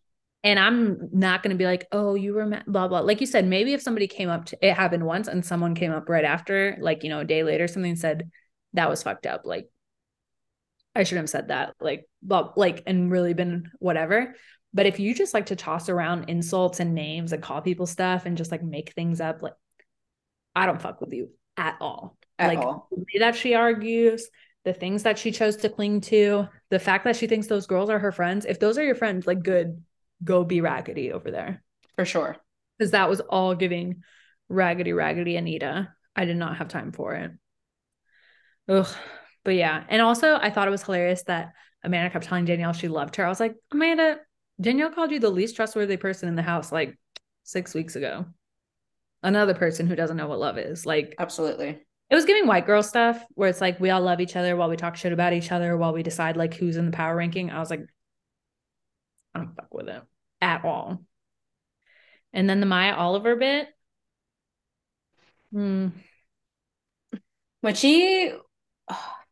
And 0.44 0.58
I'm 0.58 1.08
not 1.12 1.42
going 1.42 1.50
to 1.50 1.58
be 1.58 1.64
like, 1.64 1.86
"Oh, 1.90 2.14
you 2.14 2.34
remember 2.36 2.70
blah 2.70 2.86
blah." 2.86 3.00
Like 3.00 3.20
you 3.20 3.26
said, 3.26 3.46
maybe 3.46 3.72
if 3.72 3.82
somebody 3.82 4.06
came 4.06 4.28
up 4.28 4.44
to 4.46 4.58
it 4.60 4.74
happened 4.74 5.04
once 5.04 5.26
and 5.26 5.44
someone 5.44 5.74
came 5.74 5.90
up 5.90 6.08
right 6.08 6.24
after, 6.24 6.76
like, 6.80 7.02
you 7.02 7.08
know, 7.08 7.20
a 7.20 7.24
day 7.24 7.42
later 7.42 7.66
something 7.66 7.96
said 7.96 8.30
that 8.74 8.90
was 8.90 9.02
fucked 9.02 9.26
up. 9.26 9.42
Like 9.44 9.68
I 10.94 11.02
shouldn't 11.02 11.24
have 11.24 11.30
said 11.30 11.48
that. 11.48 11.74
Like, 11.80 12.06
blah, 12.22 12.52
like, 12.56 12.82
and 12.86 13.10
really 13.10 13.34
been 13.34 13.70
whatever. 13.78 14.36
But 14.72 14.86
if 14.86 15.00
you 15.00 15.14
just 15.14 15.34
like 15.34 15.46
to 15.46 15.56
toss 15.56 15.88
around 15.88 16.28
insults 16.28 16.80
and 16.80 16.94
names 16.94 17.32
and 17.32 17.42
call 17.42 17.62
people 17.62 17.86
stuff 17.86 18.26
and 18.26 18.36
just 18.36 18.50
like 18.50 18.62
make 18.62 18.92
things 18.92 19.20
up, 19.20 19.42
like 19.42 19.54
I 20.54 20.66
don't 20.66 20.82
fuck 20.82 21.00
with 21.00 21.12
you 21.12 21.30
at 21.56 21.76
all. 21.80 22.16
At 22.38 22.48
like 22.48 22.58
all. 22.58 22.88
the 22.90 22.98
way 22.98 23.20
that 23.20 23.36
she 23.36 23.54
argues, 23.54 24.28
the 24.64 24.72
things 24.72 25.04
that 25.04 25.18
she 25.18 25.30
chose 25.30 25.56
to 25.58 25.68
cling 25.68 26.00
to, 26.02 26.48
the 26.70 26.78
fact 26.78 27.04
that 27.04 27.16
she 27.16 27.26
thinks 27.26 27.46
those 27.46 27.66
girls 27.66 27.90
are 27.90 27.98
her 27.98 28.12
friends. 28.12 28.44
If 28.44 28.58
those 28.58 28.78
are 28.78 28.84
your 28.84 28.96
friends, 28.96 29.26
like 29.26 29.42
good, 29.42 29.82
go 30.24 30.44
be 30.44 30.60
raggedy 30.60 31.12
over 31.12 31.30
there. 31.30 31.62
For 31.96 32.04
sure. 32.04 32.36
Because 32.78 32.90
that 32.92 33.08
was 33.08 33.20
all 33.20 33.54
giving 33.54 34.02
raggedy, 34.48 34.92
raggedy 34.92 35.36
Anita. 35.36 35.92
I 36.16 36.24
did 36.24 36.36
not 36.36 36.56
have 36.56 36.68
time 36.68 36.92
for 36.92 37.14
it. 37.14 37.30
Ugh. 38.68 38.88
But 39.44 39.54
yeah. 39.54 39.84
And 39.88 40.00
also 40.00 40.36
I 40.36 40.50
thought 40.50 40.68
it 40.68 40.72
was 40.72 40.82
hilarious 40.82 41.22
that 41.24 41.52
Amanda 41.82 42.10
kept 42.10 42.24
telling 42.24 42.46
Danielle 42.46 42.72
she 42.72 42.88
loved 42.88 43.16
her. 43.16 43.26
I 43.26 43.28
was 43.28 43.40
like, 43.40 43.54
Amanda, 43.70 44.18
Danielle 44.60 44.90
called 44.90 45.10
you 45.10 45.20
the 45.20 45.30
least 45.30 45.56
trustworthy 45.56 45.96
person 45.96 46.28
in 46.28 46.34
the 46.34 46.42
house 46.42 46.72
like 46.72 46.98
six 47.42 47.74
weeks 47.74 47.94
ago. 47.94 48.26
another 49.22 49.54
person 49.54 49.86
who 49.86 49.96
doesn't 49.96 50.16
know 50.16 50.26
what 50.26 50.38
love 50.38 50.58
is. 50.58 50.86
Like 50.86 51.14
absolutely. 51.18 51.80
It 52.10 52.14
was 52.14 52.26
giving 52.26 52.46
white 52.46 52.66
girl 52.66 52.82
stuff 52.82 53.22
where 53.34 53.48
it's 53.48 53.60
like 53.60 53.80
we 53.80 53.90
all 53.90 54.00
love 54.00 54.20
each 54.20 54.36
other 54.36 54.56
while 54.56 54.68
we 54.68 54.76
talk 54.76 54.96
shit 54.96 55.12
about 55.12 55.32
each 55.32 55.50
other 55.52 55.76
while 55.76 55.92
we 55.92 56.02
decide 56.02 56.36
like 56.36 56.54
who's 56.54 56.76
in 56.76 56.86
the 56.86 56.92
power 56.92 57.16
ranking. 57.16 57.50
I 57.50 57.60
was 57.60 57.70
like, 57.70 57.84
I 59.34 59.38
don't 59.38 59.54
fuck 59.54 59.72
with 59.72 59.88
it 59.88 60.02
at 60.44 60.64
all. 60.64 61.02
And 62.32 62.48
then 62.48 62.60
the 62.60 62.66
Mya 62.66 62.94
Oliver 62.96 63.36
bit. 63.36 63.68
Hmm. 65.52 65.88
When 67.60 67.74
she 67.74 68.32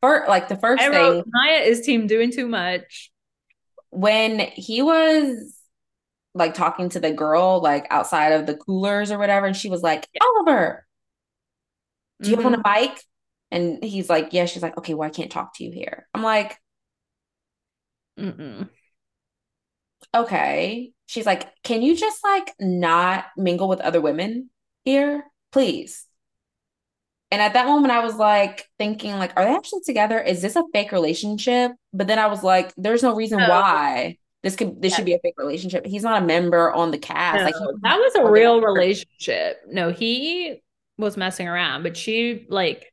for 0.01 0.25
like 0.27 0.49
the 0.49 0.57
first 0.57 0.83
I 0.83 0.91
thing 0.91 0.99
wrote, 0.99 1.27
Mya 1.27 1.59
is 1.59 1.83
team 1.83 2.07
doing 2.07 2.33
too 2.33 2.49
much. 2.49 3.11
When 3.91 4.39
he 4.39 4.83
was 4.83 5.59
like 6.35 6.55
talking 6.55 6.89
to 6.91 7.01
the 7.01 7.13
girl 7.13 7.61
like 7.61 7.87
outside 7.91 8.33
of 8.33 8.47
the 8.47 8.57
coolers 8.57 9.11
or 9.11 9.19
whatever, 9.19 9.47
and 9.47 9.57
she 9.57 9.69
was 9.69 9.83
like, 9.83 10.09
yeah. 10.15 10.21
Oliver, 10.25 10.87
do 12.23 12.31
you 12.31 12.37
mm-hmm. 12.37 12.47
on 12.47 12.55
a 12.55 12.63
bike? 12.63 13.03
And 13.51 13.85
he's 13.85 14.09
like, 14.09 14.33
Yeah. 14.33 14.47
She's 14.47 14.63
like, 14.63 14.79
Okay, 14.79 14.95
well, 14.95 15.07
I 15.07 15.11
can't 15.11 15.31
talk 15.31 15.57
to 15.57 15.65
you 15.65 15.73
here. 15.73 16.09
I'm 16.15 16.23
like, 16.23 16.59
Mm-mm. 18.19 18.69
Okay. 20.15 20.93
She's 21.13 21.27
like, 21.27 21.47
Can 21.63 21.83
you 21.83 21.95
just 21.95 22.25
like 22.25 22.55
not 22.59 23.27
mingle 23.37 23.69
with 23.69 23.81
other 23.81 24.01
women 24.01 24.49
here, 24.83 25.25
please? 25.53 26.07
And 27.31 27.43
at 27.43 27.53
that 27.53 27.67
moment, 27.67 27.93
I 27.93 28.03
was 28.03 28.17
like 28.17 28.67
thinking, 28.79 29.19
like, 29.19 29.33
are 29.37 29.45
they 29.45 29.55
actually 29.55 29.83
together? 29.85 30.19
Is 30.19 30.41
this 30.41 30.57
a 30.57 30.65
fake 30.73 30.91
relationship? 30.91 31.73
But 31.93 32.07
then 32.07 32.19
I 32.19 32.29
was 32.29 32.43
like, 32.43 32.73
there's 32.79 33.03
no 33.03 33.15
reason 33.15 33.41
no. 33.41 33.49
why 33.51 34.17
this 34.43 34.57
could 34.57 34.81
this 34.81 34.95
should 34.95 35.05
be 35.05 35.13
a 35.13 35.19
fake 35.19 35.35
relationship. 35.37 35.85
He's 35.85 36.03
not 36.03 36.23
a 36.23 36.25
member 36.25 36.73
on 36.73 36.93
the 36.93 36.99
cast. 36.99 37.41
No, 37.41 37.45
like 37.45 37.55
that 37.83 37.99
was 37.99 38.15
a 38.15 38.31
real 38.31 38.63
relationship. 38.63 39.59
No, 39.69 39.93
he 39.93 40.63
was 40.97 41.19
messing 41.19 41.47
around, 41.47 41.83
but 41.83 41.95
she 41.95 42.47
like 42.49 42.91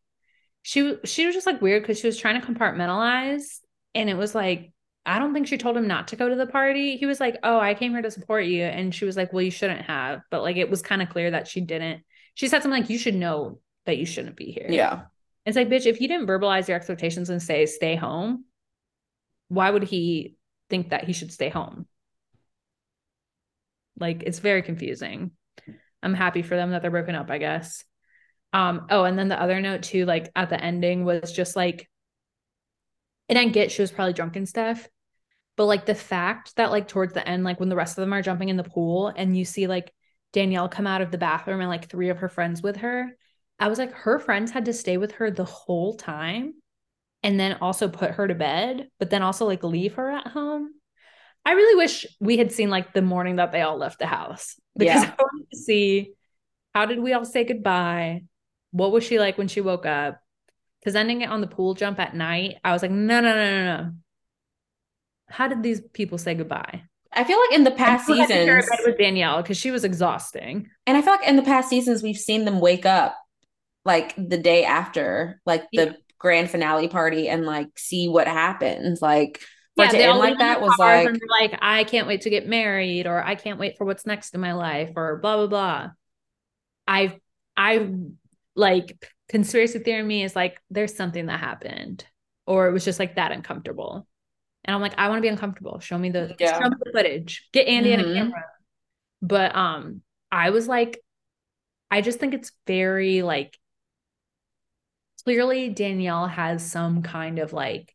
she 0.62 0.98
she 1.06 1.26
was 1.26 1.36
just 1.36 1.48
like 1.48 1.62
weird 1.62 1.84
because 1.84 2.00
she 2.00 2.08
was 2.08 2.18
trying 2.18 2.40
to 2.40 2.46
compartmentalize, 2.46 3.60
and 3.96 4.10
it 4.10 4.18
was 4.18 4.36
like 4.36 4.74
I 5.06 5.18
don't 5.18 5.34
think 5.34 5.48
she 5.48 5.58
told 5.58 5.78
him 5.78 5.88
not 5.88 6.10
to 6.10 6.16
go 6.16 6.30
to 6.30 6.36
the 6.36 6.46
party. 6.46 6.98
He 6.98 7.06
was 7.06 7.20
like, 7.20 7.38
"Oh, 7.44 7.60
I 7.60 7.74
came 7.74 7.92
here 7.92 8.02
to 8.02 8.12
support 8.12 8.46
you," 8.46 8.64
and 8.64 8.94
she 8.94 9.06
was 9.06 9.18
like, 9.18 9.34
"Well, 9.34 9.42
you 9.42 9.52
shouldn't 9.52 9.82
have." 9.82 10.22
But 10.30 10.44
like 10.44 10.58
it 10.58 10.70
was 10.70 10.82
kind 10.82 11.02
of 11.02 11.10
clear 11.10 11.32
that 11.32 11.48
she 11.48 11.62
didn't. 11.62 12.04
She 12.36 12.48
said 12.48 12.62
something 12.62 12.82
like, 12.82 12.90
"You 12.90 12.98
should 12.98 13.16
know 13.16 13.60
that 13.86 13.98
you 13.98 14.06
shouldn't 14.06 14.36
be 14.36 14.52
here." 14.52 14.68
Yeah. 14.70 15.04
It's 15.46 15.56
like, 15.56 15.70
bitch, 15.70 15.86
if 15.86 16.00
you 16.00 16.08
didn't 16.08 16.28
verbalize 16.28 16.68
your 16.68 16.78
expectations 16.78 17.30
and 17.30 17.42
say 17.42 17.66
stay 17.66 17.96
home, 17.96 18.46
why 19.48 19.72
would 19.72 19.84
he 19.84 20.36
think 20.70 20.90
that 20.90 21.06
he 21.06 21.14
should 21.14 21.32
stay 21.32 21.50
home? 21.50 21.88
Like 24.00 24.24
it's 24.24 24.40
very 24.40 24.62
confusing. 24.62 25.32
I'm 26.04 26.14
happy 26.14 26.42
for 26.44 26.56
them 26.56 26.72
that 26.72 26.82
they're 26.82 26.92
broken 26.92 27.16
up, 27.16 27.32
I 27.32 27.40
guess. 27.40 27.84
Um, 28.54 28.88
oh, 28.90 29.04
and 29.04 29.18
then 29.18 29.28
the 29.28 29.42
other 29.42 29.60
note 29.60 29.84
too, 29.84 30.06
like 30.06 30.32
at 30.36 30.50
the 30.50 30.64
ending 30.64 31.04
was 31.04 31.32
just 31.32 31.56
like, 31.56 31.89
and 33.30 33.38
I 33.38 33.46
get 33.46 33.72
she 33.72 33.82
was 33.82 33.92
probably 33.92 34.14
drunk 34.14 34.36
and 34.36 34.50
stuff, 34.50 34.88
but 35.56 35.66
like 35.66 35.86
the 35.86 35.96
fact 35.96 36.56
that 36.56 36.72
like 36.72 36.88
towards 36.88 37.14
the 37.14 37.28
end, 37.28 37.44
like 37.44 37.60
when 37.60 37.70
the 37.70 37.76
rest 37.76 37.98
of 37.98 38.02
them 38.02 38.14
are 38.14 38.22
jumping 38.22 38.50
in 38.50 38.58
the 38.58 38.64
pool 38.64 39.08
and 39.16 39.38
you 39.38 39.46
see 39.46 39.68
like 39.68 39.94
Danielle 40.34 40.70
come 40.70 40.88
out 40.88 41.02
of 41.02 41.12
the 41.12 41.18
bathroom 41.18 41.62
and 41.62 41.70
like 41.70 41.88
three 41.90 42.10
of 42.10 42.18
her 42.18 42.30
friends 42.30 42.62
with 42.62 42.78
her, 42.78 43.10
I 43.60 43.68
was 43.68 43.80
like, 43.80 43.94
her 43.94 44.20
friends 44.20 44.52
had 44.52 44.66
to 44.66 44.74
stay 44.74 44.98
with 44.98 45.14
her 45.14 45.32
the 45.32 45.46
whole 45.46 45.94
time 45.96 46.56
and 47.24 47.40
then 47.40 47.58
also 47.62 47.88
put 47.88 48.12
her 48.12 48.28
to 48.28 48.36
bed, 48.36 48.90
but 49.00 49.10
then 49.10 49.22
also 49.22 49.46
like 49.46 49.64
leave 49.64 49.96
her 49.96 50.10
at 50.10 50.28
home. 50.28 50.72
I 51.46 51.54
really 51.54 51.78
wish 51.78 52.06
we 52.20 52.38
had 52.38 52.52
seen 52.52 52.70
like 52.70 52.94
the 52.94 53.02
morning 53.02 53.38
that 53.38 53.52
they 53.52 53.62
all 53.62 53.78
left 53.78 54.00
the 54.00 54.06
house 54.06 54.60
because 54.78 55.04
yeah. 55.04 55.14
I 55.18 55.22
wanted 55.22 55.52
to 55.52 55.58
see 55.58 56.14
how 56.74 56.86
did 56.86 57.00
we 57.00 57.14
all 57.14 57.26
say 57.26 57.44
goodbye? 57.44 58.22
what 58.72 58.92
was 58.92 59.04
she 59.04 59.20
like 59.20 59.38
when 59.38 59.48
she 59.48 59.62
woke 59.62 59.86
up? 59.86 60.22
Because 60.80 60.96
ending 60.96 61.22
it 61.22 61.30
on 61.30 61.42
the 61.42 61.48
pool 61.48 61.74
jump 61.74 62.00
at 62.00 62.16
night, 62.16 62.58
I 62.64 62.72
was 62.72 62.82
like, 62.82 62.92
no, 62.92 63.20
no, 63.20 63.34
no, 63.34 63.36
no, 63.36 63.78
no. 63.78 63.92
How 65.28 65.48
did 65.48 65.62
these 65.62 65.82
people 65.82 66.18
say 66.18 66.34
goodbye? 66.34 66.84
I 67.12 67.24
feel 67.24 67.40
like 67.40 67.58
in 67.58 67.64
the 67.64 67.72
past 67.72 68.06
seasons 68.06 68.70
with 68.86 68.98
Danielle 68.98 69.42
because 69.42 69.58
she 69.58 69.72
was 69.72 69.84
exhausting. 69.84 70.70
And 70.86 70.96
I 70.96 71.02
feel 71.02 71.14
like 71.14 71.28
in 71.28 71.36
the 71.36 71.42
past 71.42 71.70
seasons 71.70 72.04
we've 72.04 72.18
seen 72.18 72.46
them 72.46 72.60
wake 72.60 72.86
up 72.86 73.18
like 73.84 74.14
the 74.16 74.38
day 74.38 74.64
after, 74.64 75.42
like 75.46 75.64
the 75.74 75.86
yeah. 75.86 75.94
grand 76.20 76.50
finale 76.52 76.88
party, 76.88 77.28
and 77.28 77.46
like 77.46 77.68
see 77.78 78.08
what 78.08 78.28
happens. 78.28 79.02
Like 79.02 79.40
for 79.76 79.86
yeah, 79.86 79.92
to 79.92 79.98
end 79.98 80.20
like 80.20 80.38
that 80.38 80.62
was 80.62 80.76
like 80.78 81.10
like 81.40 81.58
I 81.62 81.84
can't 81.84 82.08
wait 82.08 82.22
to 82.22 82.30
get 82.30 82.48
married, 82.48 83.08
or 83.08 83.24
I 83.24 83.36
can't 83.36 83.60
wait 83.60 83.78
for 83.78 83.86
what's 83.86 84.06
next 84.06 84.36
in 84.36 84.42
my 84.42 84.54
life, 84.54 84.92
or 84.96 85.18
blah 85.18 85.38
blah 85.38 85.48
blah. 85.48 85.90
I 86.88 87.18
I 87.58 87.90
like 88.56 89.12
conspiracy 89.30 89.80
theory 89.80 90.04
me 90.04 90.24
is 90.24 90.36
like 90.36 90.60
there's 90.70 90.96
something 90.96 91.28
that 91.28 91.40
happened 91.40 92.04
or 92.48 92.68
it 92.68 92.74
was 92.74 92.84
just 92.84 93.00
like 93.00 93.16
that 93.16 93.32
uncomfortable 93.32 94.08
and 94.66 94.76
i'm 94.76 94.82
like 94.82 94.96
i 94.98 95.08
want 95.08 95.20
to 95.20 95.22
be 95.22 95.28
uncomfortable 95.28 95.80
show 95.80 95.98
me 95.98 96.10
the, 96.10 96.36
yeah. 96.40 96.60
show 96.60 96.68
me 96.68 96.76
the 96.84 96.92
footage 96.92 97.48
get 97.54 97.68
andy 97.68 97.92
mm-hmm. 97.92 98.02
in 98.02 98.12
a 98.12 98.14
camera 98.14 98.44
but 99.22 99.56
um 99.56 100.02
i 100.32 100.50
was 100.50 100.68
like 100.68 101.00
i 101.92 102.02
just 102.02 102.20
think 102.20 102.34
it's 102.34 102.52
very 102.66 103.22
like 103.22 103.58
clearly 105.24 105.70
danielle 105.70 106.28
has 106.28 106.70
some 106.70 107.04
kind 107.04 107.38
of 107.38 107.54
like 107.54 107.94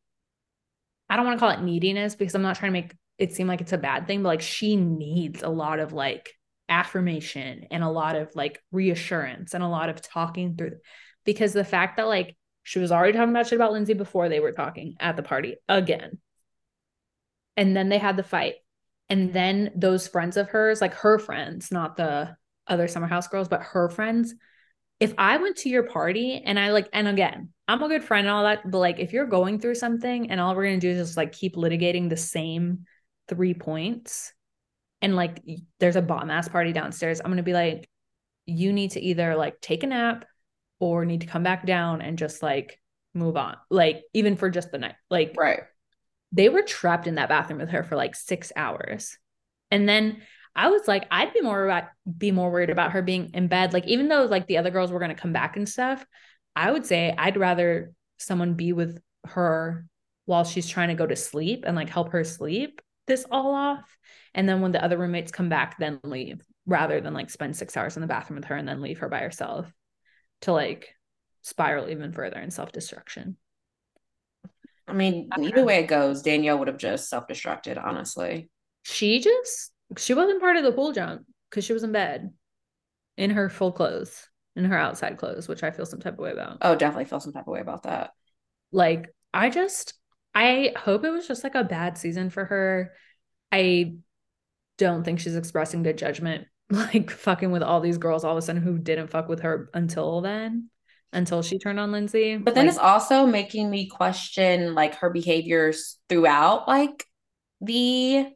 i 1.10 1.16
don't 1.16 1.26
want 1.26 1.36
to 1.36 1.40
call 1.40 1.50
it 1.50 1.62
neediness 1.62 2.14
because 2.14 2.34
i'm 2.34 2.42
not 2.42 2.56
trying 2.56 2.72
to 2.72 2.80
make 2.80 2.94
it 3.18 3.34
seem 3.34 3.48
like 3.48 3.60
it's 3.60 3.72
a 3.72 3.78
bad 3.78 4.06
thing 4.06 4.22
but 4.22 4.28
like 4.28 4.40
she 4.40 4.76
needs 4.76 5.42
a 5.42 5.48
lot 5.48 5.80
of 5.80 5.92
like 5.92 6.32
affirmation 6.68 7.66
and 7.70 7.82
a 7.82 7.90
lot 7.90 8.16
of 8.16 8.34
like 8.34 8.62
reassurance 8.72 9.54
and 9.54 9.62
a 9.62 9.68
lot 9.68 9.88
of 9.88 10.00
talking 10.00 10.56
through 10.56 10.72
because 11.24 11.52
the 11.52 11.64
fact 11.64 11.96
that 11.96 12.06
like 12.06 12.36
she 12.62 12.78
was 12.78 12.90
already 12.90 13.12
talking 13.12 13.30
about 13.30 13.46
shit 13.46 13.56
about 13.56 13.72
Lindsay 13.72 13.94
before 13.94 14.28
they 14.28 14.40
were 14.40 14.52
talking 14.52 14.96
at 14.98 15.16
the 15.16 15.22
party 15.22 15.56
again. 15.68 16.18
And 17.56 17.76
then 17.76 17.88
they 17.88 17.98
had 17.98 18.16
the 18.16 18.22
fight. 18.22 18.54
And 19.10 19.32
then 19.32 19.70
those 19.76 20.08
friends 20.08 20.36
of 20.36 20.48
hers, 20.48 20.80
like 20.80 20.94
her 20.94 21.18
friends, 21.18 21.70
not 21.70 21.96
the 21.96 22.36
other 22.66 22.88
summer 22.88 23.06
house 23.06 23.28
girls, 23.28 23.48
but 23.48 23.62
her 23.62 23.90
friends. 23.90 24.34
If 24.98 25.12
I 25.18 25.36
went 25.36 25.56
to 25.58 25.68
your 25.68 25.82
party 25.82 26.40
and 26.42 26.58
I 26.58 26.70
like, 26.70 26.88
and 26.92 27.06
again, 27.06 27.50
I'm 27.68 27.82
a 27.82 27.88
good 27.88 28.02
friend 28.02 28.26
and 28.26 28.34
all 28.34 28.44
that, 28.44 28.70
but 28.70 28.78
like 28.78 28.98
if 28.98 29.12
you're 29.12 29.26
going 29.26 29.60
through 29.60 29.74
something 29.74 30.30
and 30.30 30.40
all 30.40 30.54
we're 30.54 30.64
gonna 30.64 30.80
do 30.80 30.90
is 30.90 31.08
just 31.08 31.16
like 31.16 31.32
keep 31.32 31.56
litigating 31.56 32.08
the 32.08 32.16
same 32.16 32.86
three 33.28 33.54
points, 33.54 34.32
and 35.02 35.16
like 35.16 35.42
there's 35.80 35.96
a 35.96 36.02
bomb 36.02 36.30
ass 36.30 36.48
party 36.48 36.72
downstairs, 36.72 37.20
I'm 37.20 37.30
gonna 37.30 37.42
be 37.42 37.52
like, 37.52 37.88
you 38.46 38.72
need 38.72 38.92
to 38.92 39.00
either 39.00 39.36
like 39.36 39.60
take 39.60 39.82
a 39.82 39.86
nap 39.86 40.24
or 40.84 41.06
need 41.06 41.22
to 41.22 41.26
come 41.26 41.42
back 41.42 41.64
down 41.64 42.02
and 42.02 42.18
just 42.18 42.42
like 42.42 42.78
move 43.14 43.38
on. 43.38 43.56
Like 43.70 44.02
even 44.12 44.36
for 44.36 44.50
just 44.50 44.70
the 44.70 44.78
night. 44.78 44.96
Like 45.08 45.34
right. 45.36 45.62
They 46.32 46.50
were 46.50 46.62
trapped 46.62 47.06
in 47.06 47.14
that 47.14 47.28
bathroom 47.28 47.60
with 47.60 47.70
her 47.70 47.84
for 47.84 47.96
like 47.96 48.14
six 48.14 48.52
hours. 48.54 49.16
And 49.70 49.88
then 49.88 50.20
I 50.54 50.68
was 50.68 50.86
like, 50.86 51.06
I'd 51.10 51.32
be 51.32 51.40
more 51.40 51.64
about 51.64 51.84
be 52.18 52.32
more 52.32 52.50
worried 52.50 52.70
about 52.70 52.92
her 52.92 53.02
being 53.02 53.30
in 53.32 53.48
bed. 53.48 53.72
Like, 53.72 53.86
even 53.86 54.08
though 54.08 54.24
like 54.24 54.46
the 54.46 54.58
other 54.58 54.70
girls 54.70 54.92
were 54.92 55.00
gonna 55.00 55.14
come 55.14 55.32
back 55.32 55.56
and 55.56 55.68
stuff, 55.68 56.04
I 56.54 56.70
would 56.70 56.84
say 56.84 57.14
I'd 57.16 57.36
rather 57.38 57.92
someone 58.18 58.54
be 58.54 58.72
with 58.72 59.00
her 59.24 59.86
while 60.26 60.44
she's 60.44 60.68
trying 60.68 60.88
to 60.88 60.94
go 60.94 61.06
to 61.06 61.16
sleep 61.16 61.64
and 61.66 61.76
like 61.76 61.88
help 61.88 62.10
her 62.10 62.24
sleep 62.24 62.80
this 63.06 63.24
all 63.30 63.54
off 63.54 63.96
and 64.34 64.48
then 64.48 64.60
when 64.60 64.72
the 64.72 64.82
other 64.82 64.96
roommates 64.96 65.30
come 65.30 65.48
back 65.48 65.76
then 65.78 66.00
leave 66.04 66.42
rather 66.66 67.00
than 67.00 67.12
like 67.12 67.28
spend 67.28 67.54
six 67.54 67.76
hours 67.76 67.96
in 67.96 68.00
the 68.00 68.06
bathroom 68.06 68.36
with 68.36 68.46
her 68.46 68.56
and 68.56 68.66
then 68.66 68.80
leave 68.80 68.98
her 68.98 69.08
by 69.08 69.18
herself 69.18 69.70
to 70.42 70.52
like 70.52 70.94
spiral 71.42 71.88
even 71.88 72.12
further 72.12 72.38
in 72.38 72.50
self-destruction. 72.50 73.36
I 74.86 74.92
mean 74.92 75.30
either 75.40 75.64
way 75.64 75.78
it 75.80 75.86
goes 75.86 76.22
danielle 76.22 76.58
would 76.58 76.68
have 76.68 76.78
just 76.78 77.08
self-destructed 77.08 77.82
honestly. 77.82 78.50
She 78.82 79.20
just 79.20 79.72
she 79.96 80.14
wasn't 80.14 80.40
part 80.40 80.56
of 80.56 80.64
the 80.64 80.72
pool 80.72 80.92
jump 80.92 81.26
because 81.48 81.64
she 81.64 81.72
was 81.72 81.82
in 81.82 81.92
bed 81.92 82.32
in 83.16 83.30
her 83.30 83.48
full 83.48 83.72
clothes 83.72 84.28
in 84.56 84.64
her 84.64 84.76
outside 84.76 85.16
clothes 85.16 85.48
which 85.48 85.62
i 85.62 85.70
feel 85.70 85.86
some 85.86 86.00
type 86.00 86.14
of 86.14 86.18
way 86.18 86.32
about. 86.32 86.58
Oh 86.60 86.74
definitely 86.74 87.06
feel 87.06 87.20
some 87.20 87.32
type 87.32 87.46
of 87.46 87.52
way 87.52 87.60
about 87.60 87.84
that. 87.84 88.10
Like 88.72 89.08
i 89.32 89.50
just 89.50 89.94
i 90.34 90.72
hope 90.76 91.04
it 91.04 91.10
was 91.10 91.26
just 91.26 91.44
like 91.44 91.54
a 91.54 91.64
bad 91.64 91.96
season 91.96 92.30
for 92.30 92.44
her. 92.44 92.92
I 93.52 93.94
don't 94.78 95.04
think 95.04 95.20
she's 95.20 95.36
expressing 95.36 95.82
good 95.82 95.96
judgment, 95.96 96.46
like 96.94 97.10
fucking 97.10 97.50
with 97.50 97.62
all 97.62 97.80
these 97.80 97.98
girls 97.98 98.24
all 98.24 98.32
of 98.32 98.38
a 98.38 98.42
sudden 98.42 98.62
who 98.62 98.78
didn't 98.78 99.08
fuck 99.08 99.28
with 99.28 99.40
her 99.40 99.70
until 99.74 100.20
then, 100.20 100.70
until 101.12 101.42
she 101.42 101.58
turned 101.58 101.80
on 101.80 101.92
Lindsay. 101.92 102.36
But 102.36 102.54
then 102.54 102.66
like, 102.66 102.74
it's 102.74 102.82
also 102.82 103.26
making 103.26 103.70
me 103.70 103.88
question 103.88 104.74
like 104.74 104.96
her 104.96 105.10
behaviors 105.10 105.98
throughout 106.08 106.68
like 106.68 107.06
the 107.60 108.26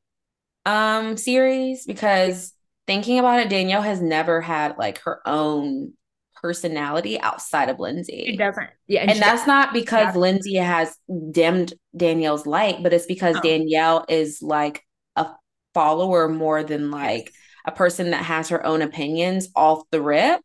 um 0.64 1.16
series 1.16 1.86
because 1.86 2.52
thinking 2.86 3.18
about 3.18 3.40
it, 3.40 3.48
Danielle 3.48 3.82
has 3.82 4.00
never 4.00 4.40
had 4.40 4.78
like 4.78 4.98
her 5.02 5.20
own 5.26 5.92
personality 6.40 7.20
outside 7.20 7.68
of 7.68 7.78
Lindsay. 7.78 8.24
She 8.26 8.36
doesn't. 8.36 8.70
Yeah. 8.86 9.02
And, 9.02 9.10
and 9.10 9.20
that's 9.20 9.42
doesn't. 9.42 9.48
not 9.48 9.72
because. 9.72 10.16
Lindsay 10.16 10.56
has 10.56 10.96
dimmed 11.30 11.74
Danielle's 11.96 12.46
light, 12.46 12.82
but 12.82 12.92
it's 12.92 13.06
because 13.06 13.36
oh. 13.36 13.40
Danielle 13.42 14.04
is 14.08 14.42
like 14.42 14.82
a 15.16 15.28
follower 15.74 16.28
more 16.28 16.64
than 16.64 16.90
like 16.90 17.32
a 17.68 17.72
person 17.72 18.10
that 18.10 18.24
has 18.24 18.48
her 18.48 18.64
own 18.64 18.80
opinions 18.80 19.48
off 19.54 19.82
the 19.90 20.00
rip. 20.00 20.40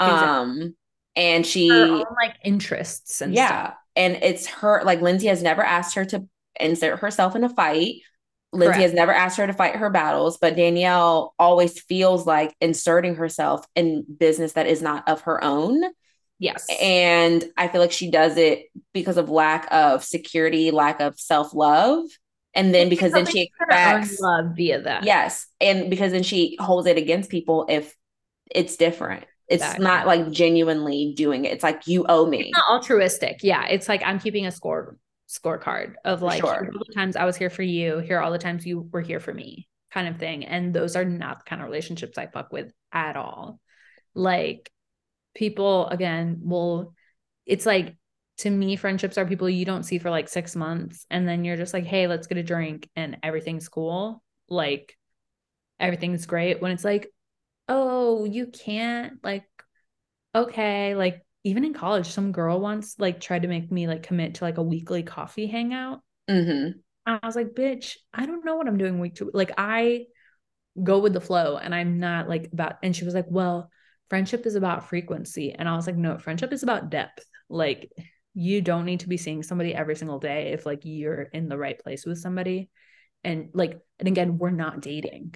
Um, 0.00 0.74
and 1.14 1.46
she 1.46 1.70
own, 1.70 2.04
like 2.20 2.36
interests 2.42 3.20
and 3.20 3.34
yeah, 3.34 3.48
stuff. 3.48 3.74
and 3.94 4.16
it's 4.16 4.46
her 4.46 4.82
like 4.84 5.02
Lindsay 5.02 5.26
has 5.28 5.42
never 5.42 5.62
asked 5.62 5.94
her 5.94 6.04
to 6.06 6.26
insert 6.58 7.00
herself 7.00 7.36
in 7.36 7.44
a 7.44 7.48
fight. 7.48 7.96
Lindsay 8.54 8.72
Correct. 8.72 8.82
has 8.82 8.94
never 8.94 9.12
asked 9.12 9.38
her 9.38 9.46
to 9.46 9.52
fight 9.52 9.76
her 9.76 9.90
battles, 9.90 10.38
but 10.38 10.56
Danielle 10.56 11.34
always 11.38 11.80
feels 11.80 12.26
like 12.26 12.54
inserting 12.60 13.14
herself 13.14 13.64
in 13.76 14.04
business 14.18 14.54
that 14.54 14.66
is 14.66 14.82
not 14.82 15.08
of 15.08 15.22
her 15.22 15.42
own. 15.44 15.82
Yes. 16.38 16.66
And 16.80 17.44
I 17.56 17.68
feel 17.68 17.80
like 17.80 17.92
she 17.92 18.10
does 18.10 18.36
it 18.36 18.64
because 18.92 19.16
of 19.18 19.30
lack 19.30 19.68
of 19.70 20.04
security, 20.04 20.70
lack 20.70 21.00
of 21.00 21.20
self 21.20 21.54
love. 21.54 22.04
And 22.54 22.74
then 22.74 22.88
because 22.88 23.12
then 23.12 23.26
she 23.26 23.42
expects 23.42 24.20
love 24.20 24.56
via 24.56 24.82
that. 24.82 25.04
Yes. 25.04 25.46
And 25.60 25.88
because 25.88 26.12
then 26.12 26.22
she 26.22 26.56
holds 26.60 26.86
it 26.86 26.98
against 26.98 27.30
people 27.30 27.66
if 27.68 27.96
it's 28.50 28.76
different. 28.76 29.24
It's 29.48 29.62
exactly. 29.62 29.84
not 29.84 30.06
like 30.06 30.30
genuinely 30.30 31.14
doing 31.16 31.44
it. 31.44 31.52
It's 31.52 31.62
like 31.62 31.86
you 31.86 32.04
owe 32.08 32.26
me. 32.26 32.40
It's 32.40 32.58
not 32.58 32.70
altruistic. 32.70 33.40
Yeah. 33.42 33.66
It's 33.66 33.88
like 33.88 34.02
I'm 34.04 34.18
keeping 34.18 34.46
a 34.46 34.52
score 34.52 34.96
scorecard 35.32 35.94
of 36.04 36.20
like 36.20 36.40
sure. 36.40 36.70
all 36.72 36.84
the 36.86 36.94
times 36.94 37.16
I 37.16 37.24
was 37.24 37.36
here 37.36 37.50
for 37.50 37.62
you, 37.62 37.98
here 37.98 38.18
are 38.18 38.22
all 38.22 38.32
the 38.32 38.38
times 38.38 38.66
you 38.66 38.88
were 38.92 39.00
here 39.00 39.20
for 39.20 39.32
me, 39.32 39.68
kind 39.90 40.08
of 40.08 40.18
thing. 40.18 40.44
And 40.44 40.74
those 40.74 40.94
are 40.94 41.04
not 41.04 41.40
the 41.40 41.44
kind 41.44 41.62
of 41.62 41.68
relationships 41.68 42.18
I 42.18 42.26
fuck 42.26 42.52
with 42.52 42.70
at 42.92 43.16
all. 43.16 43.58
Like 44.14 44.70
people 45.34 45.88
again 45.88 46.40
will 46.44 46.94
it's 47.46 47.64
like 47.64 47.96
to 48.38 48.50
me 48.50 48.76
friendships 48.76 49.18
are 49.18 49.26
people 49.26 49.48
you 49.48 49.64
don't 49.64 49.84
see 49.84 49.98
for 49.98 50.10
like 50.10 50.28
6 50.28 50.56
months 50.56 51.06
and 51.10 51.28
then 51.28 51.44
you're 51.44 51.56
just 51.56 51.74
like, 51.74 51.84
"Hey, 51.84 52.06
let's 52.06 52.26
get 52.26 52.38
a 52.38 52.42
drink 52.42 52.88
and 52.96 53.18
everything's 53.22 53.68
cool." 53.68 54.22
Like 54.48 54.96
everything's 55.78 56.26
great 56.26 56.60
when 56.60 56.72
it's 56.72 56.84
like, 56.84 57.08
"Oh, 57.68 58.24
you 58.24 58.46
can't 58.46 59.18
like 59.22 59.44
okay, 60.34 60.94
like 60.94 61.22
even 61.44 61.64
in 61.64 61.74
college, 61.74 62.08
some 62.08 62.32
girl 62.32 62.60
once 62.60 62.96
like 62.98 63.20
tried 63.20 63.42
to 63.42 63.48
make 63.48 63.70
me 63.70 63.88
like 63.88 64.02
commit 64.02 64.36
to 64.36 64.44
like 64.44 64.58
a 64.58 64.62
weekly 64.62 65.02
coffee 65.02 65.46
hangout. 65.46 66.00
Mm-hmm. 66.30 66.78
I 67.04 67.26
was 67.26 67.34
like, 67.34 67.48
bitch, 67.48 67.96
I 68.14 68.26
don't 68.26 68.44
know 68.44 68.56
what 68.56 68.68
I'm 68.68 68.78
doing 68.78 69.00
week 69.00 69.16
to. 69.16 69.30
Like 69.34 69.52
I 69.58 70.06
go 70.82 71.00
with 71.00 71.12
the 71.12 71.20
flow 71.20 71.56
and 71.56 71.74
I'm 71.74 71.98
not 71.98 72.28
like 72.28 72.50
about 72.52 72.76
and 72.82 72.94
she 72.94 73.04
was 73.04 73.14
like, 73.14 73.26
well, 73.28 73.70
friendship 74.08 74.46
is 74.46 74.54
about 74.54 74.88
frequency. 74.88 75.52
And 75.52 75.68
I 75.68 75.74
was 75.74 75.86
like, 75.86 75.96
no, 75.96 76.18
friendship 76.18 76.52
is 76.52 76.62
about 76.62 76.90
depth. 76.90 77.24
Like 77.48 77.90
you 78.34 78.62
don't 78.62 78.86
need 78.86 79.00
to 79.00 79.08
be 79.08 79.16
seeing 79.16 79.42
somebody 79.42 79.74
every 79.74 79.96
single 79.96 80.18
day 80.18 80.52
if 80.52 80.64
like 80.64 80.80
you're 80.84 81.22
in 81.22 81.48
the 81.48 81.58
right 81.58 81.78
place 81.78 82.06
with 82.06 82.18
somebody. 82.18 82.70
And 83.24 83.50
like, 83.54 83.78
and 83.98 84.08
again, 84.08 84.38
we're 84.38 84.50
not 84.50 84.80
dating. 84.80 85.34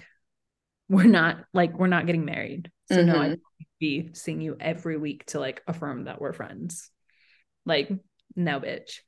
We're 0.89 1.03
not 1.03 1.43
like 1.53 1.77
we're 1.77 1.87
not 1.87 2.05
getting 2.05 2.23
married. 2.25 2.71
So 2.89 2.97
mm-hmm. 2.97 3.07
no, 3.07 3.21
I 3.21 3.25
mm-hmm 3.25 3.33
be 3.79 4.09
seeing 4.13 4.41
you 4.41 4.57
every 4.59 4.97
week 4.97 5.25
to 5.27 5.39
like 5.39 5.61
affirm 5.67 6.05
that 6.05 6.19
we're 6.21 6.33
friends. 6.33 6.89
Like, 7.65 7.89
no, 8.35 8.59
bitch. 8.59 8.99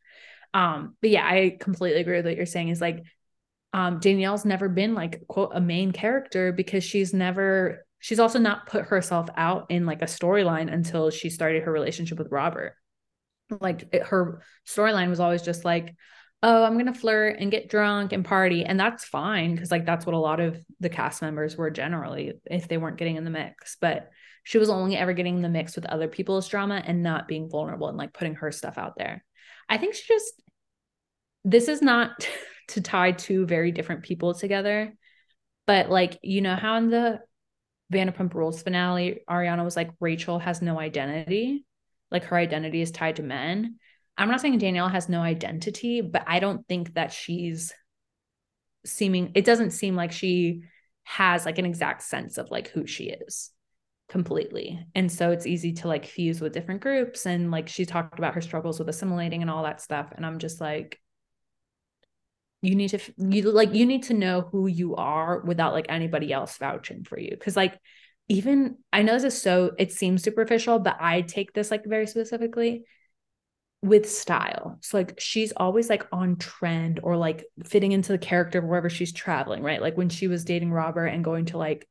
Um, 0.54 0.96
but 1.02 1.10
yeah, 1.10 1.26
I 1.26 1.58
completely 1.60 2.02
agree 2.02 2.18
with 2.18 2.26
what 2.26 2.36
you're 2.36 2.46
saying 2.46 2.70
is 2.70 2.82
like 2.82 3.04
um 3.72 4.00
Danielle's 4.00 4.46
never 4.46 4.68
been 4.68 4.96
like 4.96 5.28
quote 5.28 5.52
a 5.54 5.62
main 5.62 5.92
character 5.92 6.52
because 6.52 6.84
she's 6.84 7.14
never 7.14 7.86
she's 8.00 8.20
also 8.20 8.40
not 8.40 8.66
put 8.66 8.86
herself 8.86 9.30
out 9.38 9.68
in 9.70 9.86
like 9.86 10.02
a 10.02 10.06
storyline 10.06 10.74
until 10.74 11.12
she 11.12 11.30
started 11.30 11.64
her 11.64 11.72
relationship 11.72 12.18
with 12.18 12.32
Robert. 12.32 12.74
Like 13.60 13.88
it, 13.92 14.04
her 14.04 14.42
storyline 14.68 15.10
was 15.10 15.20
always 15.20 15.42
just 15.42 15.66
like, 15.66 15.96
oh, 16.42 16.64
I'm 16.64 16.78
gonna 16.78 16.94
flirt 16.94 17.38
and 17.40 17.52
get 17.52 17.70
drunk 17.70 18.14
and 18.14 18.24
party, 18.24 18.64
and 18.64 18.80
that's 18.80 19.06
fine 19.06 19.56
because 19.56 19.72
like 19.72 19.86
that's 19.86 20.06
what 20.06 20.16
a 20.16 20.20
lot 20.20 20.40
of 20.40 20.58
the 20.80 20.90
cast 20.90 21.22
members 21.22 21.58
were 21.58 21.70
generally 21.70 22.34
if 22.46 22.68
they 22.68 22.78
weren't 22.78 22.98
getting 22.98 23.16
in 23.16 23.24
the 23.24 23.30
mix. 23.30 23.78
But 23.80 24.10
she 24.44 24.58
was 24.58 24.70
only 24.70 24.96
ever 24.96 25.14
getting 25.14 25.36
in 25.36 25.42
the 25.42 25.50
mix 25.50 25.76
with 25.76 25.86
other 25.86 26.08
people's 26.08 26.48
drama 26.48 26.82
and 26.84 27.04
not 27.04 27.28
being 27.28 27.50
vulnerable 27.50 27.88
and 27.88 27.98
like 27.98 28.14
putting 28.14 28.36
her 28.36 28.52
stuff 28.52 28.78
out 28.78 28.94
there. 28.98 29.24
I 29.68 29.78
think 29.78 29.96
she 29.96 30.08
just 30.08 30.42
this 31.44 31.68
is 31.68 31.82
not 31.82 32.28
to 32.70 32.82
tie 32.82 33.12
two 33.12 33.46
very 33.46 33.72
different 33.72 34.04
people 34.04 34.34
together, 34.34 34.94
but 35.68 35.90
like 35.90 36.20
you 36.24 36.42
know 36.42 36.56
how 36.56 36.78
in 36.78 36.90
the 36.90 37.20
Vanderpump 37.92 38.34
Rules 38.34 38.62
finale, 38.62 39.22
Ariana 39.30 39.64
was 39.64 39.76
like 39.76 39.90
Rachel 40.00 40.40
has 40.40 40.62
no 40.62 40.80
identity, 40.80 41.66
like 42.12 42.26
her 42.26 42.38
identity 42.38 42.82
is 42.82 42.92
tied 42.92 43.18
to 43.18 43.24
men. 43.24 43.76
I'm 44.18 44.30
not 44.30 44.42
saying 44.42 44.58
Danielle 44.58 44.90
has 44.90 45.08
no 45.10 45.22
identity, 45.22 46.02
but 46.02 46.24
I 46.28 46.40
don't 46.40 46.68
think 46.68 46.96
that 46.96 47.12
she's 47.14 47.74
seeming 48.86 49.32
it 49.36 49.46
doesn't 49.46 49.72
seem 49.72 49.96
like 49.96 50.12
she 50.12 50.62
has 51.04 51.46
like 51.46 51.58
an 51.58 51.66
exact 51.66 52.02
sense 52.04 52.38
of 52.38 52.52
like 52.52 52.70
who 52.70 52.86
she 52.86 53.06
is 53.06 53.52
completely. 54.10 54.86
And 54.96 55.12
so 55.12 55.32
it's 55.32 55.46
easy 55.46 55.74
to 55.74 55.88
like 55.88 56.06
fuse 56.06 56.42
with 56.42 56.54
different 56.54 56.82
groups. 56.82 57.26
And 57.26 57.52
like 57.52 57.70
she 57.70 57.86
talked 57.86 58.20
about 58.20 58.34
her 58.34 58.42
struggles 58.42 58.80
with 58.80 58.90
assimilating 58.90 59.42
and 59.42 59.50
all 59.50 59.64
that 59.64 59.82
stuff. 59.82 60.12
And 60.16 60.26
I'm 60.26 60.40
just 60.40 60.60
like, 60.60 61.00
you 62.62 62.76
need 62.76 62.90
to 62.90 63.00
you 63.18 63.52
like 63.52 63.74
you 63.74 63.86
need 63.86 64.04
to 64.04 64.14
know 64.14 64.42
who 64.52 64.68
you 64.68 64.96
are 64.96 65.40
without 65.42 65.74
like 65.74 65.86
anybody 65.88 66.34
else 66.34 66.58
vouching 66.58 67.06
for 67.06 67.18
you 67.18 67.30
because 67.30 67.56
like 67.56 67.80
even 68.30 68.78
i 68.94 69.02
know 69.02 69.14
this 69.14 69.34
is 69.34 69.42
so 69.42 69.72
it 69.78 69.92
seems 69.92 70.24
superficial 70.24 70.80
but 70.80 70.96
i 71.00 71.22
take 71.22 71.52
this 71.54 71.72
like 71.72 71.84
very 71.86 72.08
specifically 72.08 72.86
with 73.82 74.10
style 74.10 74.78
so 74.82 74.98
like 74.98 75.20
she's 75.20 75.52
always 75.56 75.90
like 75.90 76.06
on 76.12 76.36
trend 76.36 77.00
or 77.04 77.18
like 77.18 77.46
fitting 77.66 77.92
into 77.92 78.12
the 78.12 78.18
character 78.18 78.62
wherever 78.62 78.90
she's 78.90 79.12
traveling 79.12 79.64
right 79.64 79.82
like 79.82 79.98
when 79.98 80.10
she 80.10 80.28
was 80.28 80.46
dating 80.46 80.72
robert 80.72 81.08
and 81.08 81.24
going 81.24 81.46
to 81.46 81.58
like 81.58 81.88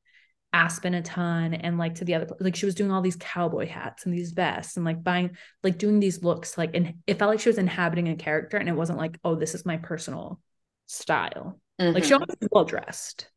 Aspen 0.50 0.94
a 0.94 1.02
ton 1.02 1.52
and 1.52 1.76
like 1.76 1.96
to 1.96 2.06
the 2.06 2.14
other 2.14 2.26
like 2.40 2.56
she 2.56 2.64
was 2.64 2.74
doing 2.74 2.90
all 2.90 3.02
these 3.02 3.16
cowboy 3.16 3.66
hats 3.68 4.06
and 4.06 4.14
these 4.14 4.32
vests 4.32 4.76
and 4.76 4.84
like 4.84 5.04
buying 5.04 5.36
like 5.62 5.76
doing 5.76 6.00
these 6.00 6.22
looks 6.22 6.56
like 6.56 6.70
and 6.72 6.94
it 7.06 7.18
felt 7.18 7.30
like 7.30 7.40
she 7.40 7.50
was 7.50 7.58
inhabiting 7.58 8.08
a 8.08 8.16
character 8.16 8.56
and 8.56 8.66
it 8.66 8.74
wasn't 8.74 8.98
like 8.98 9.18
oh 9.24 9.34
this 9.34 9.54
is 9.54 9.66
my 9.66 9.76
personal 9.76 10.40
style 10.86 11.60
mm-hmm. 11.78 11.92
like 11.92 12.02
she 12.02 12.14
mm-hmm. 12.14 12.22
always 12.22 12.48
well 12.50 12.64
dressed 12.64 13.28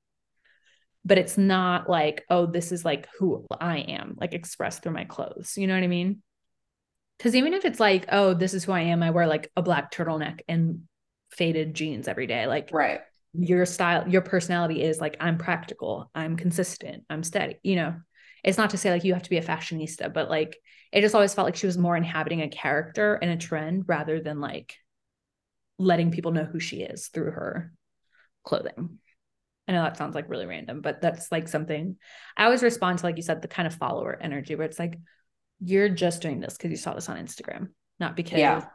but 1.03 1.18
it's 1.18 1.38
not 1.38 1.90
like 1.90 2.23
oh 2.30 2.45
this 2.45 2.72
is 2.72 2.86
like 2.86 3.07
who 3.18 3.45
I 3.60 3.80
am 3.80 4.15
like 4.19 4.34
expressed 4.34 4.84
through 4.84 4.94
my 4.94 5.06
clothes. 5.06 5.57
You 5.57 5.68
know 5.68 5.73
what 5.73 5.84
I 5.84 5.88
mean? 5.88 6.22
Because 7.18 7.36
even 7.36 7.53
if 7.53 7.65
it's 7.65 7.80
like 7.80 8.06
oh 8.10 8.34
this 8.34 8.53
is 8.53 8.64
who 8.64 8.72
I 8.72 8.82
am 8.82 9.03
I 9.03 9.11
wear 9.11 9.28
like 9.28 9.52
a 9.56 9.61
black 9.61 9.91
turtleneck 9.91 10.41
and 10.48 10.84
faded 11.32 11.73
jeans 11.73 12.07
every 12.07 12.28
day. 12.28 12.45
Like 12.45 12.69
right. 12.72 13.02
your 13.34 13.65
style 13.65 14.07
your 14.07 14.22
personality 14.22 14.82
is 14.82 14.99
like 14.99 15.15
i'm 15.19 15.38
practical 15.38 16.11
i'm 16.14 16.36
consistent 16.36 17.03
i'm 17.10 17.23
steady 17.23 17.56
you 17.64 17.76
know? 17.76 17.95
It's 18.44 18.57
not 18.57 18.72
to 18.72 18.78
say 18.78 18.90
like 18.90 19.03
you 19.03 19.14
have 19.14 19.23
to 19.23 19.30
be 19.30 19.38
a 19.38 19.44
fashionista 19.44 20.11
but 20.11 20.30
like 20.30 20.57
it 20.91 21.02
just 21.02 21.15
always 21.15 21.34
felt 21.34 21.45
like 21.45 21.56
she 21.56 21.68
was 21.68 21.78
more 21.78 21.95
inhabiting 21.95 22.41
a 22.41 22.49
character 22.49 23.14
and 23.14 23.32
a 23.32 23.38
trend 23.38 23.84
rather 23.88 24.19
than 24.19 24.41
like 24.41 24.76
letting 25.78 26.11
people 26.11 26.32
know 26.32 26.44
who 26.44 26.60
she 26.60 26.82
is 26.82 27.07
through 27.07 27.32
her 27.32 27.72
clothing 28.44 28.98
i 29.72 29.76
know 29.76 29.84
that 29.84 29.98
sounds 29.98 30.15
like 30.15 30.30
really 30.30 30.45
random 30.45 30.81
but 30.81 31.02
that's 31.02 31.31
like 31.31 31.48
something 31.48 31.95
i 32.38 32.45
always 32.45 32.64
respond 32.64 32.99
to 32.99 33.06
like 33.06 33.18
you 33.18 33.23
said 33.23 33.41
the 33.41 33.48
kind 33.48 33.68
of 33.68 33.73
follower 33.73 34.18
energy 34.22 34.56
where 34.56 34.68
it's 34.68 34.80
like 34.80 34.98
you're 35.60 35.89
just 35.89 36.22
doing 36.22 36.39
this 36.39 36.57
because 36.57 36.72
you 36.72 36.77
saw 36.77 36.93
this 36.93 37.10
on 37.10 37.18
instagram 37.18 37.69
not 37.99 38.15
because 38.15 38.39
yeah. 38.39 38.65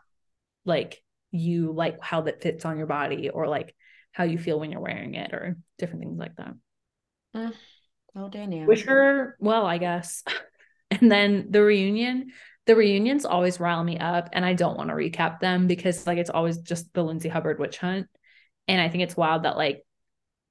like 0.65 1.03
you 1.31 1.73
like 1.73 2.01
how 2.01 2.23
that 2.23 2.43
fits 2.43 2.65
on 2.65 2.79
your 2.79 2.87
body 2.87 3.29
or 3.29 3.49
like 3.49 3.75
how 4.13 4.25
you 4.25 4.39
feel 4.39 4.59
when 4.59 4.73
you're 4.73 4.81
wearing 4.81 5.15
it 5.15 5.35
or 5.35 5.59
different 5.79 6.01
things 6.01 6.19
like 6.19 6.35
that. 6.37 6.55
Uh, 7.35 7.51
well, 8.15 8.29
Danielle. 8.29 8.67
Wish 8.67 8.85
her 8.87 9.37
well, 9.41 9.67
I 9.67 9.79
guess. 9.79 10.25
and 10.91 11.13
then 11.13 11.49
the 11.51 11.63
reunion, 11.63 12.33
the 12.65 12.77
reunions 12.77 13.27
always 13.27 13.61
rile 13.61 13.85
me 13.85 13.99
up, 13.99 14.31
and 14.33 14.45
I 14.45 14.55
don't 14.55 14.79
want 14.79 14.89
to 14.89 14.97
recap 14.97 15.41
them 15.41 15.67
because 15.67 16.07
like 16.07 16.19
it's 16.19 16.31
always 16.31 16.59
just 16.59 16.93
the 16.95 17.05
Lindsay 17.05 17.29
Hubbard 17.29 17.59
witch 17.59 17.79
hunt. 17.79 18.07
And 18.69 18.81
I 18.81 18.89
think 18.89 19.05
it's 19.05 19.17
wild 19.17 19.43
that 19.43 19.57
like 19.57 19.85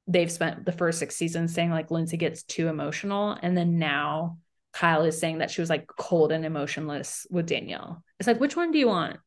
they've 0.07 0.31
spent 0.31 0.65
the 0.65 0.71
first 0.71 0.99
six 0.99 1.15
seasons 1.15 1.53
saying 1.53 1.71
like 1.71 1.91
Lindsay 1.91 2.17
gets 2.17 2.43
too 2.43 2.67
emotional, 2.67 3.37
and 3.41 3.57
then 3.57 3.77
now 3.79 4.37
Kyle 4.73 5.03
is 5.03 5.19
saying 5.19 5.39
that 5.39 5.51
she 5.51 5.61
was 5.61 5.69
like 5.69 5.87
cold 5.87 6.31
and 6.31 6.45
emotionless 6.45 7.25
with 7.29 7.47
Danielle. 7.47 8.03
It's 8.19 8.27
like, 8.27 8.39
which 8.39 8.55
one 8.55 8.71
do 8.71 8.77
you 8.77 8.87
want? 8.87 9.17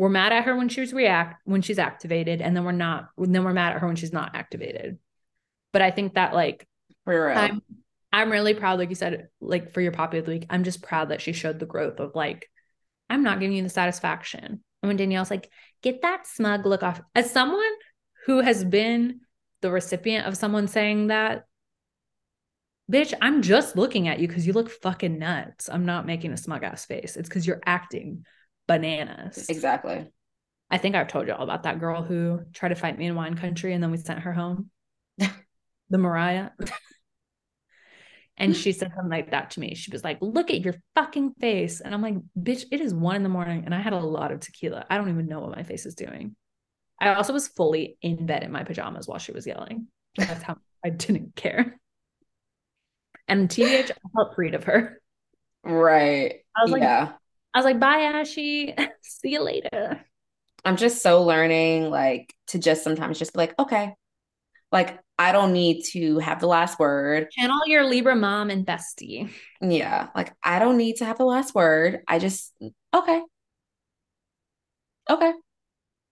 we're 0.00 0.08
mad 0.08 0.32
at 0.32 0.44
her 0.44 0.56
when 0.56 0.70
she's 0.70 0.94
react 0.94 1.42
when 1.44 1.60
she's 1.60 1.78
activated 1.78 2.40
and 2.40 2.56
then 2.56 2.64
we're 2.64 2.72
not 2.72 3.08
then 3.18 3.44
we're 3.44 3.52
mad 3.52 3.74
at 3.74 3.80
her 3.80 3.86
when 3.86 3.96
she's 3.96 4.14
not 4.14 4.34
activated 4.34 4.98
but 5.72 5.82
i 5.82 5.90
think 5.90 6.14
that 6.14 6.32
like 6.32 6.66
i'm 7.36 7.62
i'm 8.10 8.32
really 8.32 8.54
proud 8.54 8.78
like 8.78 8.88
you 8.88 8.94
said 8.94 9.28
like 9.42 9.74
for 9.74 9.82
your 9.82 9.92
poppy 9.92 10.16
of 10.16 10.24
the 10.24 10.30
week 10.30 10.46
i'm 10.48 10.64
just 10.64 10.82
proud 10.82 11.10
that 11.10 11.20
she 11.20 11.34
showed 11.34 11.58
the 11.58 11.66
growth 11.66 12.00
of 12.00 12.14
like 12.14 12.48
i'm 13.10 13.22
not 13.22 13.40
giving 13.40 13.54
you 13.54 13.62
the 13.62 13.68
satisfaction 13.68 14.42
and 14.42 14.88
when 14.88 14.96
danielle's 14.96 15.30
like 15.30 15.50
get 15.82 16.00
that 16.00 16.26
smug 16.26 16.64
look 16.64 16.82
off 16.82 17.02
as 17.14 17.30
someone 17.30 17.60
who 18.24 18.40
has 18.40 18.64
been 18.64 19.20
the 19.60 19.70
recipient 19.70 20.26
of 20.26 20.36
someone 20.36 20.68
saying 20.68 21.08
that 21.08 21.46
bitch 22.90 23.14
i'm 23.20 23.42
just 23.42 23.76
looking 23.76 24.08
at 24.08 24.18
you 24.18 24.26
because 24.26 24.46
you 24.46 24.52
look 24.52 24.70
fucking 24.70 25.18
nuts 25.18 25.68
i'm 25.68 25.86
not 25.86 26.06
making 26.06 26.32
a 26.32 26.36
smug 26.36 26.64
ass 26.64 26.84
face 26.84 27.16
it's 27.16 27.28
because 27.28 27.46
you're 27.46 27.62
acting 27.64 28.24
bananas. 28.70 29.48
Exactly. 29.48 30.06
I 30.70 30.78
think 30.78 30.94
I've 30.94 31.08
told 31.08 31.26
you 31.26 31.34
all 31.34 31.42
about 31.42 31.64
that 31.64 31.80
girl 31.80 32.02
who 32.02 32.42
tried 32.52 32.68
to 32.68 32.76
fight 32.76 32.96
me 32.96 33.06
in 33.06 33.16
wine 33.16 33.34
country 33.34 33.72
and 33.72 33.82
then 33.82 33.90
we 33.90 33.96
sent 33.96 34.20
her 34.20 34.32
home. 34.32 34.70
the 35.18 35.98
Mariah. 35.98 36.50
And 38.36 38.56
she 38.56 38.70
said 38.70 38.92
something 38.94 39.10
like 39.10 39.32
that 39.32 39.50
to 39.50 39.60
me. 39.60 39.74
She 39.74 39.90
was 39.90 40.04
like, 40.04 40.18
Look 40.20 40.50
at 40.50 40.60
your 40.60 40.76
fucking 40.94 41.34
face. 41.40 41.80
And 41.80 41.92
I'm 41.92 42.02
like, 42.02 42.14
Bitch, 42.38 42.64
it 42.70 42.80
is 42.80 42.94
one 42.94 43.16
in 43.16 43.24
the 43.24 43.28
morning 43.28 43.64
and 43.64 43.74
I 43.74 43.80
had 43.80 43.92
a 43.92 43.98
lot 43.98 44.30
of 44.30 44.38
tequila. 44.38 44.86
I 44.88 44.96
don't 44.96 45.10
even 45.10 45.26
know 45.26 45.40
what 45.40 45.56
my 45.56 45.64
face 45.64 45.84
is 45.84 45.96
doing. 45.96 46.36
I 47.00 47.14
also 47.14 47.32
was 47.32 47.48
fully 47.48 47.96
in 48.02 48.26
bed 48.26 48.42
in 48.42 48.52
my 48.52 48.64
pajamas 48.64 49.08
while 49.08 49.18
she 49.18 49.32
was 49.32 49.46
yelling. 49.46 49.86
That's 50.16 50.42
how 50.42 50.56
I 50.84 50.90
didn't 50.90 51.34
care. 51.34 51.78
And 53.26 53.48
TBH, 53.48 53.90
I 53.90 54.08
felt 54.14 54.34
freed 54.34 54.54
of 54.54 54.64
her. 54.64 55.00
Right. 55.62 56.40
I 56.56 56.62
was 56.62 56.72
like, 56.72 56.82
yeah. 56.82 57.12
I 57.54 57.58
was 57.58 57.64
like, 57.64 57.80
bye, 57.80 58.00
Ashy. 58.00 58.74
See 59.02 59.30
you 59.30 59.42
later. 59.42 60.04
I'm 60.64 60.76
just 60.76 61.02
so 61.02 61.22
learning, 61.22 61.90
like, 61.90 62.34
to 62.48 62.58
just 62.58 62.82
sometimes 62.82 63.18
just 63.18 63.32
be 63.32 63.38
like, 63.38 63.58
okay, 63.58 63.94
like, 64.72 64.98
I 65.18 65.32
don't 65.32 65.52
need 65.52 65.84
to 65.92 66.18
have 66.18 66.40
the 66.40 66.46
last 66.46 66.78
word. 66.78 67.30
Channel 67.30 67.60
your 67.66 67.84
Libra 67.84 68.16
mom 68.16 68.50
and 68.50 68.66
bestie. 68.66 69.30
Yeah. 69.60 70.08
Like, 70.14 70.32
I 70.42 70.58
don't 70.58 70.76
need 70.76 70.96
to 70.96 71.04
have 71.04 71.18
the 71.18 71.24
last 71.24 71.54
word. 71.54 72.00
I 72.06 72.18
just, 72.18 72.52
okay. 72.94 73.22
Okay. 75.08 75.32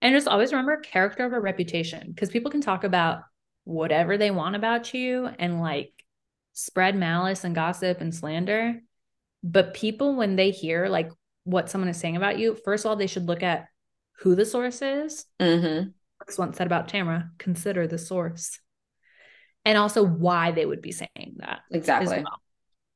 And 0.01 0.15
just 0.15 0.27
always 0.27 0.51
remember 0.51 0.77
character 0.77 1.25
over 1.25 1.39
reputation 1.41 2.07
because 2.07 2.29
people 2.29 2.51
can 2.51 2.61
talk 2.61 2.83
about 2.83 3.21
whatever 3.65 4.17
they 4.17 4.31
want 4.31 4.55
about 4.55 4.93
you 4.93 5.29
and 5.37 5.59
like 5.59 5.91
spread 6.53 6.95
malice 6.95 7.43
and 7.43 7.53
gossip 7.53 8.01
and 8.01 8.13
slander. 8.13 8.81
But 9.43 9.73
people, 9.73 10.15
when 10.15 10.35
they 10.35 10.51
hear 10.51 10.87
like 10.87 11.11
what 11.43 11.69
someone 11.69 11.89
is 11.89 11.97
saying 11.97 12.15
about 12.15 12.39
you, 12.39 12.57
first 12.63 12.85
of 12.85 12.89
all, 12.89 12.95
they 12.95 13.07
should 13.07 13.27
look 13.27 13.43
at 13.43 13.67
who 14.19 14.35
the 14.35 14.45
source 14.45 14.81
is. 14.81 15.25
Mm-hmm. 15.39 15.89
Once 16.37 16.57
said 16.57 16.67
about 16.67 16.87
Tamara, 16.87 17.31
consider 17.37 17.87
the 17.87 17.97
source. 17.97 18.59
And 19.65 19.77
also 19.77 20.03
why 20.03 20.51
they 20.51 20.65
would 20.65 20.81
be 20.81 20.91
saying 20.91 21.35
that. 21.37 21.59
Exactly. 21.71 22.17
Well. 22.17 22.41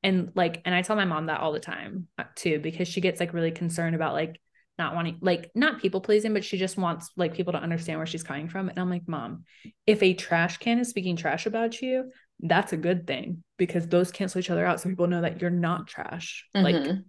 And 0.02 0.32
like, 0.36 0.62
and 0.66 0.76
I 0.76 0.82
tell 0.82 0.96
my 0.96 1.06
mom 1.06 1.28
that 1.28 1.40
all 1.40 1.52
the 1.54 1.60
time 1.60 2.08
uh, 2.18 2.24
too, 2.36 2.60
because 2.60 2.88
she 2.88 3.02
gets 3.02 3.20
like 3.20 3.34
really 3.34 3.52
concerned 3.52 3.96
about 3.96 4.14
like 4.14 4.40
not 4.78 4.96
wanting, 4.96 5.20
like, 5.22 5.52
not 5.54 5.82
people 5.82 6.02
pleasing, 6.02 6.34
but 6.34 6.44
she 6.44 6.58
just 6.58 6.78
wants 6.78 7.12
like 7.16 7.34
people 7.34 7.54
to 7.54 7.60
understand 7.60 8.00
where 8.00 8.08
she's 8.08 8.24
coming 8.24 8.50
from. 8.50 8.70
And 8.70 8.80
I'm 8.80 8.90
like, 8.90 9.08
mom, 9.08 9.44
if 9.86 10.02
a 10.02 10.14
trash 10.14 10.58
can 10.58 10.80
is 10.80 10.90
speaking 10.90 11.16
trash 11.16 11.46
about 11.46 11.82
you, 11.82 12.12
that's 12.40 12.74
a 12.74 12.78
good 12.78 13.06
thing 13.06 13.44
because 13.58 13.88
those 13.88 14.12
cancel 14.12 14.40
each 14.40 14.50
other 14.50 14.66
out. 14.66 14.82
So 14.82 14.90
people 14.90 15.08
know 15.08 15.22
that 15.22 15.42
you're 15.42 15.50
not 15.50 15.88
trash. 15.88 16.46
Mm-hmm. 16.56 16.66
Like, 16.66 17.00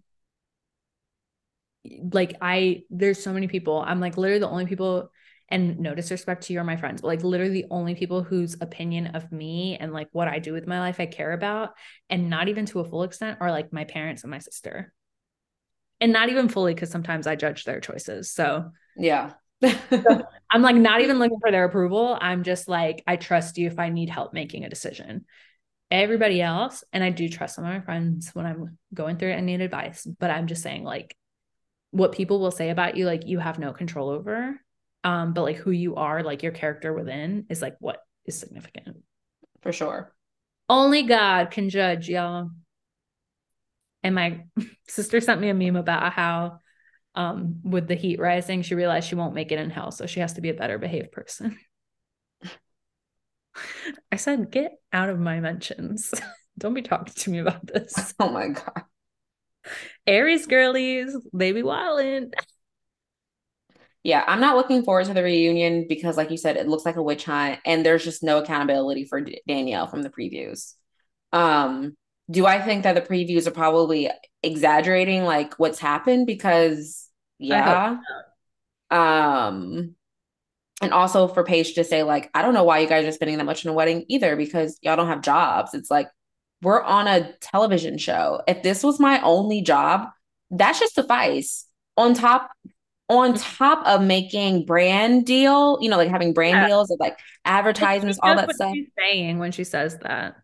like 2.13 2.37
I 2.41 2.83
there's 2.91 3.23
so 3.23 3.33
many 3.33 3.49
people. 3.49 3.83
I'm 3.87 4.01
like 4.01 4.17
literally 4.17 4.41
the 4.41 4.49
only 4.49 4.67
people 4.67 5.11
and 5.49 5.79
no 5.79 5.95
disrespect 5.95 6.45
to 6.45 6.53
you 6.53 6.61
or 6.61 6.65
my 6.65 6.77
friends, 6.77 7.03
but 7.03 7.09
like 7.09 7.23
literally 7.23 7.63
the 7.63 7.67
only 7.71 7.95
people 7.95 8.23
whose 8.23 8.57
opinion 8.61 9.09
of 9.09 9.31
me 9.31 9.77
and 9.79 9.93
like 9.93 10.09
what 10.13 10.27
I 10.29 10.39
do 10.39 10.53
with 10.53 10.67
my 10.67 10.81
life 10.81 11.01
I 11.01 11.07
care 11.07 11.33
about, 11.33 11.71
and 12.09 12.31
not 12.31 12.49
even 12.49 12.65
to 12.67 12.81
a 12.81 12.85
full 12.85 13.03
extent, 13.03 13.39
are 13.41 13.51
like 13.51 13.73
my 13.73 13.85
parents 13.85 14.23
and 14.23 14.31
my 14.31 14.39
sister. 14.39 14.93
And 16.05 16.13
not 16.13 16.29
even 16.29 16.51
fully 16.51 16.75
because 16.75 16.91
sometimes 16.91 17.27
I 17.27 17.35
judge 17.35 17.65
their 17.65 17.81
choices. 17.81 18.31
So 18.31 18.73
yeah. 18.95 19.33
so 19.63 20.23
I'm 20.51 20.61
like 20.61 20.77
not 20.77 21.01
even 21.01 21.19
looking 21.19 21.41
for 21.41 21.51
their 21.51 21.65
approval. 21.65 22.19
I'm 22.21 22.43
just 22.43 22.69
like, 22.69 23.03
I 23.07 23.17
trust 23.17 23.57
you 23.57 23.69
if 23.69 23.79
I 23.79 23.89
need 23.89 24.11
help 24.11 24.35
making 24.35 24.65
a 24.65 24.69
decision. 24.69 25.25
Everybody 25.91 26.43
else, 26.43 26.85
and 26.93 27.03
I 27.03 27.09
do 27.09 27.27
trust 27.27 27.55
some 27.55 27.65
of 27.65 27.73
my 27.73 27.81
friends 27.81 28.31
when 28.35 28.45
I'm 28.45 28.77
going 28.93 29.17
through 29.17 29.31
it 29.31 29.37
and 29.37 29.47
need 29.47 29.63
advice, 29.63 30.05
but 30.05 30.31
I'm 30.31 30.47
just 30.47 30.63
saying, 30.63 30.85
like, 30.85 31.17
what 31.91 32.13
people 32.13 32.39
will 32.39 32.51
say 32.51 32.69
about 32.69 32.99
you 32.99 33.07
like 33.07 33.27
you 33.27 33.39
have 33.39 33.59
no 33.59 33.73
control 33.73 34.11
over 34.11 34.61
um 35.05 35.33
but 35.33 35.43
like 35.43 35.57
who 35.57 35.71
you 35.71 35.95
are 35.95 36.23
like 36.23 36.43
your 36.43 36.51
character 36.51 36.93
within 36.93 37.47
is 37.49 37.63
like 37.63 37.77
what 37.79 38.01
is 38.27 38.37
significant 38.37 38.97
for 39.63 39.71
sure 39.73 40.13
only 40.69 41.05
god 41.05 41.53
can 41.53 41.71
judge 41.71 42.09
y'all 42.09 42.51
and 44.05 44.15
my 44.15 44.45
sister 44.89 45.21
sent 45.21 45.41
me 45.41 45.49
a 45.49 45.55
meme 45.55 45.77
about 45.77 46.13
how 46.13 46.61
um 47.17 47.61
with 47.65 47.89
the 47.89 47.97
heat 47.97 48.21
rising 48.21 48.63
she 48.63 48.77
realized 48.77 49.09
she 49.09 49.17
won't 49.17 49.35
make 49.35 49.51
it 49.51 49.59
in 49.59 49.71
hell 49.71 49.91
so 49.91 50.07
she 50.07 50.21
has 50.21 50.35
to 50.35 50.41
be 50.41 50.51
a 50.51 50.55
better 50.55 50.79
behaved 50.79 51.11
person 51.11 51.59
i 54.13 54.17
said 54.17 54.51
get 54.51 54.73
out 54.93 55.09
of 55.09 55.19
my 55.19 55.41
mentions 55.41 56.13
don't 56.59 56.75
be 56.75 56.83
talking 56.83 57.15
to 57.15 57.31
me 57.31 57.39
about 57.39 57.67
this 57.67 58.15
oh 58.21 58.31
my 58.31 58.49
god 58.49 58.85
Aries 60.07 60.47
girlies, 60.47 61.17
baby 61.37 61.63
wildin'. 61.63 62.33
Yeah, 64.03 64.23
I'm 64.27 64.41
not 64.41 64.57
looking 64.57 64.83
forward 64.83 65.07
to 65.07 65.15
the 65.15 65.23
reunion 65.23 65.87
because, 65.89 66.19
like 66.19 66.31
you 66.31 66.37
said, 66.37 66.57
it 66.57 66.69
looks 66.69 66.85
like 66.85 66.97
a 66.97 67.03
witch 67.03 67.25
hunt, 67.25 67.59
and 67.65 67.85
there's 67.85 68.05
just 68.05 68.23
no 68.23 68.39
accountability 68.39 69.07
for 69.07 69.23
D- 69.23 69.41
Danielle 69.49 69.87
from 69.87 70.03
the 70.03 70.11
previews. 70.11 70.75
Um, 71.33 71.97
do 72.31 72.47
I 72.47 72.61
think 72.61 72.85
that 72.85 72.95
the 72.95 73.01
previews 73.01 73.47
are 73.47 73.53
probably 73.53 74.11
exaggerating 74.43 75.25
like 75.25 75.59
what's 75.59 75.79
happened? 75.79 76.27
Because 76.27 77.09
yeah, 77.39 77.99
um, 78.91 79.95
and 80.81 80.93
also 80.93 81.29
for 81.29 81.45
Paige 81.45 81.75
to 81.75 81.85
say 81.85 82.03
like, 82.03 82.31
I 82.35 82.43
don't 82.43 82.55
know 82.55 82.65
why 82.65 82.79
you 82.81 82.89
guys 82.89 83.07
are 83.07 83.13
spending 83.13 83.39
that 83.39 83.45
much 83.45 83.65
on 83.65 83.71
a 83.71 83.75
wedding 83.75 84.05
either 84.09 84.37
because 84.37 84.79
y'all 84.83 84.97
don't 84.97 85.09
have 85.09 85.23
jobs. 85.23 85.75
It's 85.75 85.91
like 85.91 86.09
we're 86.63 86.83
on 86.83 87.07
a 87.07 87.33
television 87.41 87.99
show. 87.99 88.43
If 88.49 88.63
this 88.63 88.83
was 88.83 88.99
my 88.99 89.21
only 89.23 89.63
job, 89.63 90.09
that 90.51 90.73
should 90.73 90.91
suffice. 90.91 91.67
On 91.97 92.13
top 92.13 92.51
on 93.09 93.35
top 93.35 93.87
of 93.87 94.03
making 94.03 94.65
brand 94.65 95.27
deal, 95.27 95.79
you 95.81 95.89
know, 95.89 95.97
like 95.97 96.11
having 96.11 96.33
brand 96.33 96.57
yeah. 96.57 96.69
deals 96.69 96.91
of 96.91 96.99
like 96.99 97.19
advertisements, 97.45 98.19
all 98.23 98.35
that 98.35 98.53
stuff. 98.55 98.75
Saying 98.99 99.39
when 99.39 99.53
she 99.53 99.65
says 99.65 99.99
that. 99.99 100.37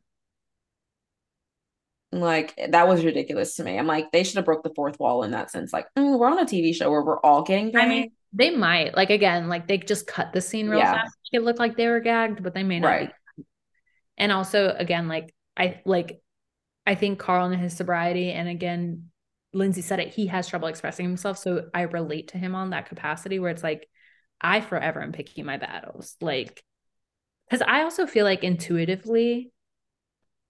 Like 2.13 2.59
that 2.71 2.89
was 2.89 3.05
ridiculous 3.05 3.55
to 3.57 3.65
me. 3.65 3.79
I'm 3.79 3.87
like, 3.87 4.11
they 4.11 4.25
should 4.25 4.37
have 4.37 4.45
broke 4.45 4.65
the 4.65 4.75
fourth 4.75 4.99
wall 4.99 5.23
in 5.23 5.31
that 5.31 5.51
sense. 5.51 5.73
Like, 5.73 5.87
mm, 5.97 6.19
we're 6.19 6.29
on 6.29 6.41
a 6.41 6.45
TV 6.45 6.75
show 6.75 6.91
where 6.91 7.03
we're 7.03 7.21
all 7.21 7.43
getting 7.43 7.71
paid. 7.71 7.81
I 7.81 7.89
mean, 7.89 8.13
they 8.33 8.51
might 8.51 8.97
like 8.97 9.11
again, 9.11 9.49
like 9.49 9.69
they 9.69 9.79
just 9.79 10.07
cut 10.07 10.33
the 10.33 10.41
scene 10.41 10.69
real 10.69 10.81
yeah. 10.81 10.95
fast. 10.95 11.17
It 11.33 11.43
looked 11.43 11.61
like 11.61 11.77
they 11.77 11.87
were 11.87 12.01
gagged, 12.01 12.43
but 12.43 12.53
they 12.53 12.65
may 12.65 12.81
not. 12.81 12.89
Right. 12.89 13.13
Be. 13.37 13.45
And 14.19 14.33
also, 14.33 14.75
again, 14.77 15.07
like 15.07 15.33
I 15.57 15.81
like 15.87 16.21
I 16.85 16.97
think 16.97 17.21
Carl 17.21 17.47
and 17.47 17.61
his 17.61 17.77
sobriety, 17.77 18.33
and 18.33 18.49
again, 18.49 19.11
Lindsay 19.53 19.83
said 19.83 20.01
it, 20.01 20.13
he 20.13 20.27
has 20.27 20.49
trouble 20.49 20.67
expressing 20.67 21.07
himself. 21.07 21.39
So 21.39 21.67
I 21.73 21.83
relate 21.83 22.29
to 22.29 22.39
him 22.39 22.57
on 22.57 22.71
that 22.71 22.89
capacity 22.89 23.39
where 23.39 23.51
it's 23.51 23.63
like, 23.63 23.89
I 24.41 24.61
forever 24.61 25.01
am 25.03 25.13
picking 25.13 25.45
my 25.45 25.57
battles. 25.57 26.17
Like, 26.21 26.65
because 27.49 27.63
I 27.67 27.83
also 27.83 28.07
feel 28.07 28.25
like 28.25 28.43
intuitively, 28.43 29.53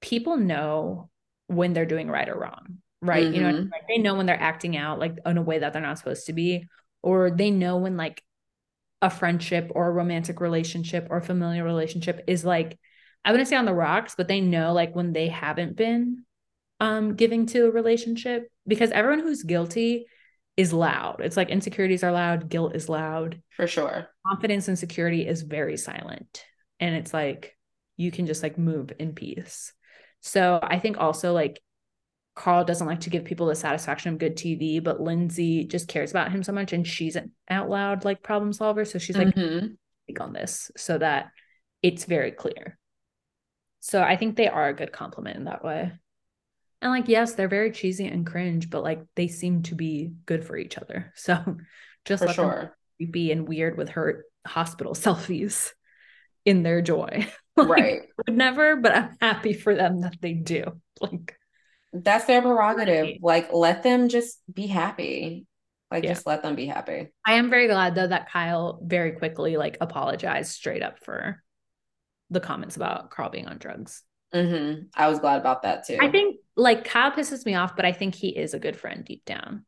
people 0.01 0.37
know 0.37 1.10
when 1.51 1.73
they're 1.73 1.85
doing 1.85 2.09
right 2.09 2.29
or 2.29 2.39
wrong, 2.39 2.79
right? 3.03 3.25
Mm-hmm. 3.25 3.35
You 3.35 3.41
know, 3.41 3.53
mm-hmm. 3.53 3.71
like 3.73 3.89
they 3.89 3.99
know 3.99 4.15
when 4.15 4.27
they're 4.27 4.41
acting 4.41 4.77
out 4.77 5.01
like 5.01 5.17
in 5.27 5.37
a 5.37 5.43
way 5.43 5.59
that 5.59 5.73
they're 5.73 5.83
not 5.83 5.99
supposed 5.99 6.27
to 6.27 6.33
be, 6.33 6.69
or 7.03 7.31
they 7.31 7.51
know 7.51 7.79
when 7.79 7.97
like 7.97 8.23
a 9.03 9.11
friendship 9.11 9.73
or 9.75 9.89
a 9.89 9.93
romantic 9.93 10.41
relationship 10.41 11.09
or 11.11 11.17
a 11.17 11.23
familiar 11.23 11.65
relationship 11.65 12.23
is 12.29 12.45
like 12.45 12.79
I 13.25 13.33
wouldn't 13.33 13.49
say 13.49 13.57
on 13.57 13.65
the 13.65 13.75
rocks, 13.75 14.15
but 14.17 14.29
they 14.29 14.41
know 14.41 14.73
like 14.73 14.95
when 14.95 15.13
they 15.13 15.29
haven't 15.29 15.77
been 15.77 16.25
um 16.79 17.17
giving 17.17 17.47
to 17.47 17.67
a 17.67 17.71
relationship 17.71 18.49
because 18.67 18.93
everyone 18.93 19.21
who's 19.21 19.43
guilty 19.43 20.07
is 20.57 20.73
loud. 20.73 21.21
It's 21.21 21.37
like 21.37 21.51
insecurities 21.51 22.05
are 22.05 22.13
loud, 22.13 22.49
guilt 22.49 22.77
is 22.77 22.89
loud. 22.89 23.43
For 23.57 23.67
sure. 23.67 24.09
Confidence 24.25 24.69
and 24.69 24.79
security 24.79 25.27
is 25.27 25.43
very 25.43 25.77
silent. 25.77 26.45
And 26.79 26.95
it's 26.95 27.13
like 27.13 27.57
you 27.97 28.13
can 28.13 28.27
just 28.27 28.45
like 28.45 28.57
move 28.57 28.93
in 29.01 29.15
peace. 29.15 29.73
So 30.21 30.59
I 30.63 30.79
think 30.79 30.99
also 30.99 31.33
like 31.33 31.61
Carl 32.35 32.65
doesn't 32.65 32.87
like 32.87 33.01
to 33.01 33.11
give 33.11 33.25
people 33.25 33.47
the 33.47 33.55
satisfaction 33.55 34.13
of 34.13 34.19
good 34.19 34.37
TV, 34.37 34.83
but 34.83 35.01
Lindsay 35.01 35.65
just 35.65 35.89
cares 35.89 36.11
about 36.11 36.31
him 36.31 36.43
so 36.43 36.53
much 36.53 36.73
and 36.73 36.87
she's 36.87 37.17
an 37.17 37.33
out 37.49 37.69
loud 37.69 38.05
like 38.05 38.23
problem 38.23 38.53
solver. 38.53 38.85
So 38.85 38.99
she's 38.99 39.17
like 39.17 39.35
mm-hmm. 39.35 40.23
on 40.23 40.33
this 40.33 40.71
so 40.77 40.99
that 40.99 41.31
it's 41.83 42.05
very 42.05 42.31
clear. 42.31 42.79
So 43.81 44.03
I 44.03 44.17
think 44.17 44.37
they 44.37 44.49
are 44.49 44.69
a 44.69 44.75
good 44.75 44.93
compliment 44.93 45.37
in 45.37 45.45
that 45.45 45.65
way. 45.65 45.93
And 46.83 46.91
like, 46.91 47.09
yes, 47.09 47.35
they're 47.35 47.49
very 47.49 47.73
cheesy 47.73 48.07
and 48.07 48.27
cringe, 48.27 48.71
but 48.71 48.83
like 48.83 49.03
they 49.17 49.29
seem 49.29 49.63
to 49.65 49.75
be 49.75 50.13
good 50.27 50.45
for 50.45 50.57
each 50.57 50.79
other. 50.79 51.13
So 51.17 51.57
just 52.07 52.23
for 52.23 52.27
let 52.29 52.35
sure. 52.35 52.77
creepy 52.97 53.31
and 53.33 53.47
weird 53.47 53.77
with 53.77 53.91
her 53.91 54.25
hospital 54.47 54.95
selfies 54.95 55.73
in 56.45 56.63
their 56.63 56.83
joy. 56.83 57.27
like, 57.57 57.69
right. 57.69 58.01
Would 58.27 58.37
never, 58.37 58.77
but 58.77 58.95
I'm 58.95 59.17
happy 59.21 59.53
for 59.53 59.75
them 59.75 60.03
that 60.03 60.17
they 60.21 60.33
do. 60.35 60.65
Like 61.03 61.35
that's 61.95 62.27
their 62.27 62.43
prerogative. 62.43 63.07
Right. 63.07 63.19
Like 63.23 63.53
let 63.55 63.83
them 63.83 64.11
just 64.11 64.39
be 64.53 64.67
happy. 64.67 65.47
Like 65.91 66.05
yeah. 66.05 66.11
just 66.11 66.27
let 66.27 66.43
them 66.43 66.55
be 66.55 66.67
happy. 66.67 67.09
I 67.27 67.35
am 67.35 67.49
very 67.49 67.69
glad 67.69 67.95
though 67.95 68.07
that 68.07 68.31
Kyle 68.31 68.79
very 68.83 69.13
quickly 69.13 69.57
like 69.57 69.79
apologized 69.81 70.53
straight 70.53 70.83
up 70.83 71.03
for 71.03 71.43
the 72.29 72.39
comments 72.39 72.77
about 72.77 73.11
Carl 73.11 73.31
being 73.31 73.49
on 73.49 73.57
drugs. 73.57 74.03
Mm-hmm. 74.35 74.83
I 74.95 75.09
was 75.09 75.19
glad 75.19 75.41
about 75.41 75.63
that 75.63 75.87
too. 75.87 75.97
I 76.01 76.11
think 76.11 76.37
like 76.55 76.85
Kyle 76.85 77.11
pisses 77.11 77.47
me 77.47 77.55
off, 77.55 77.75
but 77.75 77.87
I 77.87 77.93
think 77.93 78.15
he 78.15 78.29
is 78.29 78.53
a 78.53 78.61
good 78.61 78.77
friend 78.77 79.05
deep 79.05 79.25
down. 79.25 79.65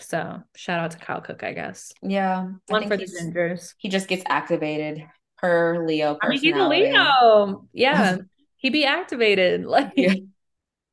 So 0.00 0.42
shout 0.56 0.80
out 0.80 0.90
to 0.92 0.98
Kyle 0.98 1.20
Cooke, 1.20 1.44
I 1.44 1.52
guess. 1.52 1.92
Yeah. 2.02 2.48
One 2.66 2.88
for 2.88 2.96
the 2.96 3.04
gingers. 3.04 3.74
He 3.78 3.88
just 3.88 4.08
gets 4.08 4.22
activated. 4.28 5.04
Her 5.36 5.84
Leo 5.86 6.16
personality. 6.16 6.52
I 6.54 6.68
mean, 6.68 6.84
he's 6.84 6.96
a 6.96 6.98
Leo. 6.98 7.68
Yeah. 7.72 8.16
he 8.56 8.70
be 8.70 8.84
activated. 8.84 9.64
Like 9.70 9.92
yeah. 9.96 10.14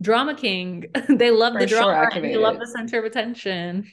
drama 0.02 0.36
king. 0.36 0.86
they 1.10 1.32
love 1.32 1.54
For 1.54 1.60
the 1.60 1.66
drama. 1.66 2.10
Sure 2.12 2.22
they 2.22 2.38
love 2.38 2.60
the 2.60 2.68
center 2.68 3.00
of 3.00 3.06
attention. 3.06 3.92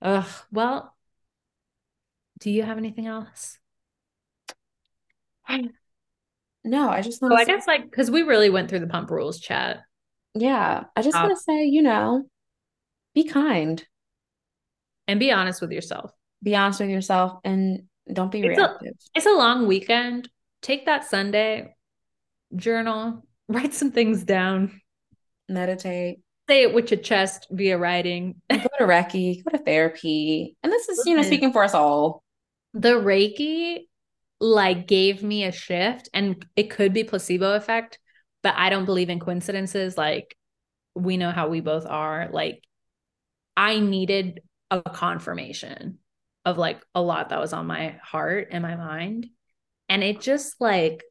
Ugh. 0.00 0.26
Well, 0.50 0.94
do 2.40 2.50
you 2.50 2.62
have 2.62 2.78
anything 2.78 3.06
else? 3.06 3.58
No, 6.64 6.88
I 6.88 7.00
just 7.00 7.20
want. 7.20 7.32
Well, 7.32 7.40
I 7.40 7.44
say- 7.44 7.56
guess 7.56 7.66
like 7.66 7.90
because 7.90 8.08
we 8.08 8.22
really 8.22 8.48
went 8.48 8.70
through 8.70 8.78
the 8.78 8.86
pump 8.86 9.10
rules 9.10 9.40
chat. 9.40 9.80
Yeah, 10.34 10.84
I 10.94 11.02
just 11.02 11.16
uh, 11.16 11.22
want 11.24 11.36
to 11.36 11.42
say, 11.42 11.64
you 11.64 11.82
know, 11.82 12.24
be 13.14 13.24
kind 13.24 13.84
and 15.06 15.20
be 15.20 15.30
honest 15.30 15.60
with 15.60 15.72
yourself. 15.72 16.12
Be 16.42 16.56
honest 16.56 16.80
with 16.80 16.90
yourself 16.90 17.38
and 17.44 17.84
don't 18.12 18.30
be 18.30 18.40
it's 18.40 18.58
reactive. 18.58 18.88
A, 18.88 19.18
it's 19.18 19.26
a 19.26 19.32
long 19.32 19.66
weekend. 19.66 20.28
Take 20.60 20.86
that 20.86 21.04
Sunday, 21.04 21.74
journal, 22.54 23.26
write 23.48 23.74
some 23.74 23.90
things 23.90 24.24
down, 24.24 24.80
meditate, 25.48 26.20
say 26.48 26.62
it 26.62 26.74
with 26.74 26.90
your 26.90 27.00
chest 27.00 27.46
via 27.50 27.78
writing. 27.78 28.40
go 28.50 28.58
to 28.58 28.84
Reiki, 28.84 29.44
go 29.44 29.56
to 29.56 29.62
therapy. 29.62 30.56
And 30.62 30.72
this 30.72 30.88
is, 30.88 31.04
you 31.06 31.16
know, 31.16 31.22
speaking 31.22 31.52
for 31.52 31.64
us 31.64 31.74
all. 31.74 32.22
The 32.74 32.94
Reiki 32.94 33.86
like 34.40 34.86
gave 34.88 35.22
me 35.22 35.44
a 35.44 35.52
shift 35.52 36.08
and 36.12 36.44
it 36.56 36.70
could 36.70 36.92
be 36.92 37.04
placebo 37.04 37.54
effect, 37.54 37.98
but 38.42 38.54
I 38.56 38.70
don't 38.70 38.86
believe 38.86 39.08
in 39.08 39.20
coincidences. 39.20 39.96
Like 39.96 40.36
we 40.94 41.16
know 41.16 41.30
how 41.30 41.48
we 41.48 41.60
both 41.60 41.86
are. 41.86 42.28
Like 42.32 42.62
I 43.56 43.78
needed 43.78 44.40
a 44.70 44.82
confirmation 44.82 45.98
of 46.44 46.58
like 46.58 46.82
a 46.94 47.02
lot 47.02 47.28
that 47.28 47.40
was 47.40 47.52
on 47.52 47.66
my 47.66 47.98
heart 48.02 48.48
and 48.50 48.62
my 48.62 48.76
mind. 48.76 49.28
And 49.88 50.02
it 50.02 50.20
just 50.20 50.60
like, 50.60 51.02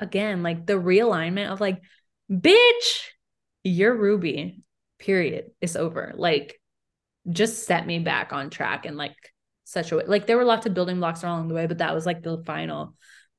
again, 0.00 0.42
like 0.42 0.66
the 0.66 0.74
realignment 0.74 1.50
of 1.50 1.60
like, 1.60 1.82
bitch, 2.30 3.02
you're 3.64 3.94
Ruby, 3.94 4.62
period. 4.98 5.50
It's 5.60 5.76
over. 5.76 6.12
Like, 6.16 6.60
just 7.28 7.66
set 7.66 7.86
me 7.86 7.98
back 7.98 8.32
on 8.32 8.48
track 8.48 8.86
and 8.86 8.96
like 8.96 9.16
such 9.64 9.92
a 9.92 9.96
way. 9.96 10.04
Like, 10.06 10.26
there 10.26 10.36
were 10.36 10.44
lots 10.44 10.66
of 10.66 10.74
building 10.74 10.98
blocks 10.98 11.22
along 11.22 11.48
the 11.48 11.54
way, 11.54 11.66
but 11.66 11.78
that 11.78 11.94
was 11.94 12.06
like 12.06 12.22
the 12.22 12.42
final, 12.46 12.94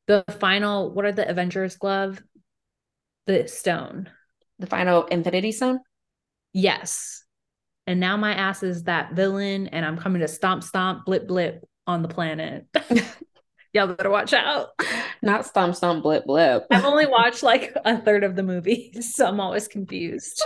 the 0.07 0.23
final, 0.39 0.93
what 0.93 1.05
are 1.05 1.11
the 1.11 1.27
Avengers 1.27 1.77
glove? 1.77 2.21
The 3.25 3.47
stone. 3.47 4.09
The 4.59 4.67
final 4.67 5.05
Infinity 5.05 5.53
Stone? 5.53 5.79
Yes 6.51 7.23
and 7.89 7.99
now 7.99 8.15
my 8.15 8.35
ass 8.35 8.61
is 8.61 8.83
that 8.83 9.13
villain 9.13 9.65
and 9.69 9.83
I'm 9.83 9.97
coming 9.97 10.21
to 10.21 10.27
stomp 10.27 10.63
stomp 10.63 11.05
blip 11.05 11.27
blip 11.27 11.67
on 11.87 12.03
the 12.03 12.07
planet. 12.07 12.67
Y'all 13.73 13.87
better 13.87 14.11
watch 14.11 14.31
out. 14.31 14.67
Not 15.23 15.47
stomp 15.47 15.75
stomp 15.75 16.03
blip 16.03 16.27
blip. 16.27 16.67
I've 16.69 16.85
only 16.85 17.07
watched 17.07 17.41
like 17.41 17.75
a 17.83 17.99
third 17.99 18.23
of 18.23 18.35
the 18.35 18.43
movie, 18.43 18.93
so 19.01 19.25
I'm 19.25 19.39
always 19.39 19.67
confused. 19.67 20.39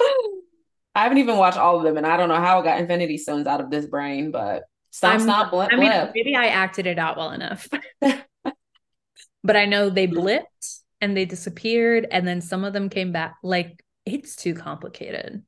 I 0.95 1.03
haven't 1.03 1.17
even 1.17 1.35
watched 1.35 1.57
all 1.57 1.75
of 1.75 1.83
them, 1.83 1.97
and 1.97 2.07
I 2.07 2.15
don't 2.15 2.29
know 2.29 2.35
how 2.35 2.61
I 2.61 2.63
got 2.63 2.79
Infinity 2.79 3.17
Stones 3.17 3.45
out 3.45 3.59
of 3.59 3.69
this 3.69 3.87
brain, 3.87 4.31
but 4.31 4.63
stomp 4.91 5.19
stomp 5.19 5.51
blip 5.51 5.73
I 5.73 5.75
mean, 5.75 5.91
blip. 5.91 6.11
Maybe 6.15 6.37
I 6.37 6.45
acted 6.45 6.87
it 6.87 6.97
out 6.97 7.17
well 7.17 7.31
enough. 7.31 7.67
but 7.99 9.57
I 9.57 9.65
know 9.65 9.89
they 9.89 10.07
mm-hmm. 10.07 10.17
blipped 10.17 10.79
and 11.01 11.17
they 11.17 11.25
disappeared, 11.25 12.07
and 12.09 12.25
then 12.25 12.39
some 12.39 12.63
of 12.63 12.71
them 12.71 12.87
came 12.87 13.11
back. 13.11 13.35
Like 13.43 13.83
it's 14.05 14.37
too 14.37 14.53
complicated. 14.53 15.43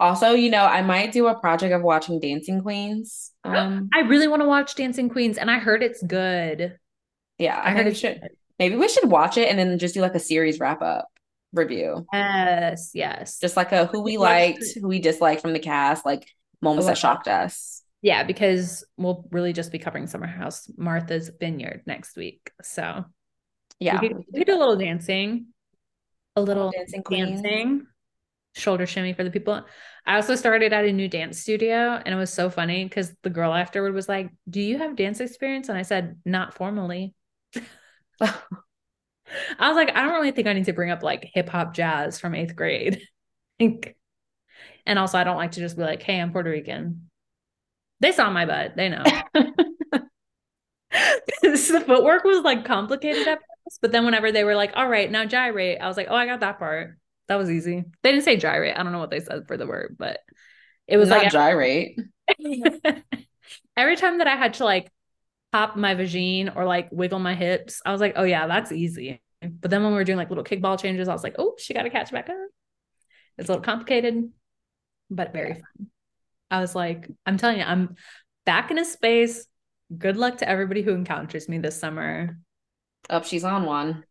Also, 0.00 0.32
you 0.32 0.50
know, 0.50 0.64
I 0.64 0.80
might 0.80 1.12
do 1.12 1.26
a 1.26 1.38
project 1.38 1.74
of 1.74 1.82
watching 1.82 2.18
Dancing 2.18 2.62
Queens. 2.62 3.32
Um, 3.42 3.88
I 3.94 4.00
really 4.00 4.28
want 4.28 4.42
to 4.42 4.48
watch 4.48 4.74
Dancing 4.74 5.08
Queens, 5.08 5.38
and 5.38 5.50
I 5.50 5.58
heard 5.58 5.82
it's 5.82 6.02
good. 6.02 6.76
Yeah, 7.38 7.56
I, 7.56 7.70
I 7.70 7.74
heard 7.74 7.86
it 7.86 7.96
should. 7.96 8.20
Good. 8.20 8.32
Maybe 8.58 8.76
we 8.76 8.86
should 8.86 9.10
watch 9.10 9.38
it 9.38 9.48
and 9.48 9.58
then 9.58 9.78
just 9.78 9.94
do 9.94 10.02
like 10.02 10.14
a 10.14 10.20
series 10.20 10.60
wrap 10.60 10.82
up 10.82 11.08
review. 11.54 12.06
Yes, 12.12 12.90
yes. 12.92 13.38
Just 13.38 13.56
like 13.56 13.72
a 13.72 13.86
who 13.86 14.02
we 14.02 14.18
liked, 14.18 14.62
who 14.78 14.88
we 14.88 14.98
disliked 14.98 15.40
from 15.40 15.54
the 15.54 15.58
cast, 15.58 16.04
like 16.04 16.28
moments 16.60 16.86
that 16.86 16.98
shocked 16.98 17.28
us. 17.28 17.82
Yeah, 18.02 18.24
because 18.24 18.84
we'll 18.98 19.26
really 19.30 19.54
just 19.54 19.72
be 19.72 19.78
covering 19.78 20.06
Summer 20.06 20.26
House 20.26 20.70
Martha's 20.76 21.30
Vineyard 21.40 21.82
next 21.86 22.14
week. 22.14 22.50
So 22.62 23.06
yeah, 23.78 24.00
we 24.00 24.08
could, 24.08 24.16
we 24.30 24.38
could 24.40 24.46
do 24.46 24.56
a 24.56 24.60
little 24.60 24.76
dancing, 24.76 25.46
a 26.36 26.42
little 26.42 26.70
dancing, 26.70 27.02
dancing 27.10 27.86
shoulder 28.54 28.86
shimmy 28.86 29.12
for 29.12 29.24
the 29.24 29.30
people. 29.30 29.64
I 30.06 30.16
also 30.16 30.34
started 30.34 30.72
at 30.72 30.84
a 30.84 30.92
new 30.92 31.08
dance 31.08 31.40
studio 31.40 32.00
and 32.04 32.14
it 32.14 32.16
was 32.16 32.32
so 32.32 32.50
funny 32.50 32.84
because 32.84 33.12
the 33.22 33.30
girl 33.30 33.52
afterward 33.54 33.94
was 33.94 34.08
like, 34.08 34.30
Do 34.48 34.60
you 34.60 34.78
have 34.78 34.96
dance 34.96 35.20
experience? 35.20 35.68
And 35.68 35.78
I 35.78 35.82
said, 35.82 36.18
Not 36.24 36.54
formally. 36.54 37.14
I 38.20 39.68
was 39.68 39.76
like, 39.76 39.94
I 39.94 40.02
don't 40.02 40.12
really 40.12 40.32
think 40.32 40.48
I 40.48 40.52
need 40.52 40.64
to 40.66 40.72
bring 40.72 40.90
up 40.90 41.02
like 41.02 41.30
hip 41.32 41.48
hop 41.48 41.74
jazz 41.74 42.18
from 42.18 42.34
eighth 42.34 42.56
grade. 42.56 43.02
and 43.60 44.98
also, 44.98 45.18
I 45.18 45.24
don't 45.24 45.36
like 45.36 45.52
to 45.52 45.60
just 45.60 45.76
be 45.76 45.82
like, 45.82 46.02
Hey, 46.02 46.20
I'm 46.20 46.32
Puerto 46.32 46.50
Rican. 46.50 47.08
They 48.00 48.12
saw 48.12 48.30
my 48.30 48.46
butt, 48.46 48.76
they 48.76 48.88
know. 48.88 49.04
the 51.42 51.84
footwork 51.86 52.24
was 52.24 52.42
like 52.42 52.64
complicated 52.64 53.28
at 53.28 53.38
first, 53.38 53.80
but 53.80 53.92
then 53.92 54.04
whenever 54.04 54.32
they 54.32 54.44
were 54.44 54.56
like, 54.56 54.72
All 54.74 54.88
right, 54.88 55.10
now 55.10 55.24
gyrate, 55.24 55.80
I 55.80 55.88
was 55.88 55.96
like, 55.96 56.08
Oh, 56.10 56.16
I 56.16 56.26
got 56.26 56.40
that 56.40 56.58
part. 56.58 56.99
That 57.30 57.38
was 57.38 57.48
easy. 57.48 57.84
They 58.02 58.10
didn't 58.10 58.24
say 58.24 58.36
gyrate. 58.36 58.76
I 58.76 58.82
don't 58.82 58.90
know 58.90 58.98
what 58.98 59.10
they 59.10 59.20
said 59.20 59.46
for 59.46 59.56
the 59.56 59.64
word, 59.64 59.94
but 59.96 60.18
it 60.88 60.96
was 60.96 61.10
Not 61.10 61.22
like 61.22 61.30
gyrate. 61.30 61.96
every 63.76 63.94
time 63.94 64.18
that 64.18 64.26
I 64.26 64.34
had 64.34 64.54
to 64.54 64.64
like 64.64 64.90
pop 65.52 65.76
my 65.76 65.94
vagine 65.94 66.54
or 66.56 66.64
like 66.64 66.88
wiggle 66.90 67.20
my 67.20 67.36
hips, 67.36 67.82
I 67.86 67.92
was 67.92 68.00
like, 68.00 68.14
oh 68.16 68.24
yeah, 68.24 68.48
that's 68.48 68.72
easy. 68.72 69.22
But 69.40 69.70
then 69.70 69.84
when 69.84 69.92
we 69.92 69.98
were 69.98 70.02
doing 70.02 70.18
like 70.18 70.28
little 70.28 70.42
kickball 70.42 70.76
changes, 70.76 71.06
I 71.06 71.12
was 71.12 71.22
like, 71.22 71.36
oh, 71.38 71.54
she 71.56 71.72
got 71.72 71.84
to 71.84 71.90
catch 71.90 72.10
back 72.10 72.28
up. 72.28 72.36
It's 73.38 73.48
a 73.48 73.52
little 73.52 73.64
complicated, 73.64 74.28
but 75.08 75.32
very 75.32 75.54
fun. 75.54 75.86
I 76.50 76.60
was 76.60 76.74
like, 76.74 77.08
I'm 77.26 77.38
telling 77.38 77.58
you, 77.58 77.64
I'm 77.64 77.94
back 78.44 78.72
in 78.72 78.78
a 78.80 78.84
space. 78.84 79.46
Good 79.96 80.16
luck 80.16 80.38
to 80.38 80.48
everybody 80.48 80.82
who 80.82 80.94
encounters 80.94 81.48
me 81.48 81.58
this 81.58 81.78
summer. 81.78 82.38
Up, 83.08 83.22
oh, 83.22 83.24
she's 83.24 83.44
on 83.44 83.66
one. 83.66 84.02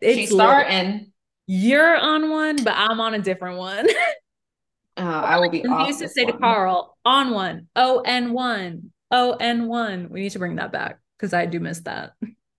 It's 0.00 0.14
she's 0.14 0.30
starting. 0.30 1.12
You're 1.46 1.96
on 1.96 2.30
one, 2.30 2.56
but 2.64 2.74
I'm 2.76 3.00
on 3.00 3.14
a 3.14 3.20
different 3.20 3.58
one. 3.58 3.88
uh, 4.96 5.00
I 5.00 5.38
will 5.38 5.50
be. 5.50 5.64
I 5.64 5.86
used 5.86 6.00
to 6.00 6.08
say 6.08 6.24
one. 6.24 6.32
to 6.32 6.38
Carl, 6.38 6.98
on 7.04 7.30
one, 7.30 7.68
O 7.76 8.00
N 8.00 8.32
one, 8.32 8.90
O 9.10 9.32
N 9.34 9.68
one. 9.68 10.08
We 10.10 10.22
need 10.22 10.32
to 10.32 10.38
bring 10.38 10.56
that 10.56 10.72
back 10.72 10.98
because 11.16 11.32
I 11.32 11.46
do 11.46 11.60
miss 11.60 11.80
that. 11.80 12.12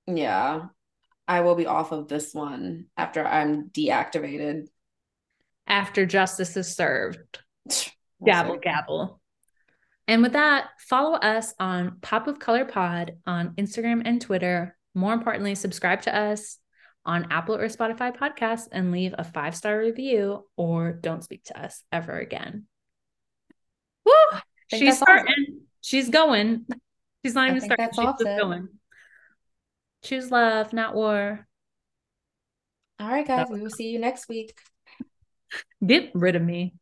Yeah, 0.06 0.68
I 1.28 1.42
will 1.42 1.56
be 1.56 1.66
off 1.66 1.92
of 1.92 2.08
this 2.08 2.34
one 2.34 2.86
after 2.96 3.26
I'm 3.26 3.70
deactivated. 3.70 4.68
After 5.68 6.06
justice 6.06 6.56
is 6.58 6.76
served. 6.76 7.40
We'll 8.20 8.34
see. 8.34 9.10
And 10.08 10.24
with 10.24 10.34
that, 10.34 10.70
follow 10.80 11.20
us 11.20 11.54
on 11.60 11.98
Pop 12.02 12.28
of 12.28 12.40
Color 12.40 12.66
Pod 12.66 13.18
on 13.28 13.54
Instagram 13.58 14.02
and 14.06 14.20
Twitter. 14.20 14.76
More 14.96 15.14
importantly, 15.14 15.54
subscribe 15.54 16.02
to 16.04 16.16
us 16.16 16.58
on 17.08 17.32
Apple 17.32 17.56
or 17.56 17.68
Spotify 17.70 18.16
podcasts 18.16 18.68
and 18.72 18.92
leave 18.92 19.16
a 19.18 19.24
five 19.24 19.56
star 19.56 19.80
review 19.80 20.46
or 20.58 20.92
don't 20.92 21.24
speak 21.24 21.46
to 21.46 21.60
us 21.60 21.84
ever 21.92 22.20
again. 22.20 22.68
Woo! 24.06 24.14
She's 24.68 24.98
starting. 24.98 25.34
Awesome. 25.34 25.62
She's 25.82 26.10
going. 26.10 26.66
She's 27.24 27.34
not 27.34 27.50
even 27.50 27.62
starting. 27.62 27.88
She's 27.94 28.06
awesome. 28.06 28.26
just 28.26 28.40
going. 28.40 28.68
Choose 30.04 30.30
love, 30.30 30.74
not 30.74 30.94
war. 30.94 31.48
All 33.00 33.08
right, 33.08 33.26
guys. 33.26 33.48
We 33.50 33.62
will 33.62 33.70
see 33.70 33.90
you 33.90 34.00
next 34.00 34.28
week. 34.28 34.54
Get 35.86 36.12
rid 36.14 36.36
of 36.36 36.42
me. 36.42 36.74